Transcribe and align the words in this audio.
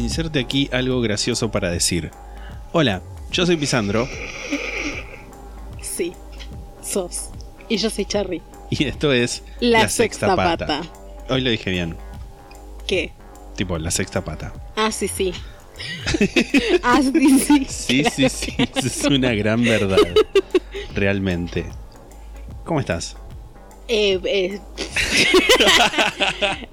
Inserte 0.00 0.38
aquí 0.40 0.68
algo 0.72 1.00
gracioso 1.02 1.50
para 1.50 1.70
decir. 1.70 2.10
Hola, 2.72 3.02
yo 3.30 3.44
soy 3.44 3.56
Pisandro 3.56 4.08
Sí, 5.82 6.12
sos. 6.82 7.28
Y 7.68 7.76
yo 7.76 7.90
soy 7.90 8.04
Cherry. 8.06 8.40
y 8.70 8.84
esto 8.84 9.12
es 9.12 9.42
La 9.60 9.88
Sexta 9.88 10.34
Pata. 10.34 10.80
Hoy 11.28 11.42
lo 11.42 11.50
dije 11.50 11.70
bien, 11.70 11.96
¿Qué? 12.86 13.12
tipo 13.56 13.76
la 13.78 13.90
sexta 13.90 14.24
pata. 14.24 14.54
Ah, 14.74 14.90
sí, 14.90 15.06
sí. 15.06 15.32
ah, 16.82 17.00
sí, 17.02 17.38
sí. 17.38 17.66
Sí, 17.68 18.04
sí, 18.10 18.28
sí, 18.30 18.54
es 18.74 19.04
una 19.04 19.32
gran 19.34 19.62
verdad. 19.62 19.98
Realmente. 20.94 21.66
¿Cómo 22.64 22.80
estás? 22.80 23.16
Eh, 23.86 24.18
eh. 24.24 24.60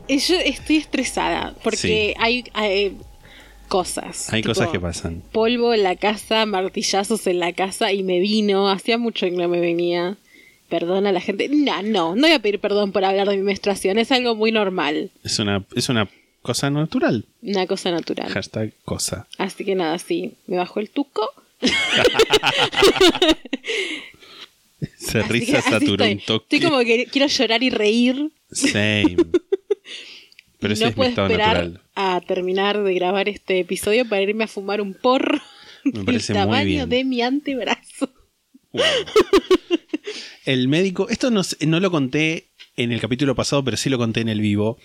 Eh, 0.07 0.17
yo 0.27 0.35
estoy 0.39 0.77
estresada 0.77 1.53
porque 1.61 1.77
Sí. 1.77 2.13
hay, 2.19 2.45
hay 2.53 2.97
cosas. 3.67 4.31
Hay 4.33 4.41
tipo, 4.41 4.53
cosas 4.53 4.69
que 4.69 4.79
pasan. 4.79 5.23
Polvo 5.31 5.73
en 5.73 5.83
la 5.83 5.95
casa, 5.95 6.45
martillazos 6.45 7.27
en 7.27 7.39
la 7.39 7.53
casa 7.53 7.91
y 7.91 8.03
me 8.03 8.19
vino. 8.19 8.69
Hacía 8.69 8.97
mucho 8.97 9.25
que 9.25 9.31
no 9.33 9.47
me 9.47 9.59
venía. 9.59 10.17
Perdona 10.69 11.09
a 11.09 11.11
la 11.11 11.21
gente. 11.21 11.49
No, 11.49 11.81
no, 11.83 12.15
no 12.15 12.21
voy 12.21 12.31
a 12.31 12.39
pedir 12.39 12.59
perdón 12.59 12.91
por 12.91 13.05
hablar 13.05 13.29
de 13.29 13.37
mi 13.37 13.43
menstruación. 13.43 13.97
Es 13.97 14.11
algo 14.11 14.35
muy 14.35 14.51
normal. 14.51 15.11
Es 15.23 15.39
una, 15.39 15.65
es 15.75 15.89
una 15.89 16.09
cosa 16.41 16.69
natural. 16.69 17.25
Una 17.41 17.67
cosa 17.67 17.91
natural. 17.91 18.29
Hashtag 18.29 18.73
cosa. 18.83 19.27
Así 19.37 19.63
que 19.63 19.75
nada, 19.75 19.97
sí. 19.99 20.33
Me 20.47 20.57
bajó 20.57 20.79
el 20.79 20.89
tuco. 20.89 21.29
Se 24.97 25.19
Así 25.19 25.29
risa 25.29 25.61
saturó 25.61 26.05
un 26.05 26.19
toque. 26.19 26.55
Estoy 26.55 26.69
como 26.69 26.83
que 26.83 27.05
quiero 27.07 27.27
llorar 27.27 27.63
y 27.63 27.69
reír. 27.69 28.31
Same. 28.51 29.17
Pero 30.59 30.73
ese 30.73 30.83
no 30.85 30.89
es 30.89 30.95
mi 30.95 30.97
puedo 30.97 31.09
estado 31.09 31.27
esperar 31.27 31.55
natural. 31.57 31.81
a 31.95 32.21
terminar 32.21 32.83
de 32.83 32.93
grabar 32.93 33.29
este 33.29 33.59
episodio 33.59 34.07
para 34.07 34.21
irme 34.21 34.43
a 34.45 34.47
fumar 34.47 34.81
un 34.81 34.93
porro 34.93 35.39
Me 35.83 35.91
del 35.93 36.05
parece 36.05 36.33
muy 36.33 36.41
tamaño 36.41 36.65
bien. 36.65 36.89
de 36.89 37.03
mi 37.05 37.21
antebrazo. 37.21 38.09
Wow. 38.73 38.83
El 40.45 40.67
médico, 40.67 41.09
esto 41.09 41.29
no, 41.31 41.41
no 41.67 41.79
lo 41.79 41.91
conté 41.91 42.47
en 42.75 42.91
el 42.91 43.01
capítulo 43.01 43.35
pasado, 43.35 43.63
pero 43.63 43.77
sí 43.77 43.89
lo 43.89 43.97
conté 43.97 44.21
en 44.21 44.29
el 44.29 44.39
vivo. 44.41 44.77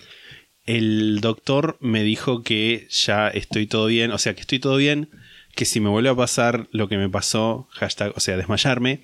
El 0.65 1.19
doctor 1.21 1.77
me 1.79 2.03
dijo 2.03 2.43
que 2.43 2.87
ya 2.89 3.27
estoy 3.29 3.67
todo 3.67 3.87
bien, 3.87 4.11
o 4.11 4.17
sea, 4.17 4.33
que 4.33 4.41
estoy 4.41 4.59
todo 4.59 4.77
bien, 4.77 5.09
que 5.55 5.65
si 5.65 5.79
me 5.79 5.89
vuelve 5.89 6.09
a 6.09 6.15
pasar 6.15 6.67
lo 6.71 6.87
que 6.87 6.97
me 6.97 7.09
pasó, 7.09 7.67
hashtag, 7.71 8.13
o 8.15 8.19
sea, 8.19 8.37
desmayarme, 8.37 9.01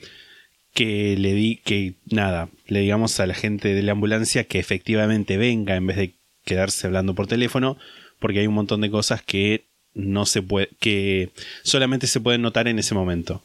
que 0.74 1.16
le 1.18 1.34
di, 1.34 1.58
que 1.58 1.96
nada, 2.12 2.50
le 2.68 2.80
digamos 2.82 3.20
a 3.20 3.28
la 3.28 3.34
gente 3.34 3.74
de 3.74 3.82
la 3.84 3.92
ambulancia 3.94 4.44
que 4.46 4.60
efectivamente 4.60 5.38
venga 5.38 5.76
en 5.76 5.88
vez 5.88 5.98
de 5.98 6.16
quedarse 6.50 6.88
hablando 6.88 7.16
por 7.16 7.28
teléfono, 7.28 7.78
porque 8.20 8.40
hay 8.40 8.48
un 8.48 8.54
montón 8.56 8.82
de 8.82 8.90
cosas 8.92 9.22
que 9.22 9.64
no 9.94 10.26
se 10.26 10.42
puede, 10.42 10.70
que 10.80 11.30
solamente 11.64 12.08
se 12.08 12.20
pueden 12.20 12.42
notar 12.42 12.68
en 12.68 12.78
ese 12.80 12.94
momento. 12.94 13.44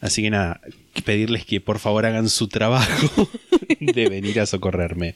Así 0.00 0.20
que 0.22 0.28
nada, 0.30 0.60
pedirles 1.04 1.46
que 1.46 1.60
por 1.62 1.78
favor 1.78 2.04
hagan 2.04 2.28
su 2.28 2.48
trabajo 2.48 3.30
de 3.80 4.08
venir 4.08 4.38
a 4.40 4.46
socorrerme. 4.46 5.14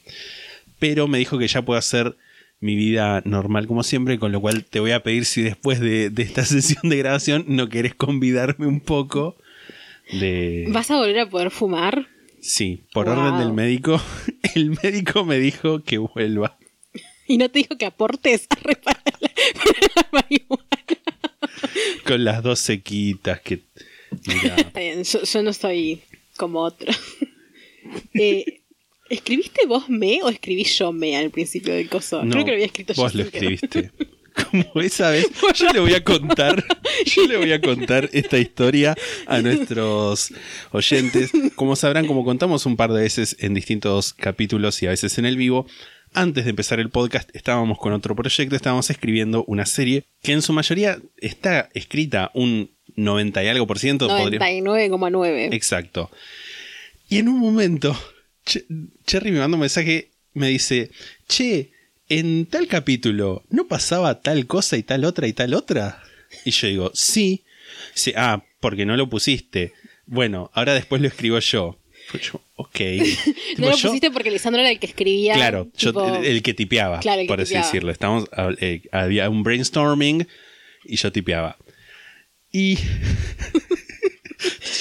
Pero 0.79 1.07
me 1.07 1.17
dijo 1.19 1.37
que 1.37 1.47
ya 1.47 1.61
puedo 1.61 1.77
hacer 1.77 2.15
mi 2.61 2.75
vida 2.75 3.21
normal 3.25 3.67
como 3.67 3.83
siempre, 3.83 4.17
con 4.17 4.31
lo 4.31 4.41
cual 4.41 4.65
te 4.65 4.79
voy 4.79 4.91
a 4.91 5.03
pedir 5.03 5.25
si 5.25 5.41
después 5.43 5.79
de, 5.79 6.09
de 6.09 6.23
esta 6.23 6.43
sesión 6.55 6.89
de 6.89 6.97
grabación 6.97 7.45
no 7.47 7.69
querés 7.69 7.93
convidarme 7.95 8.65
un 8.65 8.79
poco 8.79 9.37
de... 10.11 10.65
¿Vas 10.69 10.89
a 10.91 10.97
volver 10.97 11.19
a 11.19 11.29
poder 11.29 11.51
fumar? 11.51 12.07
Sí, 12.41 12.83
por 12.93 13.05
Wow. 13.05 13.17
orden 13.19 13.37
del 13.39 13.53
médico, 13.53 14.01
el 14.55 14.71
médico 14.81 15.25
me 15.25 15.37
dijo 15.39 15.83
que 15.83 15.97
vuelva. 15.99 16.57
Y 17.29 17.37
no 17.37 17.49
te 17.49 17.59
dijo 17.59 17.77
que 17.77 17.85
aportes 17.85 18.47
a 18.49 18.55
reparar 18.55 19.03
la, 19.21 19.29
la 19.95 20.07
marihuana. 20.11 20.65
Con 22.05 22.23
las 22.25 22.41
dos 22.43 22.59
sequitas 22.59 23.39
que... 23.41 23.61
Yo, 25.03 25.23
yo 25.23 25.43
no 25.43 25.53
soy 25.53 26.01
como 26.35 26.59
otro. 26.61 26.91
Eh, 28.13 28.61
¿Escribiste 29.09 29.65
vos 29.65 29.89
me 29.89 30.21
o 30.21 30.29
escribí 30.29 30.63
yo 30.63 30.91
me 30.91 31.15
al 31.17 31.31
principio 31.31 31.73
del 31.73 31.89
coso? 31.89 32.23
no, 32.23 32.29
Creo 32.31 32.43
que 32.45 32.51
lo 32.51 32.55
había 32.55 32.65
escrito 32.67 32.93
yo. 32.93 33.01
vos 33.01 33.15
lo 33.15 33.23
escribiste. 33.23 33.91
Como 34.51 34.81
esa 34.81 35.09
vez, 35.09 35.27
yo 35.55 35.73
le 35.73 35.79
voy 35.79 35.93
a 35.95 36.03
contar, 36.03 36.63
yo 37.05 37.25
le 37.25 37.37
voy 37.37 37.51
a 37.51 37.59
contar 37.59 38.09
esta 38.13 38.37
historia 38.37 38.95
a 39.25 39.41
nuestros 39.41 40.31
oyentes. 40.71 41.31
Como 41.55 41.75
sabrán, 41.75 42.05
como 42.05 42.23
contamos 42.23 42.67
un 42.67 42.75
par 42.77 42.91
de 42.93 43.01
veces 43.01 43.35
en 43.39 43.55
distintos 43.55 44.13
capítulos 44.13 44.83
y 44.83 44.87
a 44.87 44.91
veces 44.91 45.17
en 45.17 45.25
el 45.25 45.35
vivo, 45.35 45.65
antes 46.13 46.43
de 46.45 46.49
empezar 46.51 46.79
el 46.79 46.89
podcast 46.89 47.29
estábamos 47.35 47.77
con 47.77 47.93
otro 47.93 48.15
proyecto, 48.15 48.55
estábamos 48.55 48.89
escribiendo 48.89 49.43
una 49.45 49.65
serie 49.65 50.05
que 50.21 50.31
en 50.33 50.41
su 50.41 50.53
mayoría 50.53 50.99
está 51.17 51.69
escrita 51.73 52.31
un 52.33 52.71
90 52.95 53.43
y 53.43 53.47
algo 53.47 53.67
por 53.67 53.79
ciento. 53.79 54.07
podría- 54.07 54.39
99,9. 54.39 55.53
Exacto. 55.53 56.09
Y 57.09 57.17
en 57.17 57.27
un 57.29 57.39
momento, 57.39 57.97
Che- 58.45 58.65
Cherry 59.05 59.31
me 59.31 59.39
manda 59.39 59.55
un 59.55 59.61
mensaje, 59.61 60.09
me 60.33 60.47
dice, 60.47 60.91
che, 61.27 61.71
en 62.07 62.45
tal 62.47 62.67
capítulo, 62.67 63.43
¿no 63.49 63.67
pasaba 63.67 64.21
tal 64.21 64.47
cosa 64.47 64.77
y 64.77 64.83
tal 64.83 65.05
otra 65.05 65.27
y 65.27 65.33
tal 65.33 65.53
otra? 65.53 66.01
Y 66.45 66.51
yo 66.51 66.67
digo, 66.67 66.91
sí. 66.93 67.43
Dice, 67.95 68.13
ah, 68.17 68.43
porque 68.59 68.85
no 68.85 68.97
lo 68.97 69.09
pusiste. 69.09 69.73
Bueno, 70.05 70.49
ahora 70.53 70.73
después 70.73 71.01
lo 71.01 71.07
escribo 71.07 71.39
yo. 71.39 71.79
Fue 72.09 72.19
yo, 72.19 72.41
ok. 72.55 72.79
No 73.59 73.69
lo 73.69 73.77
yo- 73.77 73.89
pusiste 73.89 74.09
porque 74.11 74.31
Lisandro 74.31 74.61
era 74.61 74.71
el 74.71 74.79
que 74.79 74.87
escribía. 74.87 75.35
Claro, 75.35 75.67
yo- 75.77 76.15
el 76.23 76.41
que 76.41 76.53
tipeaba, 76.55 76.99
Claro, 76.99 77.21
el 77.21 77.27
que 77.27 77.31
por 77.31 77.41
así 77.41 77.53
decirlo. 77.53 77.91
Estamos, 77.91 78.25
eh, 78.59 78.81
había 78.91 79.29
un 79.29 79.43
brainstorming 79.43 80.27
y 80.85 80.95
yo 80.95 81.11
tipeaba. 81.11 81.55
Y 82.51 82.75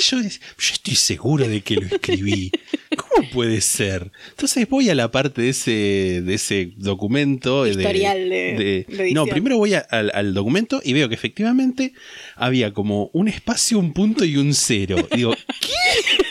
yo, 0.09 0.21
yo 0.23 0.29
estoy 0.59 0.95
seguro 0.95 1.49
de 1.49 1.61
que 1.61 1.75
lo 1.77 1.87
escribí. 1.87 2.51
¿Cómo 2.97 3.29
puede 3.31 3.61
ser? 3.61 4.11
Entonces 4.31 4.69
voy 4.69 4.89
a 4.91 4.95
la 4.95 5.11
parte 5.11 5.43
de 5.43 5.51
ese, 5.51 6.23
de 6.25 6.35
ese 6.35 6.73
documento. 6.77 7.67
Historial 7.67 8.29
de- 8.29 8.85
de 8.89 9.13
no, 9.13 9.27
primero 9.27 9.59
voy 9.59 9.75
a- 9.75 9.87
al, 9.91 10.11
al 10.15 10.35
documento 10.35 10.81
y 10.85 10.93
veo 10.95 11.09
que 11.09 11.15
efectivamente 11.15 11.93
había 12.37 12.73
como 12.73 13.11
un 13.13 13.29
espacio, 13.29 13.79
un 13.79 13.93
punto 13.93 14.25
y 14.25 14.37
un 14.37 14.55
cero. 14.55 14.97
Y 15.13 15.17
digo, 15.19 15.35
¿qué? 15.61 16.25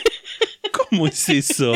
¿Cómo 0.90 1.06
es 1.06 1.28
eso? 1.28 1.74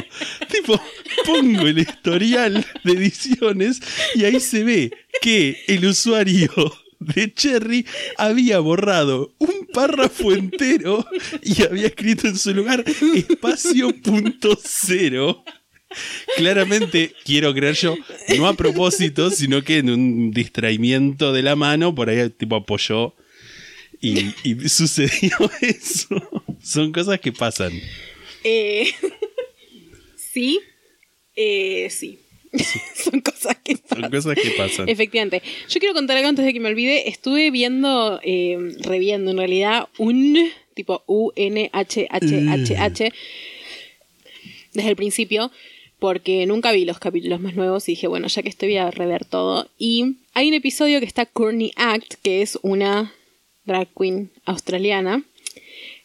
Tipo, 0.51 0.81
pongo 1.25 1.67
el 1.67 1.79
historial 1.79 2.65
de 2.85 2.93
ediciones 2.93 3.81
y 4.15 4.25
ahí 4.25 4.41
se 4.41 4.65
ve 4.65 4.91
que 5.21 5.63
el 5.69 5.85
usuario 5.87 6.51
de 6.99 7.33
Cherry 7.35 7.87
había 8.17 8.59
borrado 8.61 9.35
un 9.39 9.67
párrafo 9.73 10.33
entero 10.33 11.07
y 11.43 11.63
había 11.63 11.87
escrito 11.87 12.29
en 12.29 12.39
su 12.39 12.55
lugar 12.55 12.85
espacio 13.15 13.95
punto 14.01 14.59
cero. 14.63 15.45
Claramente, 16.37 17.15
quiero 17.25 17.53
creer 17.53 17.75
yo, 17.75 17.97
no 18.39 18.47
a 18.47 18.55
propósito, 18.55 19.31
sino 19.31 19.63
que 19.63 19.79
en 19.79 19.91
un 19.91 20.31
distraimiento 20.31 21.33
de 21.33 21.43
la 21.43 21.55
mano, 21.55 21.95
por 21.95 22.09
ahí 22.09 22.31
tipo 22.31 22.57
apoyó 22.57 23.15
y, 24.01 24.33
y 24.43 24.69
sucedió 24.69 25.37
eso. 25.61 26.47
Son 26.63 26.93
cosas 26.93 27.21
que 27.21 27.33
pasan. 27.33 27.73
Eh, 28.45 28.91
sí. 30.17 30.61
Eh, 31.37 31.89
sí. 31.91 32.19
Son 32.95 33.21
cosas 33.21 33.57
que 33.65 33.77
Son 33.77 34.11
cosas 34.11 34.35
que 34.35 34.51
pasan. 34.51 34.89
Efectivamente. 34.89 35.43
Yo 35.69 35.81
quiero 35.81 35.95
contar 35.95 36.17
algo 36.17 36.29
antes 36.29 36.45
de 36.45 36.53
que 36.53 36.61
me 36.61 36.69
olvide. 36.69 37.09
Estuve 37.09 37.51
viendo, 37.51 38.21
eh, 38.23 38.59
reviendo 38.81 39.31
en 39.31 39.39
realidad, 39.39 39.89
un 39.99 40.51
tipo 40.75 41.03
U-N-H-H-H-H 41.07 41.93
desde 44.73 44.89
el 44.89 44.97
principio, 44.97 45.51
porque 45.99 46.47
nunca 46.47 46.73
vi 46.73 46.85
los 46.85 46.99
capítulos 46.99 47.41
más 47.41 47.55
nuevos 47.55 47.89
y 47.89 47.93
dije, 47.93 48.07
bueno, 48.07 48.27
ya 48.29 48.43
que 48.43 48.49
estoy 48.49 48.69
voy 48.71 48.79
a 48.79 48.91
rever 48.91 49.25
todo. 49.25 49.69
Y 49.79 50.17
hay 50.35 50.49
un 50.49 50.55
episodio 50.55 50.99
que 51.01 51.07
está 51.07 51.27
Courtney 51.27 51.73
Act, 51.77 52.15
que 52.23 52.43
es 52.43 52.59
una 52.63 53.13
drag 53.65 53.89
queen 53.97 54.31
australiana. 54.45 55.23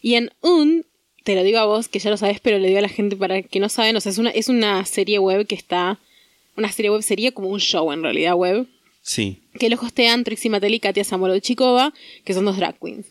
Y 0.02 0.16
en 0.16 0.32
un, 0.42 0.86
te 1.28 1.36
lo 1.36 1.44
digo 1.44 1.60
a 1.60 1.66
vos, 1.66 1.90
que 1.90 2.00
ya 2.00 2.10
lo 2.10 2.16
sabes, 2.16 2.40
pero 2.40 2.58
le 2.58 2.70
digo 2.70 2.80
a 2.80 2.82
la 2.82 2.88
gente 2.88 3.18
para 3.18 3.42
que 3.42 3.60
no 3.60 3.68
saben, 3.68 3.98
o 3.98 4.00
sea, 4.00 4.14
es 4.14 4.18
una, 4.18 4.30
es 4.30 4.48
una 4.48 4.86
serie 4.86 5.20
web 5.20 5.46
que 5.46 5.56
está, 5.56 6.00
una 6.56 6.72
serie 6.72 6.90
web 6.90 7.02
sería 7.04 7.34
como 7.34 7.50
un 7.50 7.60
show 7.60 7.92
en 7.92 8.02
realidad 8.02 8.34
web, 8.36 8.66
Sí. 9.02 9.42
que 9.60 9.70
lo 9.70 9.76
hostean 9.76 10.24
Trixie 10.24 10.50
Mattel 10.50 10.74
y 10.76 10.80
Katia 10.80 11.04
Samolodchikova, 11.04 11.94
que 12.24 12.34
son 12.34 12.46
dos 12.46 12.56
drag 12.56 12.80
queens. 12.80 13.08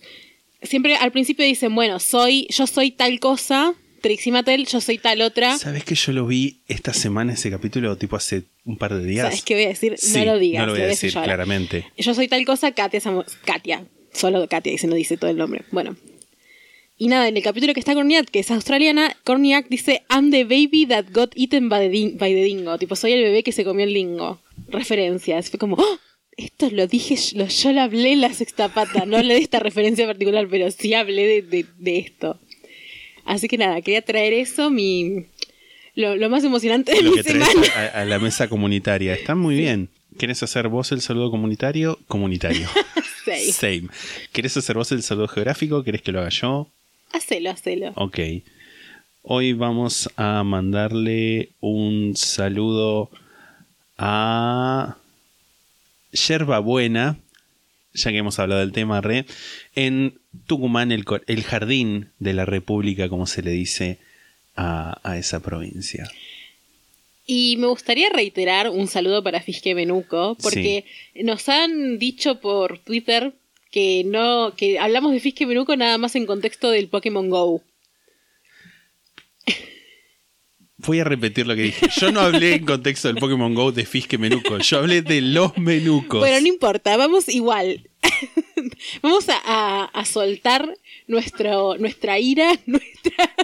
Siempre 0.62 0.96
al 0.96 1.12
principio 1.12 1.44
dicen, 1.44 1.74
bueno, 1.74 2.00
soy, 2.00 2.46
yo 2.48 2.66
soy 2.66 2.90
tal 2.90 3.20
cosa, 3.20 3.74
Trixie 4.00 4.32
Mattel, 4.32 4.66
yo 4.66 4.80
soy 4.80 4.96
tal 4.96 5.20
otra. 5.20 5.58
¿Sabes 5.58 5.84
que 5.84 5.94
yo 5.94 6.12
lo 6.12 6.26
vi 6.26 6.60
esta 6.68 6.94
semana, 6.94 7.34
ese 7.34 7.50
capítulo, 7.50 7.98
tipo 7.98 8.16
hace 8.16 8.44
un 8.64 8.78
par 8.78 8.94
de 8.94 9.04
días? 9.04 9.26
¿Sabes 9.26 9.42
qué 9.44 9.54
voy 9.56 9.64
a 9.64 9.68
decir? 9.68 9.94
Sí, 9.98 10.20
no 10.20 10.24
lo 10.24 10.38
digas. 10.38 10.60
No 10.62 10.66
lo 10.68 10.72
voy 10.72 10.82
a 10.82 10.86
decir 10.86 11.12
claramente. 11.12 11.84
Yo 11.98 12.14
soy 12.14 12.28
tal 12.28 12.44
cosa, 12.46 12.72
Katia 12.72 13.00
Samo- 13.00 13.26
Katia. 13.44 13.84
Solo 14.14 14.48
Katia 14.48 14.72
dice, 14.72 14.86
no 14.86 14.94
dice 14.94 15.18
todo 15.18 15.30
el 15.30 15.36
nombre. 15.36 15.64
Bueno. 15.70 15.96
Y 16.98 17.08
nada, 17.08 17.28
en 17.28 17.36
el 17.36 17.42
capítulo 17.42 17.74
que 17.74 17.80
está 17.80 17.94
Corniak, 17.94 18.30
que 18.30 18.38
es 18.38 18.50
australiana, 18.50 19.14
Corniak 19.24 19.68
dice, 19.68 20.02
I'm 20.10 20.30
the 20.30 20.44
baby 20.44 20.86
that 20.88 21.06
got 21.12 21.30
eaten 21.36 21.68
by 21.68 21.80
the, 21.80 21.88
din- 21.90 22.16
by 22.18 22.32
the 22.32 22.42
dingo. 22.42 22.78
Tipo, 22.78 22.96
soy 22.96 23.12
el 23.12 23.22
bebé 23.22 23.42
que 23.42 23.52
se 23.52 23.64
comió 23.64 23.84
el 23.84 23.92
dingo. 23.92 24.40
Referencias. 24.68 25.50
Fue 25.50 25.58
como, 25.58 25.76
¡Oh! 25.76 25.98
esto 26.38 26.70
lo 26.70 26.86
dije, 26.86 27.16
lo- 27.34 27.46
yo 27.48 27.72
lo 27.72 27.82
hablé 27.82 28.12
en 28.12 28.22
la 28.22 28.32
sexta 28.32 28.68
pata. 28.68 29.04
No 29.04 29.18
hablé 29.18 29.34
de 29.34 29.40
esta 29.40 29.58
referencia 29.58 30.06
particular, 30.06 30.48
pero 30.50 30.70
sí 30.70 30.94
hablé 30.94 31.26
de, 31.26 31.42
de- 31.42 31.66
de 31.78 31.98
esto. 31.98 32.40
Así 33.26 33.46
que 33.48 33.58
nada, 33.58 33.80
quería 33.82 34.02
traer 34.02 34.32
eso, 34.32 34.70
mi... 34.70 35.26
Lo, 35.94 36.14
lo 36.16 36.28
más 36.30 36.44
emocionante 36.44 36.92
de 36.92 37.02
Lo 37.02 37.10
mi 37.10 37.16
que 37.16 37.22
semana. 37.24 37.50
a, 37.74 38.00
a 38.02 38.04
la 38.04 38.18
mesa 38.18 38.48
comunitaria. 38.48 39.14
Está 39.14 39.34
muy 39.34 39.56
bien. 39.56 39.88
¿Quieres 40.18 40.42
hacer 40.42 40.68
vos 40.68 40.92
el 40.92 41.00
saludo 41.02 41.30
comunitario? 41.30 41.98
Comunitario. 42.08 42.68
Sí. 43.26 43.50
Same. 43.50 43.88
¿Querés 44.30 44.56
hacer 44.56 44.76
vos 44.76 44.92
el 44.92 45.02
saludo 45.02 45.26
geográfico? 45.26 45.82
¿Querés 45.82 46.00
que 46.00 46.12
lo 46.12 46.20
haga 46.20 46.28
yo? 46.28 46.72
Hacelo, 47.12 47.50
hacelo. 47.50 47.92
Ok. 47.96 48.18
Hoy 49.22 49.52
vamos 49.54 50.08
a 50.16 50.44
mandarle 50.44 51.50
un 51.60 52.14
saludo 52.16 53.10
a 53.98 54.96
Yerba 56.12 56.58
Buena, 56.60 57.18
ya 57.92 58.10
que 58.10 58.18
hemos 58.18 58.38
hablado 58.38 58.60
del 58.60 58.72
tema 58.72 59.00
re, 59.00 59.26
en 59.74 60.18
Tucumán, 60.46 60.92
el, 60.92 61.04
el 61.26 61.42
jardín 61.42 62.10
de 62.18 62.34
la 62.34 62.44
República, 62.44 63.08
como 63.08 63.26
se 63.26 63.42
le 63.42 63.50
dice 63.50 63.98
a, 64.54 65.00
a 65.02 65.18
esa 65.18 65.40
provincia. 65.40 66.08
Y 67.26 67.56
me 67.56 67.66
gustaría 67.66 68.08
reiterar 68.10 68.70
un 68.70 68.86
saludo 68.86 69.24
para 69.24 69.42
Fisque 69.42 69.74
Menuco, 69.74 70.36
porque 70.40 70.84
nos 71.16 71.48
han 71.48 71.98
dicho 71.98 72.40
por 72.40 72.78
Twitter 72.78 73.32
que 73.76 74.04
no, 74.06 74.54
que 74.56 74.78
hablamos 74.78 75.12
de 75.12 75.20
Fisque 75.20 75.44
Menuco 75.44 75.76
nada 75.76 75.98
más 75.98 76.16
en 76.16 76.24
contexto 76.24 76.70
del 76.70 76.88
Pokémon 76.88 77.28
Go. 77.28 77.60
Voy 80.78 81.00
a 81.00 81.04
repetir 81.04 81.46
lo 81.46 81.54
que 81.54 81.60
dije. 81.62 81.86
Yo 82.00 82.10
no 82.10 82.20
hablé 82.20 82.54
en 82.54 82.64
contexto 82.64 83.08
del 83.08 83.18
Pokémon 83.18 83.52
Go 83.54 83.72
de 83.72 83.84
Fisque 83.84 84.16
Menuco. 84.16 84.56
Yo 84.60 84.78
hablé 84.78 85.02
de 85.02 85.20
los 85.20 85.58
menucos. 85.58 86.24
Pero 86.24 86.40
no 86.40 86.46
importa, 86.46 86.96
vamos 86.96 87.28
igual. 87.28 87.90
vamos 89.02 89.28
a, 89.28 89.40
a- 89.44 89.84
a 89.84 90.04
soltar 90.06 90.74
nuestro, 91.06 91.76
nuestra 91.76 92.18
ira, 92.18 92.58
nuestra, 92.66 93.34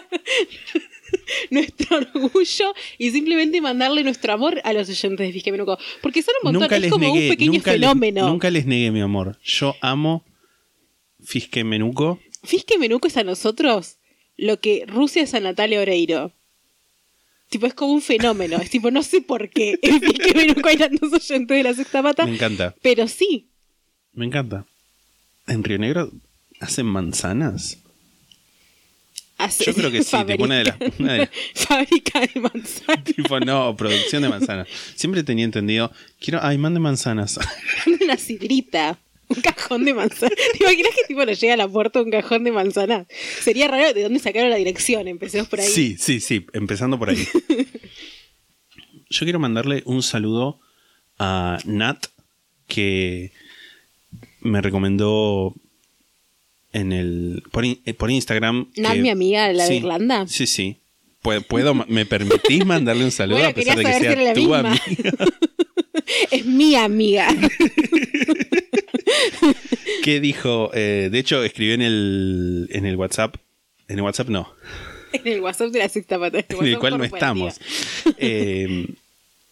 nuestro 1.50 1.98
orgullo 1.98 2.74
y 2.98 3.10
simplemente 3.10 3.60
mandarle 3.60 4.02
nuestro 4.04 4.32
amor 4.32 4.60
a 4.64 4.72
los 4.72 4.88
oyentes 4.88 5.26
de 5.26 5.32
Fisque 5.32 5.52
Menuco. 5.52 5.78
Porque 6.02 6.22
son 6.22 6.34
un 6.42 6.46
montón, 6.48 6.62
nunca 6.62 6.76
es 6.76 6.82
les 6.82 6.90
como 6.90 7.06
negué, 7.06 7.24
un 7.24 7.30
pequeño 7.30 7.52
nunca 7.52 7.72
les- 7.72 7.80
fenómeno. 7.80 8.28
nunca 8.28 8.50
les 8.50 8.66
negué 8.66 8.90
mi 8.90 9.00
amor. 9.00 9.38
Yo 9.44 9.76
amo 9.80 10.24
Fisque 11.24 11.64
Menuco. 11.64 12.18
Fisque 12.44 12.78
Menuco 12.78 13.06
es 13.08 13.16
a 13.16 13.24
nosotros 13.24 13.96
lo 14.36 14.58
que 14.60 14.84
Rusia 14.86 15.22
es 15.22 15.34
a 15.34 15.40
Natalia 15.40 15.80
Oreiro. 15.80 16.32
Tipo, 17.50 17.66
es 17.66 17.74
como 17.74 17.92
un 17.92 18.00
fenómeno. 18.02 18.56
Es 18.56 18.70
tipo, 18.70 18.90
no 18.90 19.02
sé 19.02 19.20
por 19.20 19.50
qué 19.50 19.78
el 19.82 20.00
Fisque 20.00 20.34
Menuco 20.34 20.68
eran 20.70 20.96
dos 20.96 21.12
oyentes 21.12 21.56
de 21.56 21.62
la 21.62 21.74
sexta 21.74 22.02
pata. 22.02 22.24
Me 22.24 22.34
encanta. 22.34 22.74
Pero 22.82 23.06
sí. 23.08 23.48
Me 24.14 24.24
encanta. 24.24 24.64
En 25.46 25.62
Río 25.62 25.78
Negro 25.78 26.10
hacen 26.60 26.86
manzanas. 26.86 27.78
Yo 29.48 29.74
creo 29.74 29.90
que 29.90 30.02
sí, 30.04 30.16
tipo 30.26 30.44
una 30.44 30.58
de 30.58 30.64
las- 30.64 30.76
una 30.98 31.12
de 31.14 31.18
las- 31.20 31.30
Fábrica 31.54 32.20
de 32.20 32.40
manzanas. 32.40 33.04
Tipo, 33.16 33.40
no, 33.40 33.76
producción 33.76 34.22
de 34.22 34.28
manzanas. 34.28 34.68
Siempre 34.94 35.22
tenía 35.22 35.44
entendido. 35.44 35.90
Quiero. 36.20 36.40
Ay, 36.42 36.58
mande 36.58 36.80
manzanas. 36.80 37.38
Una 38.02 38.16
sidrita. 38.16 38.98
Un 39.28 39.40
cajón 39.40 39.84
de 39.86 39.94
manzanas. 39.94 40.36
¿Te 40.36 40.62
imaginas 40.62 40.92
que 40.94 41.04
tipo 41.08 41.24
le 41.24 41.34
llega 41.34 41.54
a 41.54 41.56
la 41.56 41.66
puerta 41.68 42.02
un 42.02 42.10
cajón 42.10 42.44
de 42.44 42.52
manzanas? 42.52 43.06
Sería 43.40 43.66
raro 43.68 43.94
de 43.94 44.02
dónde 44.02 44.18
sacaron 44.18 44.50
la 44.50 44.56
dirección. 44.56 45.08
Empecemos 45.08 45.48
por 45.48 45.60
ahí. 45.60 45.66
Sí, 45.68 45.96
sí, 45.98 46.20
sí. 46.20 46.44
Empezando 46.52 46.98
por 46.98 47.08
ahí. 47.08 47.26
Yo 49.10 49.24
quiero 49.26 49.38
mandarle 49.38 49.82
un 49.86 50.02
saludo 50.02 50.60
a 51.18 51.58
Nat, 51.64 52.06
que 52.66 53.32
me 54.40 54.60
recomendó 54.60 55.54
en 56.72 56.92
el 56.92 57.42
por, 57.50 57.64
in- 57.64 57.80
eh, 57.84 57.94
por 57.94 58.10
Instagram. 58.10 58.68
Nat, 58.76 58.94
que- 58.94 59.02
mi 59.02 59.10
amiga, 59.10 59.52
la 59.52 59.64
de 59.64 59.68
Sí, 59.68 59.74
Irlanda. 59.76 60.26
Sí, 60.26 60.46
sí. 60.46 60.78
Puedo, 61.20 61.40
puedo- 61.42 61.74
¿Me 61.88 62.06
permitís 62.06 62.64
mandarle 62.66 63.04
un 63.04 63.10
saludo 63.12 63.36
Bueno, 63.38 63.50
a 63.50 63.54
pesar 63.54 63.76
de 63.78 63.84
que 63.84 63.92
sea 63.92 64.34
tu 64.34 64.40
misma. 64.40 64.58
amiga? 64.60 64.82
Es 66.30 66.44
mi 66.46 66.74
amiga. 66.74 67.28
¿Qué 70.02 70.20
dijo? 70.20 70.70
Eh, 70.74 71.08
de 71.12 71.18
hecho, 71.18 71.42
escribió 71.44 71.74
en 71.74 71.82
el, 71.82 72.68
en 72.72 72.86
el 72.86 72.96
WhatsApp. 72.96 73.36
En 73.88 73.98
el 73.98 74.02
WhatsApp 74.04 74.28
no, 74.28 74.48
en 75.12 75.26
el 75.26 75.40
WhatsApp 75.40 75.70
de 75.70 75.78
la 75.80 75.88
sexta 75.88 76.18
pata. 76.18 76.38
en 76.48 76.66
el 76.66 76.78
cual 76.78 76.96
no 76.98 77.04
estamos. 77.04 77.60
Eh, 78.18 78.86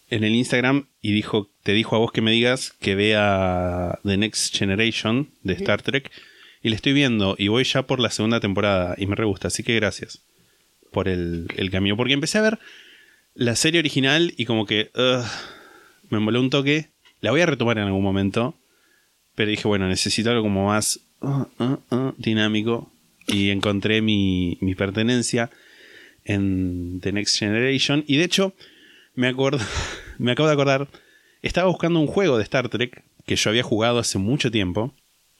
en 0.09 0.23
el 0.23 0.35
Instagram 0.35 0.87
y 1.01 1.11
dijo, 1.13 1.49
te 1.63 1.73
dijo 1.73 1.95
a 1.95 1.99
vos 1.99 2.11
que 2.11 2.21
me 2.21 2.31
digas 2.31 2.73
que 2.79 2.95
vea 2.95 3.99
The 4.03 4.17
Next 4.17 4.55
Generation 4.57 5.29
de 5.43 5.53
Star 5.53 5.81
Trek 5.83 6.11
y 6.61 6.69
le 6.69 6.75
estoy 6.75 6.93
viendo 6.93 7.35
y 7.37 7.47
voy 7.47 7.63
ya 7.63 7.83
por 7.83 7.99
la 7.99 8.09
segunda 8.09 8.39
temporada 8.39 8.95
y 8.97 9.07
me 9.07 9.15
re 9.15 9.25
gusta, 9.25 9.47
así 9.47 9.63
que 9.63 9.75
gracias 9.75 10.21
por 10.91 11.07
el, 11.07 11.47
camino. 11.71 11.97
Porque 11.97 12.13
empecé 12.13 12.37
a 12.37 12.41
ver 12.41 12.59
la 13.33 13.55
serie 13.55 13.79
original 13.79 14.33
y 14.37 14.45
como 14.45 14.65
que 14.65 14.91
me 16.09 16.19
moló 16.19 16.39
un 16.39 16.49
toque. 16.49 16.89
La 17.21 17.31
voy 17.31 17.41
a 17.41 17.45
retomar 17.45 17.77
en 17.77 17.85
algún 17.85 18.03
momento, 18.03 18.55
pero 19.35 19.49
dije, 19.49 19.67
bueno, 19.67 19.87
necesito 19.87 20.29
algo 20.29 20.43
como 20.43 20.67
más 20.67 20.99
dinámico 22.17 22.91
y 23.27 23.49
encontré 23.49 24.01
mi, 24.01 24.57
mi 24.61 24.75
pertenencia 24.75 25.49
en 26.25 26.99
The 27.01 27.11
Next 27.11 27.37
Generation. 27.37 28.03
Y 28.07 28.17
de 28.17 28.25
hecho, 28.25 28.53
me 29.15 29.27
acuerdo, 29.27 29.59
me 30.17 30.31
acabo 30.31 30.47
de 30.47 30.53
acordar, 30.53 30.87
estaba 31.41 31.69
buscando 31.69 31.99
un 31.99 32.07
juego 32.07 32.37
de 32.37 32.43
Star 32.43 32.69
Trek 32.69 33.03
que 33.25 33.35
yo 33.35 33.49
había 33.49 33.63
jugado 33.63 33.99
hace 33.99 34.17
mucho 34.17 34.51
tiempo. 34.51 34.93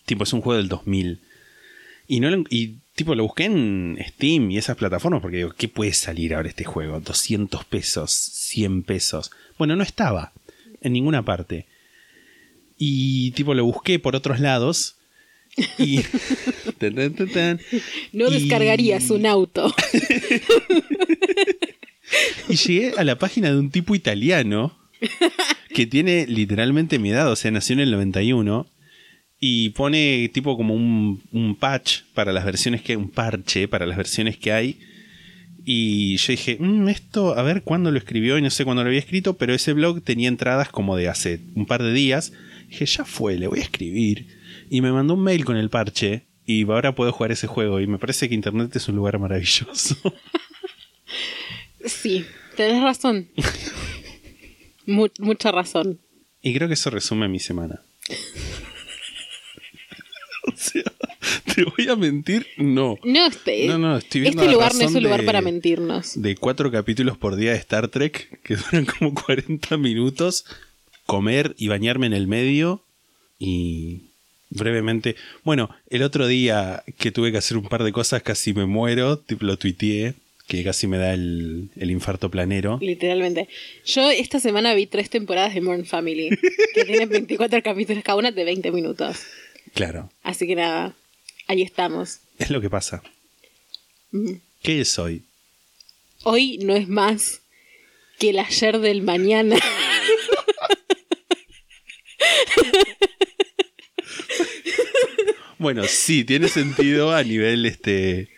Tipo, 0.05 0.23
es 0.23 0.33
un 0.33 0.41
juego 0.41 0.57
del 0.57 0.67
2000. 0.69 1.19
Y, 2.07 2.19
no 2.19 2.29
lo- 2.29 2.43
y 2.49 2.77
tipo, 2.95 3.15
lo 3.15 3.23
busqué 3.23 3.45
en 3.45 3.97
Steam 4.09 4.51
y 4.51 4.57
esas 4.57 4.75
plataformas 4.77 5.21
porque 5.21 5.37
digo, 5.37 5.53
¿qué 5.57 5.67
puede 5.67 5.93
salir 5.93 6.33
ahora 6.35 6.49
este 6.49 6.63
juego? 6.65 6.99
200 6.99 7.63
pesos, 7.65 8.11
100 8.11 8.83
pesos. 8.83 9.31
Bueno, 9.57 9.75
no 9.75 9.83
estaba 9.83 10.33
en 10.81 10.93
ninguna 10.93 11.23
parte. 11.23 11.67
Y 12.77 13.31
tipo, 13.31 13.53
lo 13.53 13.63
busqué 13.63 13.99
por 13.99 14.15
otros 14.15 14.39
lados. 14.39 14.95
Y. 15.77 15.99
Tan, 16.79 16.95
tan, 16.95 17.13
tan, 17.13 17.29
tan. 17.29 17.61
No 18.11 18.27
Y- 18.29 18.39
descargarías 18.39 19.09
un 19.11 19.25
auto. 19.25 19.73
Y 22.49 22.55
llegué 22.55 22.93
a 22.97 23.03
la 23.03 23.17
página 23.17 23.49
de 23.51 23.57
un 23.57 23.69
tipo 23.71 23.95
italiano 23.95 24.77
que 25.73 25.85
tiene 25.87 26.27
literalmente 26.27 26.99
mi 26.99 27.09
edad, 27.11 27.31
o 27.31 27.35
sea, 27.35 27.51
nació 27.51 27.73
en 27.73 27.79
el 27.81 27.91
91. 27.91 28.67
Y 29.43 29.69
pone 29.71 30.29
tipo 30.31 30.55
como 30.55 30.75
un, 30.75 31.21
un 31.31 31.55
patch 31.55 32.03
para 32.13 32.31
las 32.31 32.45
versiones 32.45 32.81
que 32.83 32.95
un 32.95 33.09
parche 33.09 33.67
para 33.67 33.87
las 33.87 33.97
versiones 33.97 34.37
que 34.37 34.51
hay. 34.53 34.79
Y 35.65 36.17
yo 36.17 36.31
dije, 36.31 36.57
"Mm, 36.59 36.87
esto, 36.89 37.37
a 37.37 37.41
ver 37.41 37.63
cuándo 37.63 37.89
lo 37.91 37.97
escribió 37.97 38.37
y 38.37 38.41
no 38.43 38.49
sé 38.51 38.63
cuándo 38.65 38.83
lo 38.83 38.89
había 38.89 38.99
escrito, 38.99 39.37
pero 39.37 39.53
ese 39.55 39.73
blog 39.73 40.03
tenía 40.03 40.27
entradas 40.27 40.69
como 40.69 40.95
de 40.95 41.07
hace 41.07 41.39
un 41.55 41.65
par 41.65 41.81
de 41.81 41.91
días. 41.91 42.33
Dije, 42.69 42.85
ya 42.85 43.03
fue, 43.03 43.37
le 43.39 43.47
voy 43.47 43.59
a 43.59 43.63
escribir. 43.63 44.27
Y 44.69 44.81
me 44.81 44.91
mandó 44.91 45.15
un 45.15 45.23
mail 45.23 45.43
con 45.43 45.57
el 45.57 45.69
parche 45.71 46.27
y 46.45 46.63
ahora 46.63 46.93
puedo 46.95 47.11
jugar 47.11 47.31
ese 47.31 47.47
juego. 47.47 47.79
Y 47.81 47.87
me 47.87 47.97
parece 47.97 48.29
que 48.29 48.35
Internet 48.35 48.75
es 48.75 48.87
un 48.89 48.95
lugar 48.95 49.17
maravilloso. 49.19 49.95
Sí, 51.85 52.25
tenés 52.55 52.81
razón. 52.83 53.27
Mu- 54.85 55.07
mucha 55.19 55.51
razón. 55.51 55.99
Y 56.41 56.53
creo 56.53 56.67
que 56.67 56.75
eso 56.75 56.89
resume 56.91 57.27
mi 57.27 57.39
semana. 57.39 57.81
o 60.47 60.53
sea, 60.55 60.83
¿te 61.53 61.63
voy 61.63 61.87
a 61.89 61.95
mentir? 61.95 62.47
No. 62.57 62.97
No, 63.03 63.27
este, 63.27 63.67
No, 63.67 63.77
no, 63.77 63.97
estoy 63.97 64.21
viendo 64.21 64.41
este 64.41 64.53
lugar 64.53 64.73
no 64.75 64.81
es 64.85 64.93
un 64.95 65.03
lugar 65.03 65.21
de- 65.21 65.25
para 65.25 65.41
mentirnos. 65.41 66.21
De 66.21 66.35
cuatro 66.35 66.71
capítulos 66.71 67.17
por 67.17 67.35
día 67.35 67.51
de 67.51 67.57
Star 67.57 67.87
Trek, 67.89 68.41
que 68.41 68.55
duran 68.71 68.85
como 68.85 69.13
40 69.13 69.77
minutos, 69.77 70.45
comer 71.05 71.55
y 71.57 71.67
bañarme 71.67 72.07
en 72.07 72.13
el 72.13 72.27
medio 72.27 72.83
y 73.39 74.03
brevemente... 74.49 75.15
Bueno, 75.43 75.69
el 75.89 76.03
otro 76.03 76.27
día 76.27 76.83
que 76.97 77.11
tuve 77.11 77.31
que 77.31 77.37
hacer 77.37 77.57
un 77.57 77.67
par 77.67 77.83
de 77.83 77.91
cosas 77.91 78.21
casi 78.23 78.53
me 78.53 78.65
muero, 78.65 79.17
tipo 79.19 79.45
lo 79.45 79.57
tuiteé, 79.57 80.13
que 80.47 80.63
casi 80.63 80.85
me 80.87 80.97
da 80.97 81.13
el, 81.13 81.69
el 81.77 81.91
infarto 81.91 82.29
planero. 82.29 82.77
Literalmente. 82.81 83.47
Yo 83.85 84.09
esta 84.11 84.39
semana 84.41 84.73
vi 84.73 84.85
tres 84.87 85.09
temporadas 85.09 85.53
de 85.53 85.61
Modern 85.61 85.85
Family, 85.85 86.29
que 86.73 86.83
tienen 86.83 87.07
24 87.07 87.63
capítulos 87.63 88.03
cada 88.03 88.17
una 88.17 88.31
de 88.31 88.43
20 88.43 88.71
minutos. 88.71 89.17
Claro, 89.73 90.09
Así 90.23 90.47
que 90.47 90.55
nada, 90.55 90.95
ahí 91.47 91.61
estamos. 91.61 92.19
es 92.39 92.49
lo 92.49 92.59
que 92.61 92.69
pasa. 92.69 93.01
Mm. 94.11 94.33
¿Qué 94.61 94.81
es 94.81 94.99
hoy? 94.99 95.23
Hoy 96.23 96.57
no 96.59 96.75
es 96.75 96.87
más 96.87 97.41
que 98.19 98.29
el 98.31 98.39
ayer 98.39 98.79
del 98.79 99.01
mañana. 99.01 99.57
Bueno, 105.57 105.83
sí, 105.87 106.23
tiene 106.23 106.47
sentido 106.47 107.13
a 107.13 107.23
nivel 107.23 107.65
este 107.67 108.29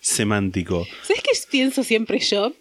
semántico. 0.00 0.86
¿Sabes 1.06 1.22
qué 1.22 1.30
pienso 1.50 1.84
siempre 1.84 2.20
yo? 2.20 2.54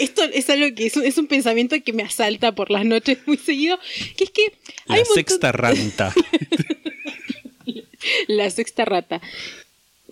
Esto 0.00 0.24
es 0.24 0.50
algo 0.50 0.74
que 0.74 0.86
es 0.86 0.96
un, 0.96 1.04
es 1.04 1.16
un 1.16 1.28
pensamiento 1.28 1.76
que 1.84 1.92
me 1.92 2.02
asalta 2.02 2.52
por 2.56 2.72
las 2.72 2.84
noches 2.84 3.18
muy 3.24 3.36
seguido, 3.36 3.78
que 4.16 4.24
es 4.24 4.30
que 4.30 4.42
hay 4.46 4.50
La 4.88 4.94
un 4.96 5.00
montón- 5.02 5.14
sexta 5.14 5.52
ranta. 5.52 6.12
la 8.28 8.50
sexta 8.50 8.84
rata. 8.84 9.20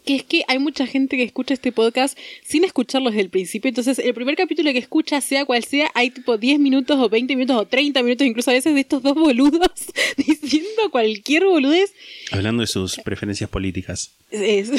Que 0.07 0.17
es 0.17 0.23
que 0.23 0.45
hay 0.49 0.59
mucha 0.59 0.87
gente 0.87 1.19
que 1.19 1.23
escucha 1.25 1.53
este 1.53 1.73
podcast 1.73 2.17
sin 2.43 2.65
escucharlo 2.65 3.11
desde 3.11 3.21
el 3.21 3.29
principio. 3.29 3.69
Entonces, 3.69 3.99
el 3.99 4.15
primer 4.15 4.35
capítulo 4.35 4.73
que 4.73 4.79
escucha, 4.79 5.21
sea 5.21 5.45
cual 5.45 5.63
sea, 5.63 5.91
hay 5.95 6.09
tipo 6.11 6.39
10 6.39 6.59
minutos 6.59 6.99
o 6.99 7.11
20 7.11 7.37
minutos 7.37 7.57
o 7.61 7.67
30 7.67 8.03
minutos, 8.03 8.27
incluso 8.27 8.51
a 8.51 8.55
veces, 8.55 8.75
de 8.75 8.81
estos 8.81 9.03
dos 9.03 9.15
boludos 9.15 9.69
diciendo 10.17 10.91
cualquier 10.91 11.45
boludez. 11.45 11.93
Hablando 12.33 12.63
de 12.63 12.67
sus 12.67 12.97
preferencias 13.05 13.51
políticas. 13.51 14.13
Es- 14.31 14.71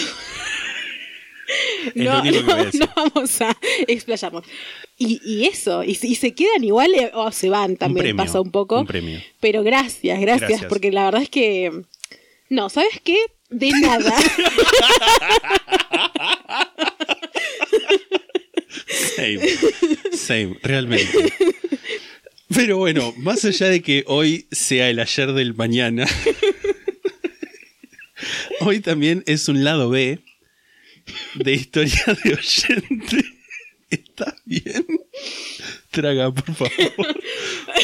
no, 1.96 2.24
no, 2.24 2.32
no 2.74 2.90
vamos 2.96 3.42
a 3.42 3.56
explayarnos. 3.88 4.46
Y, 4.98 5.20
y 5.26 5.46
eso, 5.46 5.84
y, 5.84 5.92
y 6.02 6.16
se 6.16 6.34
quedan 6.34 6.64
igual 6.64 6.94
eh, 6.94 7.12
o 7.14 7.32
se 7.32 7.50
van 7.50 7.76
también, 7.76 8.06
premio, 8.06 8.24
pasa 8.26 8.40
un 8.40 8.52
poco. 8.52 8.80
un 8.80 8.88
premio. 8.88 9.20
Pero 9.40 9.62
gracias, 9.64 10.20
gracias, 10.20 10.50
Gracias. 10.50 10.70
porque 10.70 10.92
la 10.92 11.06
verdad 11.06 11.24
es 11.24 11.30
que. 11.30 11.72
No, 12.52 12.70
¿sabes 12.70 13.00
qué? 13.02 13.18
De 13.50 13.72
nada. 13.72 14.14
Same. 19.16 19.40
Same, 20.12 20.60
realmente. 20.62 21.34
Pero 22.54 22.76
bueno, 22.76 23.14
más 23.16 23.46
allá 23.46 23.68
de 23.68 23.82
que 23.82 24.04
hoy 24.06 24.50
sea 24.52 24.90
el 24.90 25.00
ayer 25.00 25.32
del 25.32 25.54
mañana, 25.54 26.06
hoy 28.60 28.82
también 28.82 29.24
es 29.28 29.48
un 29.48 29.64
lado 29.64 29.90
B 29.90 30.20
de 31.36 31.54
historia 31.54 32.04
de 32.22 32.34
oyente. 32.34 33.24
¿Está 33.90 34.36
bien? 34.44 34.86
Traga, 35.90 36.34
por 36.34 36.54
favor. 36.54 37.16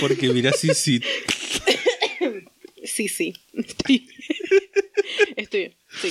Porque 0.01 0.27
mirá, 0.27 0.51
sí, 0.51 0.71
sí. 0.75 1.01
Sí, 2.87 3.07
sí. 3.07 3.33
Estoy, 3.53 4.07
Estoy 5.35 5.59
bien. 5.59 5.73
Sí. 6.01 6.09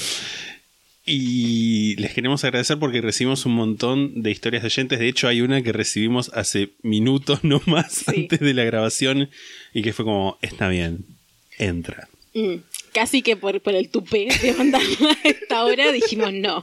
Y 1.08 1.94
les 1.96 2.12
queremos 2.14 2.42
agradecer 2.44 2.78
porque 2.80 3.00
recibimos 3.00 3.46
un 3.46 3.52
montón 3.54 4.22
de 4.22 4.30
historias 4.32 4.62
de 4.62 4.66
oyentes. 4.66 4.98
De 4.98 5.08
hecho, 5.08 5.28
hay 5.28 5.40
una 5.40 5.62
que 5.62 5.72
recibimos 5.72 6.30
hace 6.34 6.70
minutos 6.82 7.44
nomás 7.44 7.92
Sí. 7.92 8.22
antes 8.22 8.40
de 8.40 8.54
la 8.54 8.64
grabación 8.64 9.30
y 9.72 9.82
que 9.82 9.92
fue 9.92 10.04
como, 10.04 10.36
está 10.42 10.68
bien, 10.68 11.04
entra. 11.58 12.08
Mm, 12.34 12.56
Casi 12.92 13.20
que 13.22 13.36
por, 13.36 13.60
por 13.60 13.74
el 13.74 13.88
tupé 13.90 14.26
de 14.42 14.52
mandarla 14.54 15.10
a 15.22 15.28
esta 15.28 15.64
hora 15.64 15.92
dijimos 15.92 16.32
no. 16.32 16.62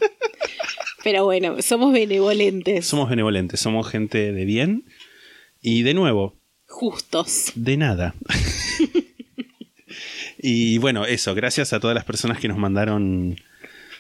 Pero 1.04 1.24
bueno, 1.26 1.62
somos 1.62 1.94
benevolentes. 1.94 2.86
Somos 2.86 3.10
benevolentes, 3.10 3.60
somos 3.60 3.88
gente 3.88 4.32
de 4.34 4.46
bien 4.46 4.84
y 5.62 5.84
de 5.84 5.94
nuevo, 5.94 6.36
justos. 6.68 7.52
de 7.56 7.78
nada. 7.78 8.16
y 10.44 10.78
bueno, 10.78 11.06
eso, 11.06 11.34
gracias 11.34 11.74
a 11.74 11.80
todas 11.80 11.96
las 11.96 12.06
personas 12.06 12.38
que 12.40 12.48
nos 12.48 12.58
mandaron 12.58 13.40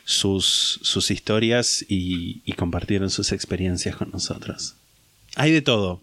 sus, 0.05 0.79
sus 0.83 1.09
historias 1.09 1.83
y, 1.87 2.41
y 2.45 2.51
compartieron 2.53 3.09
sus 3.09 3.31
experiencias 3.31 3.95
con 3.95 4.11
nosotros. 4.11 4.75
Hay 5.35 5.51
de 5.51 5.61
todo. 5.61 6.01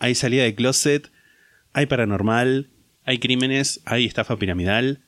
Hay 0.00 0.14
salida 0.14 0.42
de 0.44 0.54
closet, 0.54 1.08
hay 1.72 1.86
paranormal, 1.86 2.68
hay 3.04 3.18
crímenes, 3.18 3.80
hay 3.84 4.04
estafa 4.04 4.36
piramidal. 4.36 5.00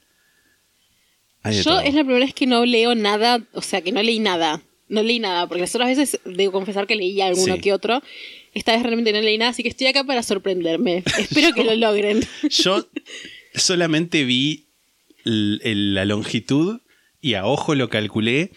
Hay 1.43 1.57
Yo 1.59 1.65
todo. 1.65 1.81
es 1.81 1.95
la 1.95 2.03
primera 2.05 2.25
vez 2.25 2.35
que 2.35 2.47
no 2.47 2.65
leo 2.65 2.95
nada, 2.95 3.41
o 3.53 3.63
sea, 3.63 3.83
que 3.83 3.93
no 3.93 4.03
leí 4.03 4.19
nada. 4.21 4.63
No 4.89 5.03
leí 5.03 5.21
nada, 5.21 5.47
porque 5.47 5.61
las 5.61 5.75
otras 5.75 5.89
veces 5.97 6.19
debo 6.25 6.53
confesar 6.53 6.87
que 6.87 6.97
leí 6.97 7.21
alguno 7.21 7.55
Sí. 7.55 7.61
que 7.61 7.73
otro. 7.73 8.03
Esta 8.55 8.73
vez 8.73 8.83
realmente 8.83 9.13
no 9.13 9.21
leí 9.21 9.39
nada, 9.39 9.53
así 9.53 9.63
que 9.63 9.69
estoy 9.69 9.87
acá 9.87 10.03
para 10.05 10.23
sorprenderme. 10.25 11.05
Espero 11.19 11.53
que 11.55 11.63
lo 11.65 11.75
logren. 11.77 12.21
Yo 12.51 12.85
solamente 13.55 14.25
vi 14.25 14.67
la 15.25 16.05
longitud 16.05 16.81
y 17.21 17.35
a 17.35 17.47
ojo 17.47 17.75
lo 17.75 17.89
calculé. 17.89 18.53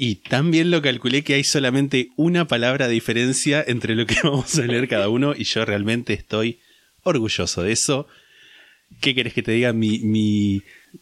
Y 0.00 0.16
también 0.16 0.70
lo 0.70 0.80
calculé 0.80 1.24
que 1.24 1.34
hay 1.34 1.44
solamente 1.44 2.10
una 2.16 2.46
palabra 2.46 2.86
de 2.86 2.94
diferencia 2.94 3.64
entre 3.66 3.96
lo 3.96 4.06
que 4.06 4.16
vamos 4.22 4.56
a 4.58 4.62
leer 4.62 4.88
cada 4.88 5.08
uno. 5.08 5.34
Y 5.36 5.44
yo 5.44 5.64
realmente 5.64 6.12
estoy 6.12 6.60
orgulloso 7.02 7.62
de 7.62 7.72
eso. 7.72 8.06
¿Qué 9.00 9.14
querés 9.14 9.34
que 9.34 9.42
te 9.42 9.52
diga? 9.52 9.72
Mi, 9.72 9.98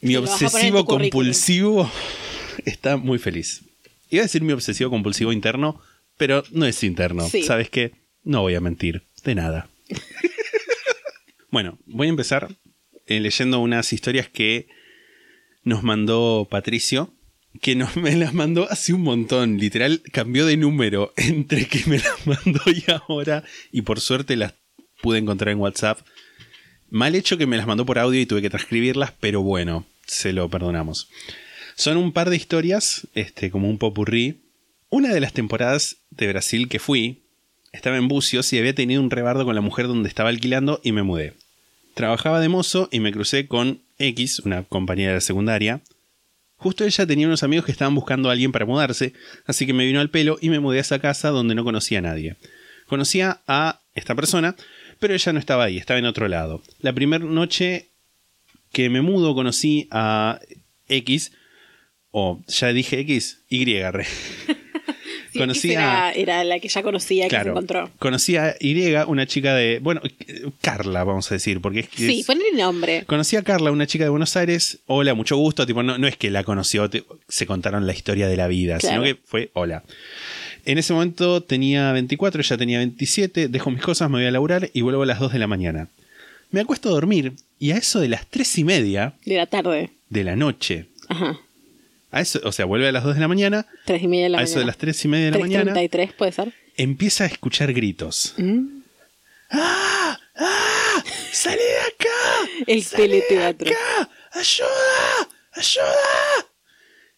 mi, 0.01 0.17
obsesivo 0.17 0.85
compulsivo 0.85 1.91
está 2.65 2.97
muy 2.97 3.19
feliz. 3.19 3.63
Iba 4.11 4.23
a 4.23 4.27
decir 4.27 4.43
mi 4.43 4.53
obsesivo 4.53 4.91
compulsivo 4.91 5.33
interno, 5.33 5.81
pero 6.17 6.43
no 6.51 6.67
es 6.67 6.83
interno. 6.83 7.29
Sí. 7.29 7.43
¿Sabes 7.43 7.71
qué? 7.71 7.93
No 8.25 8.41
voy 8.41 8.55
a 8.55 8.61
mentir. 8.61 9.03
De 9.25 9.35
nada. 9.35 9.69
Bueno, 11.49 11.79
voy 11.87 12.09
a 12.09 12.11
empezar 12.11 12.51
eh, 13.07 13.21
leyendo 13.21 13.61
unas 13.61 13.93
historias 13.93 14.29
que 14.29 14.69
nos 15.63 15.83
mandó 15.83 16.47
Patricio, 16.51 17.13
que 17.61 17.75
nos, 17.75 17.97
me 17.97 18.17
las 18.17 18.35
mandó 18.35 18.71
hace 18.71 18.93
un 18.93 19.03
montón, 19.03 19.59
literal, 19.59 20.03
cambió 20.13 20.47
de 20.47 20.57
número 20.57 21.13
entre 21.17 21.67
que 21.67 21.83
me 21.87 21.99
las 21.99 22.27
mandó 22.27 22.61
y 22.67 22.85
ahora, 22.91 23.45
y 23.73 23.83
por 23.83 24.01
suerte 24.01 24.37
las 24.37 24.55
pude 25.03 25.19
encontrar 25.19 25.53
en 25.53 25.61
WhatsApp. 25.61 26.01
Mal 26.89 27.15
hecho 27.15 27.37
que 27.37 27.47
me 27.47 27.57
las 27.57 27.67
mandó 27.67 27.85
por 27.85 27.99
audio 27.99 28.21
y 28.21 28.27
tuve 28.27 28.43
que 28.43 28.51
transcribirlas, 28.51 29.13
pero 29.19 29.43
bueno, 29.43 29.87
se 30.07 30.33
lo 30.33 30.49
perdonamos. 30.49 31.09
Son 31.75 31.97
un 31.97 32.13
par 32.13 32.31
de 32.31 32.37
historias, 32.37 33.07
este, 33.15 33.51
como 33.51 33.69
un 33.69 33.79
popurrí. 33.79 34.43
Una 34.89 35.13
de 35.13 35.21
las 35.21 35.33
temporadas 35.33 35.99
de 36.11 36.29
Brasil 36.29 36.69
que 36.69 36.79
fui, 36.79 37.25
estaba 37.73 37.97
en 37.97 38.09
Bucios 38.09 38.53
y 38.53 38.59
había 38.59 38.75
tenido 38.75 39.03
un 39.03 39.11
rebardo 39.11 39.45
con 39.45 39.55
la 39.55 39.61
mujer 39.61 39.89
donde 39.89 40.09
estaba 40.09 40.31
alquilando 40.31 40.81
y 40.83 40.93
me 40.93 41.03
mudé. 41.03 41.35
Trabajaba 41.97 42.41
de 42.41 42.51
mozo 42.51 42.91
y 42.93 43.01
me 43.01 43.11
crucé 43.11 43.49
con 43.49 43.81
X, 43.97 44.41
una 44.41 44.65
compañera 44.65 45.13
de 45.13 45.17
la 45.17 45.21
secundaria. 45.23 45.81
Justo 46.57 46.85
ella 46.85 47.07
tenía 47.07 47.27
unos 47.27 47.43
amigos 47.43 47.65
que 47.65 47.73
estaban 47.73 47.95
buscando 47.95 48.29
a 48.29 48.33
alguien 48.33 48.53
para 48.53 48.67
mudarse, 48.67 49.15
así 49.47 49.65
que 49.65 49.73
me 49.73 49.87
vino 49.87 49.99
al 49.99 50.11
pelo 50.11 50.37
y 50.43 50.51
me 50.51 50.61
mudé 50.61 50.77
a 50.77 50.83
esa 50.83 50.99
casa 50.99 51.31
donde 51.31 51.55
no 51.55 51.65
conocía 51.65 52.01
a 52.01 52.03
nadie. 52.03 52.37
Conocía 52.87 53.41
a 53.47 53.81
esta 53.95 54.15
persona, 54.15 54.57
pero 54.99 55.15
ella 55.15 55.33
no 55.33 55.39
estaba 55.39 55.65
ahí, 55.65 55.79
estaba 55.79 55.99
en 55.99 56.05
otro 56.05 56.29
lado. 56.29 56.63
La 56.81 56.93
primera 56.93 57.25
noche 57.25 57.89
que 58.73 58.91
me 58.91 59.01
mudo 59.01 59.35
conocí 59.35 59.89
a 59.91 60.39
X, 60.89 61.33
o 62.11 62.43
ya 62.47 62.75
dije 62.75 63.01
X, 63.01 63.41
Y. 63.49 63.65
Sí, 65.37 65.41
Conocí 65.41 65.71
esa 65.73 66.07
a- 66.07 66.13
era, 66.13 66.41
era 66.41 66.45
la 66.45 66.59
que 66.59 66.69
ya 66.69 66.83
conocía, 66.83 67.29
que 67.29 67.41
se 67.41 67.49
encontró. 67.49 67.91
Conocí 67.99 68.37
a 68.37 68.55
Y, 68.61 68.95
una 69.07 69.27
chica 69.27 69.55
de. 69.55 69.79
Bueno, 69.81 70.01
Carla, 70.61 71.05
vamos 71.05 71.31
a 71.31 71.35
decir, 71.35 71.61
porque 71.61 71.81
es 71.81 71.89
que. 71.89 72.07
Sí, 72.07 72.21
es- 72.21 72.27
ponle 72.27 72.45
nombre. 72.55 73.05
Conocí 73.07 73.37
a 73.37 73.43
Carla, 73.43 73.71
una 73.71 73.87
chica 73.87 74.05
de 74.05 74.11
Buenos 74.11 74.37
Aires. 74.37 74.79
Hola, 74.87 75.15
mucho 75.15 75.37
gusto. 75.37 75.67
Tipo, 75.67 75.83
no, 75.83 75.99
no 75.99 76.07
es 76.07 76.17
que 76.17 76.31
la 76.31 76.45
conoció, 76.45 76.89
te- 76.91 77.05
se 77.29 77.47
contaron 77.47 77.87
la 77.87 77.93
historia 77.93 78.29
de 78.29 78.37
la 78.37 78.47
vida, 78.49 78.79
Claro. 78.79 79.03
sino 79.03 79.05
que 79.05 79.21
fue 79.25 79.51
hola. 79.55 79.83
En 80.65 80.79
ese 80.79 80.93
momento 80.93 81.43
tenía 81.43 81.93
24, 81.93 82.41
ella 82.41 82.57
tenía 82.57 82.79
27. 82.79 83.49
Dejo 83.49 83.71
mis 83.71 83.83
cosas, 83.83 84.11
me 84.11 84.19
voy 84.19 84.27
a 84.27 84.31
laburar 84.31 84.71
y 84.73 84.81
vuelvo 84.81 85.03
a 85.03 85.07
las 85.07 85.21
2 85.21 85.33
de 85.33 85.39
la 85.39 85.47
mañana. 85.47 85.89
Me 86.51 86.61
acuesto 86.61 86.89
a 86.89 86.93
dormir 86.93 87.33
y 87.59 87.71
a 87.73 87.77
eso 87.77 88.01
de 88.01 88.09
las 88.09 88.27
3 88.27 88.59
y 88.59 88.65
media 88.65 89.15
De 89.25 89.37
la 89.37 89.47
tarde. 89.47 89.91
de 90.11 90.25
la 90.25 90.35
noche. 90.37 90.87
Ajá. 91.09 91.39
A 92.11 92.21
eso, 92.21 92.41
o 92.45 92.53
sea, 92.53 92.65
vuelve 92.65 92.89
a 92.89 92.93
las 92.93 93.05
2 93.05 93.15
de 93.15 93.21
la 93.21 93.29
mañana. 93.29 93.67
Tres 93.85 94.03
y 94.03 94.09
media 94.09 94.25
de 94.25 94.31
la 94.31 94.39
a 94.39 94.41
mañana. 94.41 94.51
eso 94.51 94.59
de 94.61 94.65
las 94.67 94.77
3 94.79 95.05
y 95.05 95.09
media 95.09 95.25
de 95.27 95.31
la 95.33 95.39
mañana. 95.39 95.75
3.33 95.75 96.13
puede 96.15 96.33
ser. 96.33 96.53
Empieza 96.77 97.25
a 97.25 97.27
escuchar 97.27 97.73
gritos. 97.73 98.35
Mm. 98.39 98.67
¡Ah! 99.51 100.19
¡Ah! 100.37 101.05
¡Salí 101.33 101.57
de 101.59 101.79
acá! 101.81 102.65
El 102.67 102.83
¡Salí 102.85 103.03
de 103.03 103.21
teleteatro. 103.23 103.71
acá! 103.71 104.11
¡Ayuda! 104.33 105.29
¡Ayuda! 105.53 106.47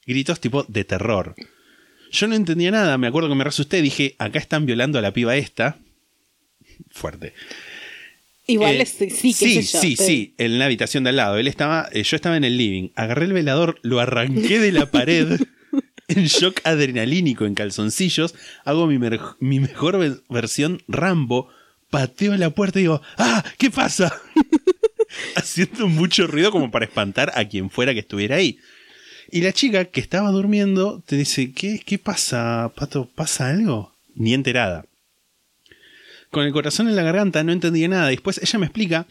Gritos 0.06 0.40
tipo 0.40 0.64
de 0.64 0.84
terror. 0.84 1.34
Yo 2.10 2.26
no 2.26 2.34
entendía 2.34 2.70
nada, 2.70 2.96
me 2.96 3.06
acuerdo 3.06 3.28
que 3.28 3.34
me 3.34 3.44
resusté, 3.44 3.82
dije, 3.82 4.14
acá 4.18 4.38
están 4.38 4.64
violando 4.64 4.98
a 4.98 5.02
la 5.02 5.12
piba 5.12 5.36
esta. 5.36 5.76
Fuerte. 6.90 7.34
Igual 8.50 8.76
Eh, 8.76 8.82
es, 8.82 8.88
sí, 8.88 9.10
sí, 9.10 9.32
sé 9.34 9.62
yo, 9.62 9.80
sí, 9.80 9.94
pero- 9.96 10.06
sí, 10.08 10.34
en 10.38 10.58
la 10.58 10.64
habitación 10.64 11.04
de 11.04 11.10
al 11.10 11.16
lado. 11.16 11.36
Él 11.36 11.46
estaba, 11.46 11.88
eh, 11.92 12.02
yo 12.02 12.16
estaba 12.16 12.36
en 12.36 12.44
el 12.44 12.56
living, 12.56 12.88
agarré 12.96 13.26
el 13.26 13.32
velador, 13.34 13.78
lo 13.82 14.00
arranqué 14.00 14.58
de 14.58 14.72
la 14.72 14.90
pared, 14.90 15.38
en 16.08 16.24
shock 16.24 16.60
adrenalínico 16.64 17.44
en 17.44 17.54
calzoncillos, 17.54 18.34
hago 18.64 18.86
mi, 18.86 18.98
mi 19.40 19.60
mejor 19.60 19.98
ve- 19.98 20.16
versión 20.30 20.82
Rambo, 20.88 21.48
pateo 21.90 22.36
la 22.38 22.50
puerta 22.50 22.78
y 22.78 22.82
digo, 22.82 23.02
¡ah! 23.18 23.44
¿Qué 23.58 23.70
pasa? 23.70 24.12
Haciendo 25.36 25.86
mucho 25.88 26.26
ruido 26.26 26.50
como 26.50 26.70
para 26.70 26.84
espantar 26.84 27.32
a 27.34 27.44
quien 27.46 27.70
fuera 27.70 27.92
que 27.94 28.00
estuviera 28.00 28.36
ahí. 28.36 28.58
Y 29.30 29.42
la 29.42 29.52
chica 29.52 29.84
que 29.86 30.00
estaba 30.00 30.30
durmiendo 30.30 31.02
te 31.06 31.16
dice, 31.16 31.52
¿qué, 31.52 31.80
qué 31.84 31.98
pasa, 31.98 32.72
Pato? 32.74 33.08
¿Pasa 33.14 33.50
algo? 33.50 33.92
Ni 34.14 34.32
enterada. 34.34 34.86
Con 36.30 36.44
el 36.44 36.52
corazón 36.52 36.88
en 36.88 36.96
la 36.96 37.02
garganta 37.02 37.42
no 37.42 37.52
entendía 37.52 37.88
nada. 37.88 38.08
Después 38.08 38.38
ella 38.42 38.58
me 38.58 38.66
explica 38.66 39.06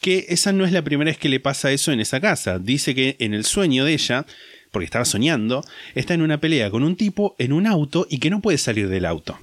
que 0.00 0.26
esa 0.28 0.52
no 0.52 0.64
es 0.64 0.72
la 0.72 0.82
primera 0.82 1.10
vez 1.10 1.18
que 1.18 1.28
le 1.28 1.40
pasa 1.40 1.70
eso 1.70 1.92
en 1.92 2.00
esa 2.00 2.20
casa. 2.20 2.58
Dice 2.58 2.94
que 2.94 3.16
en 3.18 3.34
el 3.34 3.44
sueño 3.44 3.84
de 3.84 3.92
ella, 3.92 4.26
porque 4.70 4.86
estaba 4.86 5.04
soñando, 5.04 5.64
está 5.94 6.14
en 6.14 6.22
una 6.22 6.40
pelea 6.40 6.70
con 6.70 6.82
un 6.82 6.96
tipo 6.96 7.36
en 7.38 7.52
un 7.52 7.66
auto 7.66 8.06
y 8.08 8.18
que 8.18 8.30
no 8.30 8.40
puede 8.40 8.58
salir 8.58 8.88
del 8.88 9.04
auto. 9.04 9.38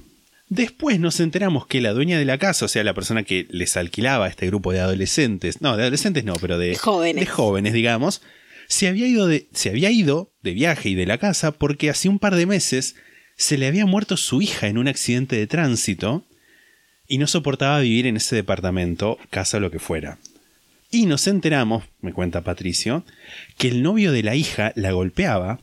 Después 0.50 1.00
nos 1.00 1.20
enteramos 1.20 1.68
que 1.68 1.80
la 1.80 1.94
dueña 1.94 2.18
de 2.18 2.26
la 2.26 2.40
casa, 2.40 2.66
o 2.66 2.68
sea, 2.68 2.84
la 2.84 2.96
persona 2.96 3.22
que 3.22 3.46
les 3.52 3.78
alquilaba 3.78 4.26
a 4.26 4.30
este 4.30 4.48
grupo 4.48 4.72
de 4.72 4.80
adolescentes, 4.80 5.62
no, 5.62 5.78
de 5.78 5.84
adolescentes 5.84 6.26
no, 6.26 6.34
pero 6.42 6.58
de 6.58 6.76
Jóvenes. 6.76 7.24
de 7.24 7.28
jóvenes, 7.28 7.74
digamos, 7.74 8.24
se 8.68 8.88
había 8.88 9.08
ido 9.08 9.28
de, 9.28 9.48
se 9.54 9.70
había 9.70 9.92
ido 9.92 10.32
de 10.42 10.54
viaje 10.54 10.90
y 10.90 10.96
de 10.96 11.06
la 11.06 11.20
casa 11.20 11.52
porque 11.52 11.92
hace 11.92 12.10
un 12.10 12.18
par 12.18 12.36
de 12.36 12.48
meses 12.48 12.96
se 13.36 13.60
le 13.60 13.68
había 13.68 13.86
muerto 13.86 14.18
su 14.18 14.42
hija 14.42 14.68
en 14.68 14.80
un 14.80 14.88
accidente 14.88 15.36
de 15.36 15.46
tránsito 15.46 16.26
y 17.10 17.18
no 17.18 17.28
soportaba 17.28 17.80
vivir 17.82 18.08
en 18.08 18.16
ese 18.16 18.38
departamento, 18.38 19.18
casa 19.32 19.58
o 19.58 19.60
lo 19.60 19.70
que 19.72 19.80
fuera. 19.80 20.18
Y 20.92 21.06
nos 21.08 21.28
enteramos, 21.28 21.84
me 22.02 22.14
cuenta 22.14 22.42
Patricio, 22.42 23.04
que 23.58 23.68
el 23.68 23.84
novio 23.84 24.12
de 24.14 24.24
la 24.24 24.36
hija 24.36 24.72
la 24.76 24.92
golpeaba 24.92 25.60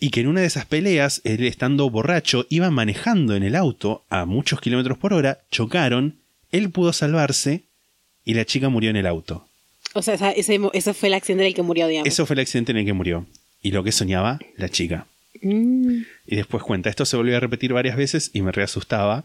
y 0.00 0.10
que 0.10 0.20
en 0.20 0.28
una 0.28 0.40
de 0.40 0.46
esas 0.46 0.64
peleas, 0.64 1.20
él 1.24 1.44
estando 1.44 1.90
borracho, 1.90 2.46
iba 2.48 2.70
manejando 2.70 3.36
en 3.36 3.42
el 3.42 3.54
auto 3.56 4.04
a 4.08 4.24
muchos 4.24 4.60
kilómetros 4.60 4.96
por 4.96 5.12
hora, 5.12 5.40
chocaron, 5.50 6.16
él 6.52 6.70
pudo 6.70 6.92
salvarse 6.92 7.64
y 8.24 8.34
la 8.34 8.44
chica 8.46 8.68
murió 8.68 8.90
en 8.90 8.96
el 8.96 9.06
auto. 9.06 9.46
O 9.94 10.02
sea, 10.02 10.14
esa- 10.14 10.30
ese, 10.32 10.58
ese 10.72 10.94
fue 10.94 11.08
el 11.08 11.14
accidente 11.14 11.42
en 11.44 11.48
el 11.48 11.54
que 11.54 11.62
murió, 11.62 11.86
digamos. 11.88 12.06
Eso 12.08 12.24
fue 12.26 12.34
el 12.34 12.40
accidente 12.40 12.72
en 12.72 12.78
el 12.78 12.84
que 12.86 12.92
murió. 12.92 13.26
Y 13.62 13.72
lo 13.72 13.82
que 13.82 13.90
soñaba 13.90 14.38
la 14.56 14.68
chica. 14.68 15.06
Mm. 15.42 16.02
Y 16.26 16.36
después 16.36 16.62
cuenta, 16.62 16.90
esto 16.90 17.04
se 17.04 17.16
volvió 17.16 17.36
a 17.36 17.40
repetir 17.40 17.72
varias 17.72 17.96
veces 17.96 18.30
y 18.32 18.42
me 18.42 18.52
reasustaba. 18.52 19.24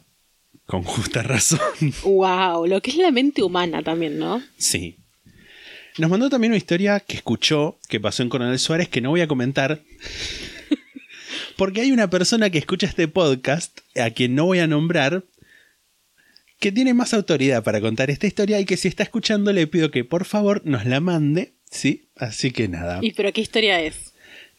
Con 0.65 0.83
justa 0.83 1.24
razón. 1.24 1.60
Wow, 2.03 2.65
lo 2.67 2.81
que 2.81 2.91
es 2.91 2.98
la 2.98 3.12
mente 3.12 3.43
humana 3.43 3.83
también, 3.83 4.17
¿no? 4.17 4.41
Sí. 4.57 4.98
Nos 5.98 6.10
mandó 6.10 6.29
también 6.29 6.51
una 6.51 6.57
historia 6.57 7.00
que 7.01 7.17
escuchó, 7.17 7.77
que 7.88 8.00
pasó 8.00 8.24
en 8.24 8.29
Coronel 8.29 8.57
Suárez, 8.57 8.89
que 8.89 9.01
no 9.01 9.10
voy 9.10 9.22
a 9.22 9.27
comentar. 9.27 9.81
Porque 11.57 11.81
hay 11.81 11.91
una 11.91 12.10
persona 12.10 12.50
que 12.50 12.57
escucha 12.57 12.88
este 12.88 13.07
podcast, 13.07 13.79
a 13.95 14.10
quien 14.10 14.33
no 14.33 14.45
voy 14.45 14.60
a 14.60 14.67
nombrar, 14.67 15.24
que 16.60 16.72
tiene 16.72 16.93
más 16.93 17.13
autoridad 17.13 17.63
para 17.63 17.81
contar 17.81 18.10
esta 18.10 18.25
historia 18.25 18.60
y 18.60 18.65
que 18.65 18.77
si 18.77 18.88
está 18.88 19.03
escuchando 19.03 19.51
le 19.51 19.67
pido 19.67 19.91
que 19.91 20.05
por 20.05 20.25
favor 20.25 20.62
nos 20.65 20.86
la 20.86 21.00
mande. 21.00 21.53
Sí, 21.69 22.07
así 22.15 22.51
que 22.51 22.67
nada. 22.67 23.00
¿Y 23.01 23.12
pero 23.12 23.33
qué 23.33 23.41
historia 23.41 23.81
es? 23.81 24.13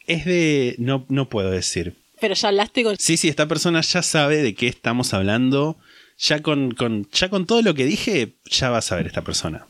Es 0.06 0.24
de... 0.24 0.74
No, 0.78 1.06
no 1.08 1.28
puedo 1.28 1.50
decir. 1.50 1.96
Pero 2.20 2.34
ya 2.34 2.48
hablaste 2.48 2.84
con... 2.84 2.96
Sí, 2.98 3.16
sí, 3.16 3.28
esta 3.28 3.48
persona 3.48 3.80
ya 3.80 4.02
sabe 4.02 4.42
de 4.42 4.54
qué 4.54 4.68
estamos 4.68 5.14
hablando. 5.14 5.78
Ya 6.18 6.42
con, 6.42 6.72
con- 6.72 7.08
ya 7.12 7.28
con 7.28 7.46
todo 7.46 7.60
lo 7.62 7.74
que 7.74 7.84
dije, 7.84 8.34
ya 8.50 8.70
va 8.70 8.78
a 8.78 8.82
saber 8.82 9.06
esta 9.06 9.22
persona. 9.22 9.66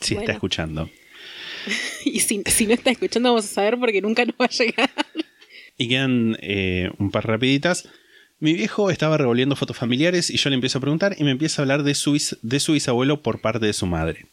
Si 0.00 0.14
Bueno. 0.14 0.22
está 0.24 0.32
escuchando. 0.32 0.90
Y 2.04 2.18
si, 2.20 2.42
si 2.46 2.66
no 2.66 2.74
está 2.74 2.90
escuchando 2.90 3.28
vamos 3.30 3.44
a 3.44 3.48
saber 3.48 3.78
porque 3.78 4.02
nunca 4.02 4.24
nos 4.24 4.34
va 4.34 4.46
a 4.46 4.48
llegar. 4.50 4.90
Y 5.78 5.88
quedan 5.88 6.36
eh, 6.40 6.90
un 6.98 7.10
par 7.12 7.26
rapiditas. 7.26 7.88
Mi 8.40 8.52
viejo 8.54 8.90
estaba 8.90 9.16
revolviendo 9.16 9.54
fotos 9.54 9.76
familiares 9.76 10.28
y 10.28 10.36
yo 10.38 10.50
le 10.50 10.54
empiezo 10.56 10.78
a 10.78 10.80
preguntar 10.80 11.14
y 11.16 11.22
me 11.22 11.30
empieza 11.30 11.60
a 11.60 11.64
hablar 11.64 11.84
de 11.84 11.94
su, 11.94 12.20
de 12.42 12.58
su 12.60 12.72
bisabuelo 12.72 13.22
por 13.22 13.40
parte 13.40 13.64
de 13.64 13.72
su 13.72 13.86
madre. 13.86 14.26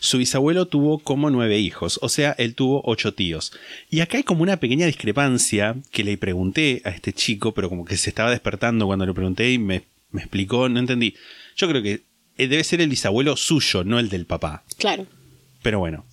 Su 0.00 0.16
bisabuelo 0.16 0.66
tuvo 0.66 0.98
como 0.98 1.28
nueve 1.28 1.58
hijos, 1.58 1.98
o 2.02 2.08
sea, 2.08 2.34
él 2.38 2.54
tuvo 2.54 2.80
ocho 2.86 3.12
tíos. 3.12 3.52
Y 3.90 4.00
acá 4.00 4.16
hay 4.16 4.22
como 4.24 4.42
una 4.42 4.56
pequeña 4.56 4.86
discrepancia 4.86 5.76
que 5.92 6.02
le 6.04 6.16
pregunté 6.16 6.80
a 6.86 6.88
este 6.90 7.12
chico, 7.12 7.52
pero 7.52 7.68
como 7.68 7.84
que 7.84 7.98
se 7.98 8.08
estaba 8.08 8.30
despertando 8.30 8.86
cuando 8.86 9.04
le 9.06 9.12
pregunté 9.12 9.52
y 9.52 9.58
me, 9.58 9.82
me 10.12 10.20
explicó, 10.22 10.68
no 10.68 10.78
entendí. 10.80 11.14
Yo 11.56 11.68
creo 11.68 11.82
que 11.82 12.02
eh, 12.38 12.46
debe 12.48 12.64
ser 12.64 12.80
el 12.80 12.88
bisabuelo 12.88 13.36
suyo, 13.36 13.84
no 13.84 13.98
el 13.98 14.08
del 14.08 14.26
papá. 14.26 14.64
Claro. 14.78 15.06
Pero 15.62 15.78
bueno. 15.78 16.06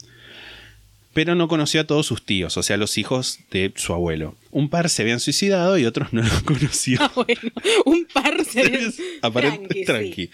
Pero 1.13 1.33
no 1.35 1.47
conoció 1.47 1.81
a 1.81 1.85
todos 1.85 2.05
sus 2.05 2.23
tíos, 2.23 2.55
o 2.55 2.63
sea, 2.63 2.77
los 2.77 2.97
hijos 2.97 3.39
de 3.51 3.73
su 3.75 3.93
abuelo. 3.93 4.35
Un 4.51 4.69
par 4.69 4.89
se 4.89 5.01
habían 5.01 5.19
suicidado 5.19 5.77
y 5.77 5.85
otros 5.85 6.13
no 6.13 6.21
lo 6.21 6.29
conoció. 6.45 6.99
Ah, 7.01 7.11
bueno. 7.15 7.41
Un 7.85 8.05
par 8.13 8.45
se... 8.45 8.61
Aparente- 9.21 9.85
Tranqui, 9.85 10.27
sí. 10.27 10.31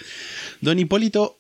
Don 0.62 0.78
Hipólito, 0.78 1.40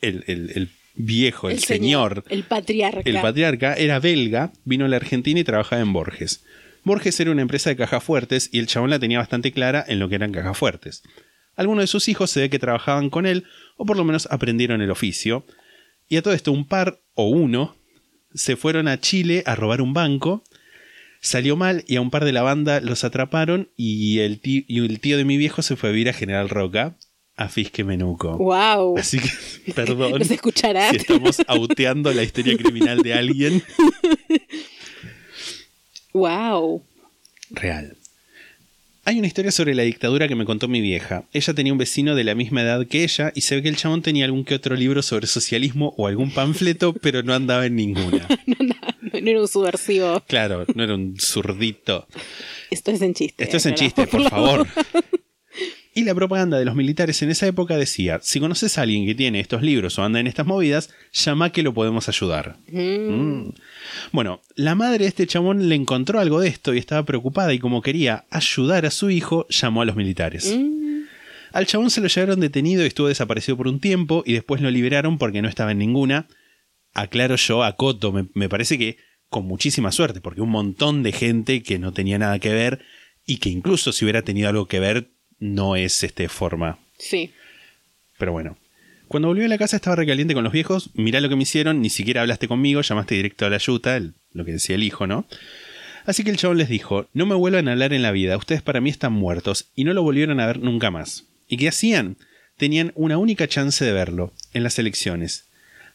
el, 0.00 0.24
el- 0.26 0.50
el 0.54 0.68
viejo, 0.96 1.48
el, 1.48 1.60
señor, 1.62 2.24
El 2.28 2.42
patriarca. 2.42 3.02
el 3.04 3.20
patriarca, 3.20 3.74
era 3.74 4.00
belga, 4.00 4.52
vino 4.64 4.84
a 4.84 4.88
la 4.88 4.96
Argentina 4.96 5.38
y 5.38 5.44
trabajaba 5.44 5.80
en 5.82 5.92
Borges. 5.92 6.42
Borges 6.84 7.18
era 7.20 7.30
una 7.30 7.42
empresa 7.42 7.70
de 7.70 7.76
cajas 7.76 8.02
fuertes 8.02 8.48
y 8.52 8.58
el 8.58 8.66
chabón 8.66 8.90
la 8.90 8.98
tenía 8.98 9.18
bastante 9.18 9.52
clara 9.52 9.84
en 9.86 9.98
lo 9.98 10.08
que 10.08 10.14
eran 10.16 10.32
cajas 10.32 10.56
fuertes. 10.58 11.02
Algunos 11.56 11.82
de 11.82 11.88
sus 11.88 12.08
hijos 12.08 12.30
se 12.30 12.40
ve 12.40 12.50
que 12.50 12.58
trabajaban 12.58 13.10
con 13.10 13.26
él, 13.26 13.44
o 13.76 13.84
por 13.84 13.96
lo 13.96 14.04
menos 14.04 14.28
aprendieron 14.30 14.82
el 14.82 14.90
oficio. 14.90 15.44
Y 16.08 16.16
a 16.16 16.22
todo 16.22 16.34
esto, 16.34 16.52
un 16.52 16.68
par 16.68 17.00
o 17.14 17.28
uno 17.28 17.76
se 18.34 18.56
fueron 18.56 18.86
a 18.88 19.00
Chile 19.00 19.42
a 19.46 19.56
robar 19.56 19.80
un 19.80 19.94
banco. 19.94 20.44
Salió 21.20 21.56
mal 21.56 21.82
y 21.88 21.96
a 21.96 22.00
un 22.00 22.10
par 22.10 22.24
de 22.24 22.32
la 22.32 22.42
banda 22.42 22.80
los 22.80 23.02
atraparon 23.02 23.70
y 23.74 24.18
el, 24.20 24.40
tío, 24.40 24.62
y 24.68 24.84
el 24.84 25.00
tío 25.00 25.16
de 25.16 25.24
mi 25.24 25.36
viejo 25.38 25.62
se 25.62 25.74
fue 25.74 25.88
a 25.88 25.92
vivir 25.92 26.08
a 26.10 26.12
General 26.12 26.48
Roca, 26.48 26.96
a 27.36 27.48
Fisque 27.48 27.84
Menuco. 27.84 28.36
Wow. 28.36 28.98
Así 28.98 29.18
que, 29.18 29.72
perdón. 29.74 30.18
Nos 30.18 30.30
escuchará. 30.30 30.90
Si 30.90 30.98
estamos 30.98 31.42
auteando 31.46 32.12
la 32.12 32.22
historia 32.22 32.56
criminal 32.56 33.02
de 33.02 33.14
alguien. 33.14 33.62
Wow. 36.16 36.82
Real. 37.50 37.94
Hay 39.08 39.20
una 39.20 39.28
historia 39.28 39.52
sobre 39.52 39.76
la 39.76 39.84
dictadura 39.84 40.26
que 40.26 40.34
me 40.34 40.44
contó 40.44 40.66
mi 40.66 40.80
vieja. 40.80 41.22
Ella 41.32 41.54
tenía 41.54 41.72
un 41.72 41.78
vecino 41.78 42.16
de 42.16 42.24
la 42.24 42.34
misma 42.34 42.62
edad 42.62 42.84
que 42.88 43.04
ella 43.04 43.30
y 43.36 43.42
se 43.42 43.54
ve 43.54 43.62
que 43.62 43.68
el 43.68 43.76
chabón 43.76 44.02
tenía 44.02 44.24
algún 44.24 44.44
que 44.44 44.56
otro 44.56 44.74
libro 44.74 45.00
sobre 45.00 45.28
socialismo 45.28 45.94
o 45.96 46.08
algún 46.08 46.32
panfleto, 46.32 46.92
pero 47.00 47.22
no 47.22 47.32
andaba 47.32 47.66
en 47.66 47.76
ninguna. 47.76 48.26
No 49.22 49.30
era 49.30 49.40
un 49.40 49.48
subversivo. 49.48 50.22
Claro, 50.28 50.66
no 50.74 50.84
era 50.84 50.94
un 50.94 51.16
zurdito. 51.18 52.06
Esto 52.70 52.90
es 52.90 53.00
en 53.00 53.14
chiste. 53.14 53.42
Esto 53.42 53.56
es 53.56 53.66
en 53.66 53.74
chiste, 53.74 54.06
por 54.06 54.28
favor. 54.28 54.66
Y 55.96 56.04
la 56.04 56.14
propaganda 56.14 56.58
de 56.58 56.66
los 56.66 56.74
militares 56.74 57.22
en 57.22 57.30
esa 57.30 57.46
época 57.46 57.78
decía, 57.78 58.20
si 58.22 58.38
conoces 58.38 58.76
a 58.76 58.82
alguien 58.82 59.06
que 59.06 59.14
tiene 59.14 59.40
estos 59.40 59.62
libros 59.62 59.98
o 59.98 60.04
anda 60.04 60.20
en 60.20 60.26
estas 60.26 60.44
movidas, 60.44 60.90
llama 61.10 61.52
que 61.52 61.62
lo 61.62 61.72
podemos 61.72 62.06
ayudar. 62.10 62.58
Mm. 62.70 63.48
Bueno, 64.12 64.42
la 64.56 64.74
madre 64.74 65.04
de 65.04 65.06
este 65.06 65.26
chabón 65.26 65.70
le 65.70 65.74
encontró 65.74 66.20
algo 66.20 66.38
de 66.38 66.48
esto 66.48 66.74
y 66.74 66.78
estaba 66.78 67.06
preocupada 67.06 67.54
y 67.54 67.58
como 67.58 67.80
quería 67.80 68.26
ayudar 68.28 68.84
a 68.84 68.90
su 68.90 69.08
hijo, 69.08 69.46
llamó 69.48 69.80
a 69.80 69.86
los 69.86 69.96
militares. 69.96 70.54
Al 71.54 71.66
chabón 71.66 71.88
se 71.88 72.02
lo 72.02 72.08
llevaron 72.08 72.40
detenido 72.40 72.84
y 72.84 72.88
estuvo 72.88 73.08
desaparecido 73.08 73.56
por 73.56 73.66
un 73.66 73.80
tiempo 73.80 74.22
y 74.26 74.34
después 74.34 74.60
lo 74.60 74.70
liberaron 74.70 75.16
porque 75.16 75.40
no 75.40 75.48
estaba 75.48 75.72
en 75.72 75.78
ninguna. 75.78 76.28
Aclaro 76.92 77.36
yo, 77.36 77.64
acoto, 77.64 78.12
me, 78.12 78.28
me 78.34 78.50
parece 78.50 78.76
que 78.76 78.98
con 79.30 79.46
muchísima 79.46 79.90
suerte, 79.92 80.20
porque 80.20 80.42
un 80.42 80.50
montón 80.50 81.02
de 81.02 81.12
gente 81.12 81.62
que 81.62 81.78
no 81.78 81.94
tenía 81.94 82.18
nada 82.18 82.38
que 82.38 82.52
ver 82.52 82.84
y 83.24 83.38
que 83.38 83.48
incluso 83.48 83.92
si 83.92 84.04
hubiera 84.04 84.20
tenido 84.20 84.50
algo 84.50 84.68
que 84.68 84.78
ver, 84.78 85.15
no 85.38 85.76
es 85.76 86.02
este 86.02 86.28
forma. 86.28 86.78
Sí. 86.98 87.32
Pero 88.18 88.32
bueno. 88.32 88.56
Cuando 89.08 89.28
volvió 89.28 89.44
a 89.44 89.48
la 89.48 89.58
casa 89.58 89.76
estaba 89.76 89.94
recaliente 89.96 90.34
con 90.34 90.42
los 90.42 90.52
viejos. 90.52 90.90
Mirá 90.94 91.20
lo 91.20 91.28
que 91.28 91.36
me 91.36 91.44
hicieron, 91.44 91.80
ni 91.80 91.90
siquiera 91.90 92.22
hablaste 92.22 92.48
conmigo, 92.48 92.80
llamaste 92.80 93.14
directo 93.14 93.46
a 93.46 93.50
la 93.50 93.58
yuta, 93.58 93.96
el- 93.96 94.14
lo 94.32 94.44
que 94.44 94.52
decía 94.52 94.74
el 94.74 94.82
hijo, 94.82 95.06
¿no? 95.06 95.26
Así 96.06 96.24
que 96.24 96.30
el 96.30 96.36
chabón 96.36 96.58
les 96.58 96.68
dijo, 96.68 97.08
no 97.14 97.26
me 97.26 97.34
vuelvan 97.34 97.68
a 97.68 97.72
hablar 97.72 97.92
en 97.92 98.02
la 98.02 98.12
vida, 98.12 98.36
ustedes 98.36 98.62
para 98.62 98.80
mí 98.80 98.90
están 98.90 99.12
muertos, 99.12 99.66
y 99.74 99.84
no 99.84 99.92
lo 99.92 100.02
volvieron 100.02 100.40
a 100.40 100.46
ver 100.46 100.58
nunca 100.60 100.90
más. 100.90 101.24
¿Y 101.48 101.56
qué 101.56 101.68
hacían? 101.68 102.16
Tenían 102.56 102.92
una 102.94 103.18
única 103.18 103.48
chance 103.48 103.84
de 103.84 103.92
verlo, 103.92 104.32
en 104.54 104.62
las 104.62 104.78
elecciones. 104.78 105.46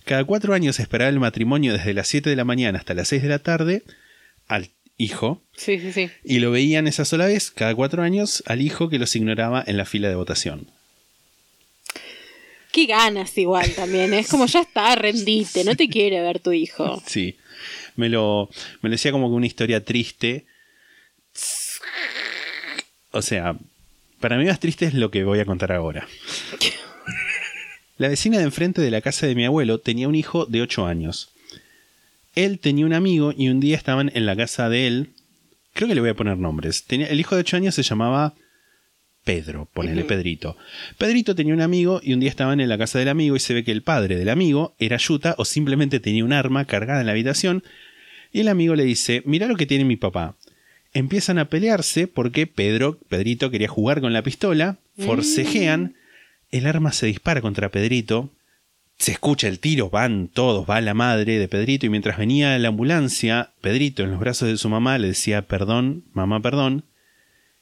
Cada 0.06 0.23
cuatro 0.23 0.54
años 0.54 0.80
esperaba 0.80 1.10
el 1.10 1.19
matrimonio 1.19 1.73
desde 1.73 1.93
las 1.93 2.08
7 2.08 2.30
de 2.30 2.36
la 2.36 2.43
mañana 2.45 2.80
hasta 2.80 2.93
las 2.93 3.08
6 3.10 3.21
de 3.21 3.30
la 3.30 3.39
tarde 3.39 3.84
al 4.47 4.69
hijo, 5.01 5.41
Sí, 5.55 5.79
sí, 5.79 5.91
sí. 5.93 6.09
y 6.23 6.39
lo 6.39 6.51
veían 6.51 6.87
esa 6.87 7.05
sola 7.05 7.25
vez, 7.25 7.51
cada 7.51 7.73
cuatro 7.75 8.03
años, 8.03 8.43
al 8.45 8.61
hijo 8.61 8.89
que 8.89 8.99
los 8.99 9.15
ignoraba 9.15 9.63
en 9.65 9.77
la 9.77 9.85
fila 9.85 10.09
de 10.09 10.15
votación. 10.15 10.67
Qué 12.71 12.85
ganas 12.85 13.37
igual 13.37 13.69
también. 13.73 14.13
Es 14.13 14.29
como 14.29 14.45
ya 14.45 14.61
está, 14.61 14.95
rendite. 14.95 15.65
No 15.65 15.75
te 15.75 15.89
quiere 15.89 16.21
ver 16.21 16.39
tu 16.39 16.53
hijo. 16.53 17.03
Sí. 17.05 17.35
Me 17.97 18.07
lo, 18.07 18.49
me 18.81 18.87
lo 18.89 18.93
decía 18.93 19.11
como 19.11 19.27
que 19.29 19.35
una 19.35 19.45
historia 19.45 19.83
triste. 19.83 20.45
O 23.11 23.21
sea, 23.21 23.57
para 24.21 24.37
mí 24.37 24.45
más 24.45 24.59
triste 24.61 24.85
es 24.85 24.93
lo 24.93 25.11
que 25.11 25.25
voy 25.25 25.39
a 25.39 25.45
contar 25.45 25.73
ahora. 25.73 26.07
La 27.97 28.07
vecina 28.07 28.37
de 28.37 28.45
enfrente 28.45 28.81
de 28.81 28.89
la 28.89 29.01
casa 29.01 29.27
de 29.27 29.35
mi 29.35 29.45
abuelo 29.45 29.79
tenía 29.79 30.07
un 30.07 30.15
hijo 30.15 30.45
de 30.45 30.61
8 30.61 30.85
años. 30.87 31.29
Él 32.35 32.59
tenía 32.59 32.85
un 32.85 32.93
amigo 32.93 33.33
y 33.35 33.49
un 33.49 33.59
día 33.59 33.75
estaban 33.75 34.11
en 34.13 34.25
la 34.25 34.35
casa 34.35 34.69
de 34.69 34.87
él, 34.87 35.09
Creo 35.73 35.87
que 35.87 35.95
le 35.95 36.01
voy 36.01 36.09
a 36.09 36.15
poner 36.15 36.37
nombres. 36.37 36.83
Tenía, 36.85 37.07
el 37.07 37.19
hijo 37.19 37.35
de 37.35 37.41
8 37.41 37.57
años 37.57 37.75
se 37.75 37.83
llamaba 37.83 38.33
Pedro, 39.23 39.69
ponele 39.73 40.03
Pedrito. 40.03 40.57
Pedrito 40.97 41.35
tenía 41.35 41.53
un 41.53 41.61
amigo 41.61 42.01
y 42.03 42.13
un 42.13 42.19
día 42.19 42.29
estaban 42.29 42.59
en 42.59 42.69
la 42.69 42.77
casa 42.77 42.99
del 42.99 43.07
amigo 43.07 43.35
y 43.35 43.39
se 43.39 43.53
ve 43.53 43.63
que 43.63 43.71
el 43.71 43.83
padre 43.83 44.17
del 44.17 44.29
amigo 44.29 44.75
era 44.79 44.97
yuta 44.97 45.35
o 45.37 45.45
simplemente 45.45 45.99
tenía 45.99 46.25
un 46.25 46.33
arma 46.33 46.65
cargada 46.65 47.01
en 47.01 47.05
la 47.05 47.13
habitación 47.13 47.63
y 48.33 48.41
el 48.41 48.47
amigo 48.47 48.75
le 48.75 48.83
dice, 48.83 49.21
mira 49.25 49.47
lo 49.47 49.55
que 49.55 49.65
tiene 49.65 49.85
mi 49.85 49.95
papá. 49.95 50.35
Empiezan 50.93 51.37
a 51.37 51.45
pelearse 51.45 52.07
porque 52.07 52.47
Pedro, 52.47 52.99
Pedrito 53.07 53.49
quería 53.49 53.69
jugar 53.69 54.01
con 54.01 54.11
la 54.11 54.23
pistola, 54.23 54.77
forcejean, 54.97 55.95
el 56.49 56.67
arma 56.67 56.91
se 56.91 57.05
dispara 57.05 57.41
contra 57.41 57.69
Pedrito, 57.69 58.29
se 59.01 59.13
escucha 59.13 59.47
el 59.47 59.57
tiro, 59.57 59.89
van 59.89 60.27
todos, 60.27 60.69
va 60.69 60.79
la 60.79 60.93
madre 60.93 61.39
de 61.39 61.47
Pedrito 61.47 61.87
y 61.87 61.89
mientras 61.89 62.19
venía 62.19 62.57
la 62.59 62.67
ambulancia, 62.67 63.49
Pedrito 63.59 64.03
en 64.03 64.11
los 64.11 64.19
brazos 64.19 64.47
de 64.47 64.57
su 64.57 64.69
mamá 64.69 64.99
le 64.99 65.07
decía, 65.07 65.41
perdón, 65.41 66.03
mamá, 66.13 66.39
perdón, 66.39 66.85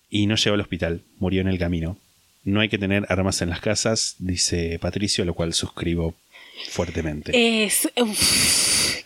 y 0.09 0.27
no 0.27 0.35
llegó 0.35 0.55
al 0.55 0.59
hospital, 0.59 1.03
murió 1.17 1.39
en 1.39 1.47
el 1.47 1.57
camino. 1.57 1.97
No 2.43 2.59
hay 2.59 2.67
que 2.67 2.77
tener 2.77 3.05
armas 3.07 3.41
en 3.41 3.49
las 3.49 3.61
casas, 3.61 4.15
dice 4.19 4.79
Patricio, 4.79 5.23
lo 5.23 5.33
cual 5.33 5.53
suscribo 5.53 6.13
fuertemente. 6.71 7.63
Es. 7.63 7.87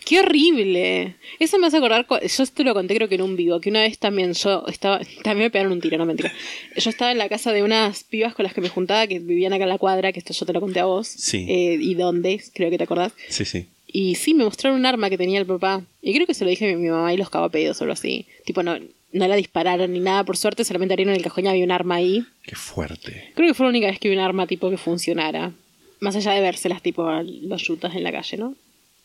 ¡Qué 0.06 0.20
horrible! 0.20 1.16
Eso 1.40 1.58
me 1.60 1.68
hace 1.68 1.78
acordar. 1.78 2.06
Yo 2.10 2.44
esto 2.44 2.64
lo 2.64 2.74
conté, 2.74 2.96
creo 2.96 3.08
que 3.08 3.16
en 3.16 3.22
un 3.22 3.36
vivo. 3.36 3.60
Que 3.60 3.70
una 3.70 3.82
vez 3.82 3.98
también 4.00 4.34
yo 4.34 4.66
estaba. 4.68 5.00
También 5.24 5.46
me 5.46 5.50
pegaron 5.50 5.72
un 5.72 5.82
tiro, 5.82 5.98
no 5.98 6.06
mentira. 6.06 6.32
Yo 6.76 6.90
estaba 6.90 7.12
en 7.12 7.18
la 7.18 7.30
casa 7.30 7.52
de 7.54 7.64
unas 7.64 8.04
pibas 8.04 8.34
con 8.34 8.44
las 8.44 8.54
que 8.54 8.62
me 8.62 8.70
juntaba 8.70 9.08
que 9.08 9.20
vivían 9.20 9.54
acá 9.54 9.64
en 9.64 9.70
la 9.70 9.78
cuadra. 9.78 10.12
Que 10.12 10.20
esto 10.20 10.34
yo 10.34 10.46
te 10.46 10.54
lo 10.54 10.62
conté 10.62 10.80
a 10.80 10.86
vos. 10.86 11.08
Sí. 11.08 11.46
Eh, 11.50 11.78
¿Y 11.80 11.96
dónde? 11.96 12.42
Creo 12.54 12.70
que 12.70 12.78
te 12.78 12.84
acordás. 12.84 13.14
Sí, 13.30 13.46
sí. 13.46 13.68
Y 13.88 14.16
sí, 14.16 14.34
me 14.34 14.44
mostraron 14.44 14.80
un 14.80 14.86
arma 14.86 15.10
que 15.10 15.18
tenía 15.18 15.40
el 15.40 15.46
papá. 15.46 15.84
Y 16.02 16.14
creo 16.14 16.26
que 16.26 16.34
se 16.34 16.44
lo 16.44 16.50
dije 16.50 16.74
a 16.74 16.76
mi, 16.76 16.90
mamá 16.90 17.14
y 17.14 17.18
los 17.18 17.30
pedidos 17.52 17.80
o 17.80 17.84
algo 17.84 17.94
así. 17.94 18.26
Tipo, 18.44 18.64
no, 18.64 18.78
no 19.14 19.28
la 19.28 19.36
dispararon 19.36 19.94
ni 19.94 20.00
nada. 20.00 20.24
Por 20.24 20.36
suerte, 20.36 20.66
solamente 20.66 20.94
abrieron 20.94 21.14
el 21.14 21.22
cajón 21.22 21.46
y 21.46 21.50
había 21.50 21.64
un 21.64 21.72
arma 21.72 21.96
ahí. 21.96 22.26
Qué 22.44 22.56
fuerte. 22.56 23.32
Creo 23.36 23.48
que 23.48 23.54
fue 23.54 23.66
la 23.66 23.70
única 23.70 23.88
vez 23.88 24.00
que 24.00 24.10
vi 24.10 24.16
un 24.16 24.22
arma 24.22 24.48
tipo 24.48 24.70
que 24.70 24.78
funcionara. 24.78 25.54
Más 26.00 26.16
allá 26.16 26.34
de 26.34 26.42
vérselas 26.42 26.82
tipo 26.82 27.08
a 27.08 27.24
los 27.24 27.64
yutas 27.64 27.96
en 27.96 28.04
la 28.04 28.12
calle, 28.12 28.38
¿no? 28.38 28.56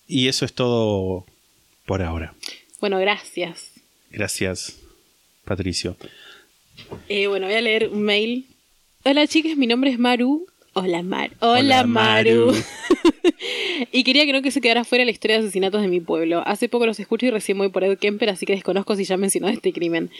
Y 0.08 0.28
eso 0.28 0.46
es 0.46 0.54
todo 0.54 1.26
por 1.84 2.02
ahora. 2.02 2.34
Bueno, 2.80 2.98
gracias. 2.98 3.72
Gracias, 4.10 4.80
Patricio. 5.44 5.96
Eh, 7.10 7.26
bueno, 7.26 7.46
voy 7.46 7.54
a 7.54 7.60
leer 7.60 7.88
un 7.88 8.02
mail. 8.02 8.46
Hola 9.04 9.26
chicas, 9.26 9.56
mi 9.58 9.66
nombre 9.66 9.90
es 9.90 9.98
Maru. 9.98 10.46
Hola 10.72 11.02
Mar. 11.02 11.32
Hola, 11.40 11.58
Hola, 11.60 11.84
Maru. 11.84 12.46
Maru. 12.46 12.64
y 13.92 14.02
quería 14.02 14.24
que 14.24 14.32
no 14.32 14.40
que 14.40 14.50
se 14.50 14.62
quedara 14.62 14.84
fuera 14.84 15.04
la 15.04 15.10
historia 15.10 15.36
de 15.36 15.42
asesinatos 15.44 15.82
de 15.82 15.88
mi 15.88 16.00
pueblo. 16.00 16.42
Hace 16.46 16.70
poco 16.70 16.86
los 16.86 16.98
escucho 16.98 17.26
y 17.26 17.30
recién 17.30 17.58
voy 17.58 17.68
por 17.68 17.84
Ed 17.84 17.98
Kemper, 17.98 18.30
así 18.30 18.46
que 18.46 18.54
desconozco 18.54 18.96
si 18.96 19.04
ya 19.04 19.18
mencionó 19.18 19.48
este 19.48 19.74
crimen. 19.74 20.10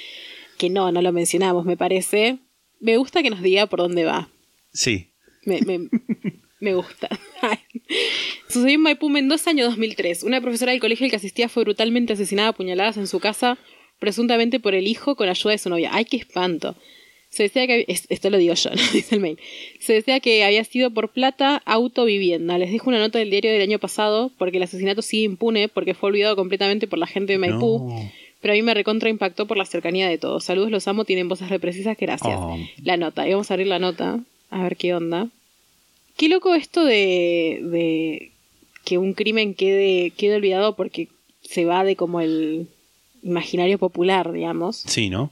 Que 0.58 0.68
no, 0.68 0.92
no 0.92 1.00
lo 1.00 1.12
mencionamos, 1.12 1.64
me 1.64 1.78
parece. 1.78 2.40
Me 2.78 2.98
gusta 2.98 3.22
que 3.22 3.30
nos 3.30 3.40
diga 3.40 3.66
por 3.66 3.78
dónde 3.78 4.04
va. 4.04 4.28
Sí. 4.70 5.12
Me, 5.46 5.62
me, 5.62 5.88
me 6.60 6.74
gusta. 6.74 7.08
Sucedió 8.48 8.74
en 8.76 8.80
Maipú, 8.82 9.08
Mendoza, 9.08 9.50
año 9.50 9.64
2003. 9.66 10.22
Una 10.22 10.40
profesora 10.40 10.72
del 10.72 10.80
colegio 10.80 11.04
al 11.04 11.10
que 11.10 11.16
asistía 11.16 11.48
fue 11.48 11.64
brutalmente 11.64 12.12
asesinada 12.14 12.48
a 12.48 12.52
puñaladas 12.52 12.96
en 12.96 13.06
su 13.06 13.20
casa, 13.20 13.58
presuntamente 13.98 14.60
por 14.60 14.74
el 14.74 14.86
hijo 14.86 15.16
con 15.16 15.28
ayuda 15.28 15.52
de 15.52 15.58
su 15.58 15.68
novia. 15.70 15.90
¡Ay, 15.92 16.04
qué 16.04 16.16
espanto! 16.16 16.74
Se 17.30 17.42
decía 17.42 17.66
que... 17.66 17.84
es- 17.88 18.06
Esto 18.08 18.30
lo 18.30 18.38
digo 18.38 18.54
yo, 18.54 18.70
no 18.74 18.82
dice 18.92 19.14
el 19.14 19.20
mail. 19.20 19.38
Se 19.80 19.92
decía 19.92 20.20
que 20.20 20.44
había 20.44 20.64
sido 20.64 20.90
por 20.90 21.10
plata, 21.10 21.62
auto, 21.66 22.04
vivienda. 22.04 22.56
Les 22.58 22.70
dejo 22.72 22.88
una 22.88 22.98
nota 22.98 23.18
del 23.18 23.30
diario 23.30 23.52
del 23.52 23.62
año 23.62 23.78
pasado, 23.78 24.30
porque 24.38 24.56
el 24.56 24.62
asesinato 24.62 25.02
sigue 25.02 25.24
impune, 25.24 25.68
porque 25.68 25.94
fue 25.94 26.08
olvidado 26.08 26.36
completamente 26.36 26.86
por 26.86 26.98
la 26.98 27.06
gente 27.06 27.34
de 27.34 27.38
Maipú. 27.38 27.86
No. 27.90 28.12
Pero 28.40 28.52
a 28.54 28.56
mí 28.56 28.62
me 28.62 28.72
recontra 28.72 29.10
impactó 29.10 29.46
por 29.46 29.56
la 29.56 29.64
cercanía 29.66 30.08
de 30.08 30.16
todos. 30.16 30.44
Saludos, 30.44 30.70
los 30.70 30.86
amo, 30.88 31.04
tienen 31.04 31.28
voces 31.28 31.48
reprecisas, 31.50 31.96
gracias. 31.98 32.36
Oh. 32.38 32.56
La 32.82 32.96
nota, 32.96 33.26
y 33.28 33.32
vamos 33.32 33.50
a 33.50 33.54
abrir 33.54 33.66
la 33.66 33.80
nota, 33.80 34.20
a 34.50 34.62
ver 34.62 34.76
qué 34.76 34.94
onda. 34.94 35.28
Qué 36.18 36.28
loco 36.28 36.56
esto 36.56 36.84
de, 36.84 37.60
de 37.62 38.32
que 38.84 38.98
un 38.98 39.12
crimen 39.14 39.54
quede, 39.54 40.10
quede 40.10 40.34
olvidado 40.34 40.74
porque 40.74 41.06
se 41.42 41.64
va 41.64 41.84
de 41.84 41.94
como 41.94 42.20
el 42.20 42.66
imaginario 43.22 43.78
popular, 43.78 44.32
digamos. 44.32 44.78
Sí, 44.78 45.10
¿no? 45.10 45.30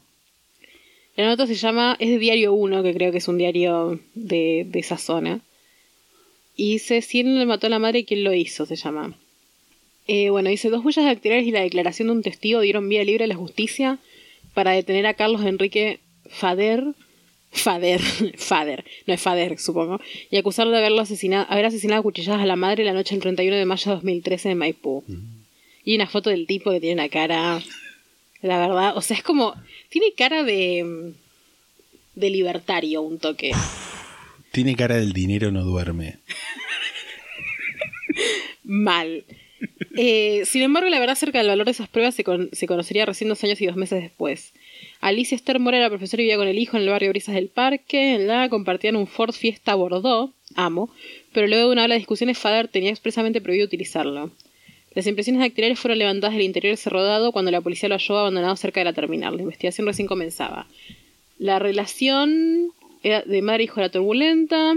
La 1.17 1.27
nota 1.27 1.49
se 1.49 1.57
llama, 1.57 1.97
es 1.99 2.09
de 2.09 2.19
Diario 2.19 2.53
1, 2.53 2.85
que 2.85 2.95
creo 2.95 3.11
que 3.11 3.19
es 3.19 3.27
un 3.27 3.37
diario 3.37 3.99
de, 4.15 4.65
de 4.69 4.79
esa 4.79 4.97
zona. 4.97 5.41
Y 6.55 6.75
dice, 6.75 7.03
¿quién 7.03 7.37
le 7.37 7.47
mató 7.47 7.67
a 7.67 7.71
la 7.71 7.81
madre 7.81 7.99
y 7.99 8.05
quién 8.05 8.23
lo 8.23 8.33
hizo? 8.33 8.65
Se 8.65 8.77
llama. 8.77 9.19
Eh, 10.07 10.31
bueno, 10.31 10.51
dice, 10.51 10.71
dos 10.71 10.85
huellas 10.85 11.05
dactilares 11.05 11.49
y 11.49 11.51
la 11.51 11.63
declaración 11.63 12.07
de 12.09 12.13
un 12.13 12.23
testigo 12.23 12.61
dieron 12.61 12.89
vía 12.89 13.03
libre 13.03 13.25
a 13.25 13.27
la 13.27 13.35
justicia 13.35 13.99
para 14.55 14.71
detener 14.71 15.05
a 15.07 15.15
Carlos 15.15 15.45
Enrique 15.45 15.99
Fader, 16.29 16.95
Fader, 17.59 18.01
Fader, 18.37 18.85
no 19.07 19.15
es 19.15 19.21
Fader, 19.21 19.59
supongo, 19.59 20.01
y 20.31 20.37
acusarlo 20.37 20.73
de 20.73 20.79
haberlo 20.79 21.01
asesinado, 21.03 21.47
haber 21.49 21.67
asesinado 21.67 22.01
a 22.01 22.03
cuchilladas 22.03 22.43
a 22.43 22.47
la 22.47 22.57
madre 22.57 22.85
la 22.85 22.93
noche 22.93 23.15
del 23.15 23.23
31 23.23 23.57
de 23.57 23.65
mayo 23.65 23.91
de 23.91 23.95
2013 23.97 24.51
en 24.51 24.59
Maipú. 24.59 25.05
Y 25.85 25.95
una 25.97 26.07
foto 26.07 26.31
del 26.31 26.47
tipo 26.47 26.71
que 26.73 26.81
tiene 26.81 27.01
una 27.03 27.09
cara, 27.09 27.63
la 28.43 28.59
verdad, 28.59 28.97
o 28.97 29.01
sea, 29.03 29.17
es 29.17 29.23
como, 29.23 29.55
tiene 29.89 30.13
cara 30.17 30.43
de, 30.43 31.13
de 32.15 32.31
libertario 32.31 33.03
un 33.03 33.19
toque. 33.19 33.53
Tiene 34.53 34.75
cara 34.75 34.97
del 34.97 35.13
dinero 35.13 35.51
no 35.51 35.65
duerme. 35.65 36.17
Mal. 38.65 39.25
Eh, 39.97 40.43
sin 40.47 40.63
embargo, 40.63 40.89
la 40.89 40.99
verdad 40.99 41.15
acerca 41.15 41.39
del 41.39 41.49
valor 41.49 41.65
de 41.67 41.73
esas 41.73 41.89
pruebas 41.89 42.15
se, 42.15 42.25
con- 42.25 42.51
se 42.53 42.67
conocería 42.67 43.07
recién 43.07 43.29
dos 43.29 43.43
años 43.45 43.61
y 43.61 43.67
dos 43.67 43.77
meses 43.77 44.03
después. 44.03 44.53
Alicia 45.01 45.37
Esther 45.37 45.59
Mora 45.59 45.79
era 45.79 45.89
profesora 45.89 46.23
vivía 46.23 46.37
con 46.37 46.49
el 46.49 46.59
hijo 46.59 46.77
en 46.77 46.85
el 46.85 46.89
barrio 46.89 47.11
Brisas 47.11 47.35
del 47.35 47.49
Parque. 47.49 48.19
La 48.19 48.49
compartían 48.49 48.97
un 48.97 49.07
Ford 49.07 49.33
Fiesta 49.33 49.75
Bordeaux, 49.75 50.33
amo, 50.55 50.91
pero 51.33 51.47
luego 51.47 51.67
de 51.67 51.73
una 51.73 51.85
ola 51.85 51.95
de 51.95 52.01
discusiones, 52.01 52.39
Fader 52.39 52.69
tenía 52.69 52.91
expresamente 52.91 53.41
prohibido 53.41 53.67
utilizarlo. 53.67 54.31
Las 54.95 55.07
impresiones 55.07 55.41
dactilares 55.41 55.79
fueron 55.79 55.99
levantadas 55.99 56.35
del 56.35 56.45
interior 56.47 56.71
de 56.71 56.81
ese 56.81 56.89
rodado 56.89 57.31
cuando 57.31 57.51
la 57.51 57.61
policía 57.61 57.89
lo 57.89 57.97
halló 57.97 58.17
abandonado 58.17 58.57
cerca 58.57 58.81
de 58.81 58.85
la 58.85 58.95
terminal. 58.95 59.37
La 59.37 59.43
investigación 59.43 59.87
recién 59.87 60.09
comenzaba. 60.09 60.67
La 61.39 61.59
relación 61.59 62.73
de 63.03 63.43
madre 63.43 63.63
e 63.63 63.65
hijo 63.65 63.79
era 63.79 63.91
turbulenta. 63.91 64.75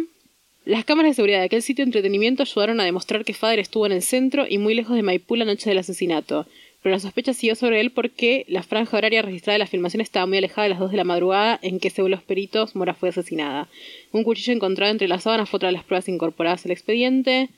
Las 0.65 0.83
cámaras 0.83 1.12
de 1.12 1.15
seguridad 1.15 1.39
de 1.39 1.45
aquel 1.45 1.62
sitio 1.62 1.85
de 1.85 1.89
entretenimiento 1.89 2.43
ayudaron 2.43 2.81
a 2.81 2.83
demostrar 2.83 3.23
que 3.23 3.33
Fader 3.33 3.59
estuvo 3.59 3.85
en 3.85 3.93
el 3.93 4.01
centro 4.01 4.45
y 4.47 4.57
muy 4.57 4.75
lejos 4.75 4.95
de 4.95 5.03
Maipú 5.03 5.38
la 5.38 5.45
noche 5.45 5.69
del 5.69 5.79
asesinato. 5.79 6.45
Pero 6.81 6.95
la 6.95 6.99
sospecha 6.99 7.33
siguió 7.33 7.55
sobre 7.55 7.81
él 7.81 7.91
porque 7.91 8.45
la 8.47 8.63
franja 8.63 8.97
horaria 8.97 9.21
registrada 9.21 9.55
de 9.55 9.59
la 9.59 9.67
filmación 9.67 10.01
estaba 10.01 10.25
muy 10.25 10.37
alejada 10.37 10.63
de 10.63 10.69
las 10.69 10.79
2 10.79 10.91
de 10.91 10.97
la 10.97 11.03
madrugada 11.03 11.59
en 11.61 11.79
que, 11.79 11.89
según 11.89 12.11
los 12.11 12.23
peritos, 12.23 12.75
Mora 12.75 12.93
fue 12.93 13.09
asesinada. 13.09 13.67
Un 14.11 14.23
cuchillo 14.23 14.53
encontrado 14.53 14.91
entre 14.91 15.09
las 15.09 15.23
sábanas 15.23 15.49
fue 15.49 15.57
otra 15.57 15.67
de 15.67 15.73
las 15.73 15.83
pruebas 15.83 16.07
incorporadas 16.07 16.65
al 16.65 16.71
expediente. 16.71 17.49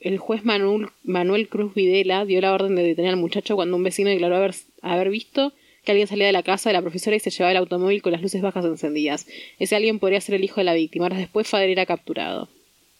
El 0.00 0.18
juez 0.18 0.44
Manuel, 0.44 0.88
Manuel 1.04 1.48
Cruz 1.48 1.74
Videla 1.74 2.24
dio 2.24 2.40
la 2.40 2.52
orden 2.52 2.74
de 2.74 2.82
detener 2.82 3.12
al 3.12 3.16
muchacho 3.16 3.54
cuando 3.54 3.76
un 3.76 3.84
vecino 3.84 4.10
declaró 4.10 4.36
haber, 4.36 4.54
haber 4.82 5.10
visto 5.10 5.52
que 5.84 5.92
alguien 5.92 6.08
salía 6.08 6.26
de 6.26 6.32
la 6.32 6.42
casa 6.42 6.70
de 6.70 6.74
la 6.74 6.82
profesora 6.82 7.14
y 7.14 7.20
se 7.20 7.30
llevaba 7.30 7.52
el 7.52 7.58
automóvil 7.58 8.02
con 8.02 8.12
las 8.12 8.22
luces 8.22 8.42
bajas 8.42 8.64
encendidas. 8.64 9.26
Ese 9.58 9.76
alguien 9.76 9.98
podría 9.98 10.20
ser 10.20 10.34
el 10.34 10.44
hijo 10.44 10.56
de 10.56 10.64
la 10.64 10.74
víctima. 10.74 11.06
Horas 11.06 11.18
después, 11.18 11.46
Fader 11.46 11.70
era 11.70 11.86
capturado. 11.86 12.48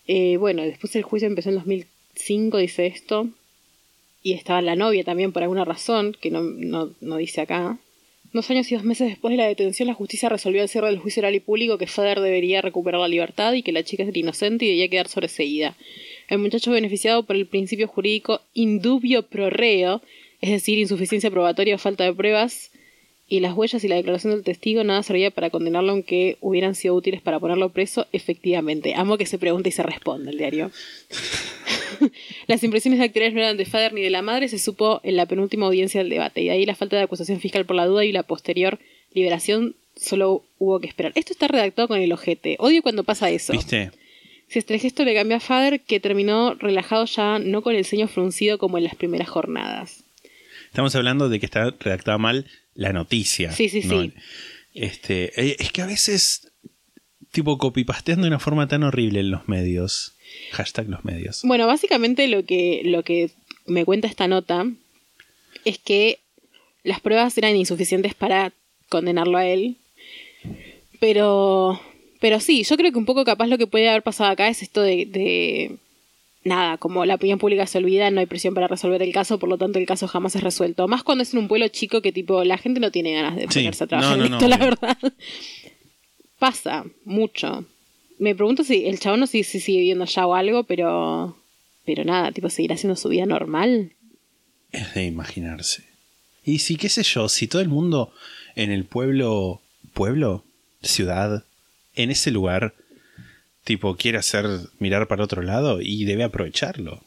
Eh, 0.06 0.36
bueno, 0.36 0.62
después 0.62 0.94
el 0.96 1.02
juicio 1.02 1.26
empezó 1.26 1.48
en 1.48 1.56
2005, 1.56 2.58
dice 2.58 2.86
esto. 2.86 3.28
Y 4.24 4.32
estaba 4.32 4.62
la 4.62 4.74
novia 4.74 5.04
también 5.04 5.32
por 5.32 5.42
alguna 5.42 5.66
razón, 5.66 6.16
que 6.18 6.30
no, 6.30 6.40
no, 6.40 6.94
no 7.02 7.18
dice 7.18 7.42
acá. 7.42 7.78
Dos 8.32 8.50
años 8.50 8.72
y 8.72 8.74
dos 8.74 8.82
meses 8.82 9.06
después 9.06 9.32
de 9.32 9.36
la 9.36 9.46
detención, 9.46 9.86
la 9.86 9.92
justicia 9.92 10.30
resolvió 10.30 10.62
el 10.62 10.68
cierre 10.70 10.88
del 10.88 10.98
juicio 10.98 11.20
oral 11.20 11.34
y 11.34 11.40
público 11.40 11.76
que 11.76 11.86
Fader 11.86 12.20
debería 12.20 12.62
recuperar 12.62 13.02
la 13.02 13.06
libertad 13.06 13.52
y 13.52 13.62
que 13.62 13.70
la 13.70 13.82
chica 13.82 14.02
era 14.02 14.18
inocente 14.18 14.64
y 14.64 14.68
debía 14.68 14.88
quedar 14.88 15.08
sobreseída. 15.08 15.76
El 16.30 16.38
muchacho 16.38 16.70
beneficiado 16.70 17.24
por 17.24 17.36
el 17.36 17.46
principio 17.46 17.86
jurídico 17.86 18.40
indubio 18.54 19.24
pro 19.24 19.50
reo, 19.50 20.00
es 20.40 20.50
decir, 20.50 20.78
insuficiencia 20.78 21.30
probatoria 21.30 21.74
o 21.74 21.78
falta 21.78 22.04
de 22.04 22.14
pruebas, 22.14 22.70
y 23.28 23.40
las 23.40 23.54
huellas 23.54 23.84
y 23.84 23.88
la 23.88 23.96
declaración 23.96 24.32
del 24.32 24.42
testigo 24.42 24.84
nada 24.84 25.02
servía 25.02 25.32
para 25.32 25.50
condenarlo 25.50 25.92
aunque 25.92 26.38
hubieran 26.40 26.74
sido 26.74 26.94
útiles 26.94 27.20
para 27.20 27.40
ponerlo 27.40 27.68
preso, 27.68 28.06
efectivamente. 28.12 28.94
Amo 28.94 29.18
que 29.18 29.26
se 29.26 29.38
pregunte 29.38 29.68
y 29.68 29.72
se 29.72 29.82
responda 29.82 30.30
el 30.30 30.38
diario. 30.38 30.70
Las 32.46 32.62
impresiones 32.62 33.00
dactilares 33.00 33.34
no 33.34 33.40
eran 33.40 33.56
de 33.56 33.64
Fader 33.64 33.92
ni 33.92 34.02
de 34.02 34.10
la 34.10 34.22
madre, 34.22 34.48
se 34.48 34.58
supo 34.58 35.00
en 35.04 35.16
la 35.16 35.26
penúltima 35.26 35.66
audiencia 35.66 36.00
del 36.00 36.10
debate, 36.10 36.42
y 36.42 36.46
de 36.46 36.52
ahí 36.52 36.66
la 36.66 36.74
falta 36.74 36.96
de 36.96 37.02
acusación 37.02 37.40
fiscal 37.40 37.64
por 37.64 37.76
la 37.76 37.86
duda 37.86 38.04
y 38.04 38.12
la 38.12 38.22
posterior 38.22 38.78
liberación 39.12 39.76
solo 39.96 40.44
hubo 40.58 40.80
que 40.80 40.88
esperar. 40.88 41.12
Esto 41.14 41.32
está 41.32 41.48
redactado 41.48 41.88
con 41.88 42.00
el 42.00 42.12
ojete. 42.12 42.56
Odio 42.58 42.82
cuando 42.82 43.04
pasa 43.04 43.30
eso. 43.30 43.52
¿Viste? 43.52 43.90
Si 44.48 44.58
este 44.58 44.78
gesto 44.78 45.04
le 45.04 45.14
cambió 45.14 45.36
a 45.36 45.40
Fader, 45.40 45.80
que 45.80 46.00
terminó 46.00 46.54
relajado 46.54 47.06
ya, 47.06 47.38
no 47.38 47.62
con 47.62 47.74
el 47.74 47.84
ceño 47.84 48.08
fruncido 48.08 48.58
como 48.58 48.78
en 48.78 48.84
las 48.84 48.94
primeras 48.94 49.28
jornadas. 49.28 50.04
Estamos 50.66 50.94
hablando 50.96 51.28
de 51.28 51.40
que 51.40 51.46
está 51.46 51.70
redactada 51.78 52.18
mal 52.18 52.46
la 52.74 52.92
noticia. 52.92 53.52
Sí, 53.52 53.68
sí, 53.68 53.82
¿no? 53.84 54.02
sí. 54.02 54.12
Este, 54.74 55.40
eh, 55.40 55.56
es 55.60 55.70
que 55.70 55.82
a 55.82 55.86
veces, 55.86 56.52
tipo, 57.30 57.58
copipastean 57.58 58.22
de 58.22 58.28
una 58.28 58.40
forma 58.40 58.66
tan 58.66 58.82
horrible 58.82 59.20
en 59.20 59.30
los 59.30 59.48
medios. 59.48 60.13
Hashtag 60.52 60.88
los 60.88 61.04
medios. 61.04 61.40
Bueno, 61.44 61.66
básicamente 61.66 62.28
lo 62.28 62.44
que, 62.44 62.82
lo 62.84 63.02
que 63.02 63.30
me 63.66 63.84
cuenta 63.84 64.06
esta 64.08 64.28
nota 64.28 64.66
es 65.64 65.78
que 65.78 66.18
las 66.82 67.00
pruebas 67.00 67.36
eran 67.38 67.56
insuficientes 67.56 68.14
para 68.14 68.52
condenarlo 68.88 69.38
a 69.38 69.46
él. 69.46 69.76
Pero, 71.00 71.80
pero 72.20 72.40
sí, 72.40 72.62
yo 72.64 72.76
creo 72.76 72.92
que 72.92 72.98
un 72.98 73.04
poco 73.06 73.24
capaz 73.24 73.46
lo 73.46 73.58
que 73.58 73.66
puede 73.66 73.88
haber 73.88 74.02
pasado 74.02 74.30
acá 74.30 74.48
es 74.48 74.62
esto 74.62 74.80
de, 74.82 75.06
de 75.06 75.76
nada, 76.44 76.76
como 76.78 77.04
la 77.04 77.14
opinión 77.16 77.38
pública 77.38 77.66
se 77.66 77.78
olvida, 77.78 78.10
no 78.10 78.20
hay 78.20 78.26
presión 78.26 78.54
para 78.54 78.68
resolver 78.68 79.02
el 79.02 79.12
caso, 79.12 79.38
por 79.38 79.48
lo 79.48 79.58
tanto 79.58 79.78
el 79.78 79.86
caso 79.86 80.06
jamás 80.08 80.36
es 80.36 80.42
resuelto. 80.42 80.86
Más 80.88 81.02
cuando 81.02 81.22
es 81.22 81.32
en 81.32 81.40
un 81.40 81.48
pueblo 81.48 81.66
chico 81.68 82.00
que 82.02 82.12
tipo 82.12 82.44
la 82.44 82.58
gente 82.58 82.80
no 82.80 82.90
tiene 82.90 83.12
ganas 83.14 83.36
de 83.36 83.42
Sí. 83.48 83.60
ponerse 83.60 83.84
a 83.84 83.86
trabajar 83.86 84.18
No, 84.18 84.24
en 84.24 84.30
no, 84.30 84.36
esto, 84.38 84.48
no, 84.48 84.56
la 84.56 84.64
verdad. 84.64 84.98
Pasa 86.38 86.84
mucho. 87.04 87.64
Me 88.18 88.34
pregunto 88.34 88.64
si 88.64 88.86
el 88.86 89.00
chabón 89.00 89.20
no 89.20 89.26
sé 89.26 89.42
si 89.42 89.60
sigue 89.60 89.78
viviendo 89.78 90.04
allá 90.04 90.26
o 90.26 90.34
algo, 90.34 90.64
pero 90.64 91.36
pero 91.84 92.04
nada, 92.04 92.32
tipo 92.32 92.48
seguirá 92.48 92.74
haciendo 92.74 92.96
su 92.96 93.08
vida 93.08 93.26
normal. 93.26 93.92
Es 94.72 94.94
de 94.94 95.04
imaginarse. 95.04 95.84
Y 96.44 96.58
si, 96.58 96.76
qué 96.76 96.88
sé 96.88 97.02
yo, 97.02 97.28
si 97.28 97.46
todo 97.46 97.62
el 97.62 97.68
mundo 97.68 98.12
en 98.54 98.70
el 98.70 98.84
pueblo, 98.84 99.60
pueblo, 99.92 100.44
ciudad, 100.82 101.44
en 101.94 102.10
ese 102.10 102.30
lugar, 102.30 102.74
tipo, 103.64 103.96
quiere 103.96 104.18
hacer 104.18 104.46
mirar 104.78 105.08
para 105.08 105.24
otro 105.24 105.42
lado 105.42 105.80
y 105.80 106.04
debe 106.04 106.24
aprovecharlo. 106.24 107.02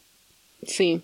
Sí. 0.66 1.02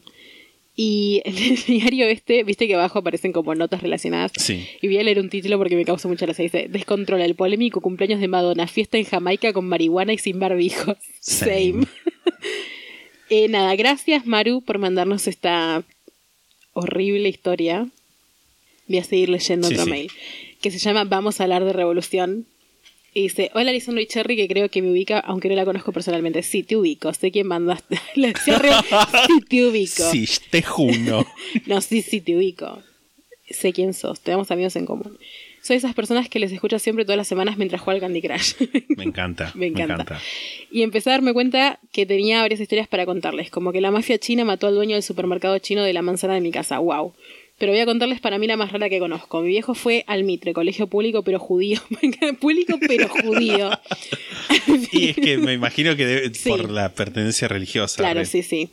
Y 0.76 1.22
en 1.26 1.38
el 1.38 1.56
diario 1.66 2.08
este, 2.08 2.44
viste 2.44 2.68
que 2.68 2.76
abajo 2.76 3.00
aparecen 3.00 3.32
como 3.32 3.54
notas 3.56 3.82
relacionadas. 3.84 4.32
Sí. 4.38 4.68
Y 4.82 4.88
voy 4.88 4.98
a 4.98 5.04
leer 5.04 5.20
un 5.20 5.30
título 5.30 5.58
porque 5.58 5.76
me 5.76 5.86
causa 5.86 6.08
mucha 6.08 6.26
gracia. 6.26 6.44
Dice, 6.44 6.68
descontrola 6.70 7.26
el 7.26 7.36
polémico 7.36 7.82
cumpleaños 7.82 8.20
de 8.20 8.28
Madonna, 8.28 8.68
fiesta 8.68 8.98
en 8.98 9.06
Jamaica 9.06 9.54
con 9.54 9.66
marihuana 9.66 10.14
y 10.14 10.18
sin 10.18 10.40
barbijos. 10.40 10.98
Same. 11.20 11.72
Same. 11.74 11.88
Eh, 13.30 13.48
nada, 13.48 13.76
gracias 13.76 14.28
Maru 14.28 14.62
por 14.62 14.78
mandarnos 14.78 15.26
esta 15.28 15.84
horrible 16.74 17.30
historia. 17.30 17.88
Voy 18.88 18.98
a 19.00 19.04
seguir 19.04 19.30
leyendo 19.30 19.70
Sí, 19.70 19.74
otro 19.74 19.86
sí. 19.86 19.90
mail. 19.90 20.12
Que 20.62 20.70
se 20.70 20.78
llama 20.78 21.04
Vamos 21.06 21.40
a 21.40 21.44
hablar 21.44 21.64
de 21.64 21.74
revolución. 21.74 22.46
Y 23.16 23.24
dice, 23.24 23.52
hola 23.54 23.72
Lisandro 23.72 24.02
y 24.02 24.08
Cherry, 24.08 24.36
que 24.36 24.48
creo 24.48 24.70
que 24.70 24.82
me 24.82 24.90
ubica, 24.92 25.20
aunque 25.20 25.48
no 25.50 25.56
la 25.56 25.66
conozco 25.66 25.92
personalmente. 25.92 26.42
Sí, 26.42 26.64
te 26.64 26.76
ubico, 26.76 27.14
sé 27.14 27.32
quién 27.32 27.48
mandaste. 27.48 28.00
Le 28.16 28.30
decía 28.34 28.58
re- 28.58 28.72
sí, 29.28 29.42
te 29.48 29.66
ubico. 29.68 30.04
Sí, 30.12 30.28
te 30.50 30.62
juro. 30.64 31.26
No, 31.68 31.80
sí, 31.82 32.02
sí, 32.02 32.22
te 32.22 32.36
ubico. 32.36 32.82
Sé 33.50 33.72
quién 33.74 33.94
sos, 33.94 34.20
tenemos 34.22 34.50
amigos 34.52 34.76
en 34.78 34.86
común. 34.86 35.18
Soy 35.62 35.78
esas 35.78 35.94
personas 35.94 36.28
que 36.28 36.40
les 36.40 36.52
escucho 36.52 36.78
siempre 36.80 37.06
todas 37.06 37.18
las 37.18 37.28
semanas 37.28 37.58
mientras 37.58 37.82
juego 37.82 37.96
al 37.96 38.02
Candy 38.02 38.22
Crush. 38.22 38.54
Me 38.98 39.04
encanta. 39.04 39.52
Me 39.56 39.68
encanta. 39.68 40.20
y 40.72 40.82
empecé 40.82 41.10
a 41.10 41.14
darme 41.14 41.32
cuenta 41.34 41.80
que 41.94 42.06
tenía 42.06 42.42
varias 42.42 42.60
historias 42.60 42.88
para 42.88 43.06
contarles, 43.06 43.50
como 43.50 43.72
que 43.72 43.80
la 43.80 43.92
mafia 43.92 44.18
china 44.18 44.44
mató 44.44 44.68
al 44.68 44.76
dueño 44.76 44.96
del 44.96 45.04
supermercado 45.04 45.58
chino 45.60 45.84
de 45.84 45.94
la 45.94 46.02
manzana 46.02 46.34
de 46.34 46.42
mi 46.42 46.52
casa. 46.52 46.80
¡Wow! 46.80 47.14
Pero 47.64 47.72
voy 47.72 47.80
a 47.80 47.86
contarles 47.86 48.20
para 48.20 48.38
mí 48.40 48.46
la 48.46 48.58
más 48.58 48.74
rara 48.74 48.90
que 48.90 49.00
conozco. 49.00 49.40
Mi 49.40 49.48
viejo 49.48 49.74
fue 49.74 50.04
al 50.08 50.26
Mitre, 50.26 50.52
colegio 50.52 50.88
público 50.88 51.24
pero 51.24 51.40
judío. 51.40 51.80
público 52.42 52.78
pero 52.86 53.08
judío. 53.08 53.70
Y 54.92 55.12
es 55.12 55.16
que 55.16 55.38
me 55.38 55.54
imagino 55.54 55.96
que 55.96 56.06
debe- 56.06 56.34
Sí. 56.36 56.50
por 56.50 56.70
la 56.70 56.90
pertenencia 56.94 57.48
religiosa. 57.48 57.96
Claro, 58.00 58.26
sí, 58.26 58.44
sí. 58.44 58.68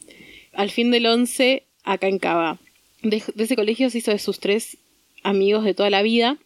Al 0.55 0.71
fin 0.73 0.91
del 0.91 1.07
11, 1.07 1.63
acá 1.85 2.09
en 2.09 2.19
Cava. 2.19 2.59
De, 3.03 3.23
de 3.33 3.45
ese 3.45 3.55
colegio 3.55 3.91
se 3.91 3.99
hizo 3.99 4.11
de 4.11 4.19
sus 4.19 4.41
tres 4.41 4.77
amigos 5.23 5.63
de 5.65 5.73
toda 5.73 5.89
la 5.89 6.03
vida, 6.03 6.37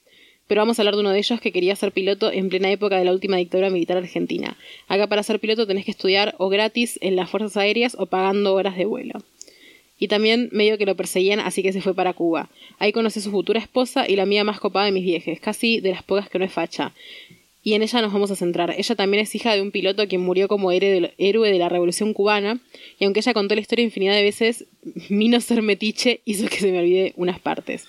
pero 0.46 0.60
vamos 0.60 0.78
a 0.78 0.82
hablar 0.82 0.96
de 0.96 1.00
uno 1.00 1.12
de 1.12 1.18
ellos 1.20 1.40
que 1.40 1.50
quería 1.50 1.74
ser 1.76 1.92
piloto 1.92 2.30
en 2.30 2.50
plena 2.50 2.70
época 2.70 2.98
de 2.98 3.06
la 3.06 3.12
última 3.12 3.38
dictadura 3.38 3.70
militar 3.70 3.96
argentina. 3.96 4.58
Acá 4.86 5.06
para 5.06 5.22
ser 5.22 5.40
piloto 5.40 5.66
tenés 5.66 5.86
que 5.86 5.92
estudiar 5.92 6.34
o 6.36 6.50
gratis 6.50 6.98
en 7.00 7.16
las 7.16 7.30
fuerzas 7.30 7.56
aéreas 7.56 7.96
o 7.98 8.04
pagando 8.04 8.52
horas 8.54 8.76
de 8.76 8.84
vuelo. 8.84 9.22
Y 9.98 10.08
también 10.08 10.48
medio 10.52 10.76
que 10.76 10.86
lo 10.86 10.96
perseguían, 10.96 11.40
así 11.40 11.62
que 11.62 11.72
se 11.72 11.80
fue 11.80 11.94
para 11.94 12.12
Cuba. 12.12 12.50
Ahí 12.78 12.92
conocí 12.92 13.20
a 13.20 13.22
su 13.22 13.30
futura 13.30 13.60
esposa 13.60 14.08
y 14.08 14.16
la 14.16 14.26
mía 14.26 14.44
más 14.44 14.60
copada 14.60 14.86
de 14.86 14.92
mis 14.92 15.04
viejes, 15.04 15.40
casi 15.40 15.80
de 15.80 15.90
las 15.90 16.02
pocas 16.02 16.28
que 16.28 16.38
no 16.38 16.44
es 16.44 16.52
facha. 16.52 16.92
Y 17.66 17.72
en 17.72 17.82
ella 17.82 18.02
nos 18.02 18.12
vamos 18.12 18.30
a 18.30 18.36
centrar. 18.36 18.74
Ella 18.76 18.94
también 18.94 19.22
es 19.22 19.34
hija 19.34 19.54
de 19.54 19.62
un 19.62 19.70
piloto 19.70 20.06
quien 20.06 20.20
murió 20.20 20.48
como 20.48 20.70
héroe 20.70 21.12
de, 21.18 21.58
la 21.58 21.68
Revolución 21.70 22.12
Cubana. 22.12 22.60
Y 22.98 23.04
aunque 23.04 23.20
ella 23.20 23.32
contó 23.32 23.54
la 23.54 23.62
historia 23.62 23.84
infinidad 23.84 24.14
de 24.14 24.22
veces, 24.22 24.66
mi 25.08 25.28
no 25.28 25.40
ser 25.40 25.62
metiche 25.62 26.20
hizo 26.26 26.46
que 26.48 26.58
se 26.58 26.70
me 26.70 26.80
olvide 26.80 27.14
unas 27.16 27.40
partes. 27.40 27.86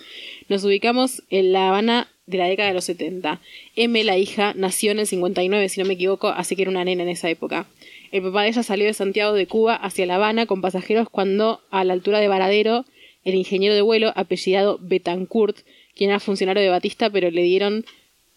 Nos 0.47 0.63
ubicamos 0.63 1.23
en 1.29 1.51
La 1.51 1.67
Habana 1.67 2.07
de 2.25 2.37
la 2.37 2.47
década 2.47 2.69
de 2.69 2.75
los 2.75 2.85
70. 2.85 3.41
M, 3.75 4.03
la 4.05 4.17
hija, 4.17 4.53
nació 4.55 4.91
en 4.91 4.99
el 4.99 5.07
59, 5.07 5.67
si 5.67 5.81
no 5.81 5.87
me 5.87 5.95
equivoco, 5.95 6.29
así 6.29 6.55
que 6.55 6.61
era 6.61 6.71
una 6.71 6.85
nena 6.85 7.03
en 7.03 7.09
esa 7.09 7.29
época. 7.29 7.67
El 8.15 8.21
papá 8.21 8.43
de 8.43 8.47
ella 8.47 8.63
salió 8.63 8.85
de 8.85 8.93
Santiago 8.93 9.33
de 9.33 9.45
Cuba 9.45 9.75
hacia 9.75 10.05
La 10.05 10.15
Habana 10.15 10.45
con 10.45 10.61
pasajeros 10.61 11.09
cuando, 11.09 11.59
a 11.69 11.83
la 11.83 11.91
altura 11.91 12.21
de 12.21 12.29
Varadero, 12.29 12.85
el 13.25 13.35
ingeniero 13.35 13.75
de 13.75 13.81
vuelo, 13.81 14.13
apellidado 14.15 14.79
Betancourt, 14.81 15.57
quien 15.97 16.11
era 16.11 16.21
funcionario 16.21 16.63
de 16.63 16.69
Batista, 16.69 17.09
pero 17.09 17.29
le 17.29 17.41
dieron 17.43 17.83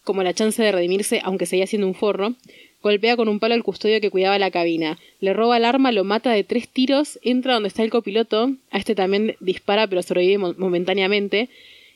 como 0.02 0.24
la 0.24 0.34
chance 0.34 0.60
de 0.60 0.72
redimirse, 0.72 1.20
aunque 1.22 1.46
seguía 1.46 1.68
siendo 1.68 1.86
un 1.86 1.94
forro, 1.94 2.34
golpea 2.82 3.14
con 3.16 3.28
un 3.28 3.38
palo 3.38 3.54
al 3.54 3.62
custodio 3.62 4.00
que 4.00 4.10
cuidaba 4.10 4.36
la 4.40 4.50
cabina. 4.50 4.98
Le 5.20 5.32
roba 5.32 5.58
el 5.58 5.64
arma, 5.64 5.92
lo 5.92 6.02
mata 6.02 6.32
de 6.32 6.42
tres 6.42 6.68
tiros, 6.68 7.20
entra 7.22 7.54
donde 7.54 7.68
está 7.68 7.84
el 7.84 7.90
copiloto, 7.90 8.50
a 8.72 8.78
este 8.78 8.96
también 8.96 9.36
dispara 9.38 9.86
pero 9.86 10.02
sobrevive 10.02 10.38
mo- 10.38 10.54
momentáneamente, 10.58 11.50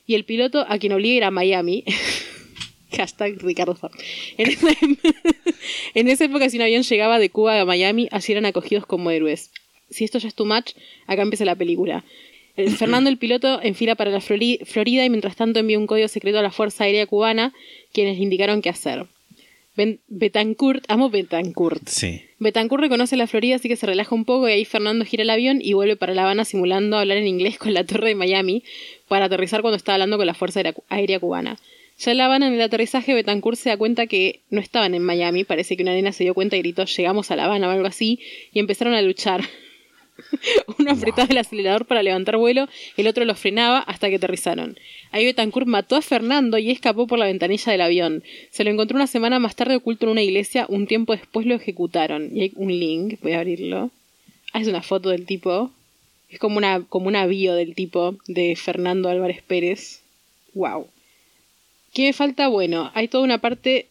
y 0.06 0.14
el 0.14 0.24
piloto 0.24 0.64
a 0.68 0.78
quien 0.78 0.92
obliga 0.92 1.14
a 1.14 1.16
ir 1.16 1.24
a 1.24 1.30
Miami. 1.32 1.82
Hashtag 2.96 3.38
Ricardo 3.42 3.74
Ford. 3.74 3.92
En 4.36 4.50
esa, 4.50 4.68
en 5.94 6.08
esa 6.08 6.24
época, 6.24 6.48
si 6.50 6.56
un 6.56 6.62
avión 6.62 6.82
llegaba 6.82 7.18
de 7.18 7.30
Cuba 7.30 7.60
a 7.60 7.64
Miami, 7.64 8.08
así 8.10 8.32
eran 8.32 8.46
acogidos 8.46 8.86
como 8.86 9.10
héroes. 9.10 9.50
Si 9.90 10.04
esto 10.04 10.18
ya 10.18 10.28
es 10.28 10.34
too 10.34 10.46
much, 10.46 10.72
acá 11.06 11.22
empieza 11.22 11.44
la 11.44 11.54
película. 11.56 12.04
El- 12.56 12.70
Fernando 12.76 13.10
el 13.10 13.18
piloto 13.18 13.60
enfila 13.62 13.94
para 13.94 14.10
la 14.10 14.20
Flori- 14.20 14.64
Florida 14.64 15.04
y 15.04 15.10
mientras 15.10 15.36
tanto 15.36 15.60
envía 15.60 15.78
un 15.78 15.86
código 15.86 16.08
secreto 16.08 16.38
a 16.38 16.42
la 16.42 16.50
Fuerza 16.50 16.84
Aérea 16.84 17.06
Cubana, 17.06 17.52
quienes 17.92 18.16
le 18.18 18.24
indicaron 18.24 18.62
qué 18.62 18.68
hacer. 18.70 19.06
Ben- 19.74 20.00
Betancourt, 20.08 20.84
amo 20.88 21.08
Betancourt. 21.08 21.88
Sí. 21.88 22.20
Betancourt 22.38 22.82
reconoce 22.82 23.16
la 23.16 23.26
Florida, 23.26 23.56
así 23.56 23.68
que 23.68 23.76
se 23.76 23.86
relaja 23.86 24.14
un 24.14 24.26
poco 24.26 24.46
y 24.48 24.52
ahí 24.52 24.64
Fernando 24.66 25.04
gira 25.06 25.22
el 25.22 25.30
avión 25.30 25.60
y 25.62 25.72
vuelve 25.72 25.96
para 25.96 26.12
La 26.12 26.22
Habana 26.24 26.44
simulando 26.44 26.98
hablar 26.98 27.16
en 27.16 27.26
inglés 27.26 27.56
con 27.56 27.72
la 27.72 27.84
torre 27.84 28.08
de 28.08 28.14
Miami 28.14 28.64
para 29.08 29.26
aterrizar 29.26 29.62
cuando 29.62 29.76
está 29.78 29.94
hablando 29.94 30.18
con 30.18 30.26
la 30.26 30.34
Fuerza 30.34 30.60
Aérea 30.90 31.20
Cubana. 31.20 31.58
Ya 31.98 32.12
en 32.12 32.18
La 32.18 32.24
Habana, 32.26 32.48
en 32.48 32.54
el 32.54 32.60
aterrizaje, 32.62 33.14
Betancourt 33.14 33.58
se 33.58 33.68
da 33.68 33.76
cuenta 33.76 34.06
que 34.06 34.40
no 34.50 34.60
estaban 34.60 34.94
en 34.94 35.02
Miami, 35.02 35.44
parece 35.44 35.76
que 35.76 35.82
una 35.82 35.92
nena 35.92 36.12
se 36.12 36.24
dio 36.24 36.34
cuenta 36.34 36.56
y 36.56 36.60
gritó 36.60 36.84
llegamos 36.84 37.30
a 37.30 37.36
La 37.36 37.44
Habana 37.44 37.68
o 37.68 37.70
algo 37.70 37.86
así, 37.86 38.18
y 38.52 38.58
empezaron 38.58 38.94
a 38.94 39.02
luchar. 39.02 39.42
Uno 40.78 40.92
apretaba 40.92 41.28
el 41.30 41.38
acelerador 41.38 41.86
para 41.86 42.02
levantar 42.02 42.36
vuelo, 42.36 42.68
el 42.96 43.06
otro 43.06 43.24
lo 43.24 43.34
frenaba 43.34 43.78
hasta 43.78 44.08
que 44.08 44.16
aterrizaron. 44.16 44.76
Ahí 45.10 45.24
Betancourt 45.24 45.66
mató 45.66 45.96
a 45.96 46.02
Fernando 46.02 46.58
y 46.58 46.70
escapó 46.70 47.06
por 47.06 47.18
la 47.18 47.26
ventanilla 47.26 47.72
del 47.72 47.80
avión. 47.80 48.24
Se 48.50 48.64
lo 48.64 48.70
encontró 48.70 48.96
una 48.96 49.06
semana 49.06 49.38
más 49.38 49.56
tarde 49.56 49.76
oculto 49.76 50.06
en 50.06 50.12
una 50.12 50.22
iglesia, 50.22 50.66
un 50.68 50.86
tiempo 50.86 51.12
después 51.12 51.46
lo 51.46 51.54
ejecutaron. 51.54 52.30
Y 52.34 52.42
hay 52.42 52.52
un 52.56 52.68
link, 52.68 53.20
voy 53.22 53.32
a 53.32 53.40
abrirlo. 53.40 53.90
Ah, 54.52 54.60
es 54.60 54.68
una 54.68 54.82
foto 54.82 55.10
del 55.10 55.26
tipo. 55.26 55.70
Es 56.28 56.38
como 56.38 56.56
una, 56.56 56.82
como 56.88 57.08
una 57.08 57.26
bio 57.26 57.54
del 57.54 57.74
tipo 57.74 58.16
de 58.26 58.56
Fernando 58.56 59.08
Álvarez 59.08 59.42
Pérez. 59.42 60.02
Wow. 60.54 60.88
¿Qué 61.92 62.06
me 62.06 62.12
falta? 62.12 62.48
Bueno, 62.48 62.90
hay 62.94 63.08
toda 63.08 63.24
una 63.24 63.38
parte 63.38 63.88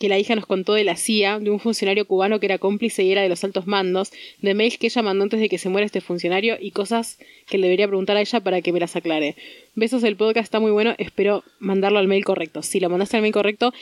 que 0.00 0.08
la 0.08 0.18
hija 0.18 0.34
nos 0.34 0.46
contó 0.46 0.72
de 0.72 0.84
la 0.84 0.96
CIA, 0.96 1.38
de 1.38 1.50
un 1.50 1.60
funcionario 1.60 2.06
cubano 2.06 2.40
que 2.40 2.46
era 2.46 2.58
cómplice 2.58 3.04
y 3.04 3.12
era 3.12 3.22
de 3.22 3.28
los 3.28 3.44
altos 3.44 3.66
mandos, 3.66 4.10
de 4.40 4.54
mails 4.54 4.78
que 4.78 4.86
ella 4.86 5.02
mandó 5.02 5.22
antes 5.24 5.38
de 5.38 5.48
que 5.50 5.58
se 5.58 5.68
muera 5.68 5.84
este 5.84 6.00
funcionario 6.00 6.56
y 6.58 6.70
cosas 6.70 7.18
que 7.46 7.58
le 7.58 7.66
debería 7.66 7.86
preguntar 7.86 8.16
a 8.16 8.22
ella 8.22 8.40
para 8.40 8.62
que 8.62 8.72
me 8.72 8.80
las 8.80 8.96
aclare. 8.96 9.36
Besos, 9.74 10.02
el 10.02 10.16
podcast 10.16 10.44
está 10.46 10.60
muy 10.60 10.70
bueno, 10.70 10.94
espero 10.98 11.44
mandarlo 11.60 11.98
al 11.98 12.08
mail 12.08 12.24
correcto. 12.24 12.62
Si 12.62 12.80
lo 12.80 12.88
mandaste 12.88 13.16
al 13.18 13.22
mail 13.22 13.34
correcto, 13.34 13.72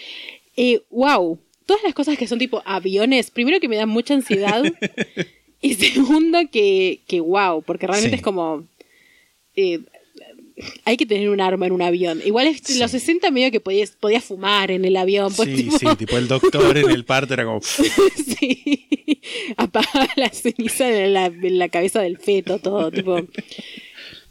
eh, 0.57 0.83
wow, 0.91 1.39
todas 1.65 1.83
las 1.85 1.95
cosas 1.95 2.19
que 2.19 2.27
son 2.27 2.41
tipo 2.41 2.61
aviones, 2.67 3.31
primero 3.31 3.61
que 3.61 3.69
me 3.69 3.77
dan 3.77 3.89
mucha 3.89 4.13
ansiedad 4.15 4.65
y 5.63 5.75
segundo 5.75 6.41
que, 6.51 7.01
que 7.07 7.21
wow, 7.21 7.63
porque 7.63 7.87
realmente 7.87 8.17
Sí. 8.17 8.21
es 8.21 8.23
como... 8.23 8.67
eh, 9.55 9.79
hay 10.85 10.97
que 10.97 11.07
tener 11.07 11.29
un 11.31 11.41
arma 11.41 11.67
en 11.67 11.73
un 11.73 11.83
avión. 11.83 12.21
Igual 12.25 12.55
Sí. 12.63 12.79
los 12.79 12.91
60 12.91 13.31
medio 13.31 13.51
que 13.51 13.61
podías, 13.61 13.91
podías 13.93 14.25
fumar 14.25 14.71
en 14.71 14.85
el 14.85 14.97
avión. 14.97 15.33
pues, 15.35 15.49
Sí, 15.49 15.65
tipo- 15.65 15.79
sí, 15.79 15.87
tipo 15.99 16.17
el 16.19 16.29
doctor 16.29 16.77
en 16.79 16.91
el 16.91 17.05
parto 17.05 17.35
era 17.35 17.45
como. 17.45 17.61
sí. 18.41 19.21
Apaga 19.57 20.09
la 20.17 20.29
ceniza 20.31 20.89
en 20.91 21.15
la, 21.15 21.27
en 21.27 21.59
la 21.59 21.69
cabeza 21.69 22.01
del 22.03 22.19
feto, 22.19 22.59
todo, 22.59 22.91
tipo. 22.91 23.19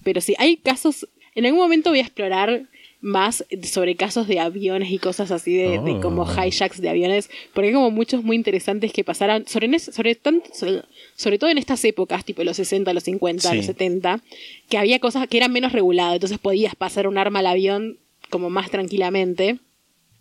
Pero 0.04 0.22
sí, 0.22 0.36
hay 0.38 0.58
casos. 0.58 1.08
En 1.36 1.46
algún 1.46 1.60
momento 1.62 1.90
voy 1.90 2.00
a 2.00 2.04
explorar 2.04 2.68
más 3.02 3.46
sobre 3.64 3.96
casos 3.96 4.28
de 4.28 4.40
aviones 4.42 4.92
y 4.92 4.98
cosas 4.98 5.32
así 5.32 5.56
de, 5.56 5.80
de 5.80 6.00
como 6.02 6.24
Oh. 6.24 6.46
hijacks 6.46 6.82
de 6.82 6.90
aviones, 6.90 7.30
porque 7.54 7.70
hay 7.70 7.74
como 7.74 7.92
muchos 7.92 8.24
muy 8.24 8.36
interesantes 8.36 8.92
que 8.92 9.06
pasaron, 9.06 9.46
sobre, 9.48 9.80
sobre, 9.80 10.18
sobre, 10.54 10.82
sobre 11.16 11.40
todo 11.40 11.50
en 11.50 11.58
estas 11.58 11.84
épocas, 11.86 12.26
tipo 12.26 12.44
los 12.44 12.58
60, 12.58 12.92
los 12.94 13.04
50, 13.04 13.50
Sí. 13.52 13.56
los 13.56 13.66
70, 13.66 14.22
que 14.68 14.78
había 14.78 15.00
cosas 15.00 15.28
que 15.30 15.38
eran 15.38 15.54
menos 15.54 15.72
reguladas, 15.72 16.16
entonces 16.16 16.40
podías 16.40 16.76
pasar 16.76 17.08
un 17.08 17.18
arma 17.18 17.40
al 17.40 17.48
avión 17.48 17.98
como 18.30 18.50
más 18.50 18.70
tranquilamente, 18.70 19.60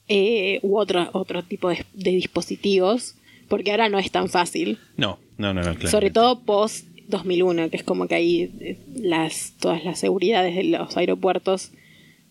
eh, 0.08 0.60
u 0.62 0.78
otro, 0.78 1.10
otro 1.12 1.42
tipo 1.42 1.68
de, 1.70 1.84
de 1.94 2.10
dispositivos, 2.12 3.16
porque 3.48 3.70
ahora 3.72 3.88
no 3.88 3.98
es 3.98 4.10
tan 4.10 4.28
fácil. 4.28 4.78
No, 4.96 5.18
no, 5.36 5.52
no, 5.52 5.62
no, 5.62 5.74
claro. 5.74 5.90
Sobre 5.90 6.10
todo 6.10 6.40
post 6.40 6.86
2001, 7.08 7.70
que 7.70 7.76
es 7.76 7.82
como 7.82 8.06
que 8.06 8.14
ahí 8.14 8.50
eh, 8.60 8.78
las, 8.94 9.54
todas 9.60 9.84
las 9.84 9.98
seguridades 9.98 10.54
de 10.54 10.64
los 10.64 10.96
aeropuertos 10.96 11.72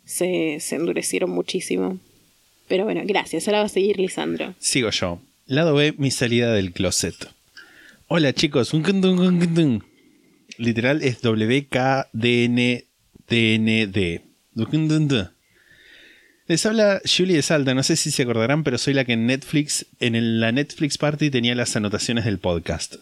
se, 0.08 0.58
se 0.60 0.76
endurecieron 0.76 1.30
muchísimo. 1.30 2.00
Pero 2.68 2.84
bueno, 2.86 3.02
gracias. 3.06 3.48
Ahora 3.48 3.60
va 3.60 3.66
a 3.66 3.70
seguir 3.70 4.00
Lisandro. 4.00 4.56
Sigo 4.60 4.90
yo. 4.90 5.22
Lado 5.46 5.76
B, 5.76 5.94
mi 5.98 6.10
salida 6.12 6.52
del 6.54 6.74
closet. 6.74 7.16
Hola 8.08 8.34
chicos. 8.34 8.72
Literal 10.58 11.04
es 11.04 11.22
WKDNDND. 13.30 14.22
Les 16.48 16.66
habla 16.66 17.02
Julie 17.06 17.36
de 17.36 17.42
Salta, 17.42 17.74
no 17.74 17.84
sé 17.84 17.96
si 17.98 18.10
se 18.10 18.24
acordarán, 18.24 18.64
pero 18.64 18.78
soy 18.78 18.94
la 18.94 19.04
que 19.04 19.14
en 19.14 19.26
Netflix, 19.28 19.86
en 20.00 20.16
el- 20.16 20.40
la 20.40 20.52
Netflix 20.54 20.98
Party 20.98 21.30
tenía 21.30 21.56
las 21.56 21.76
anotaciones 21.76 22.24
del 22.26 22.40
podcast. 22.40 22.96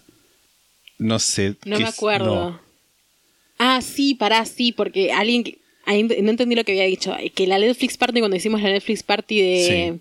No 0.98 1.20
sé. 1.20 1.56
No 1.66 1.78
me 1.78 1.86
acuerdo. 1.86 2.26
no. 2.52 2.60
Ah, 3.60 3.82
sí, 3.82 4.16
pará, 4.16 4.46
sí, 4.46 4.72
porque 4.72 5.12
alguien. 5.14 5.44
que- 5.44 5.60
ahí 5.86 6.04
no 6.04 6.30
entendí 6.32 6.56
lo 6.56 6.64
que 6.64 6.72
había 6.74 6.86
dicho. 6.86 7.16
Que 7.34 7.48
la 7.48 7.58
Netflix 7.60 7.98
Party, 7.98 8.20
cuando 8.20 8.38
hicimos 8.38 8.62
la 8.62 8.70
Netflix 8.72 9.04
Party 9.04 9.42
de. 9.42 10.00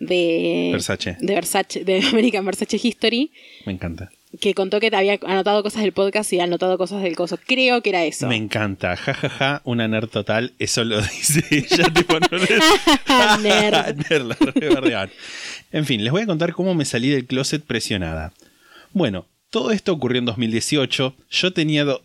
De 0.00 0.68
Versace. 0.72 1.16
De 1.20 1.34
Versace, 1.34 1.84
de 1.84 2.00
American 2.12 2.44
Versace 2.44 2.78
History, 2.80 3.32
Me 3.66 3.72
encanta. 3.72 4.12
que 4.40 4.54
contó 4.54 4.78
que 4.78 4.90
te 4.90 4.96
había 4.96 5.18
anotado 5.26 5.60
cosas 5.64 5.82
del 5.82 5.90
podcast 5.90 6.32
y 6.32 6.38
anotado 6.38 6.78
cosas 6.78 7.02
del 7.02 7.16
coso. 7.16 7.36
Creo 7.44 7.82
que 7.82 7.90
era 7.90 8.04
eso. 8.04 8.28
Me 8.28 8.36
encanta. 8.36 8.94
Ja, 8.96 9.12
ja, 9.12 9.28
ja, 9.28 9.62
una 9.64 9.88
nerd 9.88 10.08
total. 10.08 10.52
Eso 10.60 10.84
lo 10.84 11.00
dice 11.02 11.42
ella. 11.50 11.92
tipo, 11.92 12.14
no 12.20 12.28
Nerd. 13.42 13.96
Nerd, 14.08 14.84
la. 14.86 15.10
En 15.72 15.84
fin, 15.84 16.04
les 16.04 16.12
voy 16.12 16.22
a 16.22 16.26
contar 16.26 16.52
cómo 16.52 16.74
me 16.74 16.84
salí 16.84 17.08
del 17.08 17.26
closet 17.26 17.64
presionada. 17.64 18.32
Bueno, 18.92 19.26
todo 19.50 19.72
esto 19.72 19.92
ocurrió 19.92 20.20
en 20.20 20.26
2018. 20.26 21.14
Yo 21.30 21.52
tenía... 21.52 21.84
do- 21.84 22.02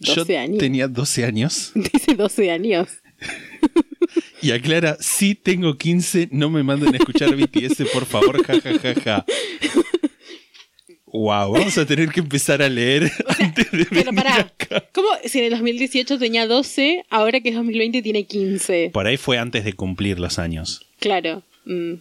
12 0.00 0.32
Yo 0.32 0.38
años. 0.40 0.58
tenía 0.58 0.88
12 0.88 1.24
años. 1.24 1.72
Dice 1.74 2.14
12 2.14 2.50
años. 2.50 2.88
Y 4.42 4.50
aclara, 4.52 4.96
sí 5.00 5.34
tengo 5.34 5.76
15, 5.76 6.30
no 6.32 6.48
me 6.50 6.62
manden 6.62 6.94
a 6.94 6.96
escuchar 6.96 7.36
BTS, 7.36 7.82
por 7.92 8.06
favor, 8.06 8.42
ja, 8.44 8.58
ja, 8.60 8.78
ja, 8.78 8.94
ja. 9.00 9.26
Wow, 11.12 11.52
vamos 11.52 11.76
a 11.76 11.84
tener 11.84 12.08
que 12.10 12.20
empezar 12.20 12.62
a 12.62 12.68
leer 12.68 13.10
antes 13.40 13.70
de 13.72 13.84
Pero 13.86 14.12
pará, 14.12 14.36
acá. 14.36 14.84
¿cómo 14.92 15.08
si 15.24 15.38
en 15.40 15.44
el 15.46 15.50
2018 15.50 16.18
tenía 16.18 16.46
12, 16.46 17.04
ahora 17.10 17.40
que 17.40 17.48
es 17.50 17.54
2020 17.56 18.00
tiene 18.00 18.24
15? 18.26 18.90
Por 18.92 19.06
ahí 19.06 19.16
fue 19.16 19.36
antes 19.36 19.64
de 19.64 19.72
cumplir 19.72 20.20
los 20.20 20.38
años. 20.38 20.80
Claro. 21.00 21.42
mm. 21.66 21.94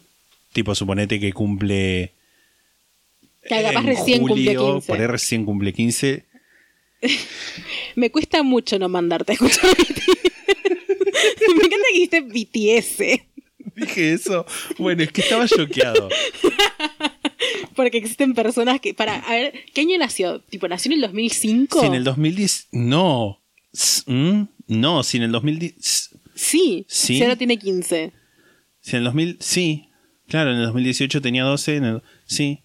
Tipo, 0.53 0.73
suponete 0.75 1.19
que 1.19 1.33
cumple. 1.33 2.13
Claro, 3.43 3.67
capaz 3.69 3.83
recién 3.85 4.21
julio, 4.21 4.73
15. 4.75 4.88
Por 4.88 4.99
ahí 5.01 5.07
recién 5.07 5.45
cumple 5.45 5.73
15. 5.73 6.25
Me 7.95 8.12
cuesta 8.12 8.43
mucho 8.43 8.77
no 8.79 8.89
mandarte 8.89 9.31
a 9.31 9.35
escuchar 9.35 9.69
BTS. 9.75 10.07
Me 11.47 11.65
encanta 11.65 11.75
que 11.91 11.99
dijiste 11.99 12.21
BTS. 12.21 13.21
Dije 13.75 14.13
eso. 14.13 14.45
Bueno, 14.77 15.03
es 15.03 15.12
que 15.12 15.21
estaba 15.21 15.47
choqueado. 15.47 16.09
Porque 17.75 17.97
existen 17.97 18.33
personas 18.33 18.79
que. 18.81 18.93
Para, 18.93 19.15
a 19.19 19.31
ver, 19.31 19.53
¿qué 19.73 19.81
año 19.81 19.97
nació? 19.97 20.41
¿Tipo, 20.41 20.67
nació 20.67 20.89
en 20.91 20.95
el 20.97 21.01
2005? 21.01 21.79
Si 21.79 21.85
en 21.85 21.93
el 21.93 22.03
2010. 22.03 22.67
No. 22.71 23.41
¿Mm? 24.05 24.41
No, 24.67 25.03
si 25.03 25.17
en 25.17 25.23
el 25.23 25.31
2010. 25.31 25.75
s- 25.77 26.09
Sí, 26.35 26.85
Sí. 26.88 27.15
si 27.17 27.21
ahora 27.23 27.35
tiene 27.38 27.57
15. 27.57 28.12
Si 28.81 28.91
en 28.91 28.97
el 28.97 29.03
2000. 29.05 29.38
Sí. 29.39 29.89
Claro, 30.27 30.51
en 30.51 30.57
el 30.57 30.65
2018 30.65 31.21
tenía 31.21 31.43
12. 31.43 31.75
En 31.77 31.83
el, 31.85 32.01
sí. 32.25 32.63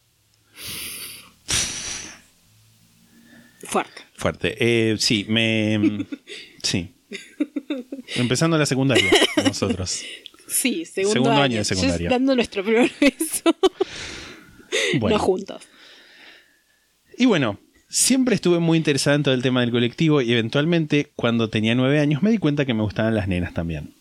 Fuerte. 3.67 4.03
Fuerte. 4.15 4.57
Eh, 4.59 4.97
sí, 4.99 5.27
me. 5.29 6.07
Sí. 6.63 6.95
Empezando 8.17 8.57
la 8.57 8.65
secundaria, 8.67 9.11
nosotros. 9.45 10.03
Sí, 10.49 10.85
segundo, 10.87 11.13
Segundo 11.13 11.31
año 11.33 11.43
año. 11.43 11.57
de 11.59 11.65
secundaria. 11.65 12.05
Yo 12.09 12.11
dando 12.11 12.35
nuestro 12.35 12.65
primer 12.65 12.91
beso. 13.01 13.55
Bueno. 14.99 15.19
No 15.19 15.23
juntos. 15.23 15.63
Y 17.19 17.27
bueno, 17.27 17.59
siempre 17.89 18.35
estuve 18.35 18.59
muy 18.61 18.79
interesada 18.79 19.17
en 19.17 19.23
todo 19.25 19.35
el 19.35 19.43
tema 19.43 19.61
del 19.61 19.71
colectivo 19.71 20.23
y 20.23 20.33
eventualmente, 20.33 21.13
cuando 21.17 21.51
tenía 21.51 21.75
nueve 21.75 22.01
años, 22.01 22.23
me 22.23 22.31
di 22.31 22.39
cuenta 22.39 22.65
que 22.65 22.75
me 22.75 22.83
gustaban 22.83 23.15
las 23.15 23.29
nenas 23.29 23.53
también. 23.55 23.93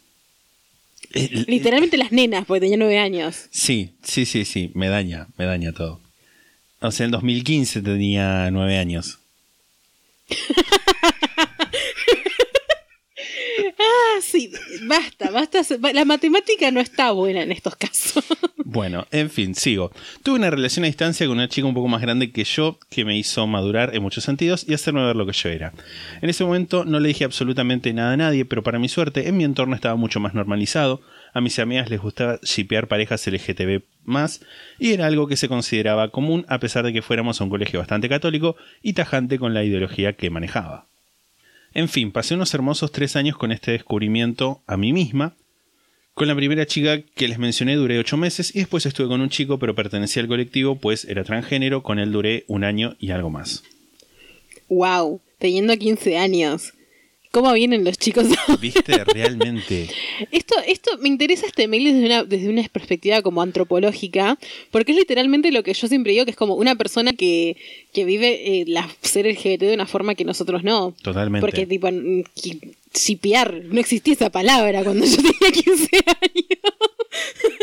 El- 1.11 1.45
Literalmente 1.47 1.97
las 1.97 2.11
nenas, 2.11 2.45
porque 2.45 2.61
tenía 2.61 2.77
9 2.77 2.97
años. 2.97 3.47
Sí, 3.51 3.91
sí, 4.03 4.25
sí, 4.25 4.45
sí, 4.45 4.71
me 4.73 4.87
daña, 4.89 5.27
me 5.37 5.45
daña 5.45 5.71
todo. 5.73 5.99
O 6.79 6.91
sea, 6.91 7.05
en 7.05 7.11
2015 7.11 7.81
tenía 7.81 8.49
nueve 8.51 8.77
años. 8.79 9.19
Ah, 13.79 14.19
sí, 14.21 14.51
basta, 14.83 15.31
basta. 15.31 15.61
La 15.93 16.05
matemática 16.05 16.71
no 16.71 16.79
está 16.79 17.11
buena 17.11 17.41
en 17.41 17.51
estos 17.51 17.75
casos. 17.75 18.23
Bueno, 18.65 19.05
en 19.11 19.29
fin, 19.29 19.53
sigo. 19.55 19.91
Tuve 20.23 20.37
una 20.37 20.49
relación 20.49 20.83
a 20.83 20.87
distancia 20.87 21.27
con 21.27 21.37
una 21.37 21.47
chica 21.47 21.67
un 21.67 21.73
poco 21.73 21.87
más 21.87 22.01
grande 22.01 22.31
que 22.31 22.43
yo, 22.43 22.79
que 22.89 23.05
me 23.05 23.17
hizo 23.17 23.45
madurar 23.45 23.95
en 23.95 24.01
muchos 24.01 24.23
sentidos 24.23 24.65
y 24.67 24.73
hacerme 24.73 25.05
ver 25.05 25.15
lo 25.15 25.25
que 25.25 25.33
yo 25.33 25.49
era. 25.49 25.73
En 26.21 26.29
ese 26.29 26.43
momento 26.43 26.83
no 26.85 26.99
le 26.99 27.09
dije 27.09 27.23
absolutamente 27.23 27.93
nada 27.93 28.13
a 28.13 28.17
nadie, 28.17 28.45
pero 28.45 28.63
para 28.63 28.79
mi 28.79 28.89
suerte, 28.89 29.27
en 29.27 29.37
mi 29.37 29.43
entorno 29.43 29.75
estaba 29.75 29.95
mucho 29.95 30.19
más 30.19 30.33
normalizado. 30.33 31.01
A 31.33 31.41
mis 31.41 31.57
amigas 31.59 31.89
les 31.89 31.99
gustaba 31.99 32.39
shipear 32.43 32.87
parejas 32.87 33.25
LGTB 33.25 33.81
y 34.79 34.91
era 34.91 35.07
algo 35.07 35.27
que 35.27 35.37
se 35.37 35.47
consideraba 35.47 36.09
común 36.09 36.45
a 36.47 36.59
pesar 36.59 36.85
de 36.85 36.93
que 36.93 37.01
fuéramos 37.01 37.39
a 37.39 37.43
un 37.43 37.49
colegio 37.49 37.79
bastante 37.79 38.09
católico 38.09 38.55
y 38.81 38.93
tajante 38.93 39.39
con 39.39 39.53
la 39.53 39.63
ideología 39.63 40.13
que 40.13 40.29
manejaba. 40.29 40.87
En 41.73 41.89
fin, 41.89 42.11
pasé 42.11 42.35
unos 42.35 42.53
hermosos 42.53 42.91
tres 42.91 43.15
años 43.15 43.37
con 43.37 43.51
este 43.51 43.71
descubrimiento 43.71 44.61
a 44.67 44.77
mí 44.77 44.93
misma, 44.93 45.33
con 46.13 46.27
la 46.27 46.35
primera 46.35 46.67
chica 46.67 47.01
que 47.01 47.27
les 47.27 47.39
mencioné 47.39 47.75
duré 47.75 47.97
ocho 47.97 48.17
meses 48.17 48.55
y 48.55 48.59
después 48.59 48.85
estuve 48.85 49.07
con 49.07 49.21
un 49.21 49.29
chico 49.29 49.57
pero 49.57 49.73
pertenecía 49.73 50.21
al 50.21 50.27
colectivo 50.27 50.75
pues 50.75 51.05
era 51.05 51.23
transgénero, 51.23 51.81
con 51.81 51.97
él 51.97 52.11
duré 52.11 52.43
un 52.47 52.63
año 52.63 52.95
y 52.99 53.11
algo 53.11 53.31
más. 53.31 53.63
wow, 54.69 55.19
teniendo 55.39 55.75
15 55.75 56.17
años. 56.17 56.73
¿Cómo 57.33 57.51
vienen 57.51 57.83
los 57.83 57.97
chicos? 57.97 58.27
¿Viste? 58.61 59.03
Realmente. 59.05 59.89
Esto, 60.29 60.53
esto 60.67 60.91
me 60.99 61.07
interesa 61.07 61.47
este 61.47 61.67
mail 61.67 61.85
desde 61.85 62.05
una, 62.05 62.23
desde 62.23 62.47
una 62.47 62.61
perspectiva 62.69 63.23
como 63.23 63.41
antropológica, 63.41 64.37
porque 64.69 64.91
es 64.91 64.99
literalmente 64.99 65.51
lo 65.51 65.63
que 65.63 65.73
yo 65.73 65.87
siempre 65.87 66.11
digo, 66.11 66.25
que 66.25 66.31
es 66.31 66.37
como 66.37 66.53
una 66.53 66.75
persona 66.75 67.13
que, 67.13 67.57
que 67.91 68.05
vive 68.05 68.61
eh, 68.61 68.65
la 68.67 68.87
ser 69.01 69.25
LGBT 69.25 69.61
de 69.61 69.73
una 69.73 69.87
forma 69.87 70.13
que 70.13 70.25
nosotros 70.25 70.63
no. 70.63 70.93
Totalmente. 71.01 71.43
Porque 71.43 71.65
tipo, 71.65 71.89
shipear, 72.93 73.63
no 73.65 73.79
existía 73.79 74.13
esa 74.13 74.29
palabra 74.29 74.83
cuando 74.83 75.03
yo 75.03 75.17
tenía 75.17 75.51
15 75.51 75.89
años. 76.05 76.63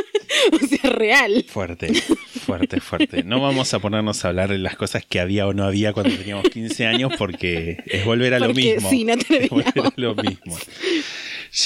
o 0.52 0.66
sea, 0.66 0.90
real. 0.90 1.44
Fuerte, 1.48 1.92
fuerte, 1.94 2.80
fuerte. 2.80 3.22
No 3.24 3.40
vamos 3.40 3.72
a 3.74 3.78
ponernos 3.78 4.24
a 4.24 4.28
hablar 4.28 4.50
de 4.50 4.58
las 4.58 4.76
cosas 4.76 5.04
que 5.04 5.20
había 5.20 5.46
o 5.46 5.52
no 5.52 5.64
había 5.64 5.92
cuando 5.92 6.14
teníamos 6.16 6.48
15 6.48 6.86
años 6.86 7.12
porque 7.18 7.78
es 7.86 8.04
volver 8.04 8.34
a 8.34 8.40
lo 8.40 8.54
mismo. 8.54 8.88
sí, 8.88 9.04
no 9.04 9.14
es 9.14 9.48
volver 9.50 9.72
a 9.86 9.92
lo 9.96 10.14
mismo. 10.14 10.56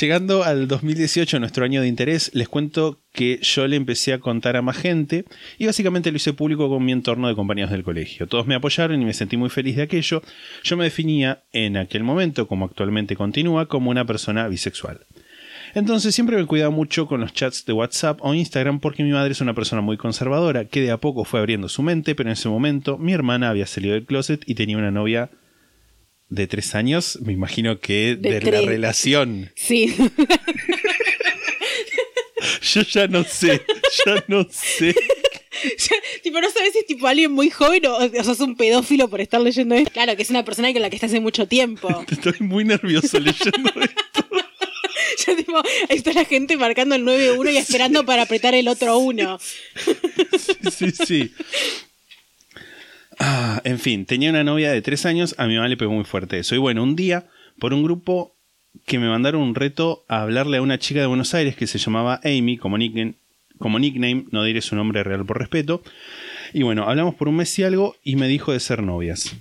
Llegando 0.01 0.45
al 0.45 0.67
2018, 0.67 1.41
nuestro 1.41 1.67
año 1.67 1.83
de 1.83 1.89
interés, 1.89 2.31
les 2.33 2.49
cuento 2.49 3.03
que 3.13 3.39
yo 3.43 3.67
le 3.67 3.77
empecé 3.77 4.15
a 4.15 4.19
contar 4.19 4.57
a 4.57 4.63
más 4.63 4.79
gente 4.79 5.27
y 5.59 5.67
básicamente 5.67 6.11
lo 6.11 6.17
hice 6.17 6.33
público 6.33 6.71
con 6.71 6.83
mi 6.83 6.93
entorno 6.93 7.29
de 7.29 7.35
compañeros 7.35 7.71
del 7.71 7.85
colegio. 7.85 8.27
Todos 8.27 8.47
me 8.47 8.55
apoyaron 8.55 9.03
y 9.03 9.05
me 9.05 9.13
sentí 9.13 9.37
muy 9.37 9.51
feliz 9.51 9.77
de 9.77 9.83
aquello. 9.83 10.23
Yo 10.63 10.77
me 10.79 10.85
definía 10.85 11.43
en 11.53 11.77
aquel 11.77 12.03
momento, 12.03 12.49
como 12.49 12.65
actualmente 12.65 13.15
continúa, 13.15 13.69
como 13.69 13.91
una 13.91 14.07
persona 14.07 14.49
bisexual. 14.49 15.01
Entonces 15.75 16.15
siempre 16.15 16.37
me 16.37 16.47
cuidaba 16.47 16.71
mucho 16.71 17.07
con 17.07 17.21
los 17.21 17.33
chats 17.33 17.65
de 17.67 17.73
WhatsApp 17.73 18.21
o 18.23 18.33
Instagram 18.33 18.79
porque 18.81 19.03
mi 19.03 19.11
madre 19.11 19.33
es 19.33 19.41
una 19.41 19.55
persona 19.55 19.83
muy 19.83 19.97
conservadora 19.97 20.67
que 20.67 20.81
de 20.81 20.93
a 20.93 20.99
poco 20.99 21.25
fue 21.25 21.41
abriendo 21.41 21.69
su 21.69 21.83
mente, 21.83 22.15
pero 22.15 22.29
en 22.29 22.35
ese 22.35 22.49
momento 22.49 22.97
mi 22.97 23.13
hermana 23.13 23.51
había 23.51 23.67
salido 23.67 23.95
del 23.95 24.07
closet 24.07 24.43
y 24.47 24.55
tenía 24.55 24.79
una 24.79 24.93
novia 24.93 25.31
de 26.29 26.47
tres 26.47 26.75
años, 26.75 27.19
me 27.23 27.33
imagino 27.33 27.81
que 27.81 28.17
De 28.17 28.41
de, 28.41 28.51
la 28.51 28.61
relación. 28.61 29.51
Sí. 29.57 29.95
Yo 32.63 32.83
ya 32.83 33.09
no 33.09 33.25
sé, 33.25 33.63
ya 34.07 34.25
no 34.29 34.47
sé. 34.51 34.95
Ya, 35.79 35.97
tipo, 36.23 36.41
no 36.41 36.51
sabes 36.51 36.73
si 36.73 36.81
es 36.81 36.87
tipo 36.87 37.07
alguien 37.07 37.33
muy 37.33 37.49
joven 37.51 37.87
o, 37.87 37.97
o 37.97 38.25
sos 38.25 38.41
un 38.41 38.57
pedófilo 38.57 39.09
por 39.09 39.21
estar 39.21 39.41
leyendo 39.41 39.75
esto. 39.75 39.91
Claro, 39.93 40.15
que 40.17 40.23
es 40.23 40.31
una 40.31 40.45
persona 40.45 40.73
con 40.73 40.83
la 40.83 40.91
que 40.91 40.97
estás 40.97 41.11
hace 41.11 41.21
mucho 41.21 41.49
tiempo. 41.49 42.05
Estoy 42.11 42.35
muy 42.41 42.65
nervioso 42.65 43.19
leyendo 43.19 43.71
esto. 43.81 44.27
Ya, 45.27 45.37
tipo, 45.37 45.57
ahí 45.89 45.97
está 45.97 46.13
la 46.13 46.25
gente 46.25 46.57
marcando 46.57 46.95
el 46.95 47.05
9-1 47.05 47.53
y 47.53 47.57
esperando 47.57 48.05
para 48.05 48.23
apretar 48.23 48.55
el 48.55 48.69
otro 48.69 48.99
1. 48.99 49.39
Sí, 50.71 50.91
sí. 50.91 51.33
Ah, 53.19 53.61
en 53.65 53.79
fin, 53.79 54.07
tenía 54.07 54.31
una 54.31 54.45
novia 54.45 54.73
de 54.73 54.83
tres 54.83 55.07
años, 55.07 55.35
a 55.39 55.47
mi 55.47 55.55
mamá 55.55 55.69
le 55.69 55.77
pegó 55.77 55.93
muy 55.93 56.05
fuerte 56.05 56.39
eso. 56.39 56.55
Y 56.55 56.59
bueno, 56.59 56.83
un 56.83 56.97
día, 56.97 57.27
por 57.59 57.73
un 57.73 57.83
grupo 57.83 58.35
que 58.87 58.99
me 58.99 59.09
mandaron 59.09 59.43
un 59.43 59.55
reto 59.55 60.05
a 60.09 60.23
hablarle 60.23 60.57
a 60.57 60.63
una 60.63 60.79
chica 60.79 61.01
de 61.01 61.07
Buenos 61.07 61.33
Aires 61.35 61.57
que 61.57 61.67
se 61.67 61.79
llamaba 61.79 62.21
Amy, 62.25 62.57
como 62.57 62.77
nickname, 62.77 63.15
como 63.59 63.79
nickname 63.79 64.25
no 64.31 64.43
diré 64.43 64.61
su 64.63 64.75
nombre 64.75 65.05
real 65.05 65.25
por 65.25 65.39
respeto. 65.39 65.83
Y 66.53 66.63
bueno, 66.63 66.89
hablamos 66.89 67.15
por 67.15 67.29
un 67.29 67.37
mes 67.37 67.57
y 67.59 67.63
algo 67.63 67.97
y 68.03 68.17
me 68.17 68.29
dijo 68.29 68.53
de 68.53 68.61
ser 68.61 68.83
novias. 68.83 69.37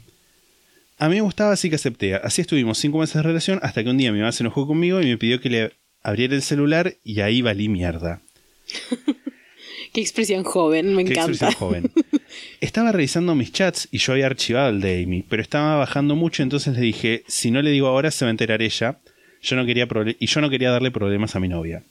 A 1.03 1.09
mí 1.09 1.15
me 1.15 1.21
gustaba, 1.21 1.51
así 1.51 1.69
que 1.69 1.75
acepté. 1.75 2.15
Así 2.15 2.39
estuvimos 2.39 2.77
cinco 2.77 2.99
meses 2.99 3.15
de 3.15 3.23
relación 3.23 3.59
hasta 3.61 3.83
que 3.83 3.89
un 3.89 3.97
día 3.97 4.13
mi 4.13 4.19
mamá 4.19 4.31
se 4.31 4.41
enojó 4.41 4.65
conmigo 4.65 5.01
y 5.01 5.05
me 5.07 5.17
pidió 5.17 5.41
que 5.41 5.49
le 5.49 5.73
abriera 6.01 6.33
el 6.33 6.41
celular 6.41 6.95
y 7.03 7.19
ahí 7.19 7.41
valí 7.41 7.67
mierda. 7.67 8.21
Qué 9.93 9.99
expresión 9.99 10.45
joven, 10.45 10.95
me 10.95 11.03
Qué 11.03 11.11
encanta. 11.11 11.31
expresión 11.31 11.59
joven. 11.59 11.91
Estaba 12.61 12.93
revisando 12.93 13.35
mis 13.35 13.51
chats 13.51 13.89
y 13.91 13.97
yo 13.97 14.13
había 14.13 14.27
archivado 14.27 14.69
el 14.69 14.79
de 14.79 15.03
Amy, 15.03 15.25
pero 15.27 15.41
estaba 15.41 15.75
bajando 15.75 16.15
mucho, 16.15 16.41
entonces 16.41 16.73
le 16.73 16.79
dije, 16.79 17.25
si 17.27 17.51
no 17.51 17.61
le 17.61 17.71
digo 17.71 17.87
ahora 17.87 18.09
se 18.09 18.23
va 18.23 18.29
a 18.29 18.31
enterar 18.31 18.61
ella. 18.61 19.01
Yo 19.41 19.57
no 19.57 19.65
quería 19.65 19.89
y 20.19 20.25
yo 20.25 20.39
no 20.39 20.49
quería 20.49 20.71
darle 20.71 20.89
problemas 20.89 21.35
a 21.35 21.41
mi 21.41 21.49
novia. 21.49 21.83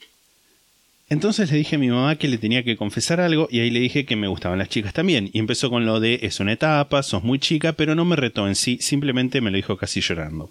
Entonces 1.12 1.52
le 1.52 1.58
dije 1.58 1.76
a 1.76 1.78
mi 1.78 1.90
mamá 1.90 2.16
que 2.16 2.26
le 2.26 2.38
tenía 2.38 2.62
que 2.62 2.78
confesar 2.78 3.20
algo 3.20 3.46
y 3.50 3.60
ahí 3.60 3.68
le 3.68 3.80
dije 3.80 4.06
que 4.06 4.16
me 4.16 4.28
gustaban 4.28 4.58
las 4.58 4.70
chicas 4.70 4.94
también. 4.94 5.28
Y 5.34 5.40
empezó 5.40 5.68
con 5.68 5.84
lo 5.84 6.00
de 6.00 6.20
es 6.22 6.40
una 6.40 6.54
etapa, 6.54 7.02
sos 7.02 7.22
muy 7.22 7.38
chica, 7.38 7.74
pero 7.74 7.94
no 7.94 8.06
me 8.06 8.16
retó 8.16 8.48
en 8.48 8.54
sí, 8.54 8.78
simplemente 8.80 9.42
me 9.42 9.50
lo 9.50 9.56
dijo 9.56 9.76
casi 9.76 10.00
llorando. 10.00 10.50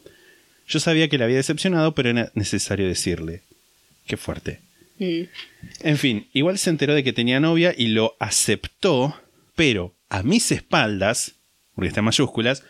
Yo 0.68 0.80
sabía 0.80 1.08
que 1.08 1.18
la 1.18 1.26
había 1.26 1.38
decepcionado, 1.38 1.96
pero 1.96 2.12
era 2.12 2.32
necesario 2.36 2.88
decirle. 2.88 3.42
Qué 4.06 4.18
fuerte. 4.18 4.60
Mm. 5.00 5.22
En 5.80 5.98
fin, 5.98 6.28
igual 6.32 6.60
se 6.60 6.70
enteró 6.70 6.94
de 6.94 7.04
que 7.04 7.12
tenía 7.12 7.40
novia 7.40 7.74
y 7.76 7.88
lo 7.88 8.16
aceptó, 8.20 9.16
pero 9.56 9.96
a 10.10 10.22
mis 10.22 10.52
espaldas, 10.52 11.38
porque 11.74 11.88
está 11.88 12.02
en 12.02 12.06
mayúsculas, 12.06 12.64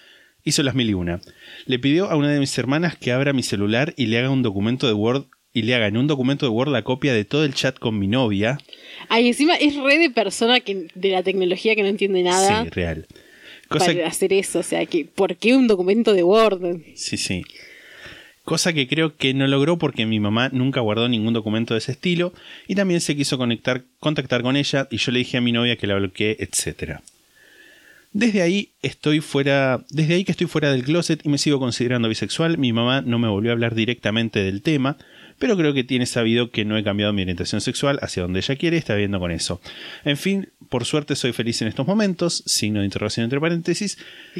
hizo 0.45 0.63
las 0.63 0.75
mil 0.75 0.89
y 0.89 0.93
una. 0.93 1.19
Le 1.65 1.77
pidió 1.77 2.09
a 2.09 2.15
una 2.15 2.29
de 2.29 2.39
mis 2.39 2.57
hermanas 2.57 2.95
que 2.95 3.11
abra 3.11 3.33
mi 3.33 3.43
celular 3.43 3.93
y 3.97 4.05
le 4.05 4.17
haga 4.17 4.29
un 4.29 4.43
documento 4.43 4.87
de 4.87 4.93
Word 4.93 5.25
y 5.54 5.64
le 5.64 5.76
haga 5.76 5.88
en 5.88 5.97
un 5.97 6.08
documento 6.08 6.45
de 6.45 6.49
Word 6.49 6.72
la 6.72 6.84
copia 6.84 7.14
de 7.14 7.26
todo 7.26 7.43
el 7.43 7.54
chat 7.54 7.78
con 7.78 7.99
mi 7.99 8.08
novia. 8.08 8.58
Ay, 9.10 9.28
encima 9.28 9.56
es 9.56 9.76
re 9.76 9.97
de 9.97 10.10
persona 10.10 10.60
que, 10.60 10.88
de 10.95 11.10
la 11.10 11.24
tecnología 11.24 11.76
que 11.76 11.82
no 11.82 11.89
entiende 11.89 12.24
nada 12.24 12.64
Sí, 12.64 12.70
real. 12.70 13.08
Cosa 13.68 13.88
para 13.88 14.08
hacer 14.08 14.34
eso. 14.34 14.60
O 14.60 14.64
sea, 14.64 14.86
que 14.86 15.06
¿por 15.06 15.36
qué 15.36 15.56
un 15.56 15.68
documento 15.68 16.14
de 16.14 16.24
Word? 16.24 16.82
Sí, 16.95 17.18
sí. 17.18 17.43
Cosa 18.43 18.74
que 18.74 18.88
creo 18.88 19.16
que 19.16 19.34
no 19.34 19.45
logró 19.47 19.78
porque 19.78 20.06
mi 20.06 20.20
mamá 20.20 20.49
nunca 20.52 20.82
guardó 20.82 21.08
ningún 21.08 21.34
documento 21.34 21.74
de 21.74 21.78
ese 21.78 21.91
estilo 21.91 22.34
y 22.68 22.76
también 22.76 22.99
se 22.99 23.16
quiso 23.16 23.38
conectar, 23.38 23.84
contactar 23.99 24.41
con 24.41 24.56
ella 24.58 24.88
y 24.89 24.97
yo 24.97 25.12
le 25.12 25.20
dije 25.20 25.38
a 25.38 25.41
mi 25.41 25.52
novia 25.52 25.76
que 25.76 25.88
la 25.88 25.95
bloqueé, 25.95 26.38
etc. 26.39 26.99
Desde 28.14 28.41
ahí 28.41 28.70
estoy 28.82 29.22
fuera, 29.22 29.86
desde 29.89 30.16
ahí 30.16 30.26
que 30.26 30.32
estoy 30.32 30.47
fuera 30.47 30.72
del 30.72 30.84
closet 30.84 31.24
y 31.24 31.30
me 31.30 31.38
sigo 31.38 31.60
considerando 31.60 32.10
bisexual, 32.10 32.58
mi 32.58 32.74
mamá 32.74 33.02
no 33.02 33.20
me 33.20 33.28
volvió 33.30 33.52
a 33.52 33.54
hablar 33.54 33.76
directamente 33.76 34.43
del 34.43 34.62
tema, 34.62 34.97
pero 35.41 35.57
creo 35.57 35.73
que 35.73 35.83
tiene 35.83 36.05
sabido 36.05 36.51
que 36.51 36.65
no 36.65 36.77
he 36.77 36.83
cambiado 36.83 37.11
mi 37.13 37.23
orientación 37.23 37.61
sexual 37.61 37.97
hacia 38.03 38.21
donde 38.21 38.41
ella 38.41 38.55
quiere 38.55 38.75
y 38.77 38.79
está 38.79 38.93
viendo 38.93 39.19
con 39.19 39.31
eso. 39.31 39.59
En 40.05 40.15
fin, 40.15 40.49
por 40.69 40.85
suerte 40.85 41.15
soy 41.15 41.33
feliz 41.33 41.59
en 41.63 41.67
estos 41.67 41.87
momentos, 41.87 42.43
signo 42.45 42.81
de 42.81 42.85
interrogación 42.85 43.23
entre 43.23 43.39
paréntesis, 43.41 43.97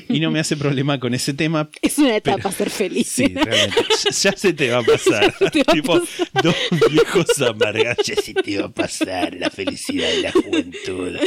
y 0.07 0.19
no 0.19 0.29
me 0.29 0.39
hace 0.39 0.55
problema 0.55 0.99
con 0.99 1.15
ese 1.15 1.33
tema, 1.33 1.69
Es 1.81 1.97
una 1.97 2.15
etapa 2.15 2.37
Pero- 2.37 2.51
ser 2.51 2.69
feliz. 2.69 3.07
Sí, 3.07 3.33
realmente. 3.33 3.83
Ya 4.21 4.31
se 4.33 4.53
te 4.53 4.69
va 4.69 4.77
a 4.77 4.83
pasar. 4.83 5.33
Ya 5.41 5.47
se 5.47 5.49
te 5.49 5.63
va 5.63 5.71
a 5.71 5.73
tipo, 5.73 6.01
dos 6.43 6.55
viejos 6.91 7.41
amargados. 7.41 8.05
Ya 8.05 8.15
se 8.15 8.33
te 8.35 8.59
va 8.59 8.67
a 8.67 8.71
pasar 8.71 9.33
la 9.33 9.49
felicidad 9.49 10.07
de 10.07 10.21
la 10.21 10.31
juventud. 10.31 11.17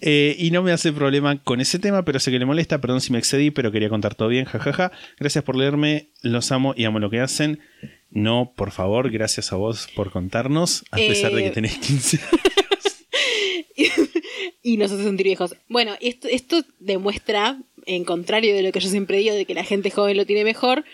Eh, 0.00 0.34
y 0.36 0.50
no 0.50 0.62
me 0.62 0.72
hace 0.72 0.92
problema 0.92 1.38
con 1.38 1.60
ese 1.60 1.78
tema, 1.78 2.04
pero 2.04 2.18
sé 2.18 2.30
que 2.30 2.38
le 2.38 2.44
molesta. 2.44 2.80
Perdón 2.80 3.00
si 3.00 3.12
me 3.12 3.18
excedí, 3.18 3.50
pero 3.50 3.70
quería 3.70 3.88
contar 3.88 4.14
todo 4.14 4.28
bien. 4.28 4.46
Jajaja. 4.46 4.90
Gracias 5.18 5.44
por 5.44 5.54
leerme. 5.54 6.08
Los 6.22 6.50
amo 6.50 6.74
y 6.76 6.84
amo 6.84 6.98
lo 6.98 7.10
que 7.10 7.20
hacen. 7.20 7.60
No, 8.12 8.52
por 8.56 8.70
favor, 8.70 9.10
gracias 9.10 9.52
a 9.52 9.56
vos 9.56 9.88
por 9.94 10.10
contarnos, 10.10 10.84
a 10.90 10.96
pesar 10.96 11.32
de 11.32 11.40
Eh, 11.40 11.44
que 11.44 11.50
tenés 11.50 11.78
15 11.78 12.20
y 14.62 14.76
nos 14.76 14.92
hace 14.92 15.04
sentir 15.04 15.26
viejos. 15.26 15.54
Bueno, 15.68 15.94
esto, 16.00 16.28
esto 16.28 16.62
demuestra, 16.78 17.58
en 17.86 18.04
contrario 18.04 18.54
de 18.54 18.62
lo 18.62 18.72
que 18.72 18.80
yo 18.80 18.88
siempre 18.88 19.18
digo, 19.18 19.34
de 19.34 19.44
que 19.44 19.54
la 19.54 19.64
gente 19.64 19.90
joven 19.90 20.16
lo 20.16 20.26
tiene 20.26 20.44
mejor, 20.44 20.84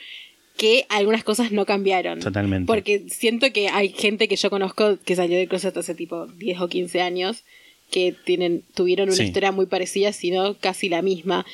que 0.56 0.86
algunas 0.88 1.22
cosas 1.24 1.52
no 1.52 1.66
cambiaron. 1.66 2.20
Totalmente. 2.20 2.66
Porque 2.66 3.04
siento 3.08 3.52
que 3.52 3.68
hay 3.68 3.90
gente 3.90 4.28
que 4.28 4.36
yo 4.36 4.50
conozco 4.50 4.98
que 5.04 5.16
salió 5.16 5.38
de 5.38 5.46
closet 5.46 5.76
hace 5.76 5.94
tipo 5.94 6.26
10 6.26 6.60
o 6.60 6.68
15 6.68 7.00
años, 7.00 7.44
que 7.90 8.14
tienen, 8.24 8.62
tuvieron 8.74 9.08
una 9.08 9.16
Sí. 9.16 9.24
historia 9.24 9.52
muy 9.52 9.66
parecida, 9.66 10.12
sino 10.12 10.54
casi 10.58 10.88
la 10.88 11.00
misma. 11.02 11.46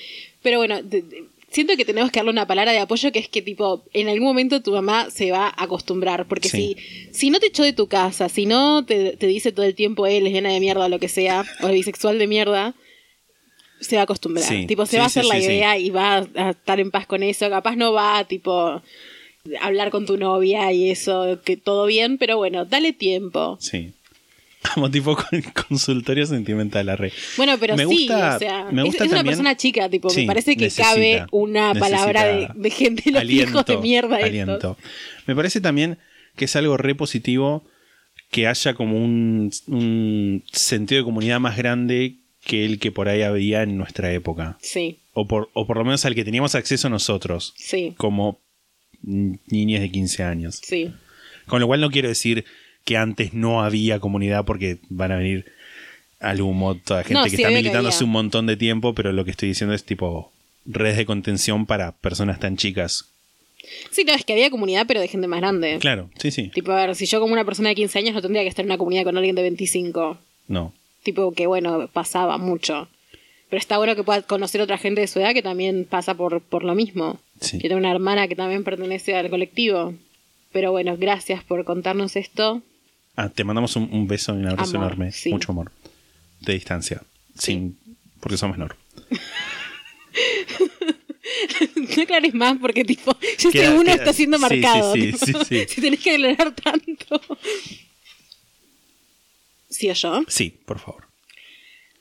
Pero 0.43 0.59
bueno, 0.59 0.83
de- 0.83 1.03
de- 1.03 1.25
siento 1.55 1.77
que 1.77 1.85
tenemos 1.85 2.11
que 2.11 2.19
darle 2.19 2.33
una 2.33 2.47
palabra 2.47 2.73
de 2.73 2.81
apoyo 2.81 3.13
que 3.13 3.21
es 3.21 3.29
que 3.29 3.41
tipo, 3.41 3.85
en 3.95 4.09
algún 4.09 4.27
momento 4.27 4.61
tu 4.61 4.73
mamá 4.73 5.09
se 5.11 5.31
va 5.31 5.47
a 5.47 5.65
acostumbrar. 5.65 6.27
Porque 6.27 6.49
Sí. 6.51 6.77
si, 7.13 7.13
si 7.19 7.31
no 7.31 7.39
te 7.41 7.47
echó 7.47 7.63
de 7.63 7.73
tu 7.73 7.87
casa, 7.87 8.29
si 8.29 8.45
no 8.45 8.85
te, 8.85 9.17
te 9.17 9.27
dice 9.27 9.53
todo 9.53 9.65
el 9.65 9.75
tiempo, 9.75 10.07
él 10.07 10.27
es 10.27 10.33
llena 10.33 10.51
de 10.53 10.61
mierda 10.61 10.85
o 10.85 10.89
lo 10.89 10.99
que 10.99 11.09
sea, 11.09 11.45
o 11.63 11.69
bisexual 11.69 12.19
de 12.19 12.27
mierda, 12.27 12.75
se 13.81 13.97
va 13.97 14.03
a 14.03 14.05
acostumbrar. 14.05 14.47
Sí. 14.49 14.67
Tipo, 14.67 14.85
se 14.87 14.93
Sí, 14.93 14.97
va 14.99 15.05
a 15.05 15.07
hacer 15.07 15.25
la 15.25 15.39
idea 15.39 15.79
y 15.79 15.91
va 15.91 16.27
a 16.35 16.51
estar 16.51 16.81
en 16.81 16.91
paz 16.91 17.07
con 17.07 17.23
eso. 17.23 17.49
Capaz 17.51 17.77
no 17.77 17.93
va, 17.93 18.25
tipo, 18.25 18.83
hablar 19.61 19.91
con 19.91 20.07
tu 20.07 20.17
novia 20.17 20.73
y 20.73 20.91
eso, 20.91 21.39
que 21.45 21.57
todo 21.57 21.87
bien, 21.87 22.19
pero 22.19 22.37
bueno, 22.37 22.65
dale 22.65 22.93
tiempo. 22.93 23.59
Sí. 23.61 23.93
Como 24.73 24.91
tipo 24.91 25.15
con 25.31 25.43
consultorio 25.69 26.25
sentimental, 26.27 26.87
la 26.87 26.97
red. 26.97 27.13
Bueno, 27.37 27.57
pero 27.61 27.77
Me 27.77 27.87
sí, 27.87 28.07
gusta- 28.07 28.37
o 28.37 28.39
sea, 28.39 28.65
me 28.71 28.83
es- 28.83 28.87
gusta 28.87 29.05
es, 29.05 29.13
una 29.13 29.25
persona 29.25 29.57
chica, 29.57 29.89
tipo, 29.91 30.09
Sí, 30.11 30.23
me 30.23 30.27
parece 30.29 30.57
que 30.57 30.65
necesita, 30.65 30.89
cabe 30.89 31.27
una 31.33 31.75
palabra 31.75 32.25
de, 32.25 32.49
de 32.55 32.71
gente, 32.71 33.11
los 33.11 33.25
hijos 33.25 33.67
de 33.67 33.77
mierda 33.79 34.17
estos. 34.17 34.29
aliento. 34.31 34.79
Me 35.27 35.35
parece 35.37 35.61
también 35.61 35.99
que 36.37 36.47
es 36.47 36.57
algo 36.57 36.77
re 36.77 36.95
positivo 36.95 37.65
que 38.31 38.47
haya 38.49 38.75
como 38.75 38.97
un, 38.97 39.51
un 39.69 40.43
sentido 40.53 41.01
de 41.01 41.05
comunidad 41.05 41.41
más 41.41 41.57
grande 41.57 42.17
que 42.45 42.65
el 42.65 42.79
que 42.79 42.91
por 42.93 43.09
ahí 43.09 43.23
había 43.23 43.63
en 43.63 43.77
nuestra 43.77 44.13
época. 44.13 44.59
Sí, 44.61 45.01
O 45.13 45.27
por, 45.29 45.51
o 45.55 45.67
por 45.67 45.77
lo 45.79 45.85
menos 45.85 46.05
al 46.05 46.15
que 46.15 46.25
teníamos 46.25 46.55
acceso 46.55 46.89
nosotros, 46.89 47.55
sí, 47.57 47.95
como 47.97 48.41
niñas 49.03 49.81
de 49.83 49.91
15 49.91 50.23
años. 50.25 50.61
sí. 50.63 50.93
Con 51.47 51.61
lo 51.61 51.67
cual 51.67 51.83
no 51.83 51.91
quiero 51.91 52.09
decir 52.09 52.47
que 52.85 52.97
antes 52.97 53.33
no 53.35 53.63
había 53.63 53.99
comunidad 53.99 54.45
porque 54.45 54.79
van 54.89 55.13
a 55.13 55.17
venir 55.17 55.47
al 56.21 56.41
humo 56.41 56.77
toda 56.77 57.03
gente 57.03 57.15
No, 57.15 57.25
que 57.25 57.37
está 57.37 57.51
militando 57.51 57.89
hace 57.89 58.05
un 58.05 58.11
montón 58.11 58.47
de 58.47 58.57
tiempo, 58.57 58.95
pero 58.95 59.13
lo 59.13 59.25
que 59.25 59.31
estoy 59.31 59.49
diciendo 59.49 59.75
es 59.75 59.85
tipo 59.85 60.33
redes 60.67 60.97
de 60.97 61.07
contención 61.07 61.67
para 61.67 61.93
personas 61.93 62.41
tan 62.41 62.57
chicas. 62.57 63.07
Sí, 63.91 64.05
no, 64.05 64.13
es 64.13 64.25
que 64.25 64.33
había 64.35 64.51
comunidad, 64.51 64.87
pero 64.87 65.01
de 65.01 65.09
gente 65.09 65.27
más 65.27 65.41
grande. 65.41 65.79
Claro, 65.81 66.11
sí, 66.19 66.31
sí. 66.31 66.49
Tipo, 66.49 66.73
a 66.73 66.87
ver, 66.87 66.95
si 66.95 67.07
yo 67.07 67.21
como 67.21 67.33
una 67.33 67.45
persona 67.45 67.71
de 67.71 67.75
15 67.75 67.99
años 67.99 68.15
no 68.15 68.23
tendría 68.23 68.43
que 68.43 68.49
estar 68.49 68.65
en 68.65 68.71
una 68.71 68.79
comunidad 68.79 69.05
con 69.05 69.17
alguien 69.17 69.37
de 69.37 69.43
25. 69.43 70.19
No. 70.49 70.73
Tipo, 71.03 71.33
que 71.33 71.47
bueno, 71.47 71.89
pasaba 71.93 72.39
mucho. 72.39 72.89
Pero 73.49 73.61
está 73.61 73.79
bueno 73.79 73.95
que 73.95 74.03
pueda 74.03 74.23
conocer 74.23 74.61
otra 74.61 74.79
gente 74.79 75.01
de 75.01 75.07
su 75.07 75.21
edad 75.21 75.33
que 75.33 75.43
también 75.43 75.87
pasa 75.89 76.15
por, 76.15 76.43
por 76.43 76.65
lo 76.65 76.75
mismo. 76.75 77.19
Sí. 77.41 77.59
Que 77.59 77.69
tengo 77.69 77.79
una 77.79 77.91
hermana 77.91 78.29
que 78.29 78.37
también 78.37 78.65
pertenece 78.65 79.15
al 79.17 79.31
colectivo. 79.31 79.95
Pero 80.53 80.71
bueno, 80.71 80.97
gracias 80.99 81.43
por 81.43 81.65
contarnos 81.65 82.17
esto. 82.17 82.63
Ah, 83.17 83.29
te 83.29 83.45
mandamos 83.45 83.77
un, 83.77 83.89
un 83.93 84.07
beso 84.09 84.35
y 84.35 84.39
un 84.39 84.47
abrazo 84.49 84.77
Amor, 84.77 84.93
enorme. 84.93 85.13
sí. 85.13 85.31
Mucho 85.31 85.53
amor. 85.53 85.71
De 86.41 86.55
distancia. 86.55 87.03
Sin, 87.39 87.79
porque 88.21 88.37
sos 88.37 88.51
menor. 88.51 88.77
No 91.97 92.03
aclares 92.03 92.35
más 92.35 92.59
porque, 92.61 92.85
tipo, 92.85 93.17
ya 93.39 93.51
Queda- 93.51 93.65
este 93.65 93.71
uno 93.75 93.85
queda- 93.85 93.95
está 93.95 94.13
siendo 94.13 94.37
sí, 94.37 94.43
marcado. 94.43 94.93
sí, 94.95 95.01
sí, 95.13 95.27
tipo, 95.27 95.45
sí, 95.45 95.45
sí. 95.49 95.65
Si 95.75 95.81
tenés 95.81 96.01
que 96.01 96.11
aclarar 96.13 96.55
tanto. 96.55 97.21
¿Sí 99.71 99.91
o 99.91 99.95
yo? 99.95 100.23
Sí, 100.29 100.59
por 100.67 100.79
favor. 100.79 101.05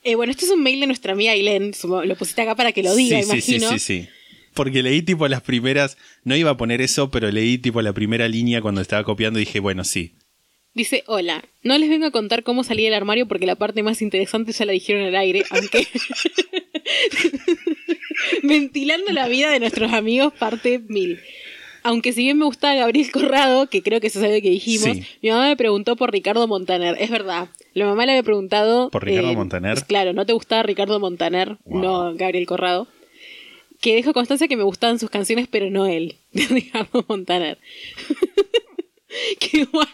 Eh, 0.02 0.14
bueno, 0.14 0.30
este 0.30 0.44
es 0.44 0.50
un 0.50 0.62
mail 0.62 0.80
de 0.80 0.86
nuestra 0.86 1.12
amiga 1.14 1.32
Ailén. 1.32 1.72
Lo 1.82 2.16
pusiste 2.16 2.42
acá 2.42 2.54
para 2.54 2.72
que 2.72 2.82
lo 2.82 2.94
diga, 2.94 3.22
sí, 3.22 3.30
sí, 3.30 3.40
sí, 3.40 3.54
imagino. 3.56 3.70
sí, 3.72 3.78
sí. 4.02 4.08
Porque 4.52 4.82
leí 4.82 5.02
tipo 5.02 5.26
las 5.26 5.42
primeras, 5.42 5.96
no 6.22 6.36
iba 6.36 6.50
a 6.50 6.56
poner 6.56 6.80
eso, 6.80 7.10
pero 7.10 7.30
leí 7.30 7.58
tipo 7.58 7.82
la 7.82 7.92
primera 7.92 8.28
línea 8.28 8.60
cuando 8.60 8.80
estaba 8.82 9.02
copiando 9.04 9.40
y 9.40 9.44
dije, 9.46 9.58
bueno, 9.60 9.82
sí. 9.84 10.12
Dice, 10.74 11.04
hola, 11.06 11.44
no 11.62 11.78
les 11.78 11.88
vengo 11.88 12.06
a 12.06 12.10
contar 12.10 12.42
cómo 12.42 12.64
salí 12.64 12.82
del 12.84 12.94
armario 12.94 13.28
porque 13.28 13.46
la 13.46 13.54
parte 13.54 13.82
más 13.84 14.02
interesante 14.02 14.50
ya 14.52 14.64
la 14.64 14.72
dijeron 14.72 15.04
al 15.04 15.14
aire, 15.16 15.44
aunque... 15.50 15.86
Ventilando 18.42 19.12
la 19.12 19.28
vida 19.28 19.50
de 19.50 19.60
nuestros 19.60 19.92
amigos, 19.92 20.32
parte 20.38 20.78
1000. 20.80 21.20
Aunque 21.82 22.12
si 22.12 22.22
bien 22.22 22.38
me 22.38 22.46
gustaba 22.46 22.74
Gabriel 22.74 23.10
Corrado, 23.12 23.68
que 23.68 23.82
creo 23.82 24.00
que 24.00 24.06
eso 24.06 24.18
es 24.18 24.24
algo 24.24 24.40
que 24.40 24.50
dijimos, 24.50 24.96
Sí. 24.96 25.04
mi 25.22 25.30
mamá 25.30 25.48
me 25.48 25.56
preguntó 25.56 25.96
por 25.96 26.10
Ricardo 26.12 26.46
Montaner. 26.48 26.96
Es 26.98 27.10
verdad. 27.10 27.48
La 27.74 27.84
mamá 27.86 28.06
le 28.06 28.12
había 28.12 28.22
preguntado... 28.22 28.90
¿Por 28.90 29.04
Ricardo 29.04 29.34
Montaner? 29.34 29.74
pues, 29.74 29.84
claro, 29.84 30.12
¿no 30.12 30.24
te 30.24 30.32
gustaba 30.32 30.62
Ricardo 30.62 30.98
Montaner? 30.98 31.58
Wow. 31.66 31.82
No 31.82 32.14
Gabriel 32.14 32.46
Corrado. 32.46 32.88
Que 33.80 33.94
dejó 33.94 34.14
constancia 34.14 34.48
que 34.48 34.56
me 34.56 34.62
gustaban 34.62 34.98
sus 34.98 35.10
canciones, 35.10 35.46
pero 35.50 35.68
no 35.70 35.86
él, 35.86 36.16
de 36.32 36.46
Ricardo 36.46 37.04
Montaner. 37.06 37.58
que 39.40 39.58
igual... 39.58 39.88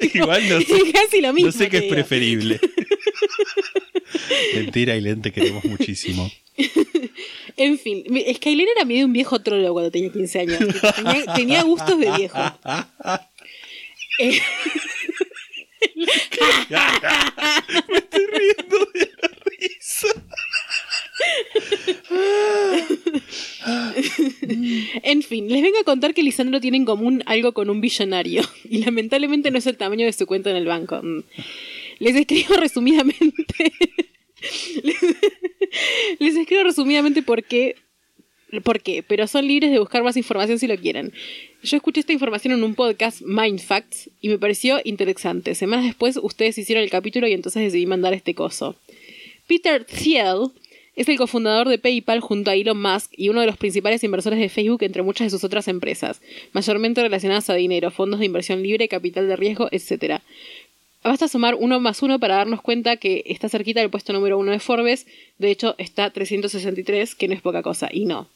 Igual 0.14 0.48
no 0.48 0.60
sé, 0.60 0.76
es 0.76 0.92
casi 0.92 1.20
lo 1.20 1.32
mismo. 1.32 1.46
no 1.46 1.52
sé 1.52 1.68
qué 1.68 1.76
es 1.78 1.82
digo. 1.84 1.94
preferible. 1.94 2.60
Mentira, 4.54 4.94
Ailén, 4.94 5.22
te 5.22 5.32
queremos 5.32 5.64
muchísimo. 5.64 6.30
En 7.56 7.78
fin, 7.78 8.04
es 8.26 8.38
que 8.38 8.52
era 8.52 8.84
medio 8.84 9.06
un 9.06 9.12
viejo 9.12 9.40
trolo 9.40 9.72
cuando 9.72 9.90
tenía 9.90 10.10
15 10.12 10.40
años. 10.40 10.58
Tenía 11.34 11.62
gustos 11.62 11.98
de 11.98 12.10
viejo. 12.12 12.38
Eh, 14.18 14.38
Me 17.88 17.98
estoy 17.98 18.26
riendo 18.26 18.78
de 18.92 19.10
la 19.22 19.28
risa. 19.44 20.08
En 25.02 25.22
fin, 25.22 25.48
les 25.48 25.62
vengo 25.62 25.78
a 25.78 25.84
contar 25.84 26.14
que 26.14 26.22
Lisandro 26.22 26.60
tiene 26.60 26.76
en 26.76 26.84
común 26.84 27.22
algo 27.26 27.52
con 27.52 27.70
un 27.70 27.80
billonario. 27.80 28.42
Y 28.68 28.84
lamentablemente 28.84 29.50
no 29.50 29.58
es 29.58 29.66
el 29.66 29.76
tamaño 29.76 30.06
de 30.06 30.12
su 30.12 30.26
cuenta 30.26 30.50
en 30.50 30.56
el 30.56 30.66
banco. 30.66 31.00
Mm. 31.02 31.24
Les 31.98 32.16
escribo 32.16 32.54
resumidamente. 32.56 33.72
les, 36.18 36.36
escribo 36.36 36.62
resumidamente 36.62 37.22
por 37.22 37.42
qué. 37.42 37.76
¿Por 38.64 38.80
qué? 38.80 39.04
Pero 39.06 39.28
son 39.28 39.46
libres 39.46 39.70
de 39.70 39.78
buscar 39.78 40.02
más 40.02 40.16
información 40.16 40.58
si 40.58 40.66
lo 40.66 40.76
quieren. 40.76 41.12
Yo 41.62 41.76
escuché 41.76 42.00
esta 42.00 42.12
información 42.12 42.54
en 42.54 42.64
un 42.64 42.74
podcast, 42.74 43.20
Mind 43.22 43.60
Facts, 43.60 44.10
y 44.20 44.28
me 44.28 44.38
pareció 44.38 44.80
interesante. 44.82 45.54
Semanas 45.54 45.84
después 45.84 46.18
ustedes 46.20 46.58
hicieron 46.58 46.82
el 46.82 46.90
capítulo 46.90 47.28
y 47.28 47.32
entonces 47.32 47.62
decidí 47.62 47.86
mandar 47.86 48.12
este 48.12 48.34
coso. 48.34 48.76
Peter 49.46 49.84
Thiel 49.84 50.50
es 50.96 51.08
el 51.08 51.16
cofundador 51.16 51.68
de 51.68 51.78
PayPal 51.78 52.20
junto 52.20 52.50
a 52.50 52.54
Elon 52.54 52.80
Musk 52.80 53.12
y 53.16 53.28
uno 53.28 53.40
de 53.40 53.46
los 53.46 53.56
principales 53.56 54.04
inversores 54.04 54.38
de 54.38 54.48
Facebook 54.48 54.82
entre 54.82 55.02
muchas 55.02 55.26
de 55.26 55.30
sus 55.30 55.44
otras 55.44 55.68
empresas, 55.68 56.20
mayormente 56.52 57.02
relacionadas 57.02 57.48
a 57.50 57.54
dinero, 57.54 57.90
fondos 57.90 58.20
de 58.20 58.26
inversión 58.26 58.62
libre, 58.62 58.88
capital 58.88 59.28
de 59.28 59.36
riesgo, 59.36 59.68
etc. 59.70 60.20
Basta 61.02 61.28
sumar 61.28 61.54
uno 61.54 61.80
más 61.80 62.02
uno 62.02 62.18
para 62.18 62.36
darnos 62.36 62.60
cuenta 62.60 62.96
que 62.96 63.22
está 63.26 63.48
cerquita 63.48 63.80
del 63.80 63.90
puesto 63.90 64.12
número 64.12 64.38
uno 64.38 64.50
de 64.50 64.60
Forbes, 64.60 65.06
de 65.38 65.50
hecho 65.50 65.74
está 65.78 66.10
363, 66.10 67.14
que 67.14 67.28
no 67.28 67.34
es 67.34 67.40
poca 67.40 67.62
cosa, 67.62 67.88
y 67.90 68.04
no. 68.04 68.28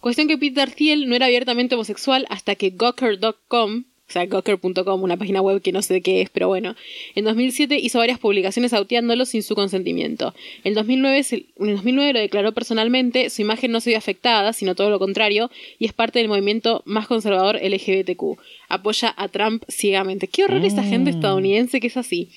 Cuestión 0.00 0.28
que 0.28 0.38
Peter 0.38 0.70
Thiel 0.70 1.08
no 1.08 1.14
era 1.14 1.26
abiertamente 1.26 1.74
homosexual 1.74 2.26
hasta 2.30 2.54
que 2.54 2.70
Gawker.com, 2.70 3.84
o 4.10 4.12
sea, 4.12 4.26
Gawker.com, 4.26 5.02
una 5.02 5.16
página 5.16 5.40
web 5.40 5.62
que 5.62 5.70
no 5.70 5.82
sé 5.82 5.94
de 5.94 6.00
qué 6.02 6.20
es, 6.20 6.30
pero 6.30 6.48
bueno, 6.48 6.74
en 7.14 7.24
2007 7.24 7.78
hizo 7.78 7.98
varias 8.00 8.18
publicaciones 8.18 8.72
auteándolo 8.72 9.24
sin 9.24 9.44
su 9.44 9.54
consentimiento. 9.54 10.34
En 10.64 10.74
2009, 10.74 11.22
se- 11.22 11.46
en 11.60 11.76
2009 11.76 12.12
lo 12.14 12.18
declaró 12.18 12.52
personalmente, 12.52 13.30
su 13.30 13.40
imagen 13.42 13.70
no 13.70 13.80
se 13.80 13.90
vio 13.90 13.98
afectada, 13.98 14.52
sino 14.52 14.74
todo 14.74 14.90
lo 14.90 14.98
contrario, 14.98 15.48
y 15.78 15.86
es 15.86 15.92
parte 15.92 16.18
del 16.18 16.26
movimiento 16.28 16.82
más 16.84 17.06
conservador 17.06 17.56
LGBTQ. 17.62 18.36
Apoya 18.68 19.14
a 19.16 19.28
Trump 19.28 19.62
ciegamente. 19.68 20.26
Qué 20.26 20.44
horror 20.44 20.64
esa 20.64 20.82
gente 20.82 21.10
estadounidense 21.10 21.80
que 21.80 21.86
es 21.86 21.96
así. 21.96 22.28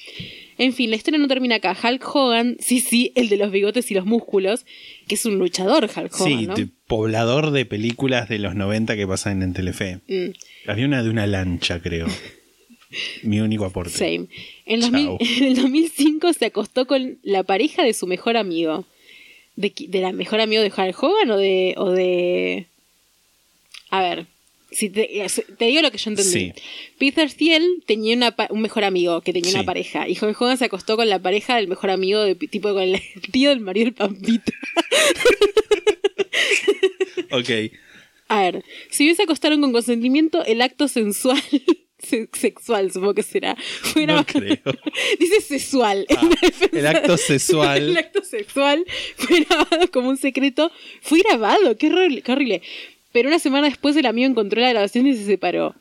En 0.58 0.74
fin, 0.74 0.90
la 0.90 0.96
historia 0.96 1.20
no 1.20 1.28
termina 1.28 1.56
acá. 1.56 1.76
Hulk 1.82 2.16
Hogan, 2.16 2.58
sí, 2.60 2.80
sí, 2.80 3.12
el 3.16 3.30
de 3.30 3.38
los 3.38 3.52
bigotes 3.52 3.90
y 3.92 3.94
los 3.94 4.06
músculos, 4.06 4.66
que 5.08 5.16
es 5.16 5.26
un 5.26 5.38
luchador, 5.40 5.84
Hulk 5.86 6.14
Hogan, 6.20 6.40
Sí, 6.40 6.48
¿no? 6.48 6.56
de- 6.56 6.68
poblador 6.88 7.52
de 7.52 7.66
películas 7.66 8.30
de 8.30 8.38
los 8.40 8.54
90 8.56 8.96
que 8.96 9.08
pasan 9.08 9.42
en 9.42 9.54
Telefe. 9.54 10.00
Mm. 10.08 10.70
Había 10.70 10.86
una 10.86 11.02
de 11.04 11.10
una 11.10 11.26
lancha, 11.28 11.82
creo. 11.82 12.08
Mi 13.24 13.40
único 13.40 13.66
aporte. 13.66 13.92
Same. 13.98 14.28
En, 14.66 14.82
Chao. 14.82 14.92
2000 14.92 15.18
en 15.38 15.44
el 15.44 15.56
2005 15.56 16.34
se 16.34 16.46
acostó 16.46 16.86
con 16.86 17.18
la 17.24 17.44
pareja 17.44 17.84
de 17.84 17.94
su 17.94 18.06
mejor 18.08 18.38
amigo. 18.38 18.86
¿De, 19.56 19.74
qui- 19.74 19.88
de 19.88 20.02
la 20.02 20.12
mejor 20.12 20.40
amigo 20.42 20.62
de 20.62 20.70
Hulk 20.76 21.04
Hogan 21.04 21.32
o 21.32 21.38
de, 21.38 21.74
o 21.78 21.92
de... 21.92 22.66
A 23.90 24.02
ver, 24.02 24.26
si 24.76 24.90
te, 24.90 25.26
te 25.58 25.66
digo 25.66 25.82
lo 25.82 25.92
que 25.92 25.98
yo 25.98 26.10
entendí. 26.12 26.32
Sí. 26.32 26.54
Peter 27.00 27.32
Thiel 27.32 27.84
tenía 27.86 28.16
una 28.16 28.36
un 28.50 28.62
mejor 28.62 28.84
amigo 28.84 29.22
que 29.22 29.34
tenía 29.34 29.52
Sí. 29.52 29.56
una 29.58 29.66
pareja. 29.66 30.08
Y 30.08 30.18
Hulk 30.20 30.40
Hogan 30.42 30.58
se 30.58 30.66
acostó 30.66 30.96
con 30.98 31.10
la 31.10 31.20
pareja 31.22 31.56
del 31.56 31.68
mejor 31.68 31.90
amigo, 31.92 32.22
de, 32.22 32.36
tipo 32.36 32.74
con 32.74 32.84
el 32.84 33.02
tío 33.32 33.50
del 33.50 33.60
marido 33.62 33.86
del 33.86 33.94
Pampito. 33.94 34.52
Ok. 37.32 37.50
A 38.28 38.42
ver, 38.42 38.64
si 38.90 39.04
bien 39.06 39.16
se 39.16 39.24
acostaron 39.24 39.62
con 39.62 39.72
consentimiento, 39.72 40.44
el 40.46 40.62
acto 40.62 40.88
sensual, 40.88 41.42
se- 42.00 42.30
sexual 42.34 42.92
supongo 42.92 43.14
que 43.16 43.24
será, 43.24 43.56
fue 43.82 44.06
No 44.06 44.14
grabado- 44.24 44.26
creo. 44.40 44.74
Dice 45.20 45.42
sexual. 45.42 46.06
Ah, 46.16 46.30
el 46.72 46.88
acto 46.88 47.18
sexual. 47.18 47.78
el 47.90 47.98
acto 47.98 48.24
sexual 48.24 48.86
fue 49.16 49.42
grabado 49.42 49.90
como 49.92 50.10
un 50.10 50.18
secreto. 50.18 50.72
Fue 51.02 51.20
grabado, 51.20 51.76
qué 51.78 51.88
horrible. 51.88 52.22
qué 52.22 52.32
horrible. 52.32 52.62
Pero 53.14 53.30
una 53.30 53.40
semana 53.40 53.70
después 53.70 53.96
el 53.96 54.06
amigo 54.06 54.28
encontró 54.28 54.60
la 54.60 54.72
grabación 54.72 55.08
y 55.08 55.14
se 55.14 55.24
separó. 55.24 55.76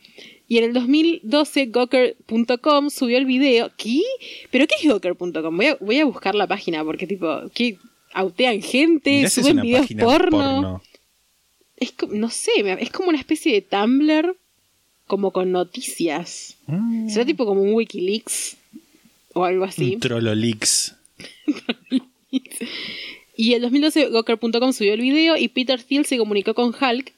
Y 0.47 0.59
en 0.59 0.65
el 0.65 0.73
2012 0.75 1.67
Gawker.com 1.67 2.91
subió 2.91 3.19
el 3.19 3.25
video. 3.25 3.73
¿Qué? 3.77 4.03
¿Pero 4.51 4.67
qué 4.67 4.75
es 4.81 4.89
Gawker.com? 4.89 5.57
Voy 5.57 5.67
a, 5.67 5.77
voy 5.81 5.99
a 5.99 6.05
buscar 6.05 6.35
la 6.35 6.47
página 6.47 6.85
porque 6.85 7.07
tipo, 7.07 7.51
¿qué? 7.55 7.79
Autean 8.13 8.61
gente, 8.61 9.11
Mirá 9.11 9.31
suben 9.31 9.63
videos 9.63 9.87
porno. 9.99 10.83
Es 11.77 11.95
no 12.11 12.29
sé, 12.29 12.53
es 12.79 12.91
como 12.91 13.09
una 13.09 13.19
especie 13.19 13.53
de 13.55 13.63
Tumblr 13.63 14.37
como 15.07 15.33
con 15.33 15.51
noticias. 15.51 16.59
Mm. 16.67 17.09
Será 17.09 17.25
tipo 17.25 17.47
como 17.47 17.63
un 17.63 17.73
Wikileaks 17.73 18.57
o 19.33 19.45
algo 19.45 19.65
así. 19.65 19.95
Un 19.95 20.01
Trololix. 20.01 20.95
Y 23.35 23.55
el 23.55 23.63
2012 23.63 24.11
Gawker.com 24.11 24.73
subió 24.73 24.95
el 24.95 25.01
video 25.01 25.37
y 25.37 25.49
Peter 25.49 25.83
Thiel 25.83 26.05
se 26.05 26.19
comunicó 26.19 26.55
con 26.55 26.67
Hulk, 26.67 26.79
¿cómo 26.79 27.13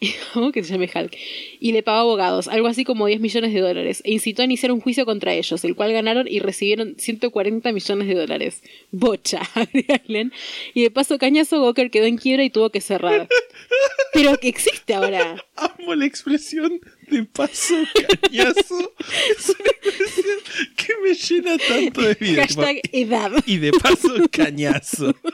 que 0.52 0.64
se 0.64 0.72
llame 0.72 0.90
Hulk? 0.92 1.16
Y 1.60 1.72
le 1.72 1.82
pagó 1.82 1.98
abogados, 1.98 2.48
algo 2.48 2.68
así 2.68 2.84
como 2.84 3.06
10 3.06 3.20
millones 3.20 3.52
de 3.52 3.60
dólares, 3.60 4.02
e 4.04 4.12
incitó 4.12 4.42
a 4.42 4.46
iniciar 4.46 4.72
un 4.72 4.80
juicio 4.80 5.04
contra 5.04 5.34
ellos, 5.34 5.62
el 5.64 5.76
cual 5.76 5.92
ganaron 5.92 6.26
y 6.26 6.40
recibieron 6.40 6.94
140 6.98 7.72
millones 7.72 8.08
de 8.08 8.14
dólares. 8.14 8.62
Bocha, 8.90 9.42
agregan. 9.54 10.32
Y 10.74 10.82
de 10.82 10.90
paso 10.90 11.18
cañazo 11.18 11.60
Gawker 11.60 11.90
quedó 11.90 12.06
en 12.06 12.16
quiebra 12.16 12.44
y 12.44 12.50
tuvo 12.50 12.70
que 12.70 12.80
cerrar. 12.80 13.28
Pero 14.12 14.36
que 14.38 14.48
existe 14.48 14.94
ahora. 14.94 15.44
Amo 15.56 15.94
la 15.94 16.06
expresión 16.06 16.80
de 17.10 17.24
paso 17.24 17.74
cañazo. 17.94 18.92
es 19.38 19.48
una 19.48 19.70
expresión 19.70 20.38
que 20.76 20.92
me 21.02 21.14
llena 21.14 21.58
tanto 21.58 22.00
de 22.02 22.14
vida. 22.14 22.46
tipo, 22.46 22.62
Hashtag 22.62 22.80
edad. 22.92 23.32
y 23.46 23.58
de 23.58 23.72
paso 23.72 24.14
cañazo. 24.30 25.14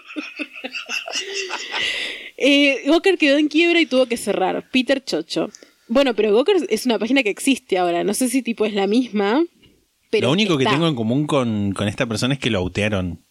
Eh, 2.39 2.85
quedó 3.18 3.39
en 3.39 3.49
quiebra 3.49 3.81
y 3.81 3.87
tuvo 3.87 4.05
que 4.05 4.18
cerrar. 4.18 4.68
Peter 4.70 5.03
Chocho. 5.03 5.51
Bueno, 5.89 6.14
pero 6.14 6.35
Gawker 6.35 6.57
es 6.68 6.85
una 6.85 6.99
página 6.99 7.22
que 7.22 7.31
existe 7.31 7.79
ahora. 7.79 8.05
No 8.05 8.12
sé 8.12 8.29
si 8.29 8.43
tipo 8.43 8.66
es 8.66 8.74
la 8.74 8.87
misma. 8.87 9.43
Pero 10.11 10.29
lo 10.29 10.33
único 10.33 10.59
que 10.59 10.64
tengo 10.66 10.87
en 10.87 10.95
común 10.95 11.27
con, 11.27 11.72
con 11.72 11.89
esta 11.89 12.07
persona 12.07 12.35
es 12.35 12.41
que 12.41 12.51
lo 12.51 12.59
autearon. 12.59 13.24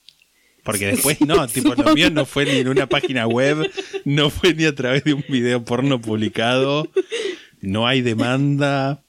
Porque 0.63 0.87
después 0.87 1.21
no, 1.21 1.47
tipo, 1.47 1.75
lo 1.75 1.93
mío 1.93 2.09
no 2.09 2.25
fue 2.25 2.45
ni 2.45 2.57
en 2.57 2.67
una 2.67 2.87
página 2.87 3.27
web, 3.27 3.71
no 4.03 4.29
fue 4.29 4.53
ni 4.53 4.65
a 4.65 4.73
través 4.75 5.03
de 5.03 5.13
un 5.13 5.23
video 5.29 5.63
porno 5.63 6.01
publicado. 6.01 6.89
No 7.65 7.87
hay 7.87 8.01
demanda. 8.01 9.03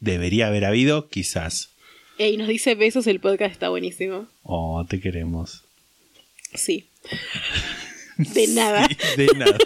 Debería 0.00 0.48
haber 0.48 0.64
habido, 0.64 1.08
quizás. 1.08 1.70
Y 2.18 2.36
nos 2.36 2.48
dice 2.48 2.74
besos, 2.74 3.06
el 3.06 3.20
podcast 3.20 3.52
está 3.52 3.68
buenísimo. 3.68 4.28
Oh, 4.42 4.84
te 4.88 5.00
queremos. 5.00 5.64
Sí. 6.54 6.88
De 8.18 8.46
nada. 8.54 8.86
Sí, 8.88 9.26
de 9.26 9.26
nada. 9.36 9.58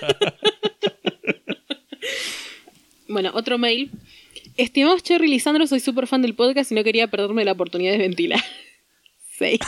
Bueno, 3.09 3.31
otro 3.35 3.59
mail. 3.59 3.91
Estimados 4.57 5.03
Cherry 5.03 5.29
Lisandro, 5.29 5.67
soy 5.67 5.81
súper 5.81 6.07
fan 6.07 6.23
del 6.23 6.35
podcast 6.35 6.71
y 6.73 6.75
no 6.75 6.85
quería 6.85 7.09
perderme 7.09 7.45
la 7.45 7.53
oportunidad 7.53 7.93
de 7.93 7.99
ventilar. 7.99 8.43
Sí. 9.39 9.59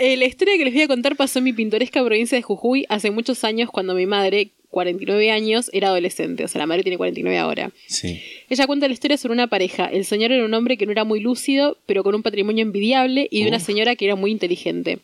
Eh, 0.00 0.16
la 0.16 0.26
historia 0.26 0.56
que 0.56 0.64
les 0.64 0.72
voy 0.72 0.82
a 0.82 0.88
contar 0.88 1.16
pasó 1.16 1.40
en 1.40 1.44
mi 1.44 1.52
pintoresca 1.52 2.04
provincia 2.04 2.38
de 2.38 2.42
Jujuy 2.42 2.86
hace 2.88 3.10
muchos 3.10 3.42
años 3.42 3.68
cuando 3.68 3.94
mi 3.94 4.06
madre, 4.06 4.52
49 4.70 5.32
años, 5.32 5.70
era 5.72 5.88
adolescente. 5.88 6.44
O 6.44 6.48
sea, 6.48 6.60
la 6.60 6.66
madre 6.66 6.84
tiene 6.84 6.96
49 6.96 7.36
ahora. 7.36 7.72
Sí. 7.88 8.22
Ella 8.48 8.68
cuenta 8.68 8.86
la 8.86 8.94
historia 8.94 9.16
sobre 9.16 9.32
una 9.32 9.48
pareja. 9.48 9.86
El 9.86 10.04
señor 10.04 10.30
era 10.30 10.44
un 10.44 10.54
hombre 10.54 10.76
que 10.76 10.86
no 10.86 10.92
era 10.92 11.02
muy 11.02 11.18
lúcido, 11.18 11.78
pero 11.86 12.04
con 12.04 12.14
un 12.14 12.22
patrimonio 12.22 12.62
envidiable, 12.62 13.26
y 13.28 13.42
de 13.42 13.48
una 13.48 13.58
señora 13.58 13.96
que 13.96 14.04
era 14.04 14.14
muy 14.14 14.30
inteligente. 14.30 15.00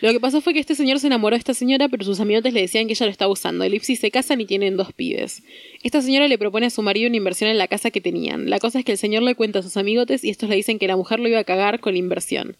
Lo 0.00 0.12
que 0.12 0.20
pasó 0.20 0.40
fue 0.40 0.52
que 0.52 0.60
este 0.60 0.76
señor 0.76 1.00
se 1.00 1.08
enamoró 1.08 1.34
de 1.34 1.38
esta 1.38 1.54
señora, 1.54 1.88
pero 1.88 2.04
sus 2.04 2.20
amigotes 2.20 2.52
le 2.52 2.60
decían 2.60 2.86
que 2.86 2.92
ella 2.92 3.06
lo 3.06 3.10
estaba 3.10 3.32
usando. 3.32 3.64
Elipsis 3.64 3.98
se 3.98 4.10
casan 4.12 4.40
y 4.40 4.46
tienen 4.46 4.76
dos 4.76 4.92
pibes. 4.92 5.42
Esta 5.82 6.02
señora 6.02 6.28
le 6.28 6.38
propone 6.38 6.66
a 6.66 6.70
su 6.70 6.82
marido 6.82 7.08
una 7.08 7.16
inversión 7.16 7.50
en 7.50 7.58
la 7.58 7.66
casa 7.66 7.90
que 7.90 8.00
tenían. 8.00 8.48
La 8.48 8.60
cosa 8.60 8.78
es 8.78 8.84
que 8.84 8.92
el 8.92 8.98
señor 8.98 9.24
le 9.24 9.34
cuenta 9.34 9.58
a 9.58 9.62
sus 9.62 9.76
amigotes 9.76 10.22
y 10.22 10.30
estos 10.30 10.48
le 10.48 10.54
dicen 10.54 10.78
que 10.78 10.86
la 10.86 10.96
mujer 10.96 11.18
lo 11.18 11.28
iba 11.28 11.40
a 11.40 11.44
cagar 11.44 11.80
con 11.80 11.94
la 11.94 11.98
inversión. 11.98 12.56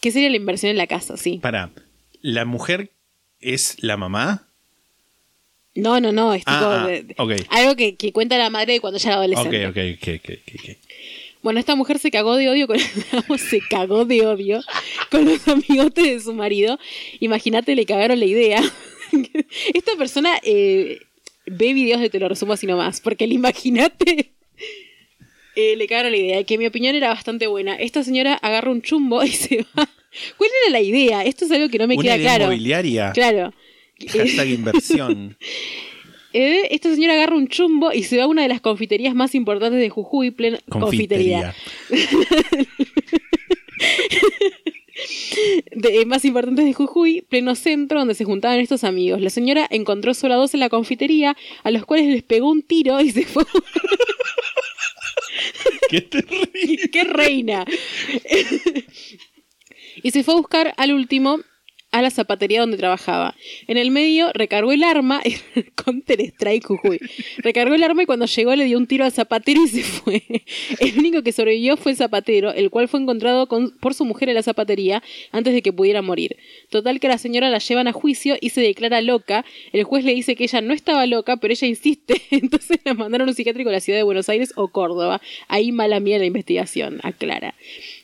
¿Qué 0.00 0.10
sería 0.12 0.30
la 0.30 0.36
inversión 0.36 0.70
en 0.70 0.76
la 0.78 0.86
casa? 0.86 1.16
Sí. 1.16 1.38
Para, 1.42 1.70
¿la 2.22 2.44
mujer 2.44 2.90
es 3.40 3.76
la 3.82 3.96
mamá? 3.96 4.48
No, 5.74 6.00
no, 6.00 6.12
no. 6.12 6.34
Es 6.34 6.40
tipo 6.44 6.56
Ah, 6.56 6.84
ah, 6.84 6.88
de- 6.88 7.14
ok. 7.18 7.32
algo 7.50 7.76
que, 7.76 7.96
que 7.96 8.12
cuenta 8.12 8.36
la 8.38 8.50
madre 8.50 8.74
de 8.74 8.80
cuando 8.80 8.98
ella 8.98 9.10
era 9.10 9.16
adolescente. 9.18 9.66
ok, 9.66 9.76
ok, 9.76 10.08
ok, 10.18 10.20
ok, 10.24 10.54
ok. 10.54 10.76
Bueno, 11.42 11.60
esta 11.60 11.76
mujer 11.76 12.00
se 12.00 12.10
cagó 12.10 12.34
de 12.36 12.48
odio 12.48 12.66
con 12.66 12.78
se 13.38 13.60
cagó 13.60 14.04
de 14.04 14.26
odio 14.26 14.60
con 15.10 15.24
los 15.24 15.46
amigotes 15.46 16.04
de 16.04 16.20
su 16.20 16.34
marido. 16.34 16.78
Imagínate, 17.20 17.76
le 17.76 17.86
cagaron 17.86 18.18
la 18.18 18.24
idea. 18.26 18.60
Esta 19.74 19.92
persona 19.96 20.38
eh, 20.42 20.98
ve 21.46 21.72
videos 21.74 22.00
de 22.00 22.10
te 22.10 22.18
lo 22.18 22.28
resumo 22.28 22.54
así 22.54 22.66
nomás, 22.66 23.00
porque 23.00 23.24
el 23.24 23.32
imagínate 23.32 24.32
eh, 25.58 25.74
le 25.74 25.88
cagaron 25.88 26.12
la 26.12 26.18
idea, 26.18 26.44
que 26.44 26.56
mi 26.56 26.66
opinión 26.66 26.94
era 26.94 27.08
bastante 27.08 27.48
buena. 27.48 27.74
Esta 27.74 28.04
señora 28.04 28.34
agarra 28.34 28.70
un 28.70 28.80
chumbo 28.80 29.24
y 29.24 29.30
se 29.30 29.66
va. 29.76 29.88
¿Cuál 30.36 30.50
era 30.62 30.70
la 30.70 30.80
idea? 30.80 31.24
Esto 31.24 31.46
es 31.46 31.50
algo 31.50 31.68
que 31.68 31.78
no 31.78 31.88
me 31.88 31.96
Una 31.96 32.02
queda 32.04 32.16
idea 32.16 32.36
claro. 32.36 32.44
inmobiliaria. 32.44 33.10
Claro. 33.12 33.52
Hashtag 34.06 34.50
inversión. 34.50 35.36
Eh, 36.34 36.68
esta 36.72 36.94
señora 36.94 37.14
agarra 37.14 37.36
un 37.36 37.48
chumbo 37.48 37.90
y 37.90 38.02
se 38.02 38.18
va 38.18 38.24
a 38.24 38.26
una 38.26 38.42
de 38.42 38.48
las 38.48 38.60
confiterías 38.60 39.14
más 39.14 39.34
importantes 39.34 39.80
de 39.80 39.88
Jujuy, 39.88 40.30
plena 40.30 40.58
confitería. 40.68 41.54
Confitería. 41.88 42.66
de, 45.74 46.04
más 46.04 46.26
importantes 46.26 46.66
de 46.66 46.74
Jujuy, 46.74 47.22
pleno 47.22 47.54
centro 47.54 48.00
donde 48.00 48.14
se 48.14 48.24
juntaban 48.24 48.60
estos 48.60 48.84
amigos. 48.84 49.22
La 49.22 49.30
señora 49.30 49.66
encontró 49.70 50.12
solo 50.12 50.34
a 50.34 50.36
dos 50.36 50.52
en 50.52 50.60
la 50.60 50.68
confitería, 50.68 51.34
a 51.64 51.70
los 51.70 51.86
cuales 51.86 52.08
les 52.08 52.22
pegó 52.22 52.50
un 52.50 52.62
tiro 52.62 53.00
y 53.00 53.10
se 53.10 53.24
fue. 53.24 53.44
¡Qué 56.92 57.04
reina! 57.04 57.64
y 60.02 60.10
se 60.10 60.24
fue 60.24 60.34
a 60.34 60.36
buscar 60.36 60.74
al 60.76 60.92
último 60.92 61.40
a 61.90 62.02
la 62.02 62.10
zapatería 62.10 62.60
donde 62.60 62.76
trabajaba. 62.76 63.34
En 63.66 63.78
el 63.78 63.90
medio 63.90 64.30
recargó 64.34 64.72
el 64.72 64.84
arma, 64.84 65.22
Counter 65.74 66.20
Strike 66.20 66.64
Jujuy. 66.66 66.98
Recargó 67.38 67.74
el 67.74 67.82
arma 67.82 68.02
y 68.02 68.06
cuando 68.06 68.26
llegó 68.26 68.54
le 68.54 68.64
dio 68.66 68.76
un 68.76 68.86
tiro 68.86 69.04
al 69.06 69.12
zapatero 69.12 69.62
y 69.64 69.68
se 69.68 69.82
fue. 69.82 70.22
El 70.80 70.98
único 70.98 71.22
que 71.22 71.32
sobrevivió 71.32 71.76
fue 71.78 71.92
el 71.92 71.96
zapatero, 71.98 72.52
el 72.52 72.68
cual 72.70 72.88
fue 72.88 73.00
encontrado 73.00 73.46
con- 73.48 73.70
por 73.78 73.94
su 73.94 74.04
mujer 74.04 74.28
en 74.28 74.34
la 74.34 74.42
zapatería 74.42 75.02
antes 75.32 75.54
de 75.54 75.62
que 75.62 75.72
pudiera 75.72 76.02
morir. 76.02 76.36
Total 76.68 77.00
que 77.00 77.08
la 77.08 77.16
señora 77.16 77.48
la 77.48 77.58
llevan 77.58 77.88
a 77.88 77.92
juicio 77.92 78.36
y 78.40 78.50
se 78.50 78.60
declara 78.60 79.00
loca. 79.00 79.44
El 79.72 79.84
juez 79.84 80.04
le 80.04 80.14
dice 80.14 80.36
que 80.36 80.44
ella 80.44 80.60
no 80.60 80.74
estaba 80.74 81.06
loca, 81.06 81.38
pero 81.38 81.52
ella 81.52 81.66
insiste. 81.66 82.20
Entonces 82.30 82.78
la 82.84 82.92
mandaron 82.94 83.28
a 83.28 83.30
un 83.30 83.34
psiquiátrico 83.34 83.70
a 83.70 83.72
la 83.72 83.80
ciudad 83.80 83.98
de 83.98 84.02
Buenos 84.02 84.28
Aires 84.28 84.52
o 84.56 84.68
Córdoba. 84.68 85.22
Ahí 85.48 85.72
mala 85.72 86.00
mía 86.00 86.18
la 86.18 86.26
investigación, 86.26 87.00
aclara. 87.02 87.54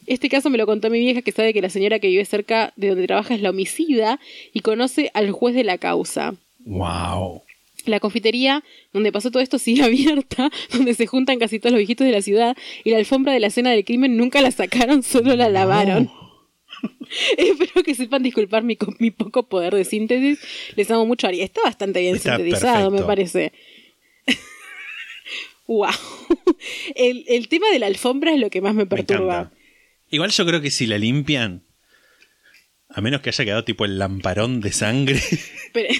Este 0.06 0.28
caso 0.28 0.50
me 0.50 0.58
lo 0.58 0.66
contó 0.66 0.90
mi 0.90 0.98
vieja 1.00 1.22
que 1.22 1.32
sabe 1.32 1.52
que 1.52 1.62
la 1.62 1.70
señora 1.70 1.98
que 1.98 2.08
vive 2.08 2.24
cerca 2.24 2.72
de 2.76 2.88
donde 2.88 3.06
trabaja 3.06 3.34
es 3.34 3.40
la 3.42 3.50
homicida 3.50 4.20
y 4.52 4.60
conoce 4.60 5.10
al 5.14 5.30
juez 5.30 5.54
de 5.54 5.64
la 5.64 5.78
causa. 5.78 6.34
¡Wow! 6.60 7.42
La 7.86 8.00
confitería 8.00 8.64
donde 8.92 9.12
pasó 9.12 9.30
todo 9.30 9.42
esto 9.42 9.58
sigue 9.58 9.82
abierta, 9.84 10.50
donde 10.72 10.94
se 10.94 11.06
juntan 11.06 11.38
casi 11.38 11.58
todos 11.58 11.72
los 11.72 11.78
viejitos 11.78 12.06
de 12.06 12.12
la 12.12 12.22
ciudad 12.22 12.56
y 12.84 12.90
la 12.90 12.98
alfombra 12.98 13.32
de 13.32 13.40
la 13.40 13.48
escena 13.48 13.70
del 13.72 13.84
crimen 13.84 14.16
nunca 14.16 14.40
la 14.40 14.50
sacaron, 14.50 15.02
solo 15.04 15.36
la 15.36 15.48
lavaron. 15.48 16.10
Espero 17.38 17.82
que 17.82 17.94
sepan 17.94 18.22
disculpar 18.22 18.62
mi, 18.62 18.76
co- 18.76 18.94
mi 18.98 19.10
poco 19.10 19.44
poder 19.48 19.74
de 19.74 19.84
síntesis. 19.84 20.38
Les 20.76 20.90
amo 20.90 21.06
mucho, 21.06 21.26
Ari. 21.26 21.40
Está 21.40 21.62
bastante 21.62 22.00
bien 22.00 22.16
Está 22.16 22.36
sintetizado, 22.36 22.90
me 22.90 23.02
parece. 23.02 23.52
wow. 25.66 25.90
El, 26.94 27.24
el 27.28 27.48
tema 27.48 27.70
de 27.70 27.78
la 27.78 27.86
alfombra 27.86 28.32
es 28.32 28.38
lo 28.40 28.50
que 28.50 28.60
más 28.60 28.74
me 28.74 28.86
perturba. 28.86 29.50
Igual 30.14 30.30
yo 30.30 30.46
creo 30.46 30.60
que 30.60 30.70
si 30.70 30.86
la 30.86 30.96
limpian, 30.98 31.62
a 32.88 33.00
menos 33.00 33.20
que 33.20 33.30
haya 33.30 33.44
quedado 33.44 33.64
tipo 33.64 33.84
el 33.84 33.98
lamparón 33.98 34.60
de 34.60 34.72
sangre, 34.72 35.20
Pero- 35.72 35.92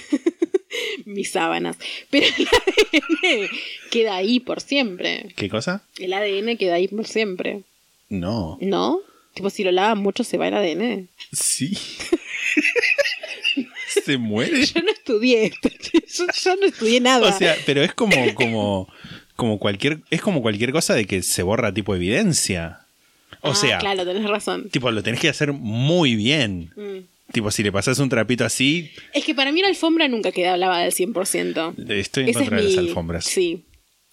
mis 1.05 1.31
sábanas. 1.31 1.77
Pero 2.11 2.27
el 2.27 2.47
ADN 2.49 3.49
queda 3.91 4.17
ahí 4.17 4.41
por 4.41 4.61
siempre. 4.61 5.27
¿qué 5.37 5.49
cosa? 5.49 5.83
El 5.99 6.13
ADN 6.13 6.57
queda 6.57 6.75
ahí 6.75 6.89
por 6.89 7.07
siempre. 7.07 7.63
No. 8.09 8.59
¿No? 8.61 9.01
Tipo, 9.35 9.51
si 9.51 9.65
lo 9.65 9.73
lavan 9.73 9.99
mucho 9.99 10.23
se 10.25 10.37
va 10.39 10.49
el 10.49 10.55
ADN. 10.55 11.09
Sí. 11.33 11.77
Se 14.05 14.17
muere. 14.19 14.65
Yo 14.67 14.83
no 14.83 14.91
estudié 14.91 15.47
esto. 15.47 15.69
Yo, 15.93 16.27
yo 16.45 16.57
no 16.57 16.67
estudié 16.67 17.01
nada. 17.01 17.29
O 17.35 17.39
sea, 17.39 17.57
pero 17.65 17.83
es 17.83 17.95
como, 17.95 18.35
como, 18.35 18.89
como 19.37 19.59
cualquier, 19.59 20.01
es 20.11 20.21
como 20.21 20.43
cualquier 20.43 20.73
cosa 20.73 20.95
de 20.95 21.07
que 21.07 21.23
se 21.23 21.43
borra 21.43 21.73
tipo 21.73 21.95
evidencia. 21.95 22.81
O 23.45 23.51
Ah, 23.51 23.55
sea, 23.55 23.79
Claro, 23.79 24.05
tenés 24.07 24.25
razón. 24.29 24.69
tipo, 24.71 24.91
lo 24.91 25.03
tenés 25.03 25.21
que 25.21 25.29
hacer 25.29 25.53
muy 25.53 26.17
bien. 26.17 26.71
Mm. 26.77 27.33
Tipo, 27.33 27.51
si 27.51 27.63
le 27.63 27.71
pasas 27.73 27.99
un 27.99 28.09
trapito 28.09 28.45
así, 28.45 28.91
Es 29.13 29.25
que 29.25 29.35
para 29.35 29.53
mí 29.53 29.61
una 29.61 29.69
alfombra 29.69 30.09
nunca 30.09 30.33
queda 30.33 30.57
lavada 30.57 30.83
del 30.85 30.93
100%. 30.93 31.75
estoy 31.91 32.23
en 32.25 32.29
Ese 32.31 32.39
contra 32.39 32.59
es 32.59 32.65
de 32.65 32.71
las 32.71 32.79
alfombras. 32.79 33.25
Sí. 33.27 33.63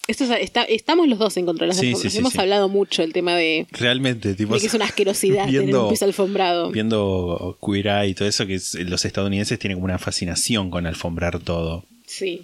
Esto 0.08 0.24
es- 0.24 0.30
está- 0.42 0.64
estamos 0.64 1.06
los 1.08 1.18
dos 1.18 1.36
en 1.36 1.46
contra 1.46 1.64
de 1.64 1.68
las 1.68 1.76
Sí, 1.78 1.86
alfombras. 1.88 2.02
sí, 2.12 2.16
sí, 2.16 2.18
Hemos 2.18 2.36
hablado 2.36 2.68
mucho 2.68 3.02
del 3.02 3.12
tema 3.12 3.36
de, 3.36 3.66
Realmente, 3.70 4.34
tipo. 4.34 4.52
de 4.54 4.60
que 4.60 4.66
es 4.66 4.74
una 4.74 4.84
asquerosidad 4.86 5.46
tener 5.46 5.60
viendo- 5.62 5.84
un 5.84 5.90
piso 5.92 6.04
alfombrado. 6.04 6.70
Viendo 6.72 7.56
Queer 7.64 7.86
Eye 7.86 8.08
y 8.10 8.14
todo 8.14 8.28
eso, 8.28 8.46
que 8.46 8.54
es- 8.56 8.74
los 8.74 9.04
estadounidenses 9.04 9.58
tienen 9.58 9.76
como 9.76 9.84
una 9.86 9.98
fascinación 9.98 10.70
con 10.70 10.86
alfombrar 10.86 11.38
todo. 11.38 11.84
Sí. 12.06 12.42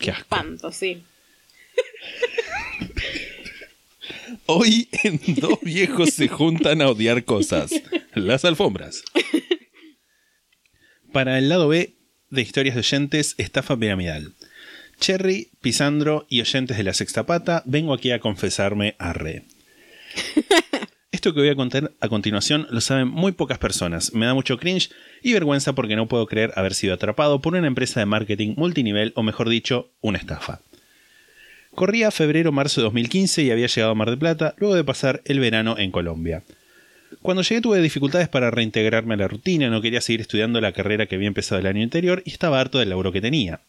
Qué 0.00 0.10
asco. 0.10 0.22
Espanto, 0.22 0.72
sí. 0.72 1.02
Hoy 4.46 4.88
en 5.02 5.20
dos 5.40 5.60
viejos 5.62 6.10
se 6.10 6.28
juntan 6.28 6.82
a 6.82 6.88
odiar 6.88 7.24
cosas. 7.24 7.70
Las 8.14 8.44
alfombras. 8.44 9.02
Para 11.12 11.38
el 11.38 11.48
lado 11.48 11.68
B 11.68 11.94
de 12.30 12.42
historias 12.42 12.74
de 12.74 12.80
oyentes, 12.80 13.34
estafa 13.38 13.76
piramidal. 13.76 14.34
Cherry, 15.00 15.50
Pisandro 15.60 16.26
y 16.28 16.40
oyentes 16.40 16.76
de 16.76 16.84
la 16.84 16.94
sexta 16.94 17.26
pata, 17.26 17.62
vengo 17.66 17.94
aquí 17.94 18.10
a 18.10 18.20
confesarme 18.20 18.96
a 18.98 19.12
re. 19.12 19.44
Esto 21.12 21.32
que 21.32 21.40
voy 21.40 21.48
a 21.48 21.56
contar 21.56 21.92
a 22.00 22.08
continuación 22.08 22.66
lo 22.70 22.80
saben 22.80 23.08
muy 23.08 23.32
pocas 23.32 23.58
personas. 23.58 24.12
Me 24.14 24.26
da 24.26 24.34
mucho 24.34 24.58
cringe 24.58 24.90
y 25.22 25.32
vergüenza 25.32 25.72
porque 25.72 25.96
no 25.96 26.08
puedo 26.08 26.26
creer 26.26 26.52
haber 26.56 26.74
sido 26.74 26.94
atrapado 26.94 27.40
por 27.40 27.54
una 27.54 27.66
empresa 27.66 28.00
de 28.00 28.06
marketing 28.06 28.54
multinivel 28.56 29.12
o 29.14 29.22
mejor 29.22 29.48
dicho, 29.48 29.92
una 30.00 30.18
estafa. 30.18 30.60
Corría 31.74 32.10
febrero-marzo 32.10 32.80
de 32.80 32.84
2015 32.84 33.42
y 33.42 33.50
había 33.50 33.66
llegado 33.66 33.92
a 33.92 33.94
Mar 33.94 34.10
del 34.10 34.18
Plata 34.18 34.54
luego 34.58 34.76
de 34.76 34.84
pasar 34.84 35.22
el 35.24 35.40
verano 35.40 35.76
en 35.76 35.90
Colombia. 35.90 36.42
Cuando 37.20 37.42
llegué 37.42 37.60
tuve 37.60 37.80
dificultades 37.80 38.28
para 38.28 38.50
reintegrarme 38.50 39.14
a 39.14 39.16
la 39.16 39.28
rutina, 39.28 39.70
no 39.70 39.82
quería 39.82 40.00
seguir 40.00 40.20
estudiando 40.20 40.60
la 40.60 40.72
carrera 40.72 41.06
que 41.06 41.16
había 41.16 41.28
empezado 41.28 41.60
el 41.60 41.66
año 41.66 41.82
anterior 41.82 42.22
y 42.24 42.30
estaba 42.30 42.60
harto 42.60 42.78
del 42.78 42.90
laburo 42.90 43.12
que 43.12 43.20
tenía. 43.20 43.60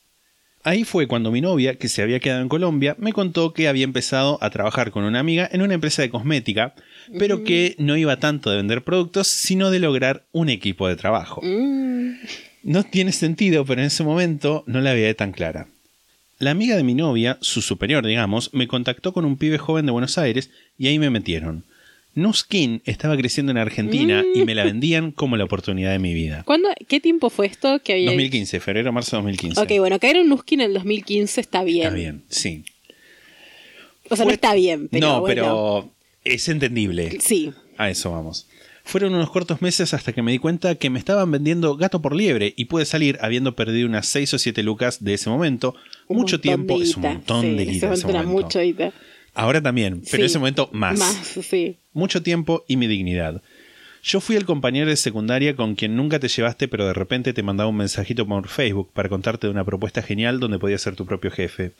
Ahí 0.63 0.83
fue 0.83 1.07
cuando 1.07 1.31
mi 1.31 1.41
novia, 1.41 1.75
que 1.75 1.87
se 1.87 2.01
había 2.01 2.19
quedado 2.19 2.41
en 2.41 2.49
Colombia, 2.49 2.95
me 2.97 3.13
contó 3.13 3.53
que 3.53 3.67
había 3.67 3.83
empezado 3.83 4.39
a 4.41 4.49
trabajar 4.49 4.89
con 4.89 5.03
una 5.03 5.19
amiga 5.19 5.47
en 5.51 5.61
una 5.61 5.75
empresa 5.75 6.01
de 6.01 6.09
cosmética, 6.09 6.73
pero 7.19 7.43
que 7.43 7.75
no 7.77 7.95
iba 7.97 8.17
tanto 8.17 8.49
de 8.49 8.57
vender 8.57 8.83
productos, 8.83 9.27
sino 9.27 9.69
de 9.69 9.79
lograr 9.79 10.25
un 10.31 10.49
equipo 10.49 10.87
de 10.87 10.95
trabajo. 10.95 11.41
Mm. 11.43 12.13
No 12.63 12.83
tiene 12.83 13.11
sentido, 13.11 13.63
pero 13.63 13.81
en 13.81 13.87
ese 13.87 14.03
momento 14.03 14.63
no 14.65 14.81
la 14.81 14.93
veía 14.93 15.13
tan 15.13 15.33
clara. 15.33 15.67
La 16.37 16.51
amiga 16.51 16.75
de 16.75 16.83
mi 16.83 16.93
novia, 16.93 17.37
su 17.41 17.61
superior, 17.61 18.05
digamos, 18.05 18.53
me 18.53 18.67
contactó 18.67 19.13
con 19.13 19.23
un 19.23 19.37
pibe 19.37 19.57
joven 19.57 19.85
de 19.85 19.93
Buenos 19.93 20.17
Aires 20.17 20.49
y 20.77 20.87
ahí 20.87 20.99
me 20.99 21.09
metieron. 21.09 21.63
Nuskin 22.13 22.81
estaba 22.85 23.17
creciendo 23.17 23.51
en 23.51 23.57
Argentina 23.57 24.23
y 24.33 24.45
me 24.45 24.55
la 24.55 24.63
vendían 24.63 25.11
como 25.11 25.35
la 25.35 25.43
oportunidad 25.43 25.91
de 25.91 25.99
mi 25.99 26.13
vida. 26.13 26.43
¿Cuándo, 26.45 26.69
¿Qué 26.87 27.01
tiempo 27.01 27.29
fue 27.29 27.45
esto 27.45 27.79
que 27.83 27.93
había 27.93 28.07
2015, 28.07 28.59
febrero, 28.61 28.91
marzo 28.93 29.17
de 29.17 29.23
2015. 29.23 29.61
Ok, 29.61 29.71
bueno, 29.79 29.99
caer 29.99 30.17
en 30.17 30.29
Nuskin 30.29 30.61
en 30.61 30.67
el 30.67 30.73
2015 30.73 31.41
está 31.41 31.63
bien. 31.63 31.87
Está 31.87 31.95
bien, 31.95 32.23
sí. 32.29 32.63
O 34.09 34.15
sea, 34.15 34.25
no 34.25 34.31
está 34.31 34.53
bien, 34.53 34.87
pero 34.89 35.07
no, 35.07 35.19
bueno. 35.21 35.35
pero 35.35 35.91
es 36.23 36.47
entendible. 36.47 37.17
Sí. 37.19 37.51
A 37.77 37.89
eso 37.89 38.11
vamos. 38.11 38.47
Fueron 38.85 39.15
unos 39.15 39.31
cortos 39.31 39.63
meses 39.63 39.95
hasta 39.95 40.13
que 40.13 40.21
me 40.21 40.31
di 40.31 40.37
cuenta 40.37 40.75
que 40.75 40.91
me 40.91 40.99
estaban 40.99 41.31
vendiendo 41.31 41.75
gato 41.75 42.01
por 42.03 42.15
liebre 42.15 42.53
y 42.55 42.65
pude 42.65 42.85
salir 42.85 43.17
habiendo 43.19 43.55
perdido 43.55 43.87
unas 43.87 44.05
6 44.05 44.35
o 44.35 44.39
7 44.39 44.61
lucas 44.61 45.03
de 45.03 45.15
ese 45.15 45.27
momento. 45.29 45.75
Un 46.07 46.17
mucho 46.17 46.39
tiempo, 46.39 46.79
es 46.79 46.95
un 46.95 47.01
montón 47.01 47.41
sí, 47.41 47.55
de 47.55 47.65
guita. 47.65 47.91
ese 47.93 48.07
mucho. 48.23 48.59
Ahora 49.33 49.61
también, 49.61 50.01
pero 50.01 50.09
Sí. 50.11 50.15
en 50.17 50.25
ese 50.25 50.39
momento 50.39 50.69
más. 50.71 50.99
Más, 50.99 51.15
sí. 51.45 51.77
Mucho 51.93 52.21
tiempo 52.21 52.63
y 52.67 52.77
mi 52.77 52.85
dignidad. 52.87 53.41
Yo 54.07 54.21
fui 54.21 54.35
el 54.35 54.45
compañero 54.45 54.87
de 54.87 54.97
secundaria 54.97 55.55
con 55.55 55.73
quien 55.73 55.95
nunca 55.95 56.19
te 56.19 56.27
llevaste, 56.27 56.67
pero 56.67 56.85
de 56.85 56.93
repente 56.93 57.33
te 57.33 57.41
mandaba 57.41 57.71
un 57.71 57.77
mensajito 57.77 58.27
por 58.27 58.47
Facebook 58.47 58.91
para 58.93 59.09
contarte 59.09 59.47
de 59.47 59.51
una 59.51 59.63
propuesta 59.63 60.03
genial 60.03 60.39
donde 60.39 60.59
podías 60.59 60.81
ser 60.81 60.95
tu 60.95 61.07
propio 61.07 61.31
jefe. 61.31 61.71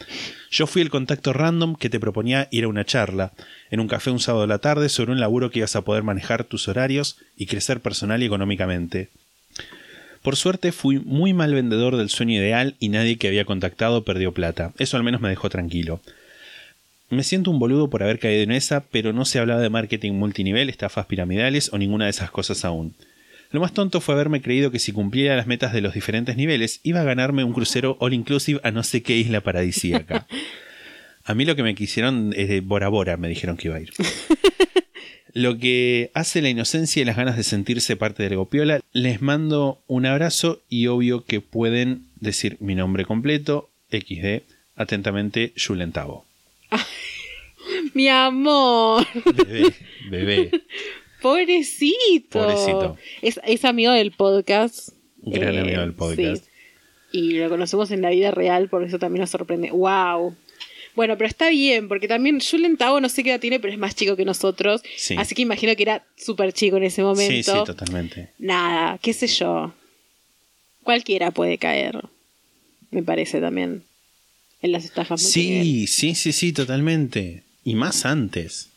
Yo 0.50 0.66
fui 0.66 0.82
el 0.82 0.90
contacto 0.90 1.34
random 1.34 1.76
que 1.76 1.92
te 1.92 2.00
proponía 2.00 2.48
ir 2.50 2.64
a 2.64 2.68
una 2.68 2.84
charla, 2.84 3.34
en 3.70 3.80
un 3.80 3.88
café 3.88 4.10
un 4.10 4.20
sábado 4.20 4.42
de 4.42 4.48
la 4.48 4.58
tarde, 4.58 4.90
sobre 4.90 5.12
un 5.12 5.20
laburo 5.20 5.52
que 5.52 5.60
ibas 5.60 5.76
a 5.76 5.84
poder 5.84 6.02
manejar 6.02 6.46
tus 6.46 6.68
horarios 6.68 7.18
y 7.38 7.46
crecer 7.46 7.82
personal 7.82 8.24
y 8.24 8.26
económicamente. 8.26 9.10
Por 10.24 10.36
suerte 10.36 10.72
fui 10.72 10.98
muy 10.98 11.34
mal 11.34 11.54
vendedor 11.54 11.96
del 11.96 12.10
sueño 12.10 12.34
ideal 12.34 12.76
y 12.80 12.90
nadie 12.90 13.18
que 13.18 13.28
había 13.28 13.46
contactado 13.46 14.04
perdió 14.04 14.32
plata. 14.32 14.74
Eso 14.80 14.98
al 14.98 15.04
menos 15.04 15.22
me 15.22 15.30
dejó 15.30 15.52
tranquilo. 15.52 16.02
Me 17.16 17.24
siento 17.24 17.50
un 17.50 17.60
boludo 17.60 17.90
por 17.90 18.04
haber 18.04 18.20
caído 18.20 18.44
en 18.44 18.52
esa, 18.52 18.82
pero 18.82 19.14
no 19.14 19.24
se 19.24 19.40
hablaba 19.40 19.62
de 19.62 19.70
marketing 19.70 20.12
multinivel, 20.12 20.70
estafas 20.70 21.06
piramidales 21.06 21.72
o 21.72 21.78
ninguna 21.78 22.06
de 22.06 22.12
esas 22.12 22.30
cosas 22.30 22.66
aún. 22.66 22.94
Lo 23.52 23.62
más 23.62 23.72
tonto 23.72 24.02
fue 24.02 24.16
haberme 24.16 24.42
creído 24.42 24.70
que 24.70 24.80
si 24.80 24.92
cumplía 24.92 25.34
las 25.38 25.48
metas 25.48 25.72
de 25.72 25.80
los 25.80 25.94
diferentes 25.94 26.36
niveles, 26.36 26.82
iba 26.84 27.00
a 27.00 27.06
ganarme 27.06 27.46
un 27.46 27.54
crucero 27.54 27.96
all 28.02 28.14
inclusive 28.14 28.60
a 28.64 28.72
no 28.72 28.84
sé 28.84 29.02
qué 29.02 29.16
isla 29.16 29.40
paradisíaca. 29.40 30.28
A 31.24 31.34
mí 31.36 31.46
lo 31.46 31.56
que 31.56 31.64
me 31.64 31.74
quisieron 31.74 32.34
es 32.36 32.50
de 32.50 32.60
Bora 32.60 32.90
Bora, 32.90 33.16
me 33.16 33.30
dijeron 33.30 33.56
que 33.56 33.70
iba 33.70 33.78
a 33.78 33.82
ir. 33.82 33.94
Lo 35.34 35.58
que 35.58 36.12
hace 36.14 36.42
la 36.42 36.50
inocencia 36.50 37.02
y 37.02 37.06
las 37.06 37.18
ganas 37.18 37.36
de 37.36 37.44
sentirse 37.44 37.98
parte 37.98 38.24
del 38.24 38.38
Gopiola, 38.38 38.80
les 38.94 39.22
mando 39.22 39.82
un 39.86 40.06
abrazo 40.06 40.62
y 40.70 40.88
obvio 40.88 41.26
que 41.26 41.42
pueden 41.42 42.06
decir 42.22 42.56
mi 42.62 42.74
nombre 42.74 43.04
completo, 43.04 43.70
XD, 43.92 44.44
atentamente, 44.78 45.52
Julen 45.58 45.92
Tavo. 45.92 46.26
Mi 47.96 48.08
amor. 48.10 49.08
Bebé, 49.48 49.74
bebé. 50.10 50.52
Pobrecito. 51.22 52.40
Pobrecito. 52.40 52.98
Es, 53.22 53.40
es 53.44 53.66
amigo 53.66 53.92
del 53.92 54.12
podcast. 54.12 54.90
Gran 55.18 55.58
amigo 55.58 55.82
del 55.82 55.94
podcast. 55.94 56.44
sí. 56.44 56.50
Y 57.12 57.32
lo 57.38 57.48
conocemos 57.50 57.92
en 57.92 58.02
la 58.02 58.10
vida 58.10 58.32
real, 58.32 58.68
por 58.68 58.84
eso 58.84 59.00
también 59.00 59.22
nos 59.22 59.30
sorprende. 59.30 59.72
¡Wow! 59.72 60.36
Bueno, 60.96 61.18
pero 61.18 61.28
está 61.30 61.50
bien, 61.50 61.88
porque 61.88 62.10
también 62.10 62.42
Julen 62.42 62.76
Tao 62.76 63.00
no 63.00 63.08
sé 63.08 63.24
qué 63.24 63.30
edad 63.30 63.40
tiene, 63.40 63.60
pero 63.62 63.72
es 63.72 63.80
más 63.80 63.96
chico 63.96 64.18
que 64.18 64.26
nosotros. 64.26 64.82
Sí. 64.98 65.16
Así 65.18 65.34
que 65.34 65.42
imagino 65.42 65.74
que 65.78 65.84
era 65.84 66.06
súper 66.18 66.52
chico 66.52 66.76
en 66.76 66.84
ese 66.84 66.98
Sí, 66.98 67.02
momento. 67.04 67.54
sí, 67.60 67.64
totalmente. 67.66 68.32
Nada, 68.38 68.98
qué 69.02 69.14
sé 69.14 69.28
yo. 69.28 69.74
Cualquiera 70.84 71.32
puede 71.32 71.58
caer. 71.58 72.02
Me 72.92 73.02
parece 73.02 73.40
también. 73.40 73.84
En 74.62 74.72
las 74.74 74.84
estafas. 74.84 75.22
Sí, 75.22 75.88
sí, 75.88 76.16
sí, 76.16 76.34
sí, 76.34 76.52
totalmente. 76.52 77.44
Y 77.66 77.76
más 77.76 78.06
antes. 78.06 78.70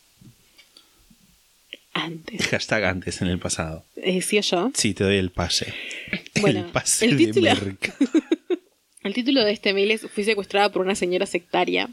Antes. 1.92 2.46
Hashtag 2.48 2.84
antes 2.84 3.20
en 3.22 3.28
el 3.28 3.38
pasado. 3.38 3.84
Eh, 3.96 4.22
¿Sí 4.22 4.38
o 4.38 4.40
yo? 4.40 4.70
Sí, 4.74 4.94
te 4.94 5.04
doy 5.04 5.16
el 5.16 5.30
pase. 5.30 5.72
Bueno, 6.40 6.60
el 6.60 6.66
pase 6.66 7.04
el 7.06 7.16
de 7.16 7.26
título- 7.26 7.54
merca. 7.54 7.94
El 9.02 9.14
título 9.14 9.42
de 9.44 9.52
este 9.52 9.72
mail 9.72 9.90
es 9.92 10.02
Fui 10.02 10.22
secuestrada 10.24 10.70
por 10.70 10.82
una 10.84 10.94
señora 10.94 11.24
sectaria. 11.26 11.88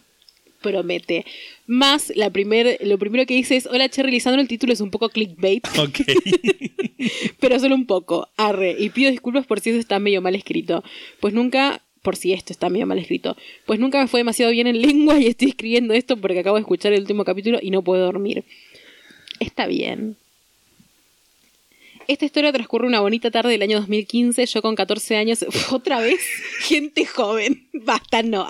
Promete. 0.62 1.26
Más, 1.66 2.12
la 2.16 2.30
primer, 2.30 2.78
lo 2.82 2.98
primero 3.00 3.26
que 3.26 3.36
dice 3.36 3.56
es: 3.56 3.66
Hola 3.68 3.88
Cherry 3.90 4.12
Lisandro, 4.12 4.42
el 4.42 4.48
título 4.48 4.74
es 4.74 4.82
un 4.82 4.92
poco 4.92 5.10
clickbait, 5.10 5.66
Ok. 5.78 6.02
pero 7.40 7.60
solo 7.60 7.74
un 7.76 7.86
poco. 7.86 8.28
Arre. 8.38 8.76
Y 8.78 8.90
pido 8.90 9.10
disculpas 9.12 9.46
por 9.48 9.60
si 9.62 9.70
eso 9.70 9.80
está 9.80 9.98
medio 10.00 10.22
mal 10.22 10.36
escrito. 10.36 10.84
Pues 11.22 11.34
nunca. 11.34 11.82
Por 12.06 12.16
si 12.16 12.34
esto 12.34 12.54
está 12.54 12.70
medio 12.70 12.86
mal 12.86 13.00
escrito. 13.00 13.36
Pues 13.66 13.80
nunca 13.80 14.00
me 14.00 14.08
fue 14.08 14.20
demasiado 14.20 14.52
bien 14.52 14.68
en 14.68 14.80
lengua 14.80 15.20
y 15.20 15.26
estoy 15.26 15.50
escribiendo 15.50 15.96
esto 15.96 16.18
porque 16.18 16.40
acabo 16.40 16.56
de 16.56 16.62
escuchar 16.62 16.94
el 16.94 17.02
último 17.02 17.26
capítulo 17.26 17.58
y 17.60 17.72
no 17.72 17.82
puedo 17.82 18.06
dormir. 18.06 18.44
Está 19.40 19.66
bien. 19.66 20.16
Esta 22.08 22.26
historia 22.26 22.54
transcurre 22.54 22.86
una 22.86 23.00
bonita 23.00 23.32
tarde 23.32 23.50
del 23.54 23.64
año 23.64 23.80
2015, 23.80 24.46
yo 24.46 24.62
con 24.62 24.76
14 24.76 25.18
años, 25.18 25.44
otra 25.72 26.00
vez, 26.00 26.20
gente 26.60 27.08
joven, 27.08 27.68
basta, 27.74 28.22
no, 28.22 28.48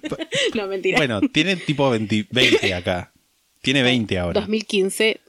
no, 0.54 0.66
mentira. 0.66 0.96
bueno, 0.96 1.20
tiene 1.20 1.56
tipo 1.56 1.90
20, 1.90 2.28
20 2.30 2.72
acá. 2.72 3.12
Tiene 3.60 3.82
20 3.82 4.18
ahora. 4.18 4.40
2015, 4.40 5.20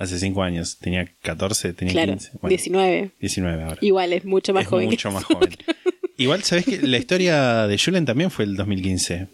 Hace 0.00 0.18
5 0.18 0.42
años. 0.42 0.78
Tenía 0.78 1.06
14, 1.20 1.74
tenía 1.74 1.92
claro, 1.92 2.12
15. 2.12 2.30
Bueno, 2.40 2.48
19, 2.48 3.10
19 3.20 3.62
ahora. 3.62 3.78
igual 3.82 4.14
es 4.14 4.24
mucho 4.24 4.54
más 4.54 4.62
es 4.62 4.68
joven. 4.68 4.86
mucho 4.88 5.12
más 5.12 5.24
joven. 5.24 5.50
Igual, 6.16 6.42
¿sabes 6.42 6.64
que 6.66 6.82
La 6.82 6.98
historia 6.98 7.66
de 7.66 7.78
Julen 7.78 8.04
también 8.04 8.30
fue 8.30 8.44
el 8.44 8.54
2015. 8.56 9.28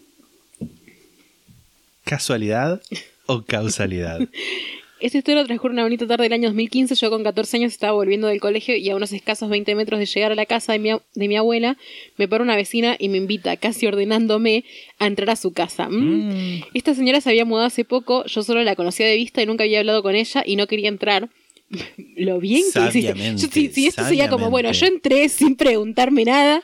¿Casualidad 2.05 2.81
o 3.25 3.43
causalidad? 3.43 4.19
Esta 4.99 5.19
historia 5.19 5.45
transcurre 5.45 5.73
una 5.73 5.83
bonita 5.83 6.07
tarde 6.07 6.23
del 6.23 6.33
año 6.33 6.49
2015. 6.49 6.95
Yo 6.95 7.09
con 7.11 7.23
14 7.23 7.57
años 7.57 7.71
estaba 7.71 7.93
volviendo 7.93 8.27
del 8.27 8.39
colegio 8.39 8.75
y 8.75 8.89
a 8.89 8.95
unos 8.95 9.13
escasos 9.13 9.47
20 9.47 9.75
metros 9.75 9.99
de 9.99 10.07
llegar 10.07 10.31
a 10.31 10.35
la 10.35 10.47
casa 10.47 10.73
de 10.73 10.79
mi, 10.79 10.89
de 10.89 11.27
mi 11.27 11.35
abuela, 11.35 11.77
me 12.17 12.27
para 12.27 12.43
una 12.43 12.55
vecina 12.55 12.95
y 12.97 13.09
me 13.09 13.17
invita, 13.17 13.57
casi 13.57 13.85
ordenándome, 13.85 14.65
a 14.97 15.05
entrar 15.05 15.29
a 15.29 15.35
su 15.35 15.53
casa. 15.53 15.87
Mm. 15.89 16.63
Esta 16.73 16.95
señora 16.95 17.21
se 17.21 17.29
había 17.29 17.45
mudado 17.45 17.67
hace 17.67 17.85
poco, 17.85 18.25
yo 18.25 18.41
solo 18.41 18.63
la 18.63 18.75
conocía 18.75 19.05
de 19.05 19.15
vista 19.15 19.41
y 19.41 19.45
nunca 19.45 19.63
había 19.63 19.79
hablado 19.79 20.01
con 20.01 20.15
ella 20.15 20.43
y 20.45 20.55
no 20.55 20.65
quería 20.65 20.89
entrar. 20.89 21.29
Lo 22.15 22.39
bien 22.39 22.63
que 22.73 23.01
Yo, 23.01 23.47
si, 23.51 23.69
si 23.69 23.87
esto 23.87 24.03
sería 24.03 24.29
como, 24.29 24.49
bueno, 24.49 24.71
yo 24.71 24.87
entré 24.87 25.29
sin 25.29 25.55
preguntarme 25.55 26.25
nada, 26.25 26.63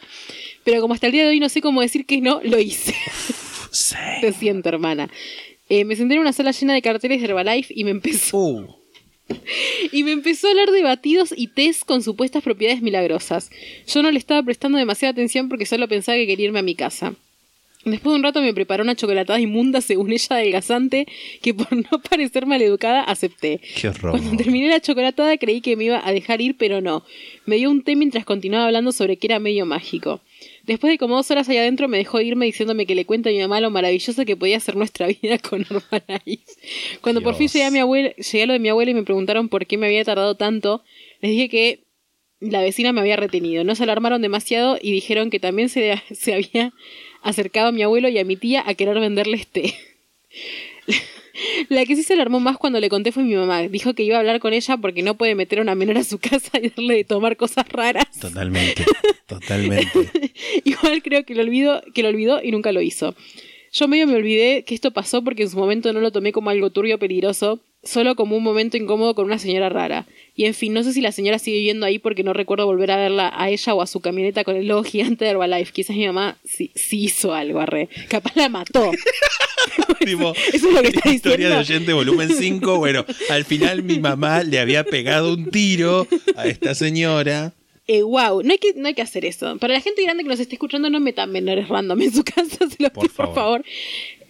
pero 0.63 0.81
como 0.81 0.95
hasta 0.95 1.07
el 1.07 1.13
día 1.13 1.23
de 1.23 1.29
hoy 1.29 1.39
no 1.39 1.49
sé 1.49 1.61
cómo 1.61 1.81
decir 1.81 2.05
que 2.05 2.19
no, 2.21 2.41
lo 2.43 2.59
hice. 2.59 2.95
Sí. 3.73 3.95
Te 4.21 4.31
siento, 4.33 4.69
hermana. 4.69 5.09
Eh, 5.69 5.85
me 5.85 5.95
senté 5.95 6.15
en 6.15 6.21
una 6.21 6.33
sala 6.33 6.51
llena 6.51 6.73
de 6.73 6.81
carteles 6.81 7.21
de 7.21 7.27
Herbalife 7.27 7.73
y 7.75 7.83
me 7.83 7.91
empezó 7.91 8.37
Uh, 8.37 8.67
y 9.91 10.03
me 10.03 10.11
empezó 10.11 10.47
a 10.47 10.51
hablar 10.51 10.71
de 10.71 10.83
batidos 10.83 11.33
y 11.35 11.47
tés 11.47 11.85
con 11.85 12.03
supuestas 12.03 12.43
propiedades 12.43 12.81
milagrosas. 12.81 13.49
Yo 13.87 14.03
no 14.03 14.11
le 14.11 14.19
estaba 14.19 14.43
prestando 14.43 14.77
demasiada 14.77 15.11
atención 15.11 15.49
porque 15.49 15.65
solo 15.65 15.87
pensaba 15.87 16.17
que 16.17 16.27
quería 16.27 16.47
irme 16.47 16.59
a 16.59 16.63
mi 16.63 16.75
casa. 16.75 17.15
Después 17.85 18.13
de 18.13 18.17
un 18.17 18.23
rato 18.23 18.41
me 18.41 18.53
preparó 18.53 18.83
una 18.83 18.95
chocolatada 18.95 19.39
inmunda 19.39 19.81
según 19.81 20.11
ella 20.13 20.27
adelgazante 20.35 21.07
que 21.41 21.53
por 21.53 21.71
no 21.91 22.01
parecer 22.01 22.45
maleducada 22.45 23.03
acepté. 23.03 23.61
qué 23.79 23.89
horror. 23.89 24.11
Cuando 24.11 24.37
terminé 24.37 24.67
la 24.69 24.81
chocolatada 24.81 25.37
creí 25.37 25.61
que 25.61 25.75
me 25.75 25.85
iba 25.85 26.05
a 26.05 26.11
dejar 26.11 26.41
ir, 26.41 26.55
pero 26.57 26.81
no. 26.81 27.03
Me 27.45 27.57
dio 27.57 27.69
un 27.69 27.83
té 27.83 27.95
mientras 27.95 28.25
continuaba 28.25 28.65
hablando 28.65 28.91
sobre 28.91 29.17
que 29.17 29.27
era 29.27 29.39
medio 29.39 29.65
mágico. 29.65 30.21
Después 30.63 30.91
de 30.91 30.97
como 30.97 31.15
dos 31.17 31.29
horas 31.29 31.49
allá 31.49 31.59
adentro 31.59 31.89
me 31.89 31.97
dejó 31.97 32.21
irme 32.21 32.45
diciéndome 32.45 32.85
que 32.85 32.95
le 32.95 33.05
cuente 33.05 33.29
a 33.29 33.31
mi 33.33 33.39
mamá 33.39 33.59
lo 33.59 33.69
maravillosa 33.69 34.23
que 34.23 34.37
podía 34.37 34.59
ser 34.61 34.77
nuestra 34.77 35.07
vida 35.21 35.37
con 35.37 35.61
Herbalife. 35.61 36.53
Cuando 37.01 37.21
por 37.21 37.35
fin 37.35 37.49
llegué 37.49 37.65
a, 37.65 37.71
mi 37.71 37.79
abuela, 37.79 38.13
llegué 38.15 38.43
a 38.43 38.45
lo 38.45 38.53
de 38.53 38.59
mi 38.59 38.69
abuela 38.69 38.91
y 38.91 38.93
me 38.93 39.03
preguntaron 39.03 39.49
por 39.49 39.65
qué 39.65 39.77
me 39.77 39.87
había 39.87 40.05
tardado 40.05 40.35
tanto, 40.35 40.81
les 41.21 41.31
dije 41.31 41.49
que 41.49 41.79
la 42.39 42.61
vecina 42.61 42.93
me 42.93 43.01
había 43.01 43.17
retenido. 43.17 43.63
No 43.63 43.75
se 43.75 43.83
alarmaron 43.83 44.21
demasiado 44.21 44.77
y 44.81 44.91
dijeron 44.91 45.29
que 45.29 45.39
también 45.39 45.67
se, 45.67 46.01
se 46.13 46.33
había 46.33 46.73
acercado 47.21 47.67
a 47.67 47.71
mi 47.71 47.83
abuelo 47.83 48.07
y 48.07 48.17
a 48.17 48.25
mi 48.25 48.37
tía 48.37 48.63
a 48.65 48.73
querer 48.73 48.99
venderles 48.99 49.47
té. 49.51 49.73
La 51.69 51.85
que 51.85 51.95
sí 51.95 52.03
se 52.03 52.13
alarmó 52.13 52.39
más 52.39 52.57
cuando 52.57 52.79
le 52.79 52.89
conté 52.89 53.11
fue 53.11 53.23
mi 53.23 53.35
mamá. 53.35 53.61
Dijo 53.63 53.93
que 53.93 54.03
iba 54.03 54.17
a 54.17 54.19
hablar 54.19 54.39
con 54.39 54.53
ella 54.53 54.77
porque 54.77 55.03
no 55.03 55.15
puede 55.15 55.35
meter 55.35 55.59
a 55.59 55.61
una 55.61 55.75
menor 55.75 55.97
a 55.97 56.03
su 56.03 56.19
casa 56.19 56.59
y 56.61 56.69
darle 56.69 56.95
de 56.95 57.03
tomar 57.03 57.37
cosas 57.37 57.67
raras. 57.69 58.05
Totalmente, 58.19 58.85
totalmente. 59.27 60.33
Igual 60.63 61.01
creo 61.03 61.25
que 61.25 61.35
lo 61.35 61.41
olvidó, 61.41 61.81
que 61.93 62.03
lo 62.03 62.09
olvidó 62.09 62.41
y 62.43 62.51
nunca 62.51 62.71
lo 62.71 62.81
hizo. 62.81 63.15
Yo 63.71 63.87
medio 63.87 64.05
me 64.05 64.15
olvidé 64.15 64.63
que 64.65 64.75
esto 64.75 64.91
pasó 64.91 65.23
porque 65.23 65.43
en 65.43 65.49
su 65.49 65.57
momento 65.57 65.91
no 65.93 65.99
lo 65.99 66.11
tomé 66.11 66.31
como 66.31 66.49
algo 66.51 66.69
turbio 66.69 66.95
o 66.95 66.99
peligroso, 66.99 67.59
solo 67.83 68.15
como 68.15 68.37
un 68.37 68.43
momento 68.43 68.77
incómodo 68.77 69.13
con 69.15 69.25
una 69.25 69.39
señora 69.39 69.69
rara. 69.69 70.05
Y 70.35 70.45
en 70.45 70.53
fin, 70.53 70.73
no 70.73 70.83
sé 70.83 70.93
si 70.93 71.01
la 71.01 71.11
señora 71.11 71.37
sigue 71.37 71.57
viviendo 71.57 71.85
ahí 71.85 71.99
porque 71.99 72.23
no 72.23 72.33
recuerdo 72.33 72.65
volver 72.65 72.91
a 72.91 72.97
verla 72.97 73.31
a 73.35 73.49
ella 73.49 73.73
o 73.73 73.81
a 73.81 73.87
su 73.87 73.99
camioneta 73.99 74.43
con 74.43 74.55
el 74.55 74.67
logo 74.67 74.83
gigante 74.85 75.25
de 75.25 75.31
Herbalife. 75.31 75.71
Quizás 75.73 75.95
mi 75.95 76.05
mamá 76.07 76.37
sí, 76.45 76.71
sí 76.75 77.03
hizo 77.03 77.33
algo, 77.33 77.59
arre. 77.59 77.89
Capaz 78.09 78.35
la 78.35 78.49
mató. 78.49 78.91
Tipo, 80.05 80.33
Eso 80.51 80.67
es 80.67 80.73
lo 80.73 80.81
que 80.81 80.89
está 80.89 81.09
Historia 81.09 81.49
de 81.49 81.57
diciendo. 81.59 81.93
oyente, 81.93 81.93
volumen 81.93 82.29
5. 82.29 82.77
Bueno, 82.77 83.05
al 83.29 83.45
final 83.45 83.83
mi 83.83 83.99
mamá 83.99 84.43
le 84.43 84.59
había 84.59 84.83
pegado 84.83 85.33
un 85.33 85.49
tiro 85.49 86.05
a 86.35 86.45
esta 86.47 86.75
señora. 86.75 87.53
Eh, 87.87 88.01
wow, 88.01 88.41
no 88.43 88.51
hay, 88.51 88.57
que, 88.59 88.73
no 88.75 88.87
hay 88.87 88.93
que 88.93 89.01
hacer 89.01 89.25
eso. 89.25 89.57
Para 89.57 89.73
la 89.73 89.81
gente 89.81 90.03
grande 90.03 90.23
que 90.23 90.29
nos 90.29 90.39
esté 90.39 90.55
escuchando, 90.55 90.89
no 90.89 90.99
metan 91.01 91.31
menores 91.31 91.67
random 91.67 92.01
en 92.01 92.13
su 92.13 92.23
casa, 92.23 92.57
se 92.69 92.75
los 92.81 92.91
Por 92.91 93.07
pido 93.09 93.13
por 93.15 93.33
favor. 93.35 93.63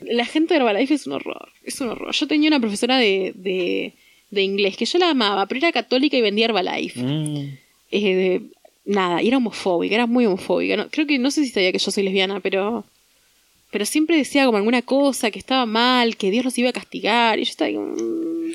La 0.09 0.25
gente 0.25 0.53
de 0.53 0.59
Herbalife 0.59 0.93
es 0.93 1.07
un 1.07 1.13
horror, 1.13 1.49
es 1.63 1.79
un 1.81 1.89
horror. 1.89 2.13
Yo 2.13 2.27
tenía 2.27 2.47
una 2.49 2.59
profesora 2.59 2.97
de, 2.97 3.33
de, 3.35 3.93
de 4.31 4.41
inglés 4.41 4.77
que 4.77 4.85
yo 4.85 4.97
la 4.99 5.09
amaba, 5.09 5.45
pero 5.47 5.59
era 5.59 5.71
católica 5.71 6.17
y 6.17 6.21
vendía 6.21 6.45
Herbalife. 6.45 7.01
Mm, 7.01 7.57
Eh, 7.91 8.41
nada, 8.85 9.21
y 9.21 9.27
era 9.27 9.37
homofóbica, 9.37 9.93
era 9.95 10.07
muy 10.07 10.25
homofóbica. 10.25 10.75
No, 10.77 10.89
creo 10.89 11.05
que 11.05 11.19
no 11.19 11.29
sé 11.31 11.43
si 11.43 11.51
sabía 11.51 11.71
que 11.71 11.77
yo 11.79 11.91
soy 11.91 12.03
lesbiana, 12.03 12.39
pero 12.39 12.85
pero 13.71 13.85
siempre 13.85 14.17
decía 14.17 14.45
como 14.45 14.57
alguna 14.57 14.81
cosa 14.83 15.31
que 15.31 15.39
estaba 15.39 15.65
mal, 15.65 16.15
que 16.15 16.29
Dios 16.31 16.45
los 16.45 16.57
iba 16.59 16.69
a 16.69 16.73
castigar. 16.73 17.39
Y 17.39 17.45
yo 17.45 17.49
estaba 17.51 17.71
mm. 17.71 18.51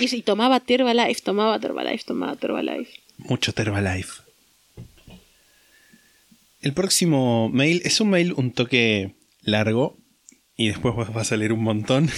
y, 0.00 0.16
y 0.16 0.22
tomaba 0.22 0.62
Herbalife, 0.66 1.20
tomaba 1.22 1.56
Herbalife, 1.56 2.04
tomaba 2.04 2.36
Herbalife. 2.40 2.92
mucho 3.18 3.52
Herbalife. 3.56 4.22
El 6.60 6.72
próximo 6.72 7.48
mail 7.50 7.82
es 7.84 8.00
un 8.00 8.10
mail 8.10 8.32
un 8.36 8.50
toque 8.52 9.12
largo 9.42 9.96
y 10.56 10.68
después 10.68 10.94
vas 11.12 11.32
a 11.32 11.36
leer 11.36 11.52
un 11.52 11.62
montón 11.62 12.08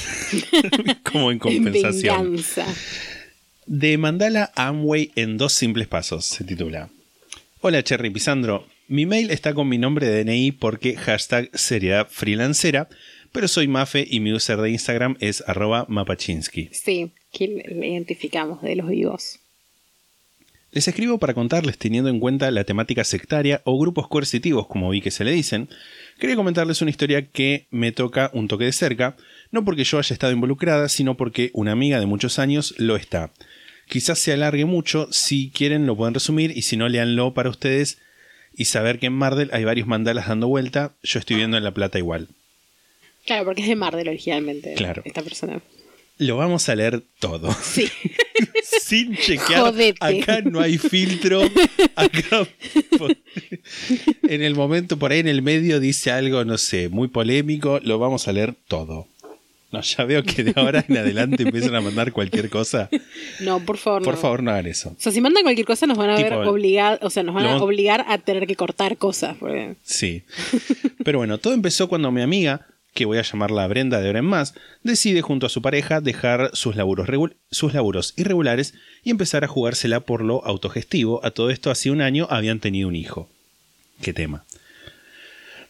como 1.03 1.31
en 1.31 1.39
compensación. 1.39 2.33
Venganza. 2.33 2.67
De 3.67 3.99
Mandala 3.99 4.53
a 4.55 4.69
Amway 4.69 5.11
en 5.17 5.39
dos 5.39 5.53
simples 5.53 5.89
pasos, 5.89 6.25
se 6.25 6.45
titula. 6.45 6.91
Hola 7.61 7.83
Cherry 7.83 8.11
Pisandro, 8.11 8.67
mi 8.89 9.07
mail 9.07 9.31
está 9.31 9.55
con 9.55 9.69
mi 9.69 9.79
nombre 9.79 10.07
de 10.07 10.23
DNI 10.23 10.53
porque 10.53 10.97
hashtag 10.97 11.51
seriedad 11.55 12.07
freelancera, 12.09 12.89
pero 13.33 13.49
soy 13.49 13.67
Mafe 13.67 14.07
y 14.09 14.21
mi 14.21 14.33
user 14.33 14.59
de 14.59 14.71
Instagram 14.71 15.17
es 15.21 15.43
arroba 15.47 15.87
mapachinsky. 15.89 16.69
Sí, 16.73 17.11
que 17.33 17.49
le 17.49 17.89
identificamos 17.89 18.63
de 18.63 18.77
los 18.77 18.89
vivos. 18.89 19.41
Les 20.71 20.87
escribo 20.87 21.19
para 21.19 21.35
contarles, 21.35 21.79
teniendo 21.79 22.11
en 22.11 22.21
cuenta 22.21 22.51
la 22.51 22.65
temática 22.65 23.03
sectaria 23.03 23.63
o 23.65 23.79
grupos 23.79 24.09
coercitivos, 24.09 24.67
como 24.67 24.91
vi 24.91 25.01
que 25.01 25.11
se 25.11 25.25
le 25.25 25.33
dicen, 25.33 25.69
quería 26.19 26.37
comentarles 26.37 26.83
una 26.83 26.91
historia 26.91 27.27
que 27.27 27.67
me 27.71 27.93
toca 27.93 28.31
un 28.33 28.49
toque 28.49 28.65
de 28.65 28.73
cerca, 28.73 29.17
no 29.51 29.65
porque 29.65 29.85
yo 29.85 29.99
haya 29.99 30.13
estado 30.13 30.33
involucrada, 30.33 30.89
sino 30.89 31.17
porque 31.17 31.51
una 31.53 31.73
amiga 31.73 32.01
de 32.01 32.07
muchos 32.07 32.39
años 32.39 32.75
lo 32.79 32.97
está. 32.97 33.31
Quizás 33.89 34.19
se 34.19 34.33
alargue 34.33 34.65
mucho, 34.65 35.09
si 35.13 35.51
quieren 35.51 35.87
lo 35.87 35.97
pueden 35.97 36.15
resumir 36.15 36.53
y 36.57 36.63
si 36.63 36.77
no, 36.77 36.89
leanlo 36.89 37.35
para 37.35 37.51
ustedes 37.51 37.99
y 38.55 38.65
saber 38.65 38.99
que 38.99 39.07
en 39.07 39.13
Mardel 39.13 39.51
hay 39.53 39.65
varios 39.65 39.87
mandalas 39.87 40.29
dando 40.29 40.49
vuelta, 40.49 40.95
yo 41.03 41.21
estoy 41.21 41.37
viendo 41.37 41.57
en 41.57 41.65
La 41.65 41.73
Plata 41.73 41.99
igual. 41.99 42.29
Claro, 43.27 43.45
porque 43.45 43.63
es 43.63 43.69
de 43.69 43.77
Mardel 43.77 44.09
originalmente. 44.09 44.75
Claro. 44.75 45.03
Esta 45.05 45.23
persona. 45.23 45.61
Lo 46.19 46.37
vamos 46.37 46.69
a 46.69 46.75
leer 46.75 47.03
todo. 47.19 47.55
Sí. 47.63 47.89
Sin 48.81 49.17
chequear. 49.17 49.61
Jodete. 49.61 49.99
Acá 50.01 50.41
no 50.43 50.61
hay 50.61 50.79
filtro. 50.79 51.43
Acá. 51.95 52.47
En 54.23 54.43
el 54.43 54.55
momento, 54.55 54.99
por 54.99 55.13
ahí 55.13 55.21
en 55.21 55.29
el 55.29 55.43
medio 55.43 55.81
dice 55.81 56.11
algo, 56.11 56.45
no 56.45 56.59
sé, 56.59 56.89
muy 56.89 57.09
polémico. 57.09 57.81
Lo 57.83 57.99
vamos 57.99 58.29
a 58.29 58.33
leer 58.33 58.55
todo. 58.69 59.07
No, 59.73 59.81
ya 59.83 60.05
veo 60.05 60.23
que 60.23 60.45
de 60.45 60.53
ahora 60.57 60.85
en 60.89 60.97
adelante 60.97 61.43
empiezan 61.43 61.75
a 61.75 61.81
mandar 61.81 62.13
cualquier 62.13 62.49
cosa. 62.49 62.89
No, 63.41 63.61
por 63.65 63.77
favor, 63.79 64.03
Por 64.03 64.15
no. 64.15 64.21
favor, 64.21 64.43
no 64.43 64.51
hagan 64.53 64.67
eso. 64.69 64.91
O 64.91 64.97
sea, 64.99 65.13
si 65.13 65.21
mandan 65.21 65.43
cualquier 65.43 65.67
cosa 65.67 65.87
nos 65.87 65.99
van 65.99 66.11
a 66.11 66.17
ver 66.17 66.33
obligados, 66.33 67.01
o 67.03 67.11
sea, 67.11 67.23
nos 67.25 67.35
van 67.35 67.45
lo 67.45 67.51
a 67.51 67.63
obligar 67.63 68.05
a 68.09 68.19
tener 68.19 68.47
que 68.47 68.55
cortar 68.57 68.97
cosas. 68.97 69.37
porque- 69.39 69.75
Sí. 69.85 70.23
Pero 71.05 71.19
bueno, 71.19 71.39
todo 71.39 71.53
empezó 71.53 71.89
cuando 71.89 72.11
mi 72.13 72.23
amiga, 72.23 72.67
que 72.97 73.05
voy 73.05 73.19
a 73.19 73.23
llamarla 73.23 73.69
Brenda 73.69 74.01
de 74.01 74.09
ahora 74.09 74.19
en 74.19 74.25
más, 74.25 74.55
decide 74.83 75.23
junto 75.23 75.47
a 75.47 75.51
su 75.51 75.63
pareja 75.63 76.01
dejar 76.01 76.51
sus 76.55 76.75
laburos, 76.75 78.15
irregulares 78.17 78.75
y 79.05 79.11
empezar 79.11 79.45
a 79.45 79.49
jugársela 79.49 80.01
por 80.01 80.23
lo 80.23 80.45
autogestivo. 80.45 81.25
A 81.25 81.31
todo 81.31 81.51
esto, 81.51 81.71
hace 81.71 81.93
un 81.93 82.01
año 82.01 82.27
habían 82.31 82.59
tenido 82.59 82.89
un 82.89 82.97
hijo. 82.97 83.29
¿Qué 84.01 84.13
tema? 84.13 84.45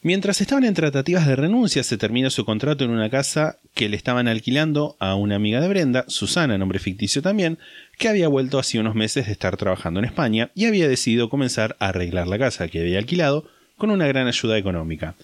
Mientras 0.02 0.40
estaban 0.40 0.64
en 0.64 0.74
tratativas 0.74 1.26
de 1.26 1.34
renuncia, 1.34 1.82
se 1.82 1.98
terminó 1.98 2.30
su 2.30 2.44
contrato 2.44 2.84
en 2.84 2.90
una 2.90 3.10
casa 3.10 3.58
que 3.74 3.88
le 3.88 3.96
estaban 3.96 4.28
alquilando 4.28 4.94
a 5.00 5.16
una 5.16 5.34
amiga 5.34 5.60
de 5.60 5.68
Brenda, 5.68 6.04
Susana, 6.06 6.58
nombre 6.58 6.78
ficticio 6.78 7.22
también, 7.22 7.58
que 7.98 8.08
había 8.08 8.28
vuelto 8.28 8.60
hacía 8.60 8.82
unos 8.82 8.94
meses 8.94 9.26
de 9.26 9.32
estar 9.32 9.56
trabajando 9.56 9.98
en 9.98 10.06
España 10.06 10.50
y 10.54 10.66
había 10.66 10.88
decidido 10.88 11.28
comenzar 11.28 11.74
a 11.80 11.88
arreglar 11.88 12.28
la 12.28 12.38
casa 12.38 12.68
que 12.68 12.80
había 12.80 12.98
alquilado 12.98 13.48
con 13.76 13.90
una 13.90 14.06
gran 14.06 14.28
ayuda 14.28 14.56
económica. 14.56 15.16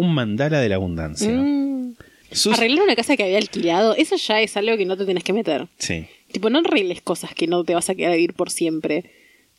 Un 0.00 0.14
mandala 0.14 0.60
de 0.60 0.68
la 0.68 0.76
abundancia. 0.76 1.30
Mm. 1.30 1.94
Sus- 2.32 2.54
Arreglar 2.56 2.84
una 2.84 2.96
casa 2.96 3.16
que 3.16 3.24
había 3.24 3.38
alquilado, 3.38 3.94
eso 3.96 4.16
ya 4.16 4.40
es 4.40 4.56
algo 4.56 4.76
que 4.76 4.84
no 4.86 4.96
te 4.96 5.04
tenés 5.04 5.24
que 5.24 5.32
meter. 5.32 5.68
Sí. 5.78 6.06
Tipo, 6.32 6.48
no 6.48 6.60
arregles 6.60 7.02
cosas 7.02 7.34
que 7.34 7.46
no 7.46 7.64
te 7.64 7.74
vas 7.74 7.90
a 7.90 7.94
quedar 7.94 8.12
a 8.12 8.14
vivir 8.14 8.34
por 8.34 8.50
siempre. 8.50 9.10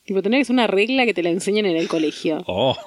Tipo, 0.06 0.22
tener 0.22 0.40
que 0.40 0.46
ser 0.46 0.54
una 0.54 0.68
regla 0.68 1.06
que 1.06 1.14
te 1.14 1.22
la 1.22 1.30
enseñen 1.30 1.66
en 1.66 1.76
el 1.78 1.88
colegio. 1.88 2.44
Oh. 2.48 2.78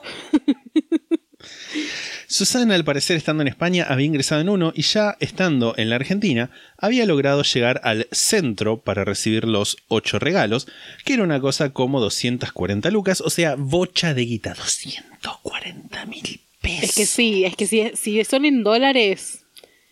Susana, 2.27 2.75
al 2.75 2.85
parecer, 2.85 3.17
estando 3.17 3.43
en 3.43 3.49
España, 3.49 3.85
había 3.89 4.07
ingresado 4.07 4.41
en 4.41 4.49
uno 4.49 4.73
y 4.75 4.83
ya 4.83 5.17
estando 5.21 5.75
en 5.77 5.91
la 5.91 5.97
Argentina, 5.97 6.51
había 6.79 7.05
logrado 7.07 7.43
llegar 7.43 7.81
al 7.85 8.09
centro 8.11 8.81
para 8.81 9.05
recibir 9.05 9.45
los 9.45 9.77
ocho 9.89 10.19
regalos, 10.19 10.67
que 11.05 11.13
era 11.15 11.23
una 11.23 11.41
cosa 11.41 11.71
como 11.71 12.01
240 12.01 12.91
lucas, 12.91 13.21
o 13.21 13.31
sea, 13.31 13.55
bocha 13.57 14.15
de 14.15 14.25
guita, 14.25 14.55
240 14.55 16.07
mil 16.07 16.41
pesos. 16.65 16.83
Es 16.91 16.95
que 16.97 17.07
sí, 17.07 17.45
es 17.45 17.57
que 17.57 17.67
si, 17.67 17.91
si 17.95 18.25
son 18.25 18.45
en 18.45 18.65
dólares, 18.65 19.45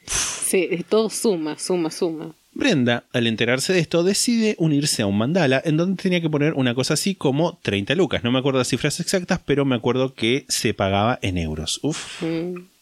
sí, 0.06 0.84
todo 0.88 1.10
suma, 1.10 1.58
suma, 1.58 1.90
suma. 1.90 2.34
Brenda, 2.54 3.04
al 3.12 3.26
enterarse 3.26 3.72
de 3.72 3.78
esto, 3.78 4.02
decide 4.02 4.56
unirse 4.58 5.02
a 5.02 5.06
un 5.06 5.16
mandala 5.16 5.62
en 5.64 5.78
donde 5.78 6.02
tenía 6.02 6.20
que 6.20 6.28
poner 6.28 6.52
una 6.52 6.74
cosa 6.74 6.94
así 6.94 7.14
como 7.14 7.58
30 7.62 7.94
lucas. 7.94 8.24
No 8.24 8.30
me 8.30 8.38
acuerdo 8.38 8.58
las 8.58 8.68
cifras 8.68 9.00
exactas, 9.00 9.40
pero 9.44 9.64
me 9.64 9.74
acuerdo 9.74 10.14
que 10.14 10.44
se 10.48 10.74
pagaba 10.74 11.18
en 11.22 11.38
euros. 11.38 11.80
Uf. 11.82 12.22
Mm. 12.22 12.72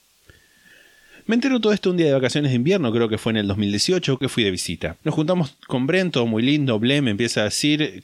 Me 1.27 1.35
entero 1.37 1.61
todo 1.61 1.73
esto 1.73 1.91
un 1.91 1.97
día 1.97 2.07
de 2.07 2.13
vacaciones 2.13 2.51
de 2.51 2.57
invierno, 2.57 2.91
creo 2.91 3.09
que 3.09 3.17
fue 3.17 3.31
en 3.31 3.37
el 3.37 3.47
2018, 3.47 4.19
que 4.19 4.29
fui 4.29 4.43
de 4.43 4.51
visita. 4.51 4.97
Nos 5.05 5.15
juntamos 5.15 5.57
con 5.69 5.87
Brent, 5.87 6.15
todo 6.15 6.27
muy 6.27 6.43
lindo, 6.43 6.81
Ble 6.81 7.03
me 7.03 7.13
empieza 7.13 7.43
a 7.43 7.45
decir, 7.45 8.03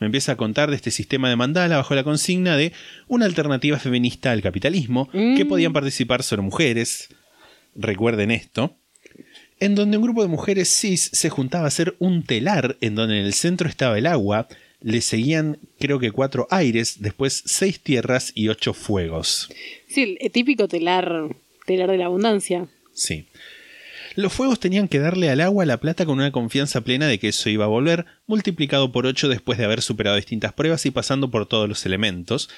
me 0.00 0.06
empieza 0.06 0.32
a 0.32 0.36
contar 0.36 0.70
de 0.70 0.76
este 0.76 0.90
sistema 0.90 1.28
de 1.28 1.36
mandala 1.36 1.76
bajo 1.76 1.94
la 1.94 2.02
consigna 2.02 2.56
de 2.56 2.72
una 3.06 3.26
alternativa 3.26 3.78
feminista 3.78 4.32
al 4.32 4.42
capitalismo, 4.42 5.08
que 5.12 5.46
podían 5.46 5.72
participar 5.72 6.22
solo 6.22 6.42
mujeres. 6.42 7.08
Recuerden 7.76 8.30
esto. 8.30 8.76
En 9.60 9.74
donde 9.74 9.98
un 9.98 10.02
grupo 10.02 10.22
de 10.22 10.28
mujeres 10.28 10.68
cis 10.68 11.10
se 11.12 11.28
juntaba 11.28 11.64
a 11.64 11.68
hacer 11.68 11.94
un 11.98 12.24
telar 12.24 12.78
en 12.80 12.94
donde 12.94 13.20
en 13.20 13.26
el 13.26 13.34
centro 13.34 13.68
estaba 13.68 13.98
el 13.98 14.06
agua, 14.06 14.48
le 14.80 15.02
seguían 15.02 15.58
creo 15.78 15.98
que 15.98 16.10
cuatro 16.10 16.48
aires, 16.50 16.96
después 17.00 17.42
seis 17.44 17.78
tierras 17.80 18.32
y 18.34 18.48
ocho 18.48 18.72
fuegos. 18.72 19.50
Sí, 19.86 20.02
el, 20.02 20.18
el 20.20 20.30
típico 20.30 20.66
telar, 20.66 21.28
telar 21.66 21.90
de 21.90 21.98
la 21.98 22.06
abundancia. 22.06 22.68
Sí. 22.94 23.26
Los 24.16 24.32
fuegos 24.32 24.58
tenían 24.58 24.88
que 24.88 24.98
darle 24.98 25.30
al 25.30 25.40
agua 25.40 25.64
la 25.64 25.78
plata 25.78 26.04
con 26.04 26.18
una 26.18 26.32
confianza 26.32 26.80
plena 26.80 27.06
de 27.06 27.18
que 27.18 27.28
eso 27.28 27.48
iba 27.48 27.64
a 27.64 27.68
volver, 27.68 28.06
multiplicado 28.26 28.90
por 28.90 29.06
8 29.06 29.28
después 29.28 29.56
de 29.58 29.64
haber 29.64 29.82
superado 29.82 30.16
distintas 30.16 30.52
pruebas 30.52 30.84
y 30.86 30.90
pasando 30.90 31.30
por 31.30 31.46
todos 31.46 31.68
los 31.68 31.86
elementos. 31.86 32.50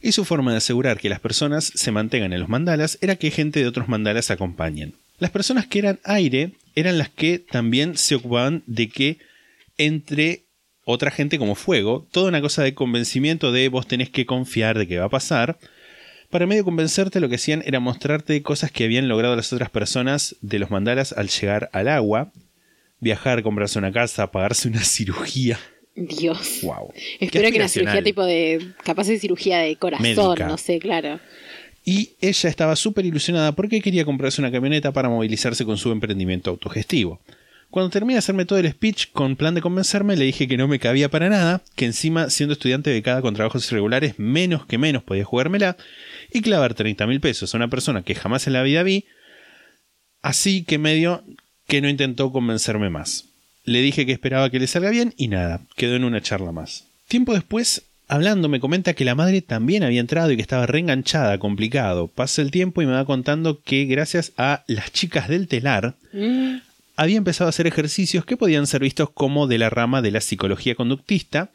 Y 0.00 0.12
su 0.12 0.24
forma 0.24 0.52
de 0.52 0.58
asegurar 0.58 0.98
que 0.98 1.08
las 1.08 1.20
personas 1.20 1.72
se 1.74 1.90
mantengan 1.90 2.32
en 2.32 2.40
los 2.40 2.48
mandalas 2.48 2.96
era 3.00 3.16
que 3.16 3.30
gente 3.30 3.60
de 3.60 3.66
otros 3.66 3.88
mandalas 3.88 4.30
acompañen. 4.30 4.94
Las 5.18 5.30
personas 5.30 5.66
que 5.66 5.80
eran 5.80 6.00
aire 6.04 6.52
eran 6.74 6.96
las 6.96 7.10
que 7.10 7.38
también 7.38 7.96
se 7.96 8.14
ocupaban 8.14 8.62
de 8.66 8.88
que 8.88 9.18
entre 9.76 10.44
otra 10.84 11.10
gente 11.10 11.38
como 11.38 11.54
fuego, 11.54 12.08
toda 12.10 12.28
una 12.28 12.40
cosa 12.40 12.62
de 12.62 12.74
convencimiento 12.74 13.52
de 13.52 13.68
vos 13.68 13.86
tenés 13.86 14.10
que 14.10 14.26
confiar 14.26 14.78
de 14.78 14.86
que 14.86 14.98
va 14.98 15.06
a 15.06 15.10
pasar, 15.10 15.58
para 16.30 16.46
medio 16.46 16.64
convencerte 16.64 17.20
lo 17.20 17.28
que 17.28 17.34
hacían 17.34 17.62
era 17.66 17.80
mostrarte 17.80 18.40
cosas 18.42 18.70
que 18.70 18.84
habían 18.84 19.08
logrado 19.08 19.36
las 19.36 19.52
otras 19.52 19.68
personas 19.68 20.36
de 20.40 20.58
los 20.58 20.70
mandalas 20.70 21.12
al 21.12 21.28
llegar 21.28 21.68
al 21.72 21.88
agua, 21.88 22.32
viajar, 23.00 23.42
comprarse 23.42 23.78
una 23.78 23.92
casa, 23.92 24.30
pagarse 24.30 24.68
una 24.68 24.82
cirugía. 24.84 25.58
Dios. 25.96 26.60
Wow. 26.62 26.92
Espero 27.18 27.50
que 27.50 27.56
una 27.56 27.68
cirugía 27.68 28.02
tipo 28.02 28.24
de. 28.24 28.72
capaz 28.84 29.08
de 29.08 29.18
cirugía 29.18 29.58
de 29.58 29.76
corazón, 29.76 30.04
Médica. 30.04 30.46
no 30.46 30.56
sé, 30.56 30.78
claro. 30.78 31.20
Y 31.84 32.10
ella 32.20 32.48
estaba 32.48 32.76
súper 32.76 33.06
ilusionada 33.06 33.52
porque 33.52 33.80
quería 33.80 34.04
comprarse 34.04 34.40
una 34.40 34.52
camioneta 34.52 34.92
para 34.92 35.08
movilizarse 35.08 35.64
con 35.64 35.76
su 35.76 35.90
emprendimiento 35.90 36.50
autogestivo. 36.50 37.20
Cuando 37.70 37.90
terminé 37.90 38.14
de 38.14 38.18
hacerme 38.18 38.44
todo 38.44 38.58
el 38.58 38.70
speech 38.70 39.12
con 39.12 39.36
plan 39.36 39.54
de 39.54 39.60
convencerme, 39.60 40.16
le 40.16 40.24
dije 40.24 40.48
que 40.48 40.56
no 40.56 40.66
me 40.66 40.80
cabía 40.80 41.08
para 41.08 41.28
nada, 41.28 41.62
que 41.76 41.86
encima, 41.86 42.28
siendo 42.28 42.52
estudiante 42.52 42.92
becada 42.92 43.22
con 43.22 43.34
trabajos 43.34 43.70
irregulares, 43.70 44.18
menos 44.18 44.66
que 44.66 44.76
menos 44.76 45.04
podía 45.04 45.24
jugármela, 45.24 45.76
y 46.32 46.42
clavar 46.42 46.74
30 46.74 47.06
mil 47.06 47.20
pesos 47.20 47.54
a 47.54 47.56
una 47.56 47.68
persona 47.68 48.02
que 48.02 48.14
jamás 48.14 48.46
en 48.46 48.54
la 48.54 48.62
vida 48.62 48.82
vi, 48.82 49.06
así 50.22 50.64
que 50.64 50.78
medio 50.78 51.24
que 51.66 51.80
no 51.80 51.88
intentó 51.88 52.32
convencerme 52.32 52.90
más. 52.90 53.26
Le 53.64 53.82
dije 53.82 54.06
que 54.06 54.12
esperaba 54.12 54.50
que 54.50 54.58
le 54.58 54.66
salga 54.66 54.90
bien 54.90 55.14
y 55.16 55.28
nada, 55.28 55.60
quedó 55.76 55.96
en 55.96 56.04
una 56.04 56.20
charla 56.20 56.52
más. 56.52 56.86
Tiempo 57.08 57.34
después, 57.34 57.82
hablando, 58.08 58.48
me 58.48 58.60
comenta 58.60 58.94
que 58.94 59.04
la 59.04 59.14
madre 59.14 59.42
también 59.42 59.82
había 59.82 60.00
entrado 60.00 60.30
y 60.30 60.36
que 60.36 60.42
estaba 60.42 60.66
reenganchada, 60.66 61.38
complicado. 61.38 62.08
Pasa 62.08 62.42
el 62.42 62.50
tiempo 62.50 62.82
y 62.82 62.86
me 62.86 62.92
va 62.92 63.04
contando 63.04 63.60
que 63.62 63.84
gracias 63.84 64.32
a 64.36 64.64
las 64.66 64.92
chicas 64.92 65.28
del 65.28 65.46
telar, 65.46 65.96
Mm, 66.12 66.56
había 66.96 67.16
empezado 67.16 67.48
a 67.48 67.50
hacer 67.50 67.66
ejercicios 67.66 68.24
que 68.24 68.36
podían 68.36 68.66
ser 68.66 68.82
vistos 68.82 69.10
como 69.10 69.46
de 69.46 69.58
la 69.58 69.70
rama 69.70 70.02
de 70.02 70.10
la 70.10 70.20
psicología 70.20 70.74
conductista, 70.74 71.50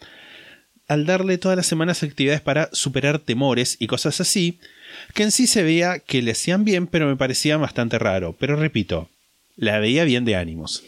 al 0.87 1.05
darle 1.05 1.37
todas 1.37 1.57
las 1.57 1.65
semanas 1.65 2.03
actividades 2.03 2.41
para 2.41 2.69
superar 2.71 3.19
temores 3.19 3.77
y 3.79 3.87
cosas 3.87 4.21
así, 4.21 4.59
que 5.13 5.23
en 5.23 5.31
sí 5.31 5.47
se 5.47 5.63
veía 5.63 5.99
que 5.99 6.21
le 6.21 6.31
hacían 6.31 6.63
bien, 6.63 6.87
pero 6.87 7.07
me 7.07 7.15
parecía 7.15 7.57
bastante 7.57 7.99
raro. 7.99 8.35
Pero 8.39 8.55
repito, 8.55 9.09
la 9.55 9.79
veía 9.79 10.03
bien 10.03 10.25
de 10.25 10.35
ánimos. 10.35 10.83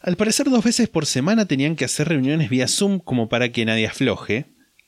Al 0.00 0.16
parecer 0.16 0.50
dos 0.50 0.62
veces 0.62 0.88
por 0.88 1.06
semana 1.06 1.46
tenían 1.46 1.76
que 1.76 1.86
hacer 1.86 2.08
reuniones 2.08 2.50
vía 2.50 2.68
Zoom 2.68 2.98
como 2.98 3.28
para 3.28 3.50
que 3.50 3.64
nadie 3.64 3.86
afloje. 3.86 4.44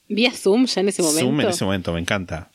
Vía 0.09 0.33
Zoom 0.33 0.67
ya 0.67 0.83
en 0.83 0.89
ese 0.89 1.03
momento. 1.03 1.21
Zoom 1.21 1.41
en 1.41 1.49
ese 1.49 1.65
momento, 1.65 1.93
me 1.95 2.01
encanta. 2.01 2.51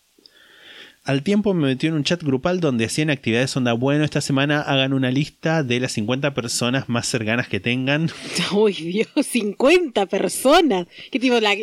Al 1.04 1.24
tiempo 1.24 1.56
me 1.56 1.66
metió 1.66 1.90
en 1.90 1.96
un 1.96 2.04
chat 2.04 2.22
grupal 2.22 2.60
donde 2.60 2.86
hacían 2.86 3.10
actividades 3.10 3.58
onda, 3.58 3.74
bueno, 3.74 4.04
esta 4.04 4.22
semana 4.22 4.62
hagan 4.62 4.94
una 4.94 5.10
lista 5.10 5.64
de 5.64 5.80
las 5.80 5.94
50 5.94 6.36
personas 6.36 6.90
más 6.90 7.08
cercanas 7.08 7.48
que 7.48 7.60
tengan. 7.60 8.12
Uy, 8.52 8.74
Dios, 8.74 9.26
50 9.26 10.06
personas. 10.06 10.86
¿Qué 11.12 11.20
tipo? 11.20 11.40
La- 11.40 11.56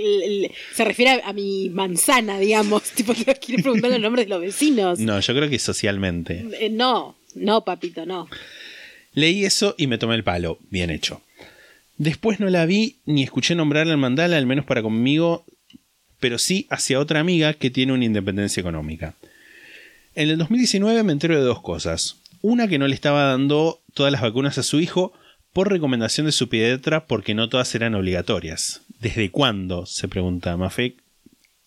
se 0.75 0.85
refiere 0.85 1.23
a, 1.23 1.29
a 1.29 1.33
mi 1.33 1.71
manzana, 1.71 2.41
digamos. 2.41 2.83
Tipo, 2.97 3.15
quiere 3.15 3.63
preguntar 3.63 3.93
los 3.93 4.01
nombres 4.01 4.27
de 4.27 4.31
los 4.31 4.41
vecinos. 4.41 4.99
No, 4.99 5.21
yo 5.21 5.35
creo 5.35 5.49
que 5.49 5.59
socialmente. 5.61 6.45
Eh, 6.59 6.69
no, 6.71 7.17
no, 7.37 7.65
papito, 7.65 8.05
no. 8.07 8.29
Leí 9.15 9.45
eso 9.45 9.77
y 9.79 9.87
me 9.87 9.99
tomé 9.99 10.17
el 10.17 10.25
palo. 10.25 10.59
Bien 10.69 10.91
hecho. 10.91 11.23
Después 11.97 12.41
no 12.41 12.49
la 12.51 12.67
vi 12.67 12.97
ni 13.07 13.23
escuché 13.23 13.55
nombrar 13.55 13.87
al 13.89 13.99
mandala, 13.99 14.37
al 14.37 14.47
menos 14.47 14.65
para 14.65 14.83
conmigo, 14.83 15.45
pero 16.19 16.39
sí 16.39 16.67
hacia 16.71 16.99
otra 16.99 17.21
amiga 17.21 17.55
que 17.55 17.71
tiene 17.71 17.93
una 17.93 18.05
independencia 18.05 18.61
económica. 18.61 19.15
En 20.19 20.31
el 20.31 20.39
2019 20.39 21.05
me 21.05 21.13
entero 21.13 21.37
de 21.37 21.43
dos 21.45 21.61
cosas. 21.63 22.17
Una 22.43 22.67
que 22.67 22.77
no 22.81 22.89
le 22.89 22.95
estaba 22.97 23.23
dando 23.23 23.79
todas 23.95 24.11
las 24.11 24.21
vacunas 24.21 24.59
a 24.59 24.65
su 24.65 24.81
hijo 24.81 25.13
por 25.53 25.71
recomendación 25.71 26.27
de 26.27 26.33
su 26.33 26.49
pediatra 26.49 27.07
porque 27.07 27.35
no 27.37 27.49
todas 27.49 27.73
eran 27.77 27.95
obligatorias. 27.95 28.81
¿Desde 28.99 29.31
cuándo? 29.31 29.87
se 29.87 30.09
pregunta 30.09 30.57
Mafek. 30.57 30.97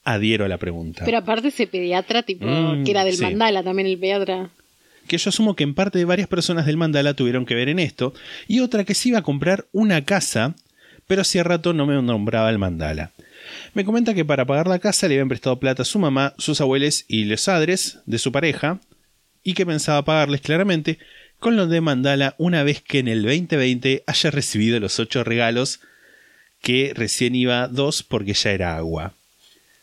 Adhiero 0.04 0.44
a 0.44 0.50
la 0.50 0.58
pregunta. 0.58 1.06
Pero 1.06 1.20
aparte 1.20 1.48
ese 1.48 1.66
pediatra, 1.66 2.24
tipo, 2.24 2.46
Mm, 2.46 2.84
que 2.84 2.92
era 2.92 3.06
del 3.06 3.16
sí. 3.16 3.22
mandala 3.24 3.64
también 3.64 3.88
el 3.88 3.98
pediatra. 3.98 4.50
que 5.08 5.18
yo 5.18 5.30
asumo 5.30 5.56
que 5.56 5.64
en 5.64 5.74
parte 5.74 6.04
varias 6.04 6.28
personas 6.28 6.66
del 6.66 6.76
mandala 6.76 7.14
tuvieron 7.14 7.46
que 7.46 7.56
ver 7.56 7.70
en 7.70 7.80
esto, 7.80 8.14
y 8.50 8.60
otra 8.60 8.84
que 8.84 8.96
se 8.96 9.08
iba 9.10 9.20
a 9.20 9.24
comprar 9.24 9.66
una 9.72 10.04
casa, 10.04 10.56
pero 11.08 11.22
hacía 11.22 11.44
rato 11.46 11.72
no 11.72 11.86
me 11.86 12.02
nombraba 12.02 12.50
el 12.50 12.60
mandala. 12.60 13.12
Me 13.74 13.86
comenta 13.86 14.14
que 14.14 14.26
para 14.26 14.46
pagar 14.46 14.68
la 14.68 14.80
casa 14.80 15.08
le 15.08 15.16
habían 15.16 15.30
prestado 15.30 15.60
plata 15.60 15.82
a 15.84 15.86
su 15.86 16.00
mamá, 16.00 16.34
sus 16.38 16.62
abuelos 16.62 17.06
y 17.08 17.26
los 17.26 17.46
padres 17.46 18.00
de 18.06 18.20
su 18.20 18.32
pareja, 18.32 18.80
y 19.44 19.54
que 19.54 19.66
pensaba 19.66 20.04
pagarles 20.06 20.42
claramente 20.42 21.00
con 21.40 21.56
lo 21.56 21.66
de 21.68 21.82
mandala 21.82 22.36
una 22.38 22.64
vez 22.64 22.82
que 22.82 23.00
en 23.00 23.08
el 23.08 23.24
2020 23.24 24.04
haya 24.06 24.32
recibido 24.32 24.80
los 24.80 25.00
ocho 25.00 25.24
regalos, 25.24 25.80
que 26.62 26.94
recién 26.96 27.34
iba 27.34 27.68
dos 27.68 28.04
porque 28.04 28.34
ya 28.34 28.52
era 28.52 28.78
agua. 28.78 29.14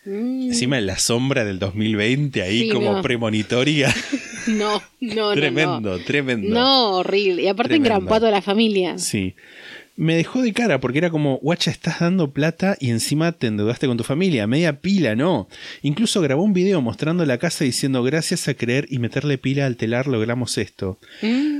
Mm, 0.05 0.49
Encima 0.51 0.79
en 0.79 0.87
la 0.87 0.99
sombra 0.99 1.45
del 1.45 1.59
2020 1.59 2.41
ahí 2.43 2.61
Sí, 2.61 2.69
como 2.71 2.93
no. 2.93 3.03
premonitoria. 3.03 3.93
no, 4.47 4.81
no, 5.01 5.15
no. 5.15 5.33
tremendo, 5.33 5.99
no. 5.99 5.99
tremendo. 5.99 6.49
No, 6.49 6.91
horrible. 6.99 7.43
Y 7.43 7.49
aparte 7.49 7.71
Tremendo. 7.75 7.97
engrampó 7.99 8.25
a 8.27 8.31
la 8.31 8.41
familia. 8.41 8.97
Sí. 8.99 9.35
Me 9.99 10.15
dejó 10.15 10.43
de 10.43 10.53
cara 10.53 10.79
porque 10.79 10.99
era 10.99 11.11
como, 11.11 11.39
guacha, 11.39 11.73
estás 11.73 11.99
dando 11.99 12.31
plata 12.31 12.77
y 12.79 12.91
encima 12.91 13.33
te 13.33 13.49
endeudaste 13.49 13.89
con 13.89 13.97
tu 13.97 14.05
familia, 14.05 14.47
media 14.47 14.81
pila, 14.81 15.17
no. 15.17 15.49
Incluso 15.83 16.21
grabó 16.21 16.45
un 16.45 16.53
video 16.53 16.81
mostrando 16.81 17.27
la 17.27 17.39
casa 17.39 17.65
diciendo, 17.65 18.05
gracias 18.05 18.47
a 18.47 18.55
creer 18.55 18.87
y 18.91 19.01
meterle 19.01 19.39
pila 19.39 19.67
al 19.67 19.77
telar 19.77 20.07
logramos 20.07 20.57
esto. 20.57 21.01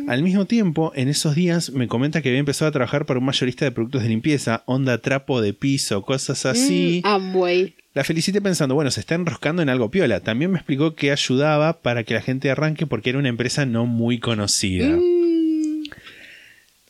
Al 0.07 0.23
mismo 0.23 0.45
tiempo, 0.45 0.93
en 0.95 1.09
esos 1.09 1.35
días 1.35 1.71
me 1.73 1.89
comenta 1.89 2.23
que 2.23 2.29
había 2.29 2.39
empezado 2.39 2.69
a 2.69 2.73
trabajar 2.73 3.07
para 3.07 3.19
un 3.19 3.27
mayorista 3.27 3.65
de 3.65 3.73
productos 3.73 4.05
de 4.05 4.09
limpieza, 4.09 4.63
onda 4.67 4.99
trapo 4.99 5.41
de 5.41 5.53
piso, 5.53 6.03
cosas 6.03 6.47
así. 6.47 7.03
Mm, 7.05 7.09
Amway. 7.09 7.75
La 7.93 8.05
felicité 8.05 8.41
pensando, 8.41 8.77
bueno, 8.77 8.93
se 8.93 9.01
está 9.01 9.17
enroscando 9.17 9.63
en 9.63 9.69
algo 9.69 9.91
piola. 9.91 10.21
También 10.21 10.53
me 10.53 10.59
explicó 10.59 10.95
que 10.95 11.11
ayudaba 11.11 11.81
para 11.81 12.05
que 12.05 12.15
la 12.15 12.21
gente 12.21 12.49
arranque 12.49 12.87
porque 12.87 13.11
era 13.11 13.19
una 13.19 13.31
empresa 13.31 13.67
no 13.67 13.87
muy 13.87 14.21
conocida. 14.21 14.97
Mm. 14.97 15.18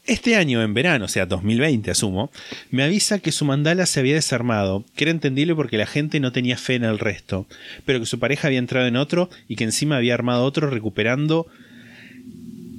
Este 0.09 0.37
año, 0.37 0.63
en 0.63 0.73
verano, 0.73 1.05
o 1.05 1.09
sea, 1.09 1.27
2020 1.27 1.91
asumo, 1.91 2.31
me 2.71 2.83
avisa 2.83 3.19
que 3.19 3.31
su 3.31 3.45
mandala 3.45 3.85
se 3.85 4.01
había 4.01 4.15
desarmado, 4.15 4.83
que 4.97 5.05
era 5.05 5.11
entendible 5.11 5.55
porque 5.55 5.77
la 5.77 5.85
gente 5.85 6.19
no 6.19 6.33
tenía 6.33 6.57
fe 6.57 6.77
en 6.77 6.85
el 6.85 6.99
resto, 6.99 7.47
pero 7.85 8.01
que 8.01 8.07
su 8.07 8.19
pareja 8.19 8.49
había 8.49 8.59
entrado 8.59 8.87
en 8.87 8.97
otro 8.97 9.29
y 9.49 9.57
que 9.57 9.65
encima 9.65 9.99
había 9.99 10.15
armado 10.15 10.45
otro 10.45 10.71
recuperando 10.71 11.47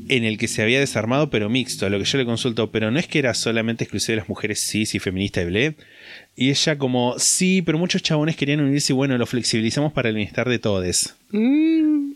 en 0.08 0.24
el 0.24 0.40
que 0.40 0.48
se 0.48 0.64
había 0.64 0.80
desarmado 0.80 1.30
pero 1.30 1.52
mixto, 1.52 1.86
a 1.86 1.90
lo 1.90 2.00
que 2.00 2.06
yo 2.06 2.18
le 2.18 2.26
consulto, 2.26 2.72
pero 2.72 2.90
no 2.90 2.98
es 2.98 3.06
que 3.06 3.20
era 3.20 3.36
solamente 3.36 3.84
exclusivo 3.84 4.14
de 4.14 4.22
las 4.22 4.30
mujeres 4.30 4.60
cis 4.68 4.96
y 4.96 5.00
feminista 5.00 5.44
y 5.44 5.46
ble. 5.46 5.76
Y 6.36 6.50
ella 6.50 6.80
como, 6.80 7.14
sí, 7.20 7.62
pero 7.62 7.78
muchos 7.78 8.02
chabones 8.02 8.38
querían 8.38 8.60
unirse 8.60 8.92
y 8.92 8.96
bueno, 8.96 9.16
lo 9.20 9.28
flexibilizamos 9.28 9.94
para 9.94 10.10
el 10.10 10.16
bienestar 10.16 10.50
de 10.50 10.58
todos. 10.58 11.16
Mm. 11.30 12.14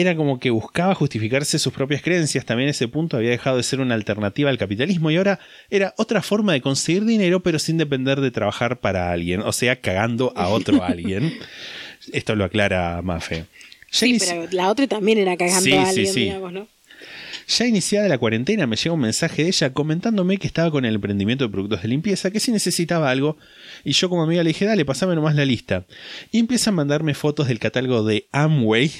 Era 0.00 0.16
como 0.16 0.38
que 0.40 0.50
buscaba 0.50 0.94
justificarse 0.94 1.58
sus 1.58 1.72
propias 1.72 2.00
creencias, 2.02 2.44
también 2.46 2.68
ese 2.70 2.88
punto 2.88 3.16
había 3.18 3.30
dejado 3.30 3.58
de 3.58 3.62
ser 3.62 3.80
una 3.80 3.94
alternativa 3.94 4.48
al 4.48 4.56
capitalismo 4.58 5.10
y 5.10 5.16
ahora 5.16 5.38
era 5.68 5.94
otra 5.98 6.22
forma 6.22 6.52
de 6.54 6.60
conseguir 6.60 7.04
dinero 7.04 7.40
pero 7.40 7.58
sin 7.58 7.76
depender 7.76 8.20
de 8.20 8.30
trabajar 8.30 8.78
para 8.78 9.12
alguien, 9.12 9.40
o 9.40 9.52
sea, 9.52 9.76
cagando 9.76 10.32
a 10.36 10.48
otro 10.48 10.82
alguien. 10.84 11.34
Esto 12.12 12.34
lo 12.34 12.44
aclara 12.44 13.02
Mafe. 13.02 13.44
Sí, 13.90 14.16
pero 14.18 14.46
la 14.52 14.70
otra 14.70 14.86
también 14.86 15.18
era 15.18 15.36
cagando 15.36 15.60
Sí, 15.60 15.72
a 15.72 15.82
sí, 15.84 15.88
alguien, 15.88 16.14
sí. 16.14 16.20
digamos, 16.20 16.52
¿no? 16.52 16.68
Ya 17.50 17.66
iniciada 17.66 18.06
la 18.06 18.16
cuarentena 18.16 18.68
me 18.68 18.76
llega 18.76 18.92
un 18.92 19.00
mensaje 19.00 19.42
de 19.42 19.48
ella 19.48 19.72
comentándome 19.72 20.36
que 20.36 20.46
estaba 20.46 20.70
con 20.70 20.84
el 20.84 20.94
emprendimiento 20.94 21.42
de 21.42 21.50
productos 21.50 21.82
de 21.82 21.88
limpieza, 21.88 22.30
que 22.30 22.38
si 22.38 22.52
necesitaba 22.52 23.10
algo, 23.10 23.38
y 23.82 23.90
yo 23.90 24.08
como 24.08 24.22
amiga 24.22 24.44
le 24.44 24.50
dije, 24.50 24.66
dale, 24.66 24.84
pasame 24.84 25.16
nomás 25.16 25.34
la 25.34 25.44
lista. 25.44 25.84
Y 26.30 26.38
empieza 26.38 26.70
a 26.70 26.72
mandarme 26.72 27.12
fotos 27.12 27.48
del 27.48 27.58
catálogo 27.58 28.04
de 28.04 28.28
Amway, 28.30 28.92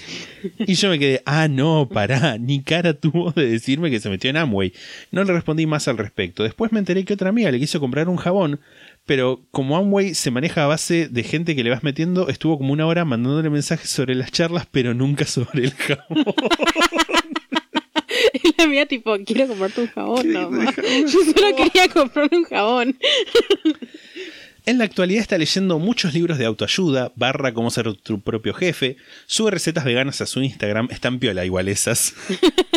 y 0.66 0.74
yo 0.74 0.88
me 0.88 0.98
quedé, 0.98 1.22
ah, 1.26 1.46
no, 1.46 1.88
pará, 1.88 2.38
ni 2.38 2.60
cara 2.64 2.94
tuvo 2.94 3.30
de 3.30 3.48
decirme 3.48 3.88
que 3.88 4.00
se 4.00 4.10
metió 4.10 4.30
en 4.30 4.36
Amway. 4.36 4.72
No 5.12 5.22
le 5.22 5.32
respondí 5.32 5.66
más 5.66 5.86
al 5.86 5.98
respecto. 5.98 6.42
Después 6.42 6.72
me 6.72 6.80
enteré 6.80 7.04
que 7.04 7.14
otra 7.14 7.28
amiga 7.28 7.52
le 7.52 7.60
quiso 7.60 7.78
comprar 7.78 8.08
un 8.08 8.16
jabón, 8.16 8.58
pero 9.06 9.46
como 9.52 9.76
Amway 9.76 10.14
se 10.14 10.32
maneja 10.32 10.64
a 10.64 10.66
base 10.66 11.06
de 11.06 11.22
gente 11.22 11.54
que 11.54 11.62
le 11.62 11.70
vas 11.70 11.84
metiendo, 11.84 12.28
estuvo 12.28 12.58
como 12.58 12.72
una 12.72 12.86
hora 12.86 13.04
mandándole 13.04 13.48
mensajes 13.48 13.90
sobre 13.90 14.16
las 14.16 14.32
charlas, 14.32 14.66
pero 14.68 14.92
nunca 14.92 15.24
sobre 15.24 15.62
el 15.62 15.70
jabón. 15.70 16.24
Mía, 18.68 18.86
tipo, 18.86 19.16
quiero 19.24 19.48
comprarte 19.48 19.80
un 19.82 19.88
jabón, 19.88 20.32
no. 20.32 20.50
ma. 20.50 20.72
Yo 20.74 21.18
solo 21.24 21.56
quería 21.56 21.88
comprarme 21.88 22.38
un 22.38 22.44
jabón. 22.44 22.98
En 24.66 24.78
la 24.78 24.84
actualidad 24.84 25.22
está 25.22 25.38
leyendo 25.38 25.78
muchos 25.78 26.14
libros 26.14 26.38
de 26.38 26.44
autoayuda, 26.44 27.12
barra 27.16 27.54
cómo 27.54 27.70
ser 27.70 27.92
tu 27.94 28.20
propio 28.20 28.52
jefe, 28.54 28.96
sube 29.26 29.50
recetas 29.50 29.84
veganas 29.84 30.20
a 30.20 30.26
su 30.26 30.42
Instagram, 30.42 30.88
están 30.90 31.18
piola 31.18 31.44
igual 31.44 31.68
esas. 31.68 32.14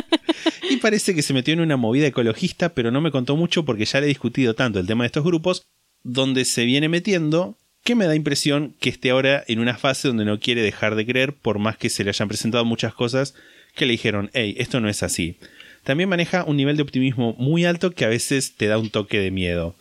y 0.69 0.77
parece 0.77 1.13
que 1.13 1.21
se 1.21 1.33
metió 1.33 1.53
en 1.53 1.59
una 1.59 1.77
movida 1.77 2.07
ecologista, 2.07 2.73
pero 2.73 2.89
no 2.89 3.01
me 3.01 3.11
contó 3.11 3.35
mucho 3.35 3.65
porque 3.65 3.85
ya 3.85 3.99
le 3.99 4.05
he 4.05 4.09
discutido 4.09 4.55
tanto 4.55 4.79
el 4.79 4.87
tema 4.87 5.03
de 5.03 5.07
estos 5.07 5.25
grupos, 5.25 5.67
donde 6.03 6.45
se 6.45 6.65
viene 6.65 6.89
metiendo, 6.89 7.57
que 7.83 7.95
me 7.95 8.05
da 8.05 8.15
impresión 8.15 8.75
que 8.79 8.89
esté 8.89 9.09
ahora 9.09 9.43
en 9.47 9.59
una 9.59 9.77
fase 9.77 10.07
donde 10.07 10.25
no 10.25 10.39
quiere 10.39 10.61
dejar 10.61 10.95
de 10.95 11.05
creer, 11.05 11.35
por 11.35 11.59
más 11.59 11.77
que 11.77 11.89
se 11.89 12.03
le 12.03 12.11
hayan 12.11 12.29
presentado 12.29 12.63
muchas 12.63 12.93
cosas 12.93 13.35
que 13.75 13.85
le 13.85 13.91
dijeron, 13.91 14.29
hey, 14.33 14.55
esto 14.57 14.79
no 14.79 14.87
es 14.87 15.03
así. 15.03 15.37
También 15.83 16.09
maneja 16.09 16.43
un 16.45 16.57
nivel 16.57 16.77
de 16.77 16.83
optimismo 16.83 17.35
muy 17.37 17.65
alto 17.65 17.91
que 17.91 18.05
a 18.05 18.09
veces 18.09 18.55
te 18.55 18.67
da 18.67 18.77
un 18.77 18.89
toque 18.89 19.19
de 19.19 19.31
miedo. 19.31 19.75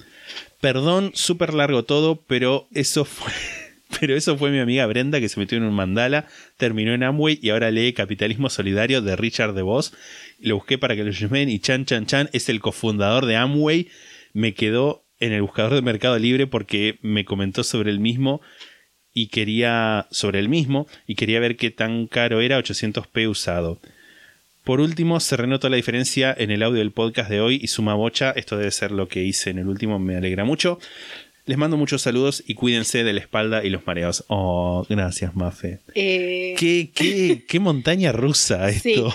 Perdón, 0.60 1.12
súper 1.14 1.54
largo 1.54 1.84
todo, 1.84 2.16
pero 2.26 2.68
eso 2.72 3.04
fue. 3.04 3.32
Pero 4.00 4.16
eso 4.16 4.38
fue 4.38 4.50
mi 4.50 4.58
amiga 4.58 4.86
Brenda 4.86 5.20
que 5.20 5.28
se 5.28 5.38
metió 5.38 5.58
en 5.58 5.64
un 5.64 5.74
mandala, 5.74 6.26
terminó 6.56 6.94
en 6.94 7.02
Amway 7.02 7.38
y 7.42 7.50
ahora 7.50 7.70
lee 7.70 7.92
Capitalismo 7.92 8.48
Solidario 8.48 9.02
de 9.02 9.16
Richard 9.16 9.52
DeVos. 9.52 9.92
Lo 10.40 10.54
busqué 10.54 10.78
para 10.78 10.96
que 10.96 11.04
lo 11.04 11.10
llamen 11.10 11.50
y 11.50 11.58
Chan 11.58 11.84
Chan 11.84 12.06
Chan 12.06 12.30
es 12.32 12.48
el 12.48 12.60
cofundador 12.60 13.26
de 13.26 13.36
Amway. 13.36 13.88
Me 14.32 14.54
quedó 14.54 15.04
en 15.20 15.32
el 15.32 15.42
buscador 15.42 15.74
de 15.74 15.82
Mercado 15.82 16.18
Libre 16.18 16.46
porque 16.46 16.98
me 17.02 17.26
comentó 17.26 17.64
sobre 17.64 17.90
el 17.90 18.00
mismo 18.00 18.40
y 19.12 19.26
quería 19.26 20.06
sobre 20.10 20.38
el 20.38 20.48
mismo 20.48 20.86
y 21.06 21.14
quería 21.14 21.38
ver 21.38 21.56
qué 21.56 21.70
tan 21.70 22.06
caro 22.06 22.40
era 22.40 22.58
800p 22.58 23.28
usado. 23.28 23.78
Por 24.64 24.80
último, 24.80 25.18
se 25.20 25.36
renota 25.36 25.68
la 25.68 25.76
diferencia 25.76 26.34
en 26.38 26.50
el 26.50 26.62
audio 26.62 26.78
del 26.78 26.92
podcast 26.92 27.28
de 27.28 27.40
hoy 27.40 27.58
y 27.62 27.66
suma 27.68 27.94
bocha. 27.94 28.30
Esto 28.36 28.56
debe 28.56 28.70
ser 28.70 28.92
lo 28.92 29.08
que 29.08 29.22
hice 29.24 29.50
en 29.50 29.58
el 29.58 29.68
último, 29.68 29.98
me 29.98 30.16
alegra 30.16 30.44
mucho. 30.44 30.78
Les 31.46 31.58
mando 31.58 31.76
muchos 31.76 32.02
saludos 32.02 32.44
y 32.46 32.54
cuídense 32.54 33.02
de 33.02 33.12
la 33.12 33.18
espalda 33.20 33.64
y 33.64 33.70
los 33.70 33.84
mareos. 33.86 34.24
Oh, 34.28 34.86
gracias, 34.88 35.34
Mafe. 35.34 35.80
Eh, 35.96 36.54
¿Qué, 36.56 36.90
qué, 36.94 37.42
qué 37.48 37.58
montaña 37.58 38.12
rusa 38.12 38.68
esto. 38.70 39.12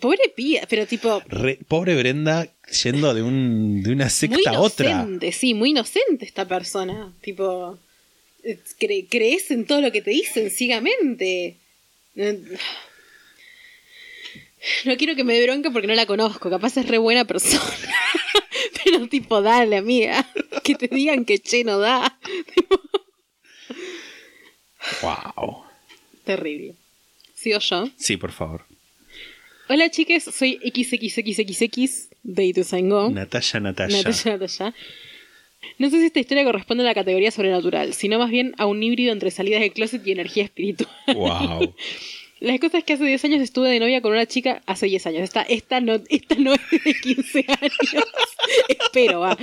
Pobre 0.00 0.32
pía, 0.34 0.62
pero 0.68 0.86
tipo. 0.86 1.22
Re- 1.28 1.58
pobre 1.68 1.94
Brenda 1.94 2.48
yendo 2.82 3.12
de, 3.12 3.22
un, 3.22 3.82
de 3.82 3.92
una 3.92 4.04
Muy 4.04 4.10
secta 4.10 4.50
a 4.52 4.60
otra. 4.60 4.90
inocente, 4.90 5.32
sí, 5.32 5.52
muy 5.54 5.70
inocente 5.70 6.24
esta 6.24 6.46
persona. 6.48 7.12
Tipo. 7.20 7.78
eh, 8.44 8.58
cre- 8.80 9.06
crees 9.10 9.50
en 9.50 9.66
todo 9.66 9.82
lo 9.82 9.92
que 9.92 10.00
te 10.00 10.10
dicen 10.12 10.50
ciegamente. 10.50 11.56
No 14.84 14.96
quiero 14.96 15.14
que 15.16 15.24
me 15.24 15.34
dé 15.34 15.44
bronca 15.44 15.70
porque 15.70 15.86
no 15.86 15.94
la 15.94 16.06
conozco. 16.06 16.50
Capaz 16.50 16.76
es 16.76 16.88
re 16.88 16.98
buena 16.98 17.24
persona. 17.24 17.62
Pero 18.84 19.08
tipo, 19.08 19.42
dale, 19.42 19.76
amiga. 19.76 20.28
Que 20.62 20.74
te 20.74 20.88
digan 20.88 21.24
que 21.24 21.38
che 21.38 21.64
no 21.64 21.78
da. 21.78 22.18
Wow. 25.02 25.64
Terrible. 26.24 26.74
¿Sigo 27.34 27.58
yo? 27.58 27.88
Sí, 27.96 28.16
por 28.16 28.32
favor. 28.32 28.64
Hola 29.68 29.90
chiques, 29.90 30.24
soy 30.24 30.58
XXXXX 30.62 32.08
de 32.22 32.44
Ituzaingó. 32.44 33.10
Natalia, 33.10 33.60
Natalia. 33.60 34.02
Natalia, 34.02 34.38
Natalia. 34.38 34.74
No 35.78 35.88
sé 35.90 36.00
si 36.00 36.06
esta 36.06 36.20
historia 36.20 36.44
corresponde 36.44 36.82
a 36.82 36.86
la 36.86 36.94
categoría 36.94 37.30
sobrenatural, 37.30 37.94
sino 37.94 38.18
más 38.18 38.30
bien 38.30 38.54
a 38.58 38.66
un 38.66 38.82
híbrido 38.82 39.12
entre 39.12 39.30
salidas 39.30 39.60
del 39.60 39.72
closet 39.72 40.06
y 40.06 40.12
energía 40.12 40.44
espiritual. 40.44 40.90
Wow. 41.14 41.74
Las 42.42 42.58
cosas 42.58 42.80
es 42.80 42.84
que 42.84 42.94
hace 42.94 43.04
10 43.04 43.24
años 43.26 43.40
estuve 43.40 43.68
de 43.68 43.78
novia 43.78 44.00
con 44.02 44.10
una 44.10 44.26
chica, 44.26 44.62
hace 44.66 44.86
10 44.86 45.06
años, 45.06 45.22
esta, 45.22 45.42
esta, 45.42 45.80
no, 45.80 46.00
esta 46.08 46.34
no 46.34 46.54
es 46.54 46.84
de 46.84 46.92
15 46.92 47.44
años, 47.60 48.04
espero, 48.68 49.20
va. 49.20 49.38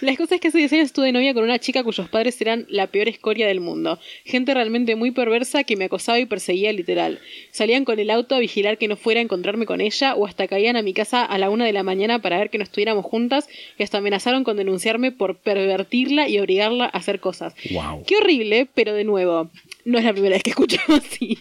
Las 0.00 0.16
cosas 0.16 0.32
es 0.32 0.40
que 0.40 0.48
hace 0.48 0.58
10 0.58 0.72
años 0.74 0.86
estuve 0.86 1.06
de 1.06 1.12
novia 1.12 1.34
con 1.34 1.42
una 1.42 1.58
chica 1.58 1.82
cuyos 1.82 2.08
padres 2.08 2.40
eran 2.40 2.66
la 2.68 2.86
peor 2.86 3.08
escoria 3.08 3.48
del 3.48 3.58
mundo. 3.58 3.98
Gente 4.24 4.54
realmente 4.54 4.94
muy 4.94 5.10
perversa 5.10 5.64
que 5.64 5.74
me 5.74 5.86
acosaba 5.86 6.20
y 6.20 6.26
perseguía 6.26 6.72
literal. 6.72 7.18
Salían 7.50 7.84
con 7.84 7.98
el 7.98 8.10
auto 8.10 8.36
a 8.36 8.38
vigilar 8.38 8.78
que 8.78 8.86
no 8.86 8.96
fuera 8.96 9.18
a 9.18 9.24
encontrarme 9.24 9.66
con 9.66 9.80
ella 9.80 10.14
o 10.14 10.24
hasta 10.24 10.46
caían 10.46 10.76
a 10.76 10.82
mi 10.82 10.94
casa 10.94 11.24
a 11.24 11.36
la 11.38 11.50
una 11.50 11.64
de 11.64 11.72
la 11.72 11.82
mañana 11.82 12.20
para 12.20 12.38
ver 12.38 12.50
que 12.50 12.58
no 12.58 12.64
estuviéramos 12.64 13.04
juntas 13.04 13.48
y 13.76 13.82
hasta 13.82 13.98
amenazaron 13.98 14.44
con 14.44 14.56
denunciarme 14.56 15.10
por 15.10 15.36
pervertirla 15.36 16.28
y 16.28 16.38
obligarla 16.38 16.84
a 16.84 16.98
hacer 16.98 17.18
cosas. 17.18 17.54
Wow. 17.72 18.04
Qué 18.06 18.18
horrible, 18.18 18.68
pero 18.72 18.92
de 18.92 19.02
nuevo, 19.02 19.50
no 19.84 19.98
es 19.98 20.04
la 20.04 20.12
primera 20.12 20.34
vez 20.34 20.42
que 20.42 20.50
escucho 20.50 20.78
así. 20.88 21.38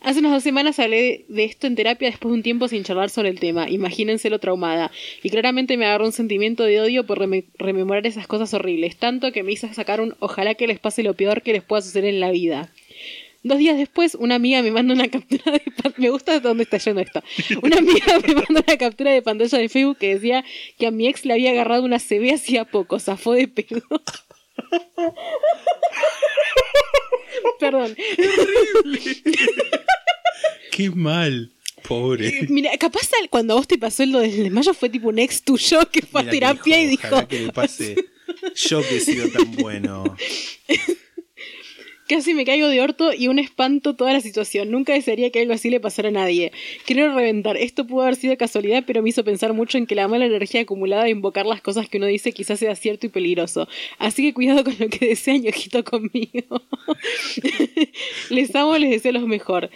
Hace 0.00 0.20
unas 0.20 0.32
dos 0.32 0.42
semanas 0.44 0.78
hablé 0.78 1.24
de 1.28 1.44
esto 1.44 1.66
en 1.66 1.74
terapia 1.74 2.08
después 2.08 2.30
de 2.30 2.36
un 2.36 2.42
tiempo 2.42 2.68
sin 2.68 2.84
charlar 2.84 3.10
sobre 3.10 3.30
el 3.30 3.40
tema. 3.40 3.68
Imagínense 3.68 4.30
lo 4.30 4.38
traumada. 4.38 4.92
Y 5.22 5.30
claramente 5.30 5.76
me 5.76 5.86
agarró 5.86 6.04
un 6.06 6.12
sentimiento 6.12 6.62
de 6.64 6.80
odio 6.80 7.04
por 7.04 7.18
reme- 7.18 7.46
rememorar 7.58 8.06
esas 8.06 8.26
cosas 8.28 8.54
horribles. 8.54 8.96
Tanto 8.96 9.32
que 9.32 9.42
me 9.42 9.52
hizo 9.52 9.66
sacar 9.74 10.00
un 10.00 10.14
ojalá 10.20 10.54
que 10.54 10.66
les 10.68 10.78
pase 10.78 11.02
lo 11.02 11.14
peor 11.14 11.42
que 11.42 11.52
les 11.52 11.64
pueda 11.64 11.82
suceder 11.82 12.04
en 12.14 12.20
la 12.20 12.30
vida. 12.30 12.72
Dos 13.42 13.58
días 13.58 13.76
después, 13.78 14.14
una 14.16 14.34
amiga 14.36 14.62
me 14.62 14.70
manda 14.70 14.92
una 14.94 15.08
captura 15.10 15.50
de 15.52 15.60
pantalla. 15.60 15.94
Me 15.96 16.10
gusta 16.10 16.38
dónde 16.40 16.62
está 16.64 16.78
yendo 16.78 17.00
esto. 17.00 17.22
Una 17.62 17.78
amiga 17.78 18.20
me 18.24 18.34
manda 18.34 18.62
una 18.66 18.76
captura 18.76 19.12
de 19.12 19.22
pantalla 19.22 19.58
de 19.58 19.68
Facebook 19.68 19.98
que 19.98 20.14
decía 20.14 20.44
que 20.78 20.86
a 20.86 20.90
mi 20.92 21.08
ex 21.08 21.24
le 21.24 21.32
había 21.32 21.50
agarrado 21.50 21.82
una 21.84 21.98
CB 21.98 22.34
hacía 22.34 22.64
poco. 22.66 23.00
Zafó 23.00 23.32
de 23.32 23.48
pedo. 23.48 23.82
Perdón. 27.60 27.96
Qué 30.70 30.90
mal. 30.90 31.50
Pobre. 31.86 32.46
Mira, 32.48 32.76
capaz 32.76 33.08
cuando 33.30 33.54
a 33.54 33.56
vos 33.56 33.68
te 33.68 33.78
pasó 33.78 34.04
lo 34.04 34.18
del 34.18 34.36
desmayo 34.36 34.74
fue 34.74 34.88
tipo 34.90 35.08
un 35.08 35.18
ex 35.18 35.42
tuyo 35.42 35.88
que 35.90 36.02
fue 36.02 36.20
Mira 36.20 36.20
a 36.20 36.24
que 36.24 36.30
terapia 36.30 36.82
y 36.82 36.86
dijo, 36.86 37.02
dijo. 37.02 37.14
"Ojalá 37.14 37.28
que 37.28 37.40
le 37.40 37.52
pase 37.52 37.96
yo 38.54 38.82
que 38.82 38.96
he 38.96 39.00
sido 39.00 39.28
tan 39.28 39.52
bueno. 39.56 40.16
Casi 42.08 42.34
me 42.34 42.44
caigo 42.44 42.68
de 42.68 42.80
orto 42.80 43.12
y 43.12 43.28
un 43.28 43.38
espanto 43.38 43.94
toda 43.94 44.12
la 44.12 44.20
situación. 44.20 44.70
Nunca 44.70 44.94
desearía 44.94 45.30
que 45.30 45.40
algo 45.40 45.52
así 45.52 45.68
le 45.70 45.78
pasara 45.78 46.08
a 46.08 46.12
nadie. 46.12 46.52
Quiero 46.86 47.14
reventar. 47.14 47.56
Esto 47.56 47.86
pudo 47.86 48.02
haber 48.02 48.16
sido 48.16 48.36
casualidad, 48.36 48.84
pero 48.86 49.02
me 49.02 49.10
hizo 49.10 49.24
pensar 49.24 49.52
mucho 49.52 49.78
en 49.78 49.86
que 49.86 49.94
la 49.94 50.08
mala 50.08 50.26
energía 50.26 50.62
acumulada 50.62 51.04
de 51.04 51.10
invocar 51.10 51.46
las 51.46 51.60
cosas 51.60 51.88
que 51.88 51.98
uno 51.98 52.06
dice 52.06 52.32
quizás 52.32 52.58
sea 52.58 52.74
cierto 52.76 53.06
y 53.06 53.10
peligroso. 53.10 53.68
Así 53.98 54.22
que 54.22 54.34
cuidado 54.34 54.64
con 54.64 54.74
lo 54.78 54.88
que 54.88 55.06
desean 55.06 55.44
y 55.44 55.48
ojito 55.48 55.84
conmigo. 55.84 56.62
les 58.30 58.54
amo, 58.54 58.76
les 58.78 58.90
deseo 58.90 59.12
lo 59.12 59.26
mejor. 59.26 59.70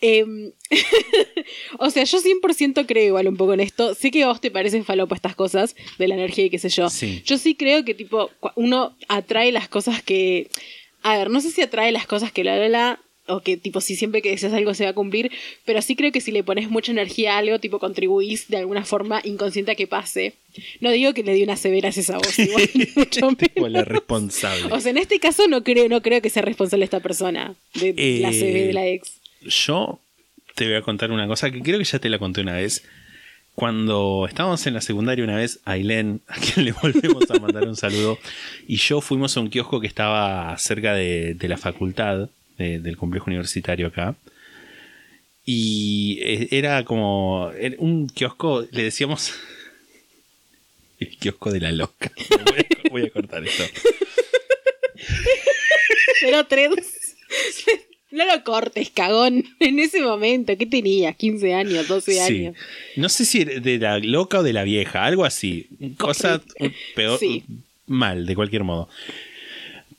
Em, 0.00 0.52
o 1.78 1.90
sea, 1.90 2.04
yo 2.04 2.18
100% 2.18 2.84
creo 2.86 3.06
igual 3.06 3.28
un 3.28 3.36
poco 3.36 3.54
en 3.54 3.60
esto. 3.60 3.94
Sé 3.94 4.10
que 4.10 4.24
a 4.24 4.28
vos 4.28 4.40
te 4.40 4.50
parecen 4.50 4.84
falopa 4.84 5.14
estas 5.14 5.34
cosas 5.34 5.74
de 5.98 6.08
la 6.08 6.14
energía 6.14 6.46
y 6.46 6.50
qué 6.50 6.58
sé 6.58 6.68
yo. 6.68 6.90
Sí. 6.90 7.22
Yo 7.24 7.38
sí 7.38 7.54
creo 7.54 7.84
que 7.84 7.94
tipo 7.94 8.30
uno 8.56 8.96
atrae 9.08 9.52
las 9.52 9.68
cosas 9.68 10.02
que... 10.02 10.48
A 11.06 11.16
ver, 11.16 11.30
no 11.30 11.40
sé 11.40 11.52
si 11.52 11.62
atrae 11.62 11.92
las 11.92 12.04
cosas 12.06 12.32
que 12.32 12.42
la 12.42 12.56
la 12.56 12.68
la 12.68 13.00
o 13.28 13.40
que 13.40 13.56
tipo 13.56 13.80
si 13.80 13.94
siempre 13.94 14.22
que 14.22 14.30
deseas 14.30 14.52
algo 14.52 14.74
se 14.74 14.84
va 14.84 14.90
a 14.90 14.94
cumplir, 14.94 15.30
pero 15.64 15.80
sí 15.80 15.94
creo 15.94 16.10
que 16.10 16.20
si 16.20 16.32
le 16.32 16.42
pones 16.42 16.68
mucha 16.68 16.90
energía 16.90 17.34
a 17.34 17.38
algo, 17.38 17.60
tipo 17.60 17.78
contribuís 17.78 18.48
de 18.48 18.56
alguna 18.56 18.84
forma 18.84 19.20
inconsciente 19.22 19.70
a 19.70 19.74
que 19.76 19.86
pase. 19.86 20.34
No 20.80 20.90
digo 20.90 21.14
que 21.14 21.22
le 21.22 21.34
di 21.34 21.44
una 21.44 21.56
severa 21.56 21.88
a 21.88 21.90
esa 21.90 22.18
voz, 22.18 22.36
igual. 22.40 22.68
Como 23.54 23.68
la 23.68 23.84
responsable. 23.84 24.72
O 24.72 24.80
sea, 24.80 24.90
en 24.90 24.98
este 24.98 25.20
caso 25.20 25.46
no 25.46 25.62
creo, 25.62 25.88
no 25.88 26.02
creo 26.02 26.20
que 26.20 26.30
sea 26.30 26.42
responsable 26.42 26.84
esta 26.84 26.98
persona 26.98 27.54
de 27.74 27.94
la 28.20 28.30
Eh, 28.30 28.32
CB 28.32 28.66
de 28.66 28.72
la 28.72 28.86
ex. 28.88 29.12
Yo 29.42 30.00
te 30.56 30.66
voy 30.66 30.74
a 30.74 30.82
contar 30.82 31.12
una 31.12 31.28
cosa 31.28 31.52
que 31.52 31.62
creo 31.62 31.78
que 31.78 31.84
ya 31.84 32.00
te 32.00 32.08
la 32.08 32.18
conté 32.18 32.40
una 32.40 32.54
vez. 32.54 32.82
Cuando 33.56 34.26
estábamos 34.28 34.66
en 34.66 34.74
la 34.74 34.82
secundaria 34.82 35.24
una 35.24 35.36
vez, 35.36 35.60
Ailén, 35.64 36.20
a 36.28 36.34
quien 36.38 36.66
le 36.66 36.72
volvemos 36.72 37.28
a 37.30 37.38
mandar 37.40 37.66
un 37.66 37.74
saludo, 37.74 38.18
y 38.68 38.76
yo 38.76 39.00
fuimos 39.00 39.34
a 39.36 39.40
un 39.40 39.48
kiosco 39.50 39.80
que 39.80 39.86
estaba 39.88 40.56
cerca 40.58 40.94
de, 40.94 41.36
la 41.40 41.56
facultad 41.56 42.28
de- 42.58 42.78
del 42.78 42.96
complejo 42.98 43.26
universitario 43.28 43.88
acá. 43.88 44.14
Y 45.46 46.18
eh, 46.22 46.48
era 46.50 46.84
como 46.84 47.50
un 47.78 48.08
kiosco, 48.08 48.66
le 48.72 48.82
decíamos 48.82 49.32
el 51.00 51.16
kiosco 51.16 51.50
de 51.50 51.60
la 51.60 51.72
loca. 51.72 52.12
Voy 52.30 52.58
a, 52.58 52.90
voy 52.90 53.02
a 53.04 53.10
cortar 53.10 53.42
esto. 53.46 53.64
Pero 56.20 56.44
tres. 56.46 57.16
No 58.10 58.24
lo 58.24 58.44
cortes, 58.44 58.90
cagón. 58.90 59.44
En 59.60 59.78
ese 59.78 60.00
momento, 60.02 60.56
¿qué 60.56 60.66
tenías? 60.66 61.16
¿15 61.16 61.54
años? 61.54 61.88
¿12 61.88 62.00
Sí. 62.12 62.18
años? 62.18 62.56
No 62.96 63.08
sé 63.08 63.24
si 63.24 63.44
de 63.44 63.78
la 63.78 63.98
loca 63.98 64.38
o 64.38 64.42
de 64.42 64.52
la 64.52 64.64
vieja, 64.64 65.04
algo 65.04 65.24
así. 65.24 65.66
Cosa 65.98 66.40
peor, 66.94 67.18
Sí. 67.18 67.42
mal, 67.86 68.26
de 68.26 68.34
cualquier 68.34 68.64
modo. 68.64 68.88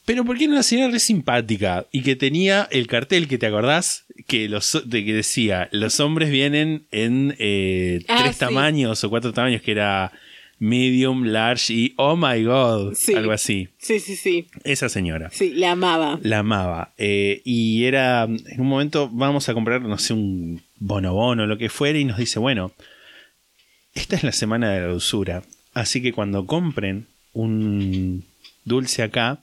Pero 0.05 0.23
porque 0.23 0.45
era 0.45 0.53
una 0.53 0.63
señora 0.63 0.91
re 0.93 0.99
simpática 0.99 1.85
y 1.91 2.01
que 2.01 2.15
tenía 2.15 2.67
el 2.71 2.87
cartel 2.87 3.27
que 3.27 3.37
te 3.37 3.45
acordás 3.45 4.05
que 4.25 4.47
los 4.47 4.81
de 4.85 5.03
que 5.03 5.13
decía 5.13 5.67
los 5.73 5.99
hombres 5.99 6.29
vienen 6.31 6.83
en 6.91 7.35
eh, 7.39 8.03
Ah, 8.07 8.19
tres 8.23 8.35
sí. 8.35 8.39
tamaños 8.39 9.03
o 9.03 9.09
cuatro 9.09 9.33
tamaños 9.33 9.61
que 9.61 9.71
era 9.71 10.13
medium, 10.59 11.23
large 11.25 11.71
y 11.73 11.93
oh 11.97 12.15
my 12.15 12.43
god, 12.43 12.93
Sí. 12.95 13.13
algo 13.13 13.31
así. 13.31 13.69
Sí, 13.77 13.99
sí, 13.99 14.15
sí. 14.15 14.47
Esa 14.63 14.89
señora. 14.89 15.29
Sí, 15.31 15.51
la 15.53 15.71
amaba. 15.71 16.19
La 16.23 16.39
amaba. 16.39 16.93
Eh, 16.97 17.41
y 17.45 17.83
era, 17.85 18.23
en 18.23 18.61
un 18.61 18.67
momento, 18.67 19.09
vamos 19.11 19.49
a 19.49 19.53
comprar, 19.53 19.81
no 19.81 19.97
sé, 19.97 20.13
un 20.13 20.61
bonobono 20.79 21.43
o 21.43 21.47
lo 21.47 21.57
que 21.57 21.69
fuera, 21.69 21.99
y 21.99 22.05
nos 22.05 22.17
dice, 22.17 22.39
bueno, 22.39 22.71
esta 23.93 24.15
es 24.15 24.23
la 24.23 24.31
semana 24.31 24.71
de 24.71 24.81
la 24.81 24.87
dulzura, 24.87 25.43
así 25.73 26.01
que 26.01 26.13
cuando 26.13 26.45
compren 26.45 27.07
un 27.33 28.23
dulce 28.65 29.03
acá, 29.03 29.39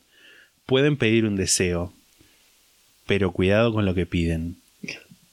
pueden 0.67 0.97
pedir 0.97 1.27
un 1.27 1.37
deseo, 1.37 1.93
pero 3.07 3.33
cuidado 3.33 3.73
con 3.73 3.85
lo 3.85 3.95
que 3.95 4.07
piden. 4.07 4.57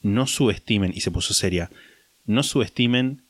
No 0.03 0.25
subestimen, 0.27 0.91
y 0.95 1.01
se 1.01 1.11
puso 1.11 1.33
seria, 1.33 1.69
no 2.25 2.43
subestimen 2.43 3.21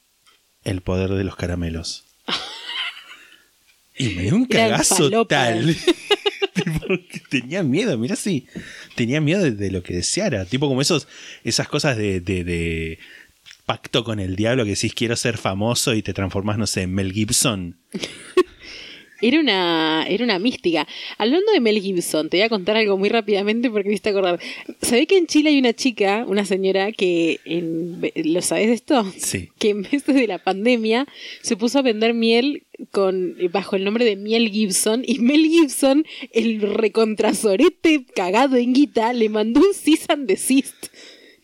el 0.63 0.81
poder 0.81 1.09
de 1.11 1.23
los 1.23 1.35
caramelos. 1.35 2.05
Y 3.97 4.09
me 4.15 4.23
dio 4.23 4.35
un 4.35 4.45
cagazo 4.45 5.25
tal. 5.27 5.75
Tipo, 6.53 6.85
tenía 7.29 7.63
miedo, 7.63 7.97
mira 7.97 8.15
si 8.17 8.45
tenía 8.95 9.21
miedo 9.21 9.41
de, 9.41 9.51
de 9.51 9.71
lo 9.71 9.83
que 9.83 9.93
deseara. 9.95 10.45
Tipo 10.45 10.67
como 10.67 10.81
esos, 10.81 11.07
esas 11.43 11.67
cosas 11.67 11.95
de, 11.97 12.19
de- 12.19 12.43
de 12.43 12.99
pacto 13.65 14.03
con 14.03 14.19
el 14.19 14.35
diablo 14.35 14.63
que 14.65 14.71
decís 14.71 14.93
quiero 14.93 15.15
ser 15.15 15.37
famoso 15.37 15.93
y 15.93 16.01
te 16.01 16.13
transformás, 16.13 16.57
no 16.57 16.67
sé, 16.67 16.81
en 16.83 16.93
Mel 16.93 17.13
Gibson. 17.13 17.79
Era 19.21 19.39
una, 19.39 20.05
era 20.07 20.23
una 20.23 20.39
mística. 20.39 20.87
Hablando 21.17 21.51
de 21.51 21.59
Mel 21.59 21.81
Gibson, 21.81 22.29
te 22.29 22.37
voy 22.37 22.45
a 22.45 22.49
contar 22.49 22.77
algo 22.77 22.97
muy 22.97 23.09
rápidamente 23.09 23.69
porque 23.69 23.87
me 23.87 23.93
hiciste 23.93 24.09
acordar. 24.09 24.39
¿Sabés 24.81 25.07
que 25.07 25.17
en 25.17 25.27
Chile 25.27 25.51
hay 25.51 25.59
una 25.59 25.73
chica, 25.73 26.25
una 26.27 26.45
señora, 26.45 26.91
que 26.91 27.39
en, 27.45 28.01
¿lo 28.15 28.41
sabés 28.41 28.67
de 28.67 28.73
esto? 28.73 29.05
Sí. 29.17 29.49
Que 29.59 29.69
en 29.69 29.83
vez 29.83 30.05
de 30.05 30.27
la 30.27 30.39
pandemia 30.39 31.07
se 31.41 31.55
puso 31.55 31.79
a 31.79 31.81
vender 31.81 32.13
miel 32.13 32.63
con 32.89 33.35
bajo 33.51 33.75
el 33.75 33.83
nombre 33.83 34.05
de 34.05 34.15
Miel 34.15 34.49
Gibson 34.49 35.03
y 35.05 35.19
Mel 35.19 35.45
Gibson, 35.45 36.05
el 36.31 36.61
recontrasorete 36.61 38.05
cagado 38.15 38.55
en 38.57 38.73
guita, 38.73 39.13
le 39.13 39.29
mandó 39.29 39.59
un 39.59 39.73
cease 39.73 40.05
and 40.09 40.27
desist. 40.27 40.87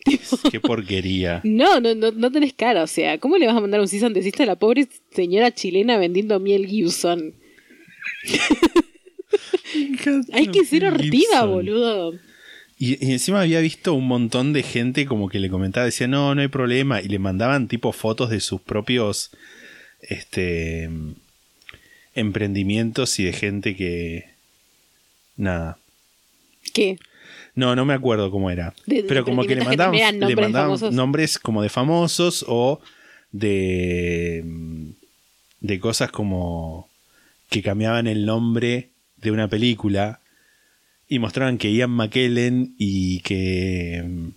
Qué 0.50 0.60
porquería. 0.60 1.40
no, 1.44 1.80
no, 1.80 1.94
no, 1.94 2.10
no 2.10 2.32
tenés 2.32 2.54
cara, 2.54 2.82
o 2.82 2.86
sea, 2.86 3.18
¿cómo 3.18 3.36
le 3.36 3.46
vas 3.46 3.56
a 3.56 3.60
mandar 3.60 3.80
un 3.80 3.88
cease 3.88 4.06
and 4.06 4.14
desist 4.14 4.40
a 4.40 4.46
la 4.46 4.56
pobre 4.56 4.88
señora 5.10 5.54
chilena 5.54 5.98
vendiendo 5.98 6.40
Miel 6.40 6.66
Gibson? 6.66 7.34
Hay 10.32 10.48
que 10.48 10.64
ser 10.64 10.84
hortiva, 10.86 11.44
boludo. 11.44 12.14
Y, 12.78 13.04
y 13.04 13.12
encima 13.12 13.40
había 13.40 13.60
visto 13.60 13.94
un 13.94 14.06
montón 14.06 14.52
de 14.52 14.62
gente 14.62 15.06
como 15.06 15.28
que 15.28 15.40
le 15.40 15.50
comentaba, 15.50 15.86
decía, 15.86 16.06
no, 16.06 16.34
no 16.34 16.40
hay 16.40 16.48
problema. 16.48 17.00
Y 17.02 17.08
le 17.08 17.18
mandaban 17.18 17.68
tipo 17.68 17.92
fotos 17.92 18.30
de 18.30 18.40
sus 18.40 18.60
propios 18.60 19.30
este 20.00 20.88
emprendimientos 22.14 23.18
y 23.18 23.24
de 23.24 23.32
gente 23.32 23.76
que. 23.76 24.30
Nada. 25.36 25.78
¿Qué? 26.72 26.98
No, 27.54 27.74
no 27.74 27.84
me 27.84 27.94
acuerdo 27.94 28.30
cómo 28.30 28.50
era. 28.50 28.74
De- 28.86 29.02
Pero 29.04 29.24
como 29.24 29.42
que 29.42 29.54
le 29.56 29.62
que 29.62 29.66
mandaban, 29.66 29.94
eran 29.96 30.14
le 30.14 30.20
nombres 30.20 30.52
mandaban 30.52 30.94
nombres 30.94 31.38
como 31.38 31.62
de 31.62 31.68
famosos 31.68 32.44
o 32.48 32.80
de. 33.32 34.44
de 35.60 35.80
cosas 35.80 36.10
como. 36.10 36.88
Que 37.48 37.62
cambiaban 37.62 38.06
el 38.06 38.26
nombre 38.26 38.90
de 39.16 39.30
una 39.30 39.48
película 39.48 40.20
y 41.08 41.18
mostraban 41.18 41.58
que 41.58 41.72
Ian 41.72 41.90
McKellen 41.90 42.74
y 42.78 43.20
que. 43.20 44.02
mm, 44.06 44.28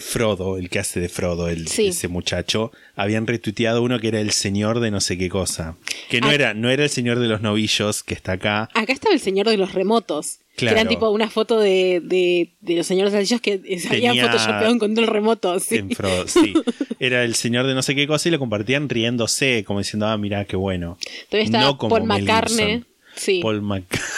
Frodo, 0.00 0.58
el 0.58 0.70
que 0.70 0.78
hace 0.78 1.00
de 1.00 1.08
Frodo, 1.08 1.48
el, 1.48 1.66
Sí. 1.66 1.88
ese 1.88 2.06
muchacho, 2.06 2.70
habían 2.94 3.26
retuiteado 3.26 3.82
uno 3.82 3.98
que 3.98 4.06
era 4.06 4.20
el 4.20 4.30
señor 4.30 4.78
de 4.78 4.92
no 4.92 5.00
sé 5.00 5.18
qué 5.18 5.28
cosa. 5.28 5.76
Que 6.08 6.20
no, 6.20 6.30
era, 6.30 6.54
no 6.54 6.70
era 6.70 6.84
el 6.84 6.88
señor 6.90 7.18
de 7.18 7.26
los 7.26 7.40
novillos 7.40 8.04
que 8.04 8.14
está 8.14 8.32
acá. 8.32 8.68
Acá 8.74 8.92
estaba 8.92 9.12
el 9.12 9.18
señor 9.20 9.48
de 9.48 9.56
los 9.56 9.72
remotos. 9.74 10.38
Que 10.58 10.64
Claro. 10.66 10.76
eran 10.78 10.88
tipo 10.88 11.08
una 11.10 11.30
foto 11.30 11.60
de, 11.60 12.00
de, 12.02 12.50
de 12.60 12.74
los 12.74 12.84
señores 12.84 13.14
anillos 13.14 13.40
que 13.40 13.60
se 13.78 13.88
habían 13.88 14.16
photoshopeado 14.18 14.72
un 14.72 14.80
control 14.80 15.06
remoto. 15.06 15.60
Sí. 15.60 15.76
En 15.76 15.90
Frodo, 15.92 16.26
sí. 16.26 16.52
Era 16.98 17.22
el 17.22 17.36
señor 17.36 17.66
de 17.68 17.74
no 17.74 17.82
sé 17.82 17.94
qué 17.94 18.08
cosa 18.08 18.28
y 18.28 18.32
lo 18.32 18.40
compartían 18.40 18.88
riéndose, 18.88 19.62
como 19.64 19.78
diciendo, 19.78 20.06
ah, 20.08 20.18
mira, 20.18 20.44
qué 20.46 20.56
bueno. 20.56 20.98
Todavía 21.30 21.44
estaba 21.46 21.64
No 21.64 21.78
como 21.78 21.94
Paul 21.94 22.08
McCartney. 22.08 22.82
Sí. 23.14 23.38
Paul 23.40 23.62
McCartney. 23.62 24.00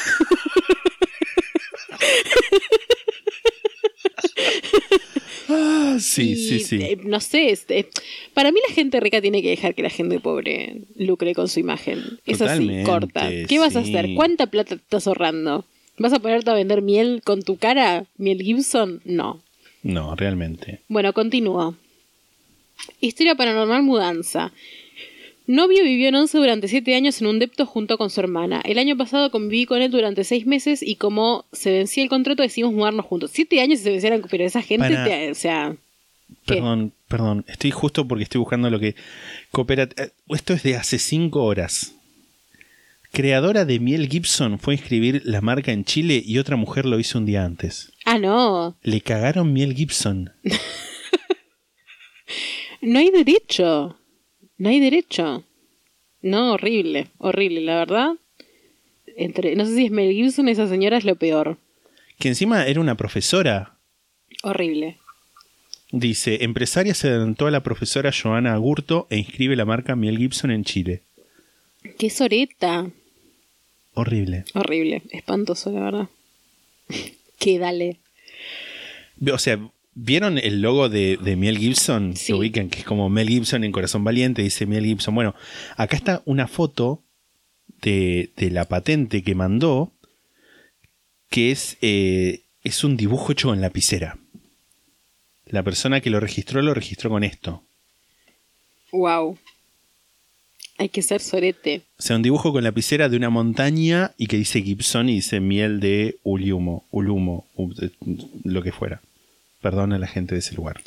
Ah, 5.53 5.97
sí, 6.01 6.33
Y, 6.33 6.37
sí, 6.37 6.61
sí. 6.61 6.77
eh, 6.83 6.99
no 7.05 7.19
sé, 7.21 7.51
este, 7.51 7.89
para 8.35 8.53
mí 8.53 8.61
la 8.69 8.75
gente 8.75 9.01
rica 9.01 9.21
tiene 9.21 9.43
que 9.43 9.49
dejar 9.51 9.75
que 9.75 9.83
la 9.83 9.91
gente 9.91 10.21
pobre 10.21 10.83
lucre 10.97 11.35
con 11.35 11.49
su 11.49 11.59
imagen. 11.59 12.21
Es 12.25 12.41
así, 12.41 12.71
corta. 12.85 13.29
¿Qué 13.49 13.59
vas 13.59 13.75
a 13.75 13.81
hacer? 13.81 14.11
¿Cuánta 14.15 14.47
plata 14.47 14.77
te 14.77 14.83
estás 14.83 15.07
ahorrando? 15.09 15.65
¿Vas 15.99 16.13
a 16.13 16.19
ponerte 16.19 16.51
a 16.51 16.55
vender 16.55 16.83
miel 16.83 17.21
con 17.25 17.43
tu 17.43 17.57
cara? 17.57 18.05
¿Miel 18.17 18.43
Gibson? 18.43 19.01
No. 19.05 19.41
No, 19.83 20.15
realmente. 20.17 20.81
Bueno, 20.89 21.13
continúo. 21.13 21.77
Historia 23.01 23.35
paranormal 23.35 23.83
mudanza. 23.83 24.53
Novio 25.47 25.83
vivió 25.83 26.09
en 26.09 26.15
Once 26.15 26.39
durante 26.39 26.69
siete 26.69 26.95
años 26.95 27.21
en 27.21 27.27
un 27.27 27.39
depto 27.39 27.67
junto 27.67 27.99
con 27.99 28.09
su 28.09 28.21
hermana. 28.21 28.61
El 28.65 28.79
año 28.79 28.97
pasado 28.97 29.31
conviví 29.31 29.67
con 29.67 29.83
él 29.83 29.91
durante 29.91 30.23
seis 30.25 30.47
meses 30.47 30.81
y 30.83 30.95
como 30.95 31.45
se 31.53 31.73
vencía 31.73 32.05
el 32.05 32.09
contrato 32.09 32.43
decidimos 32.43 32.73
mudarnos 32.73 33.05
juntos. 33.07 33.33
Siete 33.35 33.61
años 33.61 33.81
y 33.81 33.83
se 33.83 33.91
vencieran, 33.91 34.23
pero 34.31 34.45
esa 34.45 34.63
gente, 34.63 34.89
Para- 34.89 35.05
te- 35.05 35.31
o 35.31 35.35
sea... 35.35 35.75
¿qué? 36.47 36.55
Perdón, 36.55 36.93
perdón. 37.09 37.45
Estoy 37.49 37.73
justo 37.73 38.07
porque 38.07 38.23
estoy 38.25 38.39
buscando 38.39 38.71
lo 38.71 38.79
que. 38.79 38.95
Coopera... 39.51 39.89
eh, 39.97 40.11
Esto 40.29 40.53
es 40.55 40.63
de 40.63 40.77
hace 40.77 40.99
cinco 41.01 41.43
horas. 41.43 41.95
Creadora 43.13 43.65
de 43.65 43.81
Miel 43.81 44.09
Gibson 44.09 44.59
fue 44.59 44.75
a 44.75 44.77
inscribir 44.77 45.23
la 45.25 45.41
marca 45.41 45.73
en 45.73 45.85
Chile 45.85 46.23
y 46.25 46.39
otra 46.39 46.57
mujer 46.57 46.87
lo 46.87 46.99
hizo 46.99 47.19
un 47.19 47.27
día 47.27 47.45
antes. 47.45 47.93
Ah, 48.05 48.19
no. 48.19 48.77
Le 48.83 49.01
cagaron 49.01 49.53
Miel 49.53 49.75
Gibson. 49.75 50.33
No 52.83 52.99
hay 52.99 53.11
derecho. 53.11 53.99
No 54.57 54.69
hay 54.69 54.81
derecho. 54.81 55.45
No, 56.23 56.53
horrible, 56.53 57.09
horrible, 57.19 57.61
la 57.61 57.77
verdad. 57.77 58.13
Entre, 59.17 59.55
no 59.55 59.67
sé 59.67 59.75
si 59.75 59.85
es 59.87 59.91
Mel 59.91 60.13
Gibson, 60.13 60.49
esa 60.49 60.67
señora 60.67 60.97
es 60.97 61.05
lo 61.05 61.17
peor. 61.17 61.59
Que 62.19 62.29
encima 62.29 62.67
era 62.67 62.81
una 62.81 62.97
profesora. 62.97 63.79
Horrible. 64.43 64.99
Dice, 65.93 66.45
empresaria 66.45 66.95
se 66.95 67.09
adelantó 67.09 67.47
a 67.47 67.51
la 67.51 67.63
profesora 67.63 68.13
Joana 68.13 68.55
Agurto 68.55 69.07
e 69.11 69.19
inscribe 69.19 69.57
la 69.57 69.65
marca 69.65 69.97
Miel 69.97 70.19
Gibson 70.19 70.51
en 70.51 70.65
Chile. 70.65 71.03
Qué 71.99 72.09
soreta. 72.11 72.91
Horrible. 73.95 74.45
Horrible. 74.55 75.03
Espantoso, 75.11 75.73
la 75.73 75.81
verdad. 75.81 76.09
Qué 77.39 77.59
dale. 77.59 77.99
O 79.33 79.39
sea, 79.39 79.59
¿vieron 79.95 80.39
el 80.39 80.63
logo 80.63 80.89
de, 80.89 81.19
de 81.23 81.37
Miel 81.37 81.59
Gibson? 81.59 82.17
Sí. 82.17 82.33
Lo 82.33 82.39
ubican, 82.39 82.69
que 82.69 82.81
es 82.81 82.85
como 82.85 83.09
Mel 83.09 83.29
Gibson 83.29 83.65
en 83.65 83.73
Corazón 83.73 84.05
Valiente, 84.05 84.43
dice 84.43 84.67
Miel 84.67 84.85
Gibson. 84.85 85.15
Bueno, 85.15 85.35
acá 85.77 85.97
está 85.97 86.23
una 86.25 86.47
foto 86.49 87.03
de, 87.83 88.31
de 88.37 88.51
la 88.51 88.67
patente 88.67 89.23
que 89.23 89.35
mandó, 89.35 89.93
que 91.29 91.51
es, 91.51 91.77
eh, 91.81 92.43
es 92.63 92.85
un 92.85 92.97
dibujo 92.97 93.33
hecho 93.33 93.49
con 93.49 93.61
lapicera. 93.61 94.19
La 95.47 95.63
persona 95.63 96.01
que 96.01 96.11
lo 96.11 96.21
registró 96.21 96.63
lo 96.63 96.75
registró 96.75 97.11
con 97.11 97.25
esto. 97.25 97.65
Wow. 98.93 99.39
Hay 100.81 100.89
que 100.89 101.03
ser 101.03 101.21
sorete. 101.21 101.83
O 101.99 102.03
sea, 102.03 102.17
un 102.17 102.23
dibujo 102.23 102.53
con 102.53 102.65
lapicera 102.65 103.11
de 103.11 103.17
una 103.19 103.29
montaña 103.29 104.13
y 104.17 104.29
que 104.29 104.39
dice 104.39 104.63
Gibson 104.63 105.11
y 105.11 105.17
dice 105.17 105.39
miel 105.39 105.79
de 105.79 106.17
Uliumo, 106.23 106.87
Ulumo, 106.91 107.47
lo 108.45 108.63
que 108.63 108.73
fuera. 108.73 109.03
Perdón 109.61 109.93
a 109.93 109.99
la 109.99 110.07
gente 110.07 110.35
de 110.35 110.39
ese 110.39 110.55
lugar. 110.55 110.81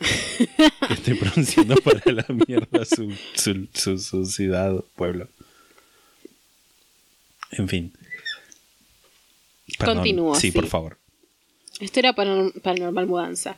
Estoy 0.90 1.14
pronunciando 1.14 1.74
para 1.76 2.00
la 2.10 2.24
mierda 2.48 2.86
su, 2.86 3.12
su, 3.34 3.68
su- 3.74 3.98
su 3.98 4.24
ciudad, 4.24 4.82
pueblo. 4.96 5.28
En 7.50 7.68
fin. 7.68 7.92
Perdón. 9.78 9.96
Continúo, 9.98 10.34
Sí, 10.36 10.50
sí. 10.50 10.52
por 10.52 10.66
favor. 10.68 10.96
Esto 11.80 12.00
era 12.00 12.14
paranor- 12.14 12.58
paranormal 12.62 13.06
mudanza. 13.06 13.56